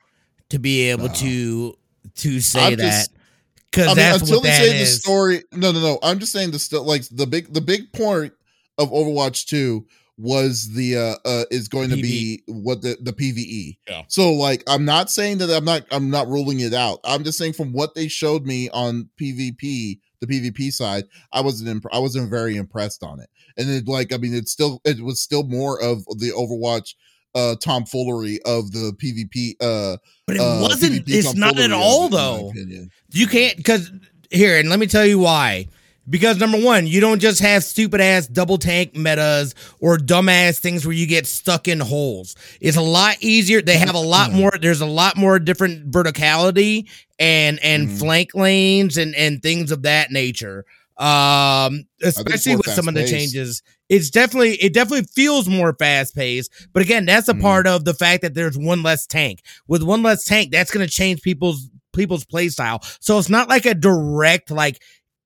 to 0.51 0.59
be 0.59 0.91
able 0.91 1.09
to 1.09 1.77
to 2.17 2.41
say 2.41 2.67
I'm 2.67 2.77
that. 2.77 3.09
Because 3.71 3.87
I 3.87 3.89
mean, 3.89 3.97
that's 3.97 4.21
until 4.23 4.37
what 4.37 4.45
they 4.45 4.51
say 4.51 4.81
is. 4.81 4.97
the 4.97 5.01
story. 5.01 5.43
No, 5.53 5.73
no, 5.73 5.81
no. 5.81 5.99
I'm 6.03 6.19
just 6.19 6.33
saying 6.33 6.53
the 6.53 6.59
still 6.59 6.85
like 6.85 7.03
the 7.11 7.27
big 7.27 7.53
the 7.53 7.61
big 7.61 7.93
point 7.93 8.33
of 8.79 8.91
Overwatch 8.91 9.47
Two 9.47 9.87
was 10.17 10.73
the 10.73 10.97
uh, 10.97 11.17
uh 11.25 11.45
is 11.51 11.67
going 11.67 11.91
to 11.91 11.97
be 11.97 12.43
what 12.47 12.83
the 12.83 12.97
the 13.01 13.13
PVE. 13.13 13.77
Yeah. 13.89 14.03
So 14.09 14.33
like 14.33 14.63
I'm 14.69 14.85
not 14.85 15.11
saying 15.11 15.39
that 15.39 15.51
I'm 15.51 15.65
not 15.65 15.83
I'm 15.91 16.11
not 16.11 16.29
ruling 16.29 16.61
it 16.61 16.73
out. 16.73 17.01
I'm 17.05 17.25
just 17.25 17.37
saying 17.39 17.55
from 17.55 17.73
what 17.73 17.95
they 17.95 18.07
showed 18.07 18.47
me 18.47 18.71
on 18.71 19.09
PvP, 19.21 19.99
the 20.25 20.51
PvP 20.51 20.72
side, 20.72 21.05
I 21.33 21.41
wasn't 21.41 21.70
imp- 21.70 21.93
I 21.93 21.99
wasn't 21.99 22.31
very 22.31 22.57
impressed 22.57 23.03
on 23.03 23.20
it. 23.20 23.29
And 23.57 23.68
it 23.70 23.89
like 23.89 24.12
I 24.12 24.16
mean 24.16 24.35
it's 24.35 24.53
still 24.53 24.81
it 24.85 25.01
was 25.01 25.20
still 25.20 25.45
more 25.45 25.81
of 25.81 26.05
the 26.18 26.31
Overwatch 26.31 26.95
uh 27.35 27.57
tomfoolery 27.61 28.41
of 28.45 28.70
the 28.72 28.93
PvP 29.03 29.55
uh 29.61 29.97
but 30.27 30.37
it 30.37 30.41
uh, 30.41 30.61
wasn't 30.62 30.93
PvP 30.93 31.14
it's 31.14 31.35
not 31.35 31.59
at 31.59 31.72
all 31.72 32.09
though. 32.09 32.53
You 33.12 33.27
can't 33.27 33.64
cuz 33.64 33.91
here 34.31 34.59
and 34.59 34.68
let 34.68 34.79
me 34.79 34.87
tell 34.87 35.07
you 35.07 35.18
why. 35.18 35.68
Because 36.09 36.39
number 36.39 36.61
one, 36.61 36.87
you 36.87 37.01
don't 37.01 37.21
just 37.21 37.41
have 37.41 37.65
stupid 37.65 38.01
ass 38.01 38.27
double 38.27 38.59
tank 38.59 38.95
metas 38.95 39.55
or 39.81 39.97
dumbass 39.97 40.59
things 40.59 40.87
where 40.87 40.95
you 40.95 41.07
get 41.07 41.27
stuck 41.27 41.67
in 41.67 41.81
holes. 41.81 42.37
It's 42.61 42.77
a 42.77 42.83
lot 42.83 43.17
easier. 43.21 43.63
They 43.63 43.79
have 43.79 43.95
a 43.95 43.99
lot 44.01 44.33
more. 44.33 44.53
There's 44.61 44.81
a 44.81 44.87
lot 44.87 45.17
more 45.17 45.39
different 45.39 45.91
verticality 45.91 46.89
and 47.19 47.59
and 47.63 47.89
mm-hmm. 47.89 47.97
flank 47.97 48.35
lanes 48.35 48.97
and 48.97 49.15
and 49.15 49.43
things 49.43 49.71
of 49.71 49.83
that 49.83 50.11
nature. 50.11 50.65
Um, 50.97 51.87
especially 52.03 52.55
with 52.55 52.71
some 52.71 52.87
of 52.87 52.95
the 52.95 53.05
changes 53.05 53.63
it's 53.89 54.11
definitely 54.11 54.55
it 54.55 54.73
definitely 54.73 55.07
feels 55.15 55.49
more 55.49 55.75
fast 55.79 56.15
paced. 56.15 56.51
But 56.73 56.83
again, 56.83 57.05
that's 57.05 57.29
a 57.29 57.35
mm. 57.35 57.41
part 57.41 57.67
of 57.67 57.85
the 57.85 57.95
fact 57.95 58.23
that 58.23 58.35
there's 58.35 58.57
one 58.57 58.83
less 58.83 59.07
tank. 59.07 59.43
With 59.69 59.83
one 59.83 60.03
less 60.03 60.25
tank, 60.25 60.51
that's 60.51 60.71
going 60.71 60.87
to 60.87 60.93
change 60.93 61.23
people's 61.23 61.69
people's 61.93 62.25
play 62.25 62.49
style. 62.49 62.81
So 63.01 63.19
it's 63.19 63.29
not 63.29 63.49
like 63.49 63.67
a 63.67 63.75
direct 63.75 64.51
like 64.51 64.83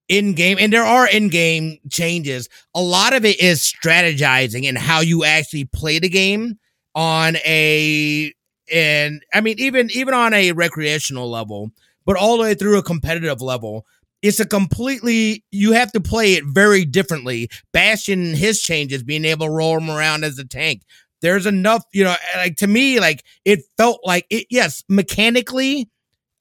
in 0.09 0.35
game 0.35 0.57
and 0.61 0.73
there 0.73 0.85
are 0.85 1.09
in 1.09 1.29
game 1.29 1.79
changes. 1.91 2.49
A 2.75 2.81
lot 2.83 3.13
of 3.13 3.25
it 3.25 3.41
is 3.41 3.61
strategizing 3.61 4.69
and 4.69 4.79
how 4.79 5.01
you 5.01 5.25
actually 5.25 5.65
play 5.67 5.99
the 5.99 6.09
game 6.09 6.59
on 6.95 7.37
a 7.45 8.33
and 8.73 9.23
I 9.33 9.41
mean 9.41 9.57
even 9.59 9.91
even 9.93 10.15
on 10.15 10.35
a 10.35 10.53
recreational 10.53 11.31
level. 11.31 11.71
but 12.07 12.17
all 12.17 12.37
the 12.39 12.43
way 12.43 12.55
through 12.55 12.79
a 12.79 12.83
competitive 12.83 13.43
level. 13.43 13.87
It's 14.23 14.41
a 14.41 14.47
completely 14.47 15.45
you 15.53 15.73
have 15.73 15.93
to 15.93 16.01
play 16.01 16.35
it 16.35 16.45
very 16.45 16.85
differently. 16.85 17.49
Bastion 17.73 18.35
his 18.35 18.61
changes, 18.63 19.03
being 19.05 19.25
able 19.25 19.47
to 19.47 19.53
roll 19.53 19.79
him 19.79 19.91
around 19.91 20.25
as 20.25 20.39
a 20.39 20.45
tank. 20.45 20.83
There's 21.21 21.47
enough, 21.47 21.85
you 21.93 22.05
know, 22.05 22.15
like 22.37 22.57
to 22.57 22.67
me, 22.67 22.99
like 23.01 23.25
it 23.45 23.61
felt 23.77 24.01
like 24.05 24.27
it, 24.31 24.47
yes, 24.51 24.83
mechanically, 24.89 25.89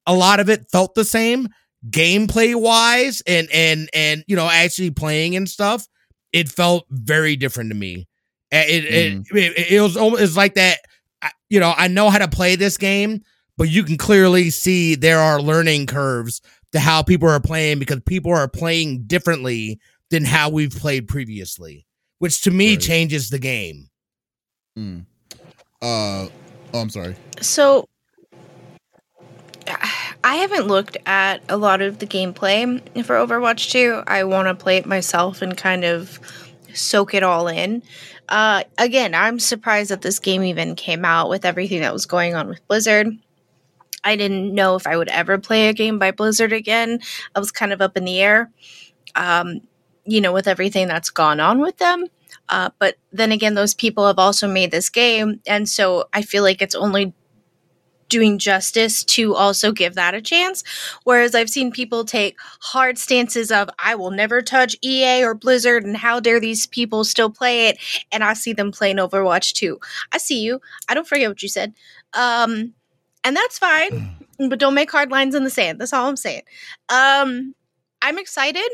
a 0.06 0.14
lot 0.16 0.40
of 0.40 0.50
it 0.50 0.70
felt 0.72 0.96
the 0.96 1.06
same. 1.06 1.50
Gameplay 1.90 2.56
wise 2.56 3.22
and 3.28 3.48
and 3.54 3.90
and 3.94 4.24
you 4.28 4.36
know, 4.36 4.50
actually 4.50 4.92
playing 4.92 5.36
and 5.36 5.48
stuff, 5.48 5.88
it 6.34 6.50
felt 6.50 6.86
very 6.90 7.36
different 7.36 7.72
to 7.72 7.76
me. 7.76 8.08
It 8.52 8.86
it, 8.86 9.14
mm. 9.14 9.26
it, 9.32 9.58
it, 9.58 9.72
it 9.74 9.82
was 9.82 9.98
almost 9.98 10.22
it's 10.22 10.38
like 10.38 10.56
that. 10.56 10.80
You 11.50 11.60
know, 11.60 11.74
I 11.76 11.88
know 11.88 12.10
how 12.10 12.20
to 12.20 12.28
play 12.28 12.56
this 12.56 12.78
game, 12.78 13.22
but 13.58 13.70
you 13.70 13.84
can 13.84 13.98
clearly 13.98 14.50
see 14.50 14.96
there 14.96 15.20
are 15.20 15.42
learning 15.42 15.88
curves 15.88 16.42
to 16.74 16.80
how 16.80 17.02
people 17.02 17.30
are 17.30 17.40
playing 17.40 17.80
because 17.80 18.02
people 18.06 18.32
are 18.34 18.48
playing 18.48 19.04
differently 19.08 19.80
than 20.10 20.26
how 20.26 20.50
we've 20.50 20.72
played 20.72 21.08
previously, 21.08 21.86
which 22.20 22.42
to 22.44 22.52
me 22.52 22.72
right. 22.72 22.82
changes 22.82 23.30
the 23.30 23.40
game. 23.40 23.90
Mm. 24.78 25.06
Uh, 25.82 26.28
oh, 26.74 26.80
I'm 26.80 26.90
sorry. 26.90 27.16
So 27.42 27.88
I 30.24 30.36
haven't 30.36 30.68
looked 30.68 30.98
at 31.06 31.42
a 31.50 31.58
lot 31.58 31.82
of 31.82 32.00
the 32.00 32.08
gameplay 32.08 32.82
for 33.06 33.16
Overwatch 33.16 33.72
2. 33.72 34.04
I 34.08 34.24
want 34.24 34.48
to 34.48 34.56
play 34.56 34.78
it 34.78 34.86
myself 34.86 35.42
and 35.42 35.56
kind 35.56 35.86
of 35.86 36.20
soak 36.74 37.14
it 37.14 37.24
all 37.24 37.48
in. 37.48 37.84
Uh, 38.30 38.64
again, 38.78 39.16
I'm 39.16 39.40
surprised 39.40 39.92
that 39.92 40.02
this 40.02 40.20
game 40.20 40.44
even 40.44 40.76
came 40.76 41.06
out 41.06 41.30
with 41.30 41.46
everything 41.46 41.82
that 41.82 41.94
was 41.94 42.06
going 42.06 42.36
on 42.36 42.48
with 42.48 42.66
Blizzard. 42.68 43.08
I 44.04 44.16
didn't 44.16 44.54
know 44.54 44.76
if 44.76 44.86
I 44.86 44.98
would 44.98 45.10
ever 45.10 45.38
play 45.38 45.70
a 45.70 45.74
game 45.74 46.00
by 46.00 46.12
Blizzard 46.12 46.54
again. 46.54 47.00
I 47.36 47.40
was 47.40 47.52
kind 47.52 47.74
of 47.74 47.82
up 47.82 47.98
in 47.98 48.06
the 48.06 48.20
air, 48.20 48.52
um, 49.16 49.62
you 50.06 50.22
know, 50.22 50.34
with 50.34 50.48
everything 50.48 50.88
that's 50.88 51.10
gone 51.10 51.40
on 51.40 51.60
with 51.60 51.78
them. 51.78 52.06
Uh, 52.50 52.70
but 52.80 52.96
then 53.12 53.32
again, 53.32 53.56
those 53.56 53.74
people 53.74 54.08
have 54.08 54.20
also 54.20 54.48
made 54.48 54.72
this 54.72 54.90
game. 54.90 55.42
And 55.48 55.68
so 55.68 56.08
I 56.14 56.22
feel 56.22 56.44
like 56.44 56.62
it's 56.62 56.76
only 56.76 57.14
doing 58.10 58.38
justice 58.38 59.04
to 59.04 59.36
also 59.36 59.72
give 59.72 59.96
that 59.96 60.14
a 60.14 60.22
chance. 60.22 60.64
Whereas 61.04 61.36
I've 61.36 61.50
seen 61.50 61.72
people 61.72 62.06
take 62.06 62.38
hard 62.62 62.98
stances 62.98 63.52
of, 63.52 63.70
I 63.84 63.96
will 63.96 64.12
never 64.12 64.42
touch 64.42 64.76
EA 64.82 65.24
or 65.24 65.34
Blizzard, 65.34 65.86
and 65.86 65.98
how 65.98 66.20
dare 66.20 66.40
these 66.40 66.66
people 66.68 67.04
still 67.04 67.30
play 67.30 67.68
it? 67.68 67.78
And 68.12 68.24
I 68.24 68.34
see 68.34 68.54
them 68.54 68.72
playing 68.72 68.98
Overwatch 68.98 69.54
too. 69.54 69.80
I 70.12 70.18
see 70.18 70.42
you. 70.42 70.62
I 70.90 70.94
don't 70.94 71.08
forget 71.08 71.30
what 71.30 71.44
you 71.44 71.50
said. 71.50 71.74
Um, 72.14 72.74
and 73.24 73.36
that's 73.36 73.60
fine, 73.60 74.16
but 74.50 74.60
don't 74.60 74.74
make 74.74 74.92
hard 74.92 75.12
lines 75.12 75.36
in 75.36 75.44
the 75.44 75.50
sand. 75.50 75.80
That's 75.80 75.94
all 75.94 76.08
I'm 76.08 76.16
saying. 76.16 76.44
Um, 76.90 77.54
I'm 78.02 78.18
excited. 78.18 78.70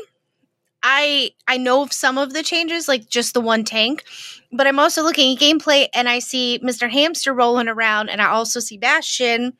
I 0.84 1.30
I 1.48 1.56
know 1.56 1.82
of 1.82 1.92
some 1.92 2.18
of 2.18 2.34
the 2.34 2.42
changes, 2.42 2.86
like 2.86 3.08
just 3.08 3.34
the 3.34 3.40
one 3.40 3.64
tank, 3.64 4.04
but 4.52 4.66
I'm 4.66 4.78
also 4.78 5.02
looking 5.02 5.34
at 5.34 5.42
gameplay 5.42 5.88
and 5.94 6.08
I 6.08 6.20
see 6.20 6.60
Mr. 6.62 6.90
Hamster 6.90 7.32
rolling 7.34 7.68
around, 7.68 8.10
and 8.10 8.22
I 8.22 8.26
also 8.26 8.60
see 8.60 8.76
Bastion, 8.76 9.54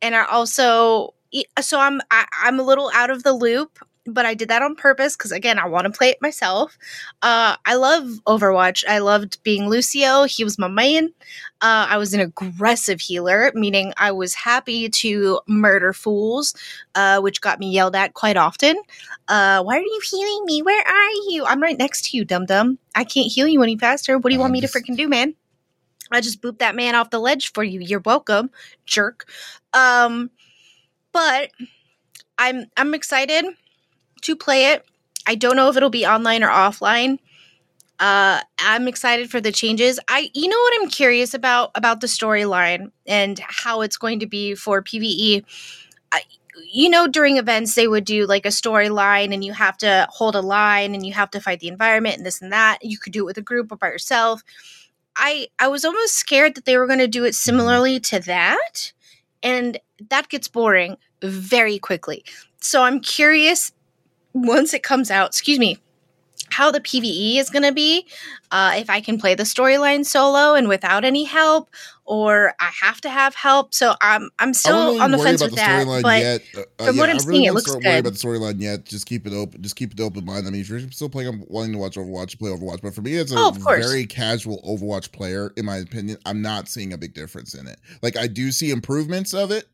and 0.00 0.16
I 0.16 0.24
also 0.24 1.14
so 1.60 1.78
I'm 1.78 2.00
I, 2.10 2.26
I'm 2.42 2.58
a 2.58 2.64
little 2.64 2.90
out 2.94 3.10
of 3.10 3.22
the 3.22 3.32
loop 3.34 3.78
but 4.04 4.26
I 4.26 4.34
did 4.34 4.48
that 4.48 4.62
on 4.62 4.74
purpose 4.74 5.16
because 5.16 5.32
again, 5.32 5.58
I 5.58 5.66
want 5.66 5.84
to 5.84 5.96
play 5.96 6.08
it 6.08 6.20
myself. 6.20 6.76
Uh, 7.22 7.56
I 7.64 7.74
love 7.74 8.04
Overwatch. 8.26 8.84
I 8.86 8.98
loved 8.98 9.42
being 9.42 9.68
Lucio. 9.68 10.24
He 10.24 10.44
was 10.44 10.58
my 10.58 10.68
main. 10.68 11.06
Uh, 11.60 11.86
I 11.88 11.96
was 11.98 12.12
an 12.12 12.20
aggressive 12.20 13.00
healer, 13.00 13.52
meaning 13.54 13.92
I 13.96 14.10
was 14.10 14.34
happy 14.34 14.88
to 14.88 15.40
murder 15.46 15.92
fools, 15.92 16.54
uh, 16.94 17.20
which 17.20 17.40
got 17.40 17.60
me 17.60 17.70
yelled 17.70 17.94
at 17.94 18.14
quite 18.14 18.36
often. 18.36 18.76
Uh, 19.28 19.62
why 19.62 19.76
are 19.76 19.82
you 19.82 20.00
healing 20.10 20.44
me? 20.46 20.62
Where 20.62 20.84
are 20.86 21.10
you? 21.28 21.44
I'm 21.46 21.62
right 21.62 21.78
next 21.78 22.10
to 22.10 22.16
you, 22.16 22.24
dum 22.24 22.46
dum. 22.46 22.78
I 22.94 23.04
can't 23.04 23.30
heal 23.30 23.46
you 23.46 23.62
any 23.62 23.78
faster. 23.78 24.18
What 24.18 24.30
do 24.30 24.34
you 24.34 24.40
want 24.40 24.52
me 24.52 24.60
to 24.62 24.66
freaking 24.66 24.96
do, 24.96 25.08
man? 25.08 25.34
I 26.10 26.20
just 26.20 26.42
booped 26.42 26.58
that 26.58 26.74
man 26.74 26.94
off 26.94 27.10
the 27.10 27.20
ledge 27.20 27.52
for 27.52 27.62
you. 27.62 27.80
You're 27.80 28.02
welcome, 28.04 28.50
jerk. 28.84 29.26
Um, 29.72 30.30
but 31.12 31.50
I'm 32.38 32.66
I'm 32.76 32.94
excited 32.94 33.44
to 34.22 34.36
play 34.36 34.72
it. 34.72 34.84
I 35.26 35.34
don't 35.34 35.56
know 35.56 35.68
if 35.68 35.76
it'll 35.76 35.90
be 35.90 36.06
online 36.06 36.42
or 36.42 36.48
offline. 36.48 37.18
Uh, 37.98 38.40
I'm 38.58 38.88
excited 38.88 39.30
for 39.30 39.40
the 39.40 39.52
changes. 39.52 40.00
I, 40.08 40.30
you 40.34 40.48
know, 40.48 40.58
what 40.58 40.82
I'm 40.82 40.88
curious 40.88 41.34
about 41.34 41.70
about 41.76 42.00
the 42.00 42.08
storyline 42.08 42.90
and 43.06 43.38
how 43.38 43.82
it's 43.82 43.96
going 43.96 44.20
to 44.20 44.26
be 44.26 44.56
for 44.56 44.82
PVE. 44.82 45.44
I, 46.10 46.22
you 46.72 46.90
know, 46.90 47.06
during 47.06 47.36
events 47.36 47.76
they 47.76 47.86
would 47.86 48.04
do 48.04 48.26
like 48.26 48.44
a 48.44 48.48
storyline, 48.48 49.32
and 49.32 49.44
you 49.44 49.52
have 49.52 49.78
to 49.78 50.08
hold 50.10 50.34
a 50.34 50.40
line, 50.40 50.94
and 50.94 51.06
you 51.06 51.12
have 51.12 51.30
to 51.30 51.40
fight 51.40 51.60
the 51.60 51.68
environment, 51.68 52.16
and 52.16 52.26
this 52.26 52.42
and 52.42 52.52
that. 52.52 52.78
You 52.82 52.98
could 52.98 53.12
do 53.12 53.20
it 53.20 53.26
with 53.26 53.38
a 53.38 53.42
group 53.42 53.70
or 53.70 53.76
by 53.76 53.88
yourself. 53.88 54.42
I 55.14 55.48
I 55.60 55.68
was 55.68 55.84
almost 55.84 56.14
scared 56.14 56.56
that 56.56 56.64
they 56.64 56.76
were 56.76 56.88
going 56.88 56.98
to 56.98 57.06
do 57.06 57.24
it 57.24 57.36
similarly 57.36 58.00
to 58.00 58.18
that, 58.20 58.92
and 59.44 59.78
that 60.08 60.28
gets 60.28 60.48
boring 60.48 60.96
very 61.22 61.78
quickly. 61.78 62.24
So 62.60 62.82
I'm 62.82 62.98
curious 62.98 63.72
once 64.32 64.74
it 64.74 64.82
comes 64.82 65.10
out, 65.10 65.28
excuse 65.28 65.58
me, 65.58 65.78
how 66.52 66.70
the 66.70 66.80
PVE 66.80 67.38
is 67.38 67.50
going 67.50 67.62
to 67.62 67.72
be, 67.72 68.06
uh, 68.50 68.74
if 68.76 68.90
I 68.90 69.00
can 69.00 69.18
play 69.18 69.34
the 69.34 69.42
storyline 69.42 70.04
solo 70.04 70.54
and 70.54 70.68
without 70.68 71.04
any 71.04 71.24
help, 71.24 71.70
or 72.04 72.52
I 72.60 72.70
have 72.82 73.00
to 73.02 73.10
have 73.10 73.34
help. 73.34 73.72
So 73.72 73.94
I'm 74.00 74.28
I'm 74.38 74.52
still 74.52 74.88
really 74.88 75.00
on 75.00 75.12
the 75.12 75.18
fence 75.18 75.40
with 75.40 75.50
the 75.50 75.56
that. 75.56 76.02
But 76.02 76.20
yet. 76.20 76.42
Uh, 76.54 76.60
uh, 76.60 76.86
from 76.86 76.96
yeah, 76.96 77.00
what 77.00 77.10
I'm 77.10 77.16
really 77.16 77.34
seeing, 77.36 77.44
it 77.44 77.54
looks 77.54 77.72
good. 77.72 77.84
Worry 77.84 77.98
about 77.98 78.12
the 78.12 78.18
storyline 78.18 78.60
yet? 78.60 78.84
Just 78.84 79.06
keep 79.06 79.26
it 79.26 79.32
open. 79.32 79.62
Just 79.62 79.76
keep 79.76 79.92
it 79.92 80.00
open 80.00 80.24
mind. 80.24 80.46
I 80.46 80.50
mean, 80.50 80.60
if 80.60 80.68
you're 80.68 80.80
still 80.90 81.08
playing, 81.08 81.28
I'm 81.28 81.44
wanting 81.48 81.72
to 81.72 81.78
watch 81.78 81.96
Overwatch, 81.96 82.38
play 82.38 82.50
Overwatch. 82.50 82.82
But 82.82 82.94
for 82.94 83.02
me, 83.02 83.14
it's 83.14 83.32
a 83.32 83.36
oh, 83.38 83.50
very 83.52 84.04
casual 84.06 84.60
Overwatch 84.62 85.12
player. 85.12 85.52
In 85.56 85.64
my 85.64 85.76
opinion, 85.76 86.18
I'm 86.26 86.42
not 86.42 86.68
seeing 86.68 86.92
a 86.92 86.98
big 86.98 87.14
difference 87.14 87.54
in 87.54 87.66
it. 87.66 87.78
Like 88.02 88.16
I 88.16 88.26
do 88.26 88.52
see 88.52 88.70
improvements 88.70 89.32
of 89.32 89.50
it 89.50 89.68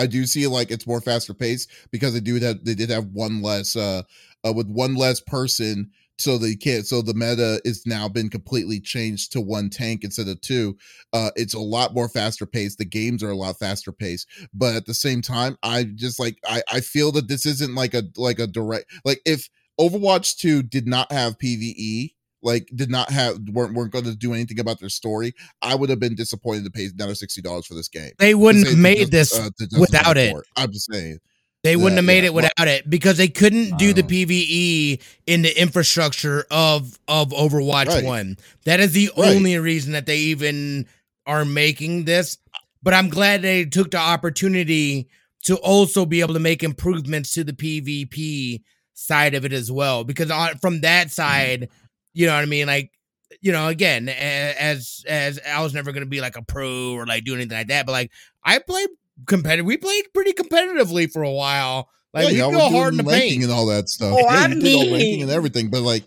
I 0.00 0.06
do 0.06 0.24
see 0.26 0.46
like 0.46 0.70
it's 0.70 0.86
more 0.86 1.00
faster 1.00 1.34
paced 1.34 1.70
because 1.90 2.14
they 2.14 2.20
do 2.20 2.38
that. 2.38 2.64
They 2.64 2.74
did 2.74 2.90
have 2.90 3.06
one 3.12 3.42
less 3.42 3.76
uh, 3.76 4.02
uh 4.46 4.52
with 4.52 4.66
one 4.68 4.94
less 4.94 5.20
person, 5.20 5.90
so 6.18 6.38
they 6.38 6.54
can't. 6.54 6.86
So 6.86 7.02
the 7.02 7.14
meta 7.14 7.60
is 7.64 7.86
now 7.86 8.08
been 8.08 8.30
completely 8.30 8.80
changed 8.80 9.32
to 9.32 9.42
one 9.42 9.68
tank 9.68 10.02
instead 10.02 10.28
of 10.28 10.40
two. 10.40 10.78
Uh, 11.12 11.30
it's 11.36 11.54
a 11.54 11.58
lot 11.60 11.92
more 11.92 12.08
faster 12.08 12.46
paced. 12.46 12.78
The 12.78 12.86
games 12.86 13.22
are 13.22 13.30
a 13.30 13.36
lot 13.36 13.58
faster 13.58 13.92
paced, 13.92 14.26
but 14.54 14.74
at 14.74 14.86
the 14.86 14.94
same 14.94 15.20
time, 15.20 15.58
I 15.62 15.84
just 15.84 16.18
like 16.18 16.38
I 16.46 16.62
I 16.72 16.80
feel 16.80 17.12
that 17.12 17.28
this 17.28 17.44
isn't 17.44 17.74
like 17.74 17.92
a 17.92 18.04
like 18.16 18.38
a 18.38 18.46
direct 18.46 18.90
like 19.04 19.20
if 19.26 19.50
Overwatch 19.78 20.36
two 20.36 20.62
did 20.62 20.86
not 20.86 21.12
have 21.12 21.38
PVE 21.38 22.14
like 22.42 22.70
did 22.74 22.90
not 22.90 23.10
have 23.10 23.38
weren't 23.52 23.74
weren't 23.74 23.92
going 23.92 24.04
to 24.04 24.16
do 24.16 24.32
anything 24.34 24.60
about 24.60 24.80
their 24.80 24.88
story, 24.88 25.34
I 25.62 25.74
would 25.74 25.90
have 25.90 26.00
been 26.00 26.14
disappointed 26.14 26.64
to 26.64 26.70
pay 26.70 26.86
another 26.86 27.14
sixty 27.14 27.42
dollars 27.42 27.66
for 27.66 27.74
this 27.74 27.88
game. 27.88 28.12
They 28.18 28.34
wouldn't 28.34 28.66
have 28.66 28.78
made 28.78 29.10
just, 29.10 29.12
this 29.12 29.38
uh, 29.38 29.50
without 29.78 30.16
it. 30.16 30.34
I'm 30.56 30.72
just 30.72 30.90
saying. 30.90 31.18
They 31.62 31.76
wouldn't 31.76 31.96
have 31.96 32.06
made 32.06 32.22
yeah, 32.22 32.28
it 32.28 32.34
without 32.34 32.52
well, 32.58 32.68
it 32.68 32.88
because 32.88 33.18
they 33.18 33.28
couldn't 33.28 33.76
do 33.76 33.92
the 33.92 34.02
PVE 34.02 35.02
in 35.26 35.42
the 35.42 35.60
infrastructure 35.60 36.46
of 36.50 36.98
of 37.06 37.30
Overwatch 37.30 37.88
right. 37.88 38.04
One. 38.04 38.38
That 38.64 38.80
is 38.80 38.92
the 38.92 39.10
right. 39.16 39.36
only 39.36 39.58
reason 39.58 39.92
that 39.92 40.06
they 40.06 40.16
even 40.16 40.86
are 41.26 41.44
making 41.44 42.04
this. 42.04 42.38
But 42.82 42.94
I'm 42.94 43.10
glad 43.10 43.42
they 43.42 43.66
took 43.66 43.90
the 43.90 43.98
opportunity 43.98 45.10
to 45.44 45.56
also 45.56 46.06
be 46.06 46.20
able 46.20 46.34
to 46.34 46.40
make 46.40 46.62
improvements 46.62 47.32
to 47.32 47.44
the 47.44 47.52
PvP 47.52 48.62
side 48.94 49.34
of 49.34 49.44
it 49.44 49.52
as 49.52 49.70
well. 49.70 50.02
Because 50.04 50.30
on, 50.30 50.56
from 50.58 50.80
that 50.80 51.08
mm-hmm. 51.08 51.74
Side, 52.14 52.20
you 52.20 52.26
know 52.26 52.34
what 52.34 52.42
I 52.42 52.46
mean? 52.46 52.66
Like, 52.66 52.90
you 53.40 53.52
know, 53.52 53.68
again, 53.68 54.08
as 54.08 55.04
as 55.08 55.38
I 55.46 55.62
was 55.62 55.72
never 55.72 55.92
gonna 55.92 56.06
be 56.06 56.20
like 56.20 56.36
a 56.36 56.42
pro 56.42 56.92
or 56.92 57.06
like 57.06 57.24
do 57.24 57.34
anything 57.34 57.56
like 57.56 57.68
that, 57.68 57.86
but 57.86 57.92
like 57.92 58.10
I 58.44 58.58
played 58.58 58.88
competitive. 59.26 59.66
We 59.66 59.76
played 59.76 60.04
pretty 60.12 60.32
competitively 60.32 61.10
for 61.10 61.22
a 61.22 61.30
while. 61.30 61.88
Like 62.12 62.34
yeah, 62.34 62.48
we 62.48 62.54
go 62.54 62.68
hard 62.68 62.94
in 62.94 62.98
the 62.98 63.04
paint 63.04 63.44
and 63.44 63.52
all 63.52 63.66
that 63.66 63.88
stuff. 63.88 64.14
Oh, 64.14 64.18
yeah, 64.18 64.26
I 64.26 64.48
mean, 64.48 64.92
ranking 64.92 65.22
and 65.22 65.30
everything, 65.30 65.70
but 65.70 65.82
like 65.82 66.04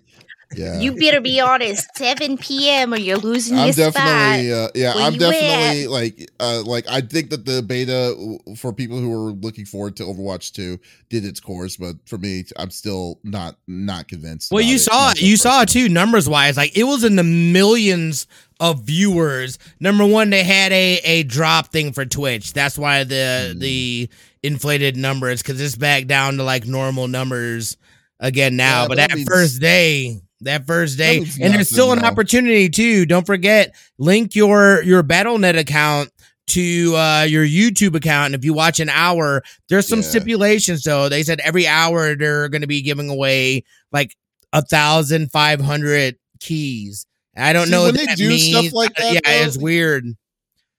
yeah. 0.55 0.79
You 0.79 0.95
better 0.95 1.21
be 1.21 1.39
on 1.39 1.61
at 1.61 1.77
7 1.95 2.37
p.m. 2.37 2.93
or 2.93 2.97
you're 2.97 3.17
losing 3.17 3.57
I'm 3.57 3.67
your 3.67 3.73
definitely, 3.73 4.49
spot. 4.49 4.65
Uh, 4.65 4.71
yeah, 4.75 4.93
I'm 4.95 5.17
definitely 5.17 5.87
like, 5.87 6.31
uh, 6.39 6.63
like 6.65 6.87
I 6.87 7.01
think 7.01 7.29
that 7.29 7.45
the 7.45 7.61
beta 7.61 8.55
for 8.57 8.73
people 8.73 8.99
who 8.99 9.11
are 9.13 9.31
looking 9.31 9.65
forward 9.65 9.95
to 9.97 10.03
Overwatch 10.03 10.51
2 10.53 10.79
did 11.09 11.25
its 11.25 11.39
course, 11.39 11.77
but 11.77 11.95
for 12.05 12.17
me, 12.17 12.43
I'm 12.57 12.69
still 12.69 13.19
not 13.23 13.55
not 13.67 14.07
convinced. 14.07 14.51
Well, 14.51 14.63
you 14.63 14.75
it. 14.75 14.79
saw 14.79 15.11
it. 15.11 15.21
You 15.21 15.37
saw 15.37 15.61
it 15.61 15.69
too, 15.69 15.89
numbers 15.89 16.27
wise. 16.27 16.57
Like 16.57 16.77
it 16.77 16.83
was 16.83 17.03
in 17.03 17.15
the 17.15 17.23
millions 17.23 18.27
of 18.59 18.81
viewers. 18.81 19.59
Number 19.79 20.05
one, 20.05 20.29
they 20.29 20.43
had 20.43 20.71
a 20.71 20.99
a 21.03 21.23
drop 21.23 21.67
thing 21.67 21.91
for 21.93 22.05
Twitch. 22.05 22.53
That's 22.53 22.77
why 22.77 23.03
the 23.03 23.53
mm. 23.55 23.59
the 23.59 24.09
inflated 24.41 24.97
numbers 24.97 25.41
because 25.41 25.59
it's 25.61 25.75
back 25.75 26.05
down 26.05 26.37
to 26.37 26.43
like 26.43 26.65
normal 26.65 27.07
numbers 27.07 27.77
again 28.19 28.55
now. 28.55 28.83
Yeah, 28.83 28.87
but 28.87 28.97
that 28.97 29.13
means- 29.13 29.27
first 29.27 29.61
day 29.61 30.21
that 30.43 30.65
first 30.67 30.97
day. 30.97 31.17
and 31.41 31.53
there's 31.53 31.69
still 31.69 31.91
an 31.91 32.03
opportunity 32.03 32.69
too. 32.69 33.05
Don't 33.05 33.25
forget, 33.25 33.75
link 33.97 34.35
your 34.35 34.81
your 34.83 35.03
BattleNet 35.03 35.57
account 35.57 36.09
to 36.47 36.95
uh, 36.95 37.23
your 37.23 37.45
YouTube 37.45 37.95
account. 37.95 38.27
And 38.27 38.35
if 38.35 38.43
you 38.43 38.53
watch 38.53 38.79
an 38.79 38.89
hour, 38.89 39.43
there's 39.69 39.87
some 39.87 39.99
Yeah. 39.99 40.05
stipulations 40.09 40.83
though. 40.83 41.09
They 41.09 41.23
said 41.23 41.39
every 41.39 41.65
hour 41.67 42.15
they're 42.15 42.49
going 42.49 42.61
to 42.61 42.67
be 42.67 42.81
giving 42.81 43.09
away 43.09 43.63
like 43.91 44.15
a 44.51 44.61
thousand 44.61 45.31
five 45.31 45.61
hundred 45.61 46.17
keys. 46.39 47.05
I 47.35 47.53
don't 47.53 47.65
See, 47.67 47.71
know 47.71 47.83
when 47.83 47.95
what 47.95 47.99
they 47.99 48.05
that 48.05 48.17
do 48.17 48.37
stuff 48.37 48.73
like 48.73 48.93
that, 48.95 49.13
yeah, 49.13 49.19
though, 49.23 49.47
it's 49.47 49.57
weird. 49.57 50.05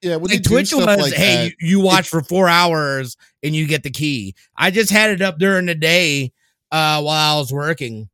Yeah, 0.03 0.17
when 0.17 0.29
they 0.29 0.37
Like 0.37 0.43
do 0.43 0.49
Twitch 0.51 0.69
stuff 0.69 0.87
was, 0.87 0.99
like 0.99 1.15
hey, 1.15 1.37
that, 1.37 1.45
you, 1.61 1.69
you 1.79 1.81
watch 1.81 2.09
for 2.09 2.21
four 2.23 2.49
hours 2.49 3.17
and 3.43 3.57
you 3.57 3.67
get 3.67 3.83
the 3.83 3.91
key. 3.91 4.35
I 4.57 4.71
just 4.71 4.91
had 4.91 5.11
it 5.11 5.23
up 5.23 5.39
during 5.39 5.65
the 5.67 5.75
day 5.75 6.31
uh, 6.71 7.01
while 7.03 7.37
I 7.37 7.39
was 7.41 7.53
working. 7.53 8.09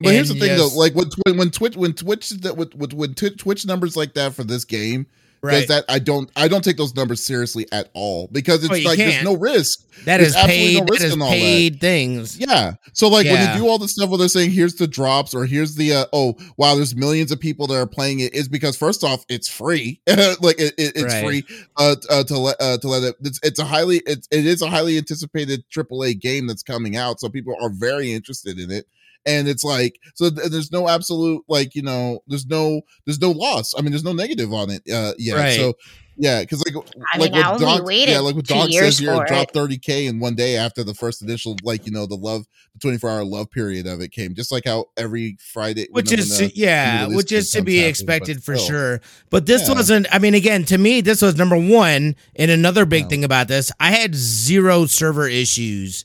But 0.00 0.12
here's 0.14 0.28
the 0.28 0.34
thing, 0.34 0.48
yes, 0.50 0.58
though, 0.72 0.78
like 0.78 0.94
when 0.94 1.08
when, 1.36 1.50
Twitch 1.50 1.76
when 1.76 1.92
Twitch 1.92 2.30
that 2.30 2.56
with 2.56 2.74
with 2.74 2.92
when 2.92 3.14
Twitch 3.14 3.66
numbers 3.66 3.96
like 3.96 4.14
that 4.14 4.32
for 4.34 4.44
this 4.44 4.64
game 4.64 5.06
right? 5.42 5.66
that, 5.68 5.84
I 5.88 5.98
don't 5.98 6.30
I 6.36 6.46
don't 6.46 6.62
take 6.62 6.76
those 6.76 6.94
numbers 6.94 7.22
seriously 7.24 7.66
at 7.72 7.90
all 7.94 8.28
because 8.30 8.62
it's 8.62 8.70
Oh, 8.72 8.88
like 8.88 8.96
there's 8.98 9.14
can't. 9.14 9.24
no 9.24 9.36
risk. 9.36 9.80
that 10.04 10.18
there's 10.18 10.28
is 10.30 10.36
absolutely 10.36 10.66
paid. 10.74 10.78
no 10.80 10.86
risk 10.92 11.04
is 11.04 11.12
in 11.14 11.22
all 11.22 11.30
that. 11.30 11.76
things. 11.80 12.38
Yeah. 12.38 12.74
So 12.92 13.08
like 13.08 13.26
when 13.26 13.52
you 13.54 13.60
do 13.60 13.68
all 13.68 13.78
the 13.78 13.88
stuff 13.88 14.08
where 14.08 14.18
they're 14.18 14.28
saying 14.28 14.52
here's 14.52 14.74
the 14.76 14.86
drops 14.86 15.34
or 15.34 15.46
here's 15.46 15.74
the 15.74 15.92
uh, 15.94 16.04
oh 16.12 16.34
wow 16.56 16.76
there's 16.76 16.94
millions 16.94 17.32
of 17.32 17.40
people 17.40 17.66
that 17.66 17.74
are 17.76 17.86
playing 17.86 18.20
it 18.20 18.32
is 18.34 18.48
because 18.48 18.76
first 18.76 19.02
off 19.02 19.24
it's 19.28 19.48
free 19.48 20.00
like 20.06 20.60
it, 20.60 20.74
it- 20.78 20.92
it's 20.94 21.02
Right. 21.12 21.24
free 21.24 21.44
uh, 21.76 21.96
uh 22.08 22.22
to 22.24 22.38
let 22.38 22.56
uh, 22.60 22.78
to 22.78 22.86
let 22.88 23.02
it 23.02 23.16
it's, 23.22 23.40
it's 23.42 23.58
a 23.58 23.64
highly 23.64 24.00
it's 24.06 24.28
it 24.30 24.46
is 24.46 24.62
a 24.62 24.68
highly 24.70 24.96
anticipated 24.96 25.64
AAA 25.74 26.20
game 26.20 26.46
that's 26.46 26.62
coming 26.62 26.96
out 26.96 27.18
so 27.18 27.28
people 27.28 27.56
are 27.60 27.70
very 27.70 28.12
interested 28.12 28.60
in 28.60 28.70
it 28.70 28.86
and 29.28 29.46
it's 29.48 29.62
like 29.64 30.00
so 30.14 30.30
th- 30.30 30.48
there's 30.50 30.72
no 30.72 30.88
absolute 30.88 31.42
like 31.48 31.74
you 31.76 31.82
know 31.82 32.18
there's 32.26 32.46
no 32.46 32.80
there's 33.06 33.20
no 33.20 33.30
loss 33.30 33.74
I 33.78 33.82
mean 33.82 33.92
there's 33.92 34.02
no 34.04 34.12
negative 34.14 34.52
on 34.52 34.70
it 34.70 34.82
uh 34.92 35.12
yeah 35.18 35.34
Right. 35.34 35.56
so 35.56 35.74
yeah 36.20 36.40
because 36.40 36.64
like 36.66 36.74
I 37.14 37.18
like 37.18 37.32
mean, 37.32 37.42
I 37.44 37.52
what 37.52 37.62
only 37.62 37.96
Donk- 37.96 38.08
yeah 38.08 38.18
like 38.18 38.34
what 38.34 38.46
two 38.48 38.54
Donk 38.54 38.72
years 38.72 38.96
says 38.96 38.98
here 38.98 39.14
for 39.14 39.22
it 39.22 39.26
it. 39.26 39.28
dropped 39.28 39.54
30k 39.54 40.08
in 40.08 40.18
one 40.18 40.34
day 40.34 40.56
after 40.56 40.82
the 40.82 40.94
first 40.94 41.22
initial 41.22 41.54
like 41.62 41.86
you 41.86 41.92
know 41.92 42.06
the 42.06 42.16
love 42.16 42.44
the 42.72 42.80
24 42.80 43.10
hour 43.10 43.24
love 43.24 43.50
period 43.52 43.86
of 43.86 44.00
it 44.00 44.10
came 44.10 44.34
just 44.34 44.50
like 44.50 44.64
how 44.64 44.86
every 44.96 45.36
friday 45.52 45.86
which 45.92 46.10
when- 46.10 46.18
is 46.18 46.40
when, 46.40 46.48
uh, 46.48 46.52
yeah, 46.56 47.06
which 47.08 47.30
is 47.30 47.50
to 47.52 47.62
be 47.62 47.76
happens, 47.78 47.90
expected 48.00 48.42
for 48.42 48.56
still. 48.56 48.68
sure. 48.68 49.00
But 49.30 49.46
this 49.46 49.68
Yeah. 49.68 49.74
wasn't. 49.74 50.06
I 50.10 50.18
mean, 50.18 50.34
again, 50.34 50.64
to 50.66 50.78
me, 50.78 51.00
this 51.02 51.22
was 51.22 51.36
number 51.36 51.56
one. 51.56 52.16
And 52.36 52.50
another 52.50 52.84
big 52.84 53.04
Yeah. 53.04 53.08
thing 53.08 53.24
about 53.24 53.46
this, 53.48 53.70
I 53.78 53.90
had 53.92 54.14
zero 54.14 54.86
server 54.86 55.28
issues 55.28 56.04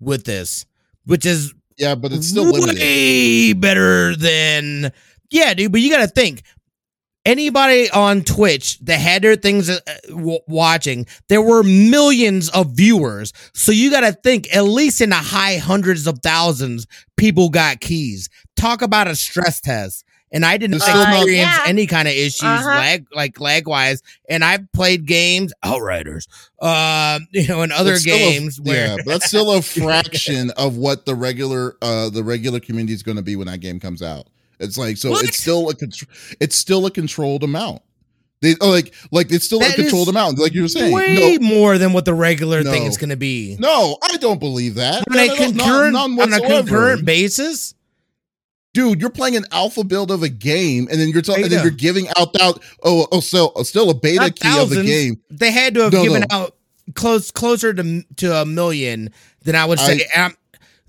with 0.00 0.24
this, 0.24 0.64
which 1.04 1.26
is 1.26 1.52
yeah 1.80 1.96
but 1.96 2.12
it's 2.12 2.28
still 2.28 2.44
limited 2.44 2.78
way 2.78 3.52
better 3.52 4.14
than 4.14 4.92
yeah, 5.30 5.54
dude. 5.54 5.72
But 5.72 5.80
you 5.80 5.90
got 5.90 6.00
to 6.00 6.08
think. 6.08 6.42
Anybody 7.26 7.90
on 7.90 8.22
Twitch 8.22 8.78
that 8.78 8.98
had 8.98 9.20
their 9.20 9.36
things 9.36 9.68
uh, 9.68 9.78
watching, 10.48 11.06
there 11.28 11.42
were 11.42 11.62
millions 11.62 12.48
of 12.48 12.74
viewers. 12.74 13.34
So 13.52 13.72
you 13.72 13.90
got 13.90 14.00
to 14.00 14.12
think 14.12 14.48
at 14.56 14.62
least 14.62 15.02
in 15.02 15.10
the 15.10 15.16
high 15.16 15.58
hundreds 15.58 16.06
of 16.06 16.20
thousands, 16.22 16.86
people 17.18 17.50
got 17.50 17.80
keys. 17.80 18.30
Talk 18.56 18.80
about 18.80 19.06
a 19.06 19.14
stress 19.14 19.60
test. 19.60 20.02
And 20.32 20.44
I 20.44 20.56
didn't 20.58 20.78
There's 20.78 20.84
still 20.84 21.02
experience 21.02 21.38
Yeah. 21.56 21.64
any 21.66 21.86
kind 21.86 22.06
of 22.06 22.14
issues 22.14 22.42
Uh-huh. 22.44 22.68
lag 22.68 23.06
like 23.12 23.40
lag 23.40 23.66
wise. 23.66 24.02
And 24.28 24.44
I've 24.44 24.70
played 24.72 25.04
games, 25.06 25.52
Outriders, 25.62 26.28
um, 26.62 27.26
you 27.32 27.48
know, 27.48 27.62
and 27.62 27.72
other 27.72 27.90
That's 27.92 28.02
still 28.02 28.14
a- 28.16 28.18
games 28.18 28.60
where 28.60 28.86
yeah 28.88 28.96
but 28.96 29.06
that's 29.06 29.26
still 29.26 29.50
a 29.52 29.62
fraction 29.80 30.50
of 30.52 30.76
what 30.76 31.04
the 31.06 31.14
regular 31.14 31.76
uh 31.82 32.10
the 32.10 32.22
regular 32.22 32.60
community 32.60 32.92
is 32.94 33.02
going 33.02 33.16
to 33.16 33.22
be 33.22 33.34
when 33.36 33.46
that 33.48 33.58
game 33.58 33.80
comes 33.80 34.02
out 34.02 34.28
it's 34.60 34.76
like 34.78 34.96
so 34.98 35.10
What? 35.10 35.24
it's 35.24 35.38
still 35.40 35.68
a 35.68 35.74
contr- 35.74 36.06
it's 36.38 36.56
still 36.56 36.86
a 36.86 36.90
controlled 36.90 37.42
amount 37.42 37.82
they 38.42 38.54
oh, 38.60 38.70
like 38.70 38.94
like 39.10 39.30
it's 39.32 39.44
still 39.44 39.58
That 39.60 39.72
a 39.72 39.82
controlled 39.82 40.08
amount 40.08 40.38
like 40.38 40.54
you 40.54 40.62
were 40.62 40.68
saying 40.68 40.94
way 40.94 41.38
no 41.40 41.46
more 41.46 41.76
than 41.78 41.92
what 41.92 42.04
the 42.04 42.14
regular 42.14 42.62
thing 42.62 42.84
is 42.84 42.96
going 42.96 43.10
to 43.10 43.16
be. 43.16 43.56
no 43.58 43.96
i 44.02 44.16
don't 44.18 44.38
believe 44.40 44.76
that 44.76 45.02
on 45.10 45.18
a 45.18 45.26
No, 45.26 45.34
no, 45.34 45.34
no, 45.34 45.46
concurrent 45.50 45.96
on 45.96 46.32
a 46.32 46.40
concurrent 46.40 47.04
basis. 47.04 47.74
Dude, 48.72 49.00
you're 49.00 49.10
playing 49.10 49.36
an 49.36 49.44
alpha 49.52 49.84
build 49.84 50.10
of 50.10 50.22
a 50.22 50.28
game, 50.28 50.88
and 50.90 51.00
then 51.00 51.08
you're 51.08 51.22
talking, 51.22 51.44
and 51.44 51.52
then 51.52 51.62
you're 51.62 51.70
giving 51.70 52.08
out 52.16 52.40
out 52.40 52.62
oh 52.82 53.06
oh 53.12 53.20
still 53.20 53.52
still 53.64 53.90
a 53.90 53.94
beta 53.94 54.20
Not 54.20 54.36
key 54.36 54.58
of 54.60 54.70
the 54.70 54.82
game. 54.82 55.20
They 55.30 55.50
had 55.50 55.74
to 55.74 55.82
have 55.84 55.92
No, 55.92 56.02
given 56.02 56.20
no. 56.30 56.36
out 56.36 56.56
close 56.94 57.30
closer 57.30 57.72
to 57.74 58.02
to 58.16 58.34
a 58.42 58.44
million 58.44 59.10
than 59.44 59.54
I 59.56 59.64
would 59.64 59.78
say. 59.78 60.06
Um, 60.16 60.34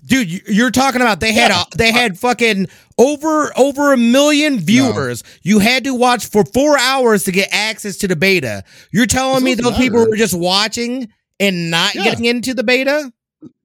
dude, 0.04 0.30
you- 0.30 0.40
you're 0.48 0.70
talking 0.70 1.00
about 1.00 1.20
they 1.20 1.32
had 1.32 1.50
Yeah. 1.50 1.62
a, 1.72 1.76
they 1.76 1.92
had 1.92 2.18
fucking 2.18 2.66
over 2.98 3.52
over 3.58 3.92
a 3.92 3.96
million 3.96 4.58
viewers. 4.60 5.22
You 5.42 5.58
had 5.60 5.84
to 5.84 5.94
watch 5.94 6.26
for 6.26 6.44
four 6.44 6.78
hours 6.78 7.24
to 7.24 7.32
get 7.32 7.48
access 7.52 7.96
to 7.98 8.08
the 8.08 8.16
beta. 8.16 8.64
You're 8.92 9.06
telling 9.06 9.44
me 9.44 9.54
those 9.54 9.76
people 9.76 10.06
were 10.08 10.16
just 10.16 10.34
watching 10.34 11.08
and 11.40 11.70
not 11.70 11.94
Yeah. 11.94 12.04
getting 12.04 12.24
into 12.26 12.52
the 12.54 12.64
beta? 12.64 13.12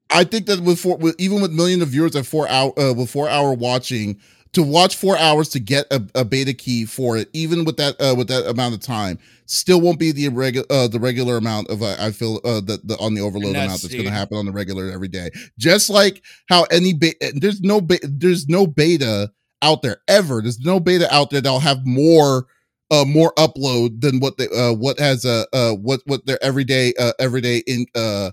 I 0.09 0.23
think 0.23 0.45
that 0.47 0.61
with 0.61 0.79
four, 0.79 0.97
with, 0.97 1.15
even 1.19 1.41
with 1.41 1.51
millions 1.51 1.83
of 1.83 1.89
viewers 1.89 2.15
at 2.15 2.25
four 2.25 2.47
hour 2.47 2.77
uh, 2.79 2.93
with 2.93 3.09
four 3.09 3.27
hour 3.29 3.53
watching 3.53 4.19
to 4.53 4.63
watch 4.63 4.95
four 4.95 5.17
hours 5.17 5.49
to 5.49 5.59
get 5.59 5.85
a, 5.91 6.01
a 6.15 6.25
beta 6.25 6.53
key 6.53 6.85
for 6.85 7.17
it, 7.17 7.29
even 7.33 7.65
with 7.65 7.77
that 7.77 7.99
uh, 8.01 8.15
with 8.15 8.27
that 8.29 8.47
amount 8.47 8.73
of 8.73 8.81
time, 8.81 9.19
still 9.45 9.81
won't 9.81 9.99
be 9.99 10.11
the 10.11 10.29
regular 10.29 10.65
uh, 10.69 10.87
the 10.87 10.99
regular 10.99 11.37
amount 11.37 11.69
of 11.69 11.81
uh, 11.81 11.95
I 11.99 12.11
feel 12.11 12.39
uh, 12.43 12.61
the, 12.61 12.79
the 12.83 12.97
on 12.99 13.13
the 13.13 13.21
overload 13.21 13.53
Nuts, 13.53 13.65
amount 13.65 13.81
that's 13.81 13.93
going 13.93 14.05
to 14.05 14.11
happen 14.11 14.37
on 14.37 14.45
the 14.45 14.51
regular 14.51 14.89
every 14.89 15.09
day. 15.09 15.29
Just 15.57 15.89
like 15.89 16.23
how 16.49 16.63
any 16.71 16.93
be- 16.93 17.15
there's 17.35 17.61
no 17.61 17.81
be- 17.81 17.99
there's 18.03 18.47
no 18.47 18.65
beta 18.65 19.31
out 19.61 19.81
there 19.81 19.97
ever. 20.07 20.41
There's 20.41 20.59
no 20.59 20.79
beta 20.79 21.13
out 21.13 21.29
there 21.29 21.41
that'll 21.41 21.59
have 21.59 21.85
more 21.85 22.47
uh 22.89 23.03
more 23.05 23.33
upload 23.35 23.99
than 23.99 24.19
what 24.19 24.37
they 24.37 24.47
uh 24.47 24.73
what 24.73 24.97
has 24.99 25.25
uh 25.25 25.43
uh 25.51 25.73
what 25.73 25.99
what 26.05 26.25
their 26.25 26.41
everyday 26.41 26.93
uh 26.97 27.11
everyday 27.19 27.57
in 27.67 27.85
uh 27.95 28.31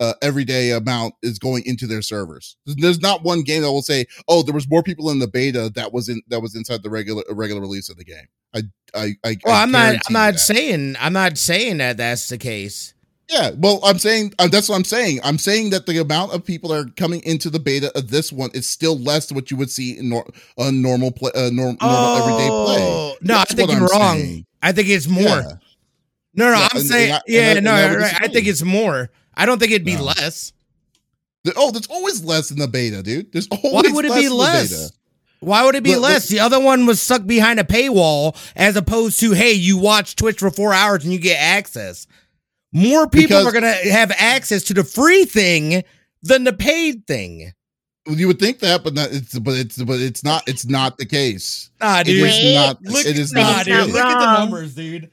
uh, 0.00 0.12
everyday 0.22 0.70
amount 0.72 1.14
is 1.22 1.38
going 1.38 1.62
into 1.66 1.86
their 1.86 2.02
servers. 2.02 2.56
There's 2.66 3.00
not 3.00 3.22
one 3.22 3.42
game 3.42 3.62
that 3.62 3.70
will 3.72 3.82
say, 3.82 4.06
"Oh, 4.28 4.42
there 4.42 4.54
was 4.54 4.68
more 4.68 4.82
people 4.82 5.10
in 5.10 5.18
the 5.18 5.28
beta 5.28 5.70
that 5.74 5.92
was 5.92 6.08
in 6.08 6.20
that 6.28 6.40
was 6.40 6.54
inside 6.56 6.82
the 6.82 6.90
regular 6.90 7.22
regular 7.30 7.60
release 7.60 7.88
of 7.88 7.96
the 7.96 8.04
game." 8.04 8.26
I 8.54 8.62
I 8.94 9.14
I. 9.24 9.36
Well, 9.44 9.54
I 9.54 9.62
I'm 9.62 9.70
not. 9.70 9.94
I'm 10.06 10.12
not 10.12 10.34
that. 10.34 10.38
saying. 10.40 10.96
I'm 11.00 11.12
not 11.12 11.38
saying 11.38 11.78
that 11.78 11.96
that's 11.96 12.28
the 12.28 12.38
case. 12.38 12.92
Yeah, 13.30 13.52
well, 13.56 13.80
I'm 13.82 13.98
saying 13.98 14.34
uh, 14.38 14.48
that's 14.48 14.68
what 14.68 14.76
I'm 14.76 14.84
saying. 14.84 15.18
I'm 15.24 15.38
saying 15.38 15.70
that 15.70 15.86
the 15.86 15.96
amount 15.98 16.34
of 16.34 16.44
people 16.44 16.68
that 16.70 16.86
are 16.86 16.90
coming 16.96 17.22
into 17.24 17.48
the 17.48 17.58
beta 17.58 17.90
of 17.96 18.10
this 18.10 18.30
one 18.30 18.50
is 18.52 18.68
still 18.68 18.98
less 18.98 19.26
than 19.26 19.34
what 19.34 19.50
you 19.50 19.56
would 19.56 19.70
see 19.70 19.96
in 19.98 20.10
nor- 20.10 20.26
a 20.58 20.70
normal 20.70 21.10
play, 21.10 21.30
uh, 21.34 21.48
norm- 21.50 21.78
normal 21.80 22.16
everyday 22.16 22.48
play. 22.48 22.76
Oh, 22.82 23.14
No, 23.22 23.34
That's 23.38 23.52
I 23.52 23.54
think 23.54 23.70
you're 23.70 23.80
I'm 23.80 23.86
wrong. 23.86 24.18
saying. 24.18 24.46
I 24.60 24.72
think 24.72 24.88
it's 24.88 25.08
more. 25.08 25.22
Yeah. 25.22 25.42
No, 26.34 26.50
no, 26.50 26.58
Yeah, 26.58 26.68
I'm 26.70 26.76
and- 26.80 26.86
saying, 26.86 27.12
and 27.12 27.14
I- 27.16 27.22
yeah, 27.26 27.54
I- 27.56 27.60
no, 27.60 27.96
right, 27.98 28.14
I 28.20 28.28
think 28.28 28.46
it's 28.46 28.62
more. 28.62 29.08
I 29.36 29.46
don't 29.46 29.58
think 29.58 29.72
it'd 29.72 29.84
be 29.86 29.96
No. 29.96 30.04
less. 30.04 30.52
The- 31.44 31.52
oh, 31.56 31.70
there's 31.70 31.86
always 31.88 32.22
less 32.24 32.50
in 32.50 32.58
the 32.58 32.68
beta, 32.68 33.02
dude. 33.02 33.32
There's 33.32 33.48
always 33.48 33.72
Why 33.72 33.90
would 33.94 34.04
it 34.04 34.10
less 34.10 34.20
be 34.22 34.28
less? 34.28 34.92
Why 35.40 35.64
would 35.64 35.74
it 35.74 35.82
be 35.82 35.92
But- 35.92 36.00
less? 36.00 36.28
the 36.28 36.40
other 36.40 36.58
one 36.58 36.86
was 36.86 37.02
stuck 37.02 37.26
behind 37.26 37.60
a 37.60 37.64
paywall, 37.64 38.34
as 38.56 38.76
opposed 38.76 39.20
to, 39.20 39.32
hey, 39.32 39.52
you 39.52 39.76
watch 39.76 40.16
Twitch 40.16 40.38
for 40.38 40.50
four 40.50 40.72
hours 40.72 41.04
and 41.04 41.12
you 41.12 41.18
get 41.18 41.36
access. 41.38 42.06
More 42.72 43.06
people 43.08 43.28
Because- 43.38 43.46
are 43.46 43.52
gonna 43.52 43.74
have 43.92 44.10
access 44.16 44.62
to 44.64 44.74
the 44.74 44.84
free 44.84 45.24
thing 45.26 45.84
than 46.22 46.44
the 46.44 46.52
paid 46.52 47.06
thing. 47.06 47.52
You 48.06 48.26
would 48.26 48.38
think 48.38 48.58
that, 48.60 48.84
but 48.84 48.92
not. 48.94 49.12
It's 49.12 49.38
but 49.38 49.54
it's 49.56 49.78
but 49.82 49.98
it's 49.98 50.22
not. 50.22 50.42
It's 50.46 50.66
not 50.66 50.98
the 50.98 51.06
case. 51.06 51.70
Nah, 51.80 52.02
dude. 52.02 52.16
is 52.16 52.22
Wait, 52.22 52.54
not. 52.54 52.82
Look, 52.82 53.06
it 53.06 53.18
is 53.18 53.32
nah, 53.32 53.40
not. 53.40 53.64
dude. 53.64 53.86
Look 53.86 53.96
at 53.96 54.18
the 54.18 54.38
numbers, 54.40 54.74
dude. 54.74 55.10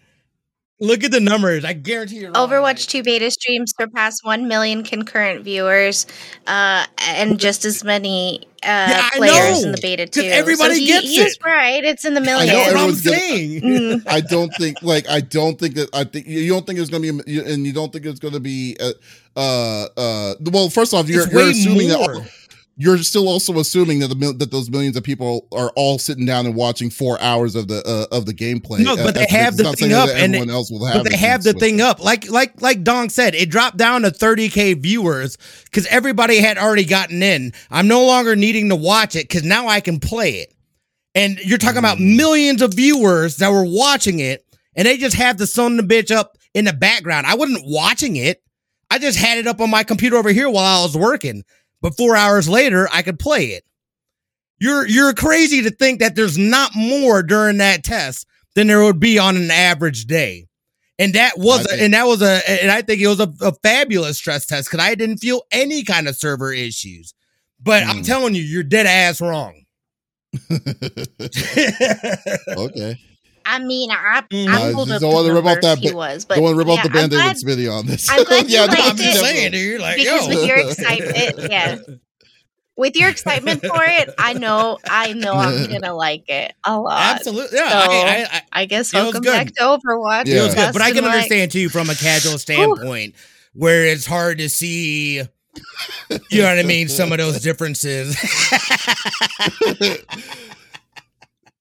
Look 0.81 1.03
at 1.03 1.11
the 1.11 1.19
numbers. 1.19 1.63
I 1.63 1.73
guarantee 1.73 2.17
you're 2.21 2.31
wrong. 2.31 2.49
Overwatch 2.49 2.87
2 2.89 3.03
beta 3.03 3.29
streams 3.31 3.71
surpass 3.79 4.23
1 4.23 4.47
million 4.47 4.83
concurrent 4.83 5.43
viewers 5.43 6.07
uh, 6.47 6.85
and 7.07 7.39
just 7.39 7.63
as 7.65 7.83
many 7.83 8.39
uh, 8.63 8.67
Yeah, 8.67 9.09
I 9.13 9.17
players 9.17 9.63
in 9.63 9.71
the 9.73 9.79
beta 9.81 10.07
too. 10.07 10.21
everybody 10.23 10.73
so 10.73 10.79
he, 10.79 10.85
gets 10.87 11.07
he 11.07 11.19
is 11.21 11.33
it. 11.35 11.43
right. 11.45 11.83
It's 11.83 12.03
in 12.03 12.15
the 12.15 12.19
know, 12.19 12.37
That's 12.37 12.47
millions. 12.47 12.69
I'm 12.71 12.75
everyone's 12.75 13.01
gonna- 13.03 13.17
Mm. 14.01 14.03
I 14.07 14.21
don't 14.21 14.49
think 14.55 14.81
like 14.81 15.07
I 15.07 15.19
don't 15.21 15.57
think 15.59 15.75
that 15.75 15.89
I 15.93 16.03
think 16.03 16.25
you 16.27 16.49
don't 16.51 16.65
think 16.65 16.79
it's 16.79 16.89
gonna 16.89 17.01
be 17.01 17.39
and 17.39 17.65
you 17.65 17.73
don't 17.73 17.93
think 17.93 18.05
it's 18.05 18.19
gonna 18.19 18.39
be 18.39 18.75
uh 18.79 18.91
uh 19.35 19.87
uh 19.97 20.33
well 20.51 20.69
first 20.69 20.93
off 20.93 21.07
you're, 21.09 21.27
you're 21.29 21.37
way 21.45 21.51
assuming 21.51 21.87
that 21.89 21.99
more. 21.99 22.15
all- 22.15 22.25
you're 22.81 22.97
still 22.99 23.27
also 23.27 23.59
assuming 23.59 23.99
that 23.99 24.07
the 24.07 24.33
that 24.39 24.51
those 24.51 24.69
millions 24.69 24.97
of 24.97 25.03
people 25.03 25.47
are 25.51 25.71
all 25.75 25.99
sitting 25.99 26.25
down 26.25 26.45
and 26.45 26.55
watching 26.55 26.89
four 26.89 27.19
hours 27.21 27.55
of 27.55 27.67
the 27.67 27.81
uh, 27.85 28.15
of 28.15 28.25
the 28.25 28.33
gameplay. 28.33 28.79
No, 28.79 28.93
uh, 28.93 29.03
but 29.03 29.15
they 29.15 29.23
it's 29.23 29.31
have 29.31 29.55
the 29.57 29.71
thing 29.73 29.93
up 29.93 30.09
and 30.09 30.33
everyone 30.35 30.49
else 30.49 30.71
will 30.71 30.85
have. 30.85 31.03
but 31.03 31.11
they 31.11 31.17
have 31.17 31.43
the 31.43 31.53
thing 31.53 31.79
up 31.81 32.03
like 32.03 32.29
like 32.29 32.61
like 32.61 32.83
Dong 32.83 33.09
said 33.09 33.35
it 33.35 33.49
dropped 33.49 33.77
down 33.77 34.01
to 34.01 34.09
30k 34.09 34.81
viewers 34.81 35.37
because 35.65 35.85
everybody 35.87 36.37
had 36.39 36.57
already 36.57 36.85
gotten 36.85 37.21
in 37.23 37.53
i'm 37.69 37.87
no 37.87 38.05
longer 38.05 38.35
needing 38.35 38.69
to 38.69 38.75
watch 38.75 39.15
it 39.15 39.27
because 39.27 39.43
now 39.43 39.67
i 39.67 39.79
can 39.79 39.99
play 39.99 40.31
it 40.39 40.53
and 41.15 41.37
you're 41.39 41.57
talking 41.57 41.77
about 41.77 41.97
Mm. 41.97 42.15
millions 42.17 42.61
of 42.61 42.73
viewers 42.73 43.37
that 43.37 43.49
were 43.51 43.65
watching 43.65 44.19
it 44.19 44.45
and 44.75 44.87
they 44.87 44.97
just 44.97 45.15
have 45.17 45.37
the 45.37 45.47
son 45.47 45.77
of 45.79 45.87
the 45.87 45.95
bitch 45.95 46.11
up 46.15 46.37
in 46.53 46.65
the 46.65 46.73
background 46.73 47.25
i 47.27 47.35
wasn't 47.35 47.63
watching 47.65 48.15
it 48.15 48.41
i 48.89 48.97
just 48.97 49.17
had 49.17 49.37
it 49.37 49.47
up 49.47 49.59
on 49.61 49.69
my 49.69 49.83
computer 49.83 50.17
over 50.17 50.29
here 50.31 50.49
while 50.49 50.79
i 50.79 50.83
was 50.83 50.97
working 50.97 51.43
but 51.81 51.95
four 51.97 52.15
hours 52.15 52.47
later 52.49 52.87
i 52.91 53.01
could 53.01 53.19
play 53.19 53.47
it 53.47 53.63
you're 54.59 54.87
you're 54.87 55.13
crazy 55.13 55.61
to 55.63 55.71
think 55.71 55.99
that 55.99 56.15
there's 56.15 56.37
not 56.37 56.71
more 56.75 57.23
during 57.23 57.57
that 57.57 57.83
test 57.83 58.25
than 58.55 58.67
there 58.67 58.83
would 58.83 58.99
be 58.99 59.17
on 59.19 59.35
an 59.37 59.49
average 59.51 60.05
day 60.05 60.47
And 60.99 61.13
that 61.15 61.37
was, 61.37 61.59
I 61.59 61.61
a, 61.61 61.65
think- 61.65 61.81
and 61.81 61.93
that 61.95 62.05
was 62.05 62.21
a, 62.21 62.41
and 62.61 62.69
I 62.71 62.81
think 62.83 63.01
it 63.01 63.07
was 63.07 63.19
a, 63.19 63.33
a 63.41 63.53
fabulous 63.63 64.17
stress 64.17 64.45
test 64.45 64.69
because 64.69 64.85
I 64.85 64.93
didn't 64.93 65.17
feel 65.17 65.41
any 65.51 65.83
kind 65.83 66.07
of 66.07 66.15
server 66.15 66.53
issues. 66.53 67.13
But 67.59 67.83
I'm 67.83 68.01
Mm. 68.01 68.05
telling 68.05 68.35
you, 68.35 68.43
you're 68.43 68.61
dead 68.63 68.85
ass 68.85 69.19
wrong. 69.21 69.63
okay. 72.57 72.95
I 73.51 73.59
mean, 73.59 73.91
I, 73.91 74.21
Mhm. 74.31 74.47
I 74.47 74.69
Uh, 74.69 74.73
pulled 74.73 74.87
just 74.87 74.95
up 74.97 75.01
don't 75.01 75.09
the 75.11 75.15
wanna 75.15 75.33
rip 75.33 75.45
off 75.45 75.61
that 75.61 75.77
he 75.79 75.89
ba- 75.91 75.95
was, 75.97 76.25
but 76.25 76.35
Don't 76.35 76.43
want 76.45 76.53
to 76.53 76.57
rip 76.59 76.67
yeah, 76.67 76.73
off 76.73 76.83
the 76.83 76.89
I'm 76.89 76.93
band-aid 76.93 77.17
glad- 77.17 77.37
with 77.43 77.67
on 77.67 77.85
this. 77.85 78.09
I'm 78.09 78.23
glad 78.23 78.49
you 78.49 78.57
no, 78.57 78.65
liked 78.65 78.81
I'm 78.81 78.95
just 78.97 79.17
it. 79.17 79.25
saying, 79.25 79.51
dude. 79.51 79.81
Like, 79.81 79.97
Because 79.97 80.27
yo. 80.27 80.29
with 80.29 80.47
your 80.47 80.57
excitement, 80.57 81.35
yeah. 81.51 81.77
with 82.77 82.95
your 82.95 83.09
excitement 83.09 83.61
for 83.65 83.83
it, 83.83 84.09
I 84.17 84.33
know, 84.33 84.77
I 84.89 85.13
know, 85.13 85.33
I'm 85.33 85.67
gonna 85.71 85.93
like 85.93 86.29
it 86.29 86.53
a 86.65 86.79
lot. 86.79 87.15
Absolutely. 87.17 87.57
Yeah. 87.57 87.69
So, 87.69 87.75
I, 87.75 87.87
I, 87.91 88.27
I, 88.31 88.41
I 88.61 88.65
guess 88.65 88.93
It 88.93 88.97
welcome 88.97 89.21
good. 89.21 89.31
back 89.33 89.47
to 89.55 89.61
Overwatch. 89.63 90.27
Yeah. 90.27 90.41
it 90.41 90.43
was 90.45 90.55
good, 90.55 90.73
but 90.73 90.81
I 90.81 90.91
can 90.91 91.03
like- 91.03 91.13
understand 91.13 91.51
too 91.51 91.67
from 91.69 91.89
a 91.89 91.95
casual 91.95 92.37
standpoint 92.37 93.15
where 93.53 93.85
it's 93.85 94.05
hard 94.05 94.37
to 94.37 94.49
see. 94.49 95.21
You 96.29 96.41
know 96.41 96.47
what 96.47 96.59
I 96.59 96.63
mean? 96.63 96.87
Some 96.87 97.11
of 97.11 97.17
those 97.17 97.41
differences. 97.41 98.15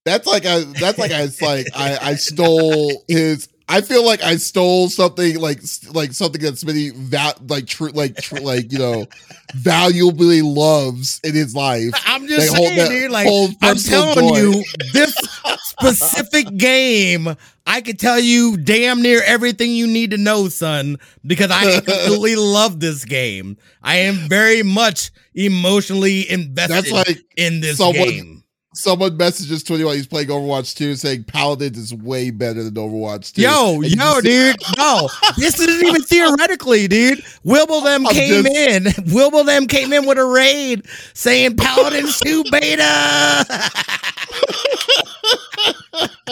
That's 0.05 0.27
like 0.27 0.47
I 0.47 0.60
that's 0.60 0.98
like 0.98 1.10
I 1.12 1.22
it's 1.22 1.43
like 1.43 1.66
I 1.74 1.98
I 2.01 2.14
stole 2.16 3.05
his 3.09 3.48
I 3.68 3.82
feel 3.82 4.05
like 4.05 4.20
I 4.22 4.36
stole 4.36 4.89
something 4.89 5.39
like 5.39 5.60
like 5.93 6.12
something 6.12 6.43
that 6.43 6.55
Smitty 6.55 6.93
va- 6.94 7.36
like 7.48 7.66
true 7.66 7.90
like 7.90 8.16
true 8.16 8.40
like 8.40 8.72
you 8.72 8.78
know 8.78 9.06
valuably 9.55 10.43
loves 10.43 11.20
in 11.22 11.35
his 11.35 11.55
life. 11.55 11.93
I'm 12.06 12.27
just 12.27 12.52
They 12.52 12.59
saying, 12.59 12.89
dude. 12.89 13.10
Like 13.12 13.28
I'm 13.62 13.77
telling 13.77 14.28
joy. 14.28 14.36
you, 14.39 14.64
this 14.93 15.14
specific 15.62 16.56
game, 16.56 17.28
I 17.66 17.81
could 17.81 17.98
tell 17.98 18.18
you 18.18 18.56
damn 18.56 19.02
near 19.02 19.22
everything 19.24 19.70
you 19.72 19.86
need 19.86 20.10
to 20.12 20.18
know, 20.18 20.48
son, 20.48 20.98
because 21.27 21.51
I 21.51 21.77
absolutely 21.77 22.36
love 22.36 22.81
this 22.81 23.05
game. 23.05 23.56
I 23.82 23.97
am 23.97 24.14
very 24.28 24.62
much 24.62 25.10
emotionally 25.35 26.28
invested 26.31 26.74
That's 26.74 26.90
like 26.93 27.18
in 27.36 27.60
this 27.60 27.78
someone- 27.78 28.09
game. 28.09 28.39
Someone 28.74 29.16
messages 29.16 29.62
Twenty 29.62 29.84
while 29.84 29.94
he's 29.94 30.06
playing 30.06 30.28
Overwatch 30.28 30.76
2 30.76 30.94
saying 30.94 31.24
Paladins 31.24 31.76
is 31.78 31.92
way 31.94 32.30
better 32.30 32.62
than 32.62 32.74
Overwatch 32.74 33.32
2. 33.34 33.42
Yo, 33.42 33.74
And 33.82 33.90
yo, 33.92 34.20
dude. 34.20 34.56
No, 34.78 35.09
this 35.36 35.59
isn't 35.59 35.86
even 35.86 36.02
theoretically, 36.02 36.86
dude. 36.88 37.22
Wilbur 37.44 37.80
them 37.88 38.06
I'm 38.09 38.12
came 38.14 38.44
just- 38.44 38.56
in. 38.56 38.86
Wilbur 39.14 39.42
them 39.44 39.66
came 39.66 39.92
in 39.92 40.06
with 40.06 40.18
a 40.18 40.24
raid 40.24 40.86
saying 41.14 41.56
Paladins 41.56 42.20
2 42.20 42.44
beta. 42.51 43.44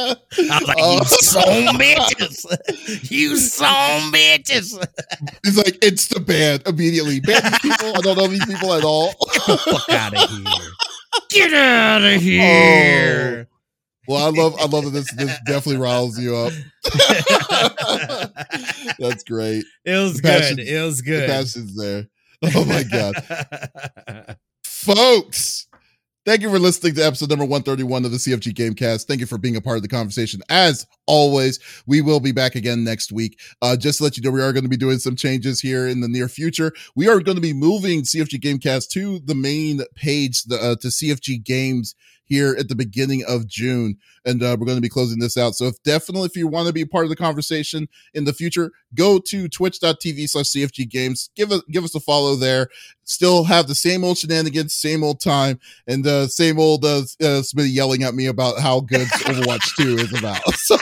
I 0.00 0.16
was 0.60 0.68
like, 0.68 0.76
Oh. 0.80 0.94
you 0.98 1.04
son 1.06 1.74
bitches. 1.76 3.10
You 3.10 3.36
son 3.36 4.12
bitches. 4.12 4.86
He's 5.44 5.56
like 5.56 5.76
it's 5.82 6.06
the 6.08 6.20
ban 6.20 6.60
immediately. 6.66 7.20
Ban 7.20 7.42
these 7.42 7.58
people. 7.58 7.96
I 7.96 8.00
don't 8.00 8.16
know 8.16 8.26
these 8.28 8.44
people 8.46 8.72
at 8.74 8.84
all. 8.84 9.08
Get 9.32 9.44
the 9.46 9.56
Fuck 9.58 9.88
out 9.90 10.14
of 10.14 10.30
here. 10.30 10.70
Get 11.30 11.52
out 11.52 12.02
of 12.02 12.14
oh. 12.14 12.18
here. 12.18 13.48
Well, 14.08 14.26
I 14.26 14.30
love 14.30 14.56
I 14.58 14.64
love 14.64 14.84
that 14.84 14.90
this 14.90 15.12
this 15.12 15.38
definitely 15.44 15.82
riles 15.82 16.18
you 16.18 16.34
up. 16.34 16.52
That's 18.98 19.22
great. 19.24 19.66
It 19.84 19.98
was 19.98 20.14
The 20.14 20.22
good. 20.22 20.58
It 20.60 20.82
was 20.82 20.98
The 20.98 21.04
good. 21.04 21.28
passion's 21.28 21.76
there. 21.76 22.06
Oh 22.54 22.64
my 22.64 22.84
god. 22.84 24.36
Folks, 24.64 25.66
thank 26.28 26.42
you 26.42 26.50
for 26.50 26.58
listening 26.58 26.94
to 26.94 27.00
episode 27.00 27.30
number 27.30 27.46
131 27.46 28.04
of 28.04 28.10
the 28.10 28.18
CFG 28.18 28.52
Gamecast. 28.52 29.06
Thank 29.06 29.20
you 29.20 29.26
for 29.26 29.38
being 29.38 29.56
a 29.56 29.62
part 29.62 29.76
of 29.76 29.82
the 29.82 29.88
conversation. 29.88 30.42
As 30.50 30.86
always, 31.06 31.58
we 31.86 32.02
will 32.02 32.20
be 32.20 32.32
back 32.32 32.54
again 32.54 32.84
next 32.84 33.10
week. 33.10 33.40
Uh, 33.62 33.78
just 33.78 33.96
to 33.96 34.04
let 34.04 34.18
you 34.18 34.22
know, 34.22 34.30
we 34.30 34.42
are 34.42 34.52
going 34.52 34.62
to 34.62 34.68
be 34.68 34.76
doing 34.76 34.98
some 34.98 35.16
changes 35.16 35.58
here 35.58 35.88
in 35.88 36.02
the 36.02 36.08
near 36.08 36.28
future. 36.28 36.74
We 36.94 37.08
are 37.08 37.20
going 37.20 37.36
to 37.36 37.40
be 37.40 37.54
moving 37.54 38.02
CFG 38.02 38.40
Gamecast 38.40 38.90
to 38.90 39.20
the 39.20 39.34
main 39.34 39.80
page, 39.94 40.42
the, 40.42 40.56
uh, 40.56 40.76
to 40.82 40.88
CFG 40.88 41.42
Games 41.42 41.94
here 42.28 42.56
at 42.58 42.68
the 42.68 42.74
beginning 42.74 43.24
of 43.26 43.46
June. 43.46 43.96
And 44.24 44.42
uh, 44.42 44.56
we're 44.58 44.66
going 44.66 44.76
to 44.76 44.82
be 44.82 44.88
closing 44.88 45.18
this 45.18 45.36
out. 45.36 45.54
So 45.54 45.66
if 45.66 45.82
definitely, 45.82 46.26
if 46.26 46.36
you 46.36 46.46
want 46.46 46.66
to 46.66 46.72
be 46.72 46.84
part 46.84 47.04
of 47.04 47.10
the 47.10 47.16
conversation 47.16 47.88
in 48.14 48.24
the 48.24 48.32
future, 48.32 48.72
go 48.94 49.18
to 49.18 49.48
twitch.tv 49.48 50.28
slash 50.28 50.46
CFG 50.46 50.88
Games. 50.88 51.30
Give 51.34 51.50
us, 51.50 51.62
give 51.70 51.84
us 51.84 51.94
a 51.94 52.00
follow 52.00 52.36
there. 52.36 52.68
Still 53.04 53.44
have 53.44 53.68
the 53.68 53.74
same 53.74 54.04
old 54.04 54.18
shenanigans, 54.18 54.74
same 54.74 55.02
old 55.02 55.20
time, 55.20 55.58
and 55.86 56.06
uh, 56.06 56.26
same 56.26 56.58
old 56.58 56.84
uh, 56.84 56.98
uh, 57.20 57.40
Smitty 57.40 57.72
yelling 57.72 58.02
at 58.02 58.14
me 58.14 58.26
about 58.26 58.58
how 58.58 58.80
good 58.80 59.06
Overwatch 59.08 59.76
2 59.76 59.96
is 59.96 60.18
about. 60.18 60.42
So, 60.58 60.76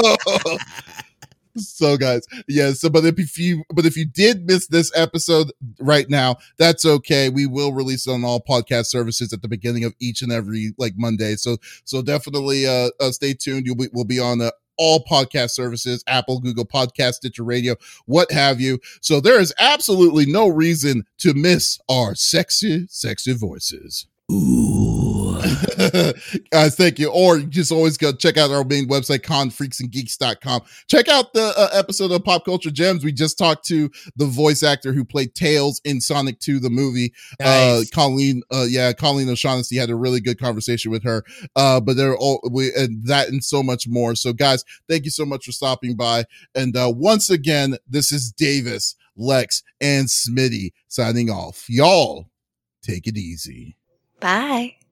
so 1.56 1.96
guys, 1.96 2.26
yeah. 2.48 2.72
So, 2.72 2.88
but 2.90 3.04
if 3.04 3.38
you, 3.38 3.64
but 3.74 3.86
if 3.86 3.96
you 3.96 4.06
did 4.06 4.46
miss 4.46 4.66
this 4.68 4.90
episode 4.94 5.52
right 5.80 6.08
now, 6.08 6.36
that's 6.58 6.84
okay. 6.84 7.28
We 7.28 7.46
will 7.46 7.72
release 7.72 8.06
it 8.06 8.10
on 8.10 8.24
all 8.24 8.40
podcast 8.40 8.86
services 8.86 9.32
at 9.32 9.42
the 9.42 9.48
beginning 9.48 9.84
of 9.84 9.94
each 10.00 10.22
and 10.22 10.32
every 10.32 10.72
like 10.78 10.94
Monday. 10.96 11.36
So, 11.36 11.56
so 11.84 12.02
definitely 12.02 12.66
uh, 12.66 12.90
uh 13.00 13.10
stay 13.10 13.34
tuned. 13.34 13.66
You'll 13.66 13.76
be, 13.76 13.88
we'll 13.92 14.04
be 14.04 14.20
on 14.20 14.40
uh, 14.40 14.50
all 14.78 15.04
podcast 15.04 15.50
services 15.50 16.04
Apple, 16.06 16.40
Google 16.40 16.66
Podcast, 16.66 17.14
Stitcher 17.14 17.44
Radio, 17.44 17.76
what 18.06 18.30
have 18.30 18.60
you. 18.60 18.78
So 19.00 19.20
there 19.20 19.40
is 19.40 19.54
absolutely 19.58 20.26
no 20.26 20.48
reason 20.48 21.04
to 21.18 21.34
miss 21.34 21.78
our 21.88 22.14
sexy, 22.14 22.86
sexy 22.90 23.32
voices. 23.32 24.06
Ooh. 24.30 24.95
Guys, 26.50 26.76
thank 26.76 26.98
you. 26.98 27.10
Or 27.10 27.38
you 27.38 27.46
just 27.46 27.72
always 27.72 27.96
go 27.96 28.12
check 28.12 28.36
out 28.36 28.50
our 28.50 28.64
main 28.64 28.88
website, 28.88 29.20
confreaksandgeeks.com. 29.20 30.62
Check 30.88 31.08
out 31.08 31.32
the 31.32 31.52
uh, 31.56 31.68
episode 31.72 32.12
of 32.12 32.24
Pop 32.24 32.44
Culture 32.44 32.70
Gems. 32.70 33.04
We 33.04 33.12
just 33.12 33.38
talked 33.38 33.64
to 33.66 33.90
the 34.16 34.26
voice 34.26 34.62
actor 34.62 34.92
who 34.92 35.04
played 35.04 35.34
Tails 35.34 35.80
in 35.84 36.00
Sonic 36.00 36.40
2, 36.40 36.60
the 36.60 36.70
movie 36.70 37.12
uh 37.40 37.82
colleen 37.92 38.42
uh 38.52 38.66
yeah 38.68 38.92
colleen 38.92 39.28
o'shaughnessy 39.28 39.76
had 39.76 39.90
a 39.90 39.94
really 39.94 40.20
good 40.20 40.38
conversation 40.38 40.90
with 40.90 41.02
her 41.02 41.22
uh 41.54 41.80
but 41.80 41.96
they're 41.96 42.16
all 42.16 42.40
we 42.50 42.72
and 42.74 43.06
that 43.06 43.28
and 43.28 43.42
so 43.44 43.62
much 43.62 43.86
more 43.88 44.14
so 44.14 44.32
guys 44.32 44.64
thank 44.88 45.04
you 45.04 45.10
so 45.10 45.24
much 45.24 45.44
for 45.44 45.52
stopping 45.52 45.96
by 45.96 46.24
and 46.54 46.76
uh 46.76 46.92
once 46.94 47.30
again 47.30 47.76
this 47.88 48.12
is 48.12 48.32
davies 48.32 48.96
lex 49.16 49.62
and 49.80 50.08
smitty 50.08 50.72
signing 50.88 51.30
off 51.30 51.66
y'all 51.68 52.26
take 52.82 53.06
it 53.06 53.16
easy 53.16 53.76
Bye. 54.20 54.76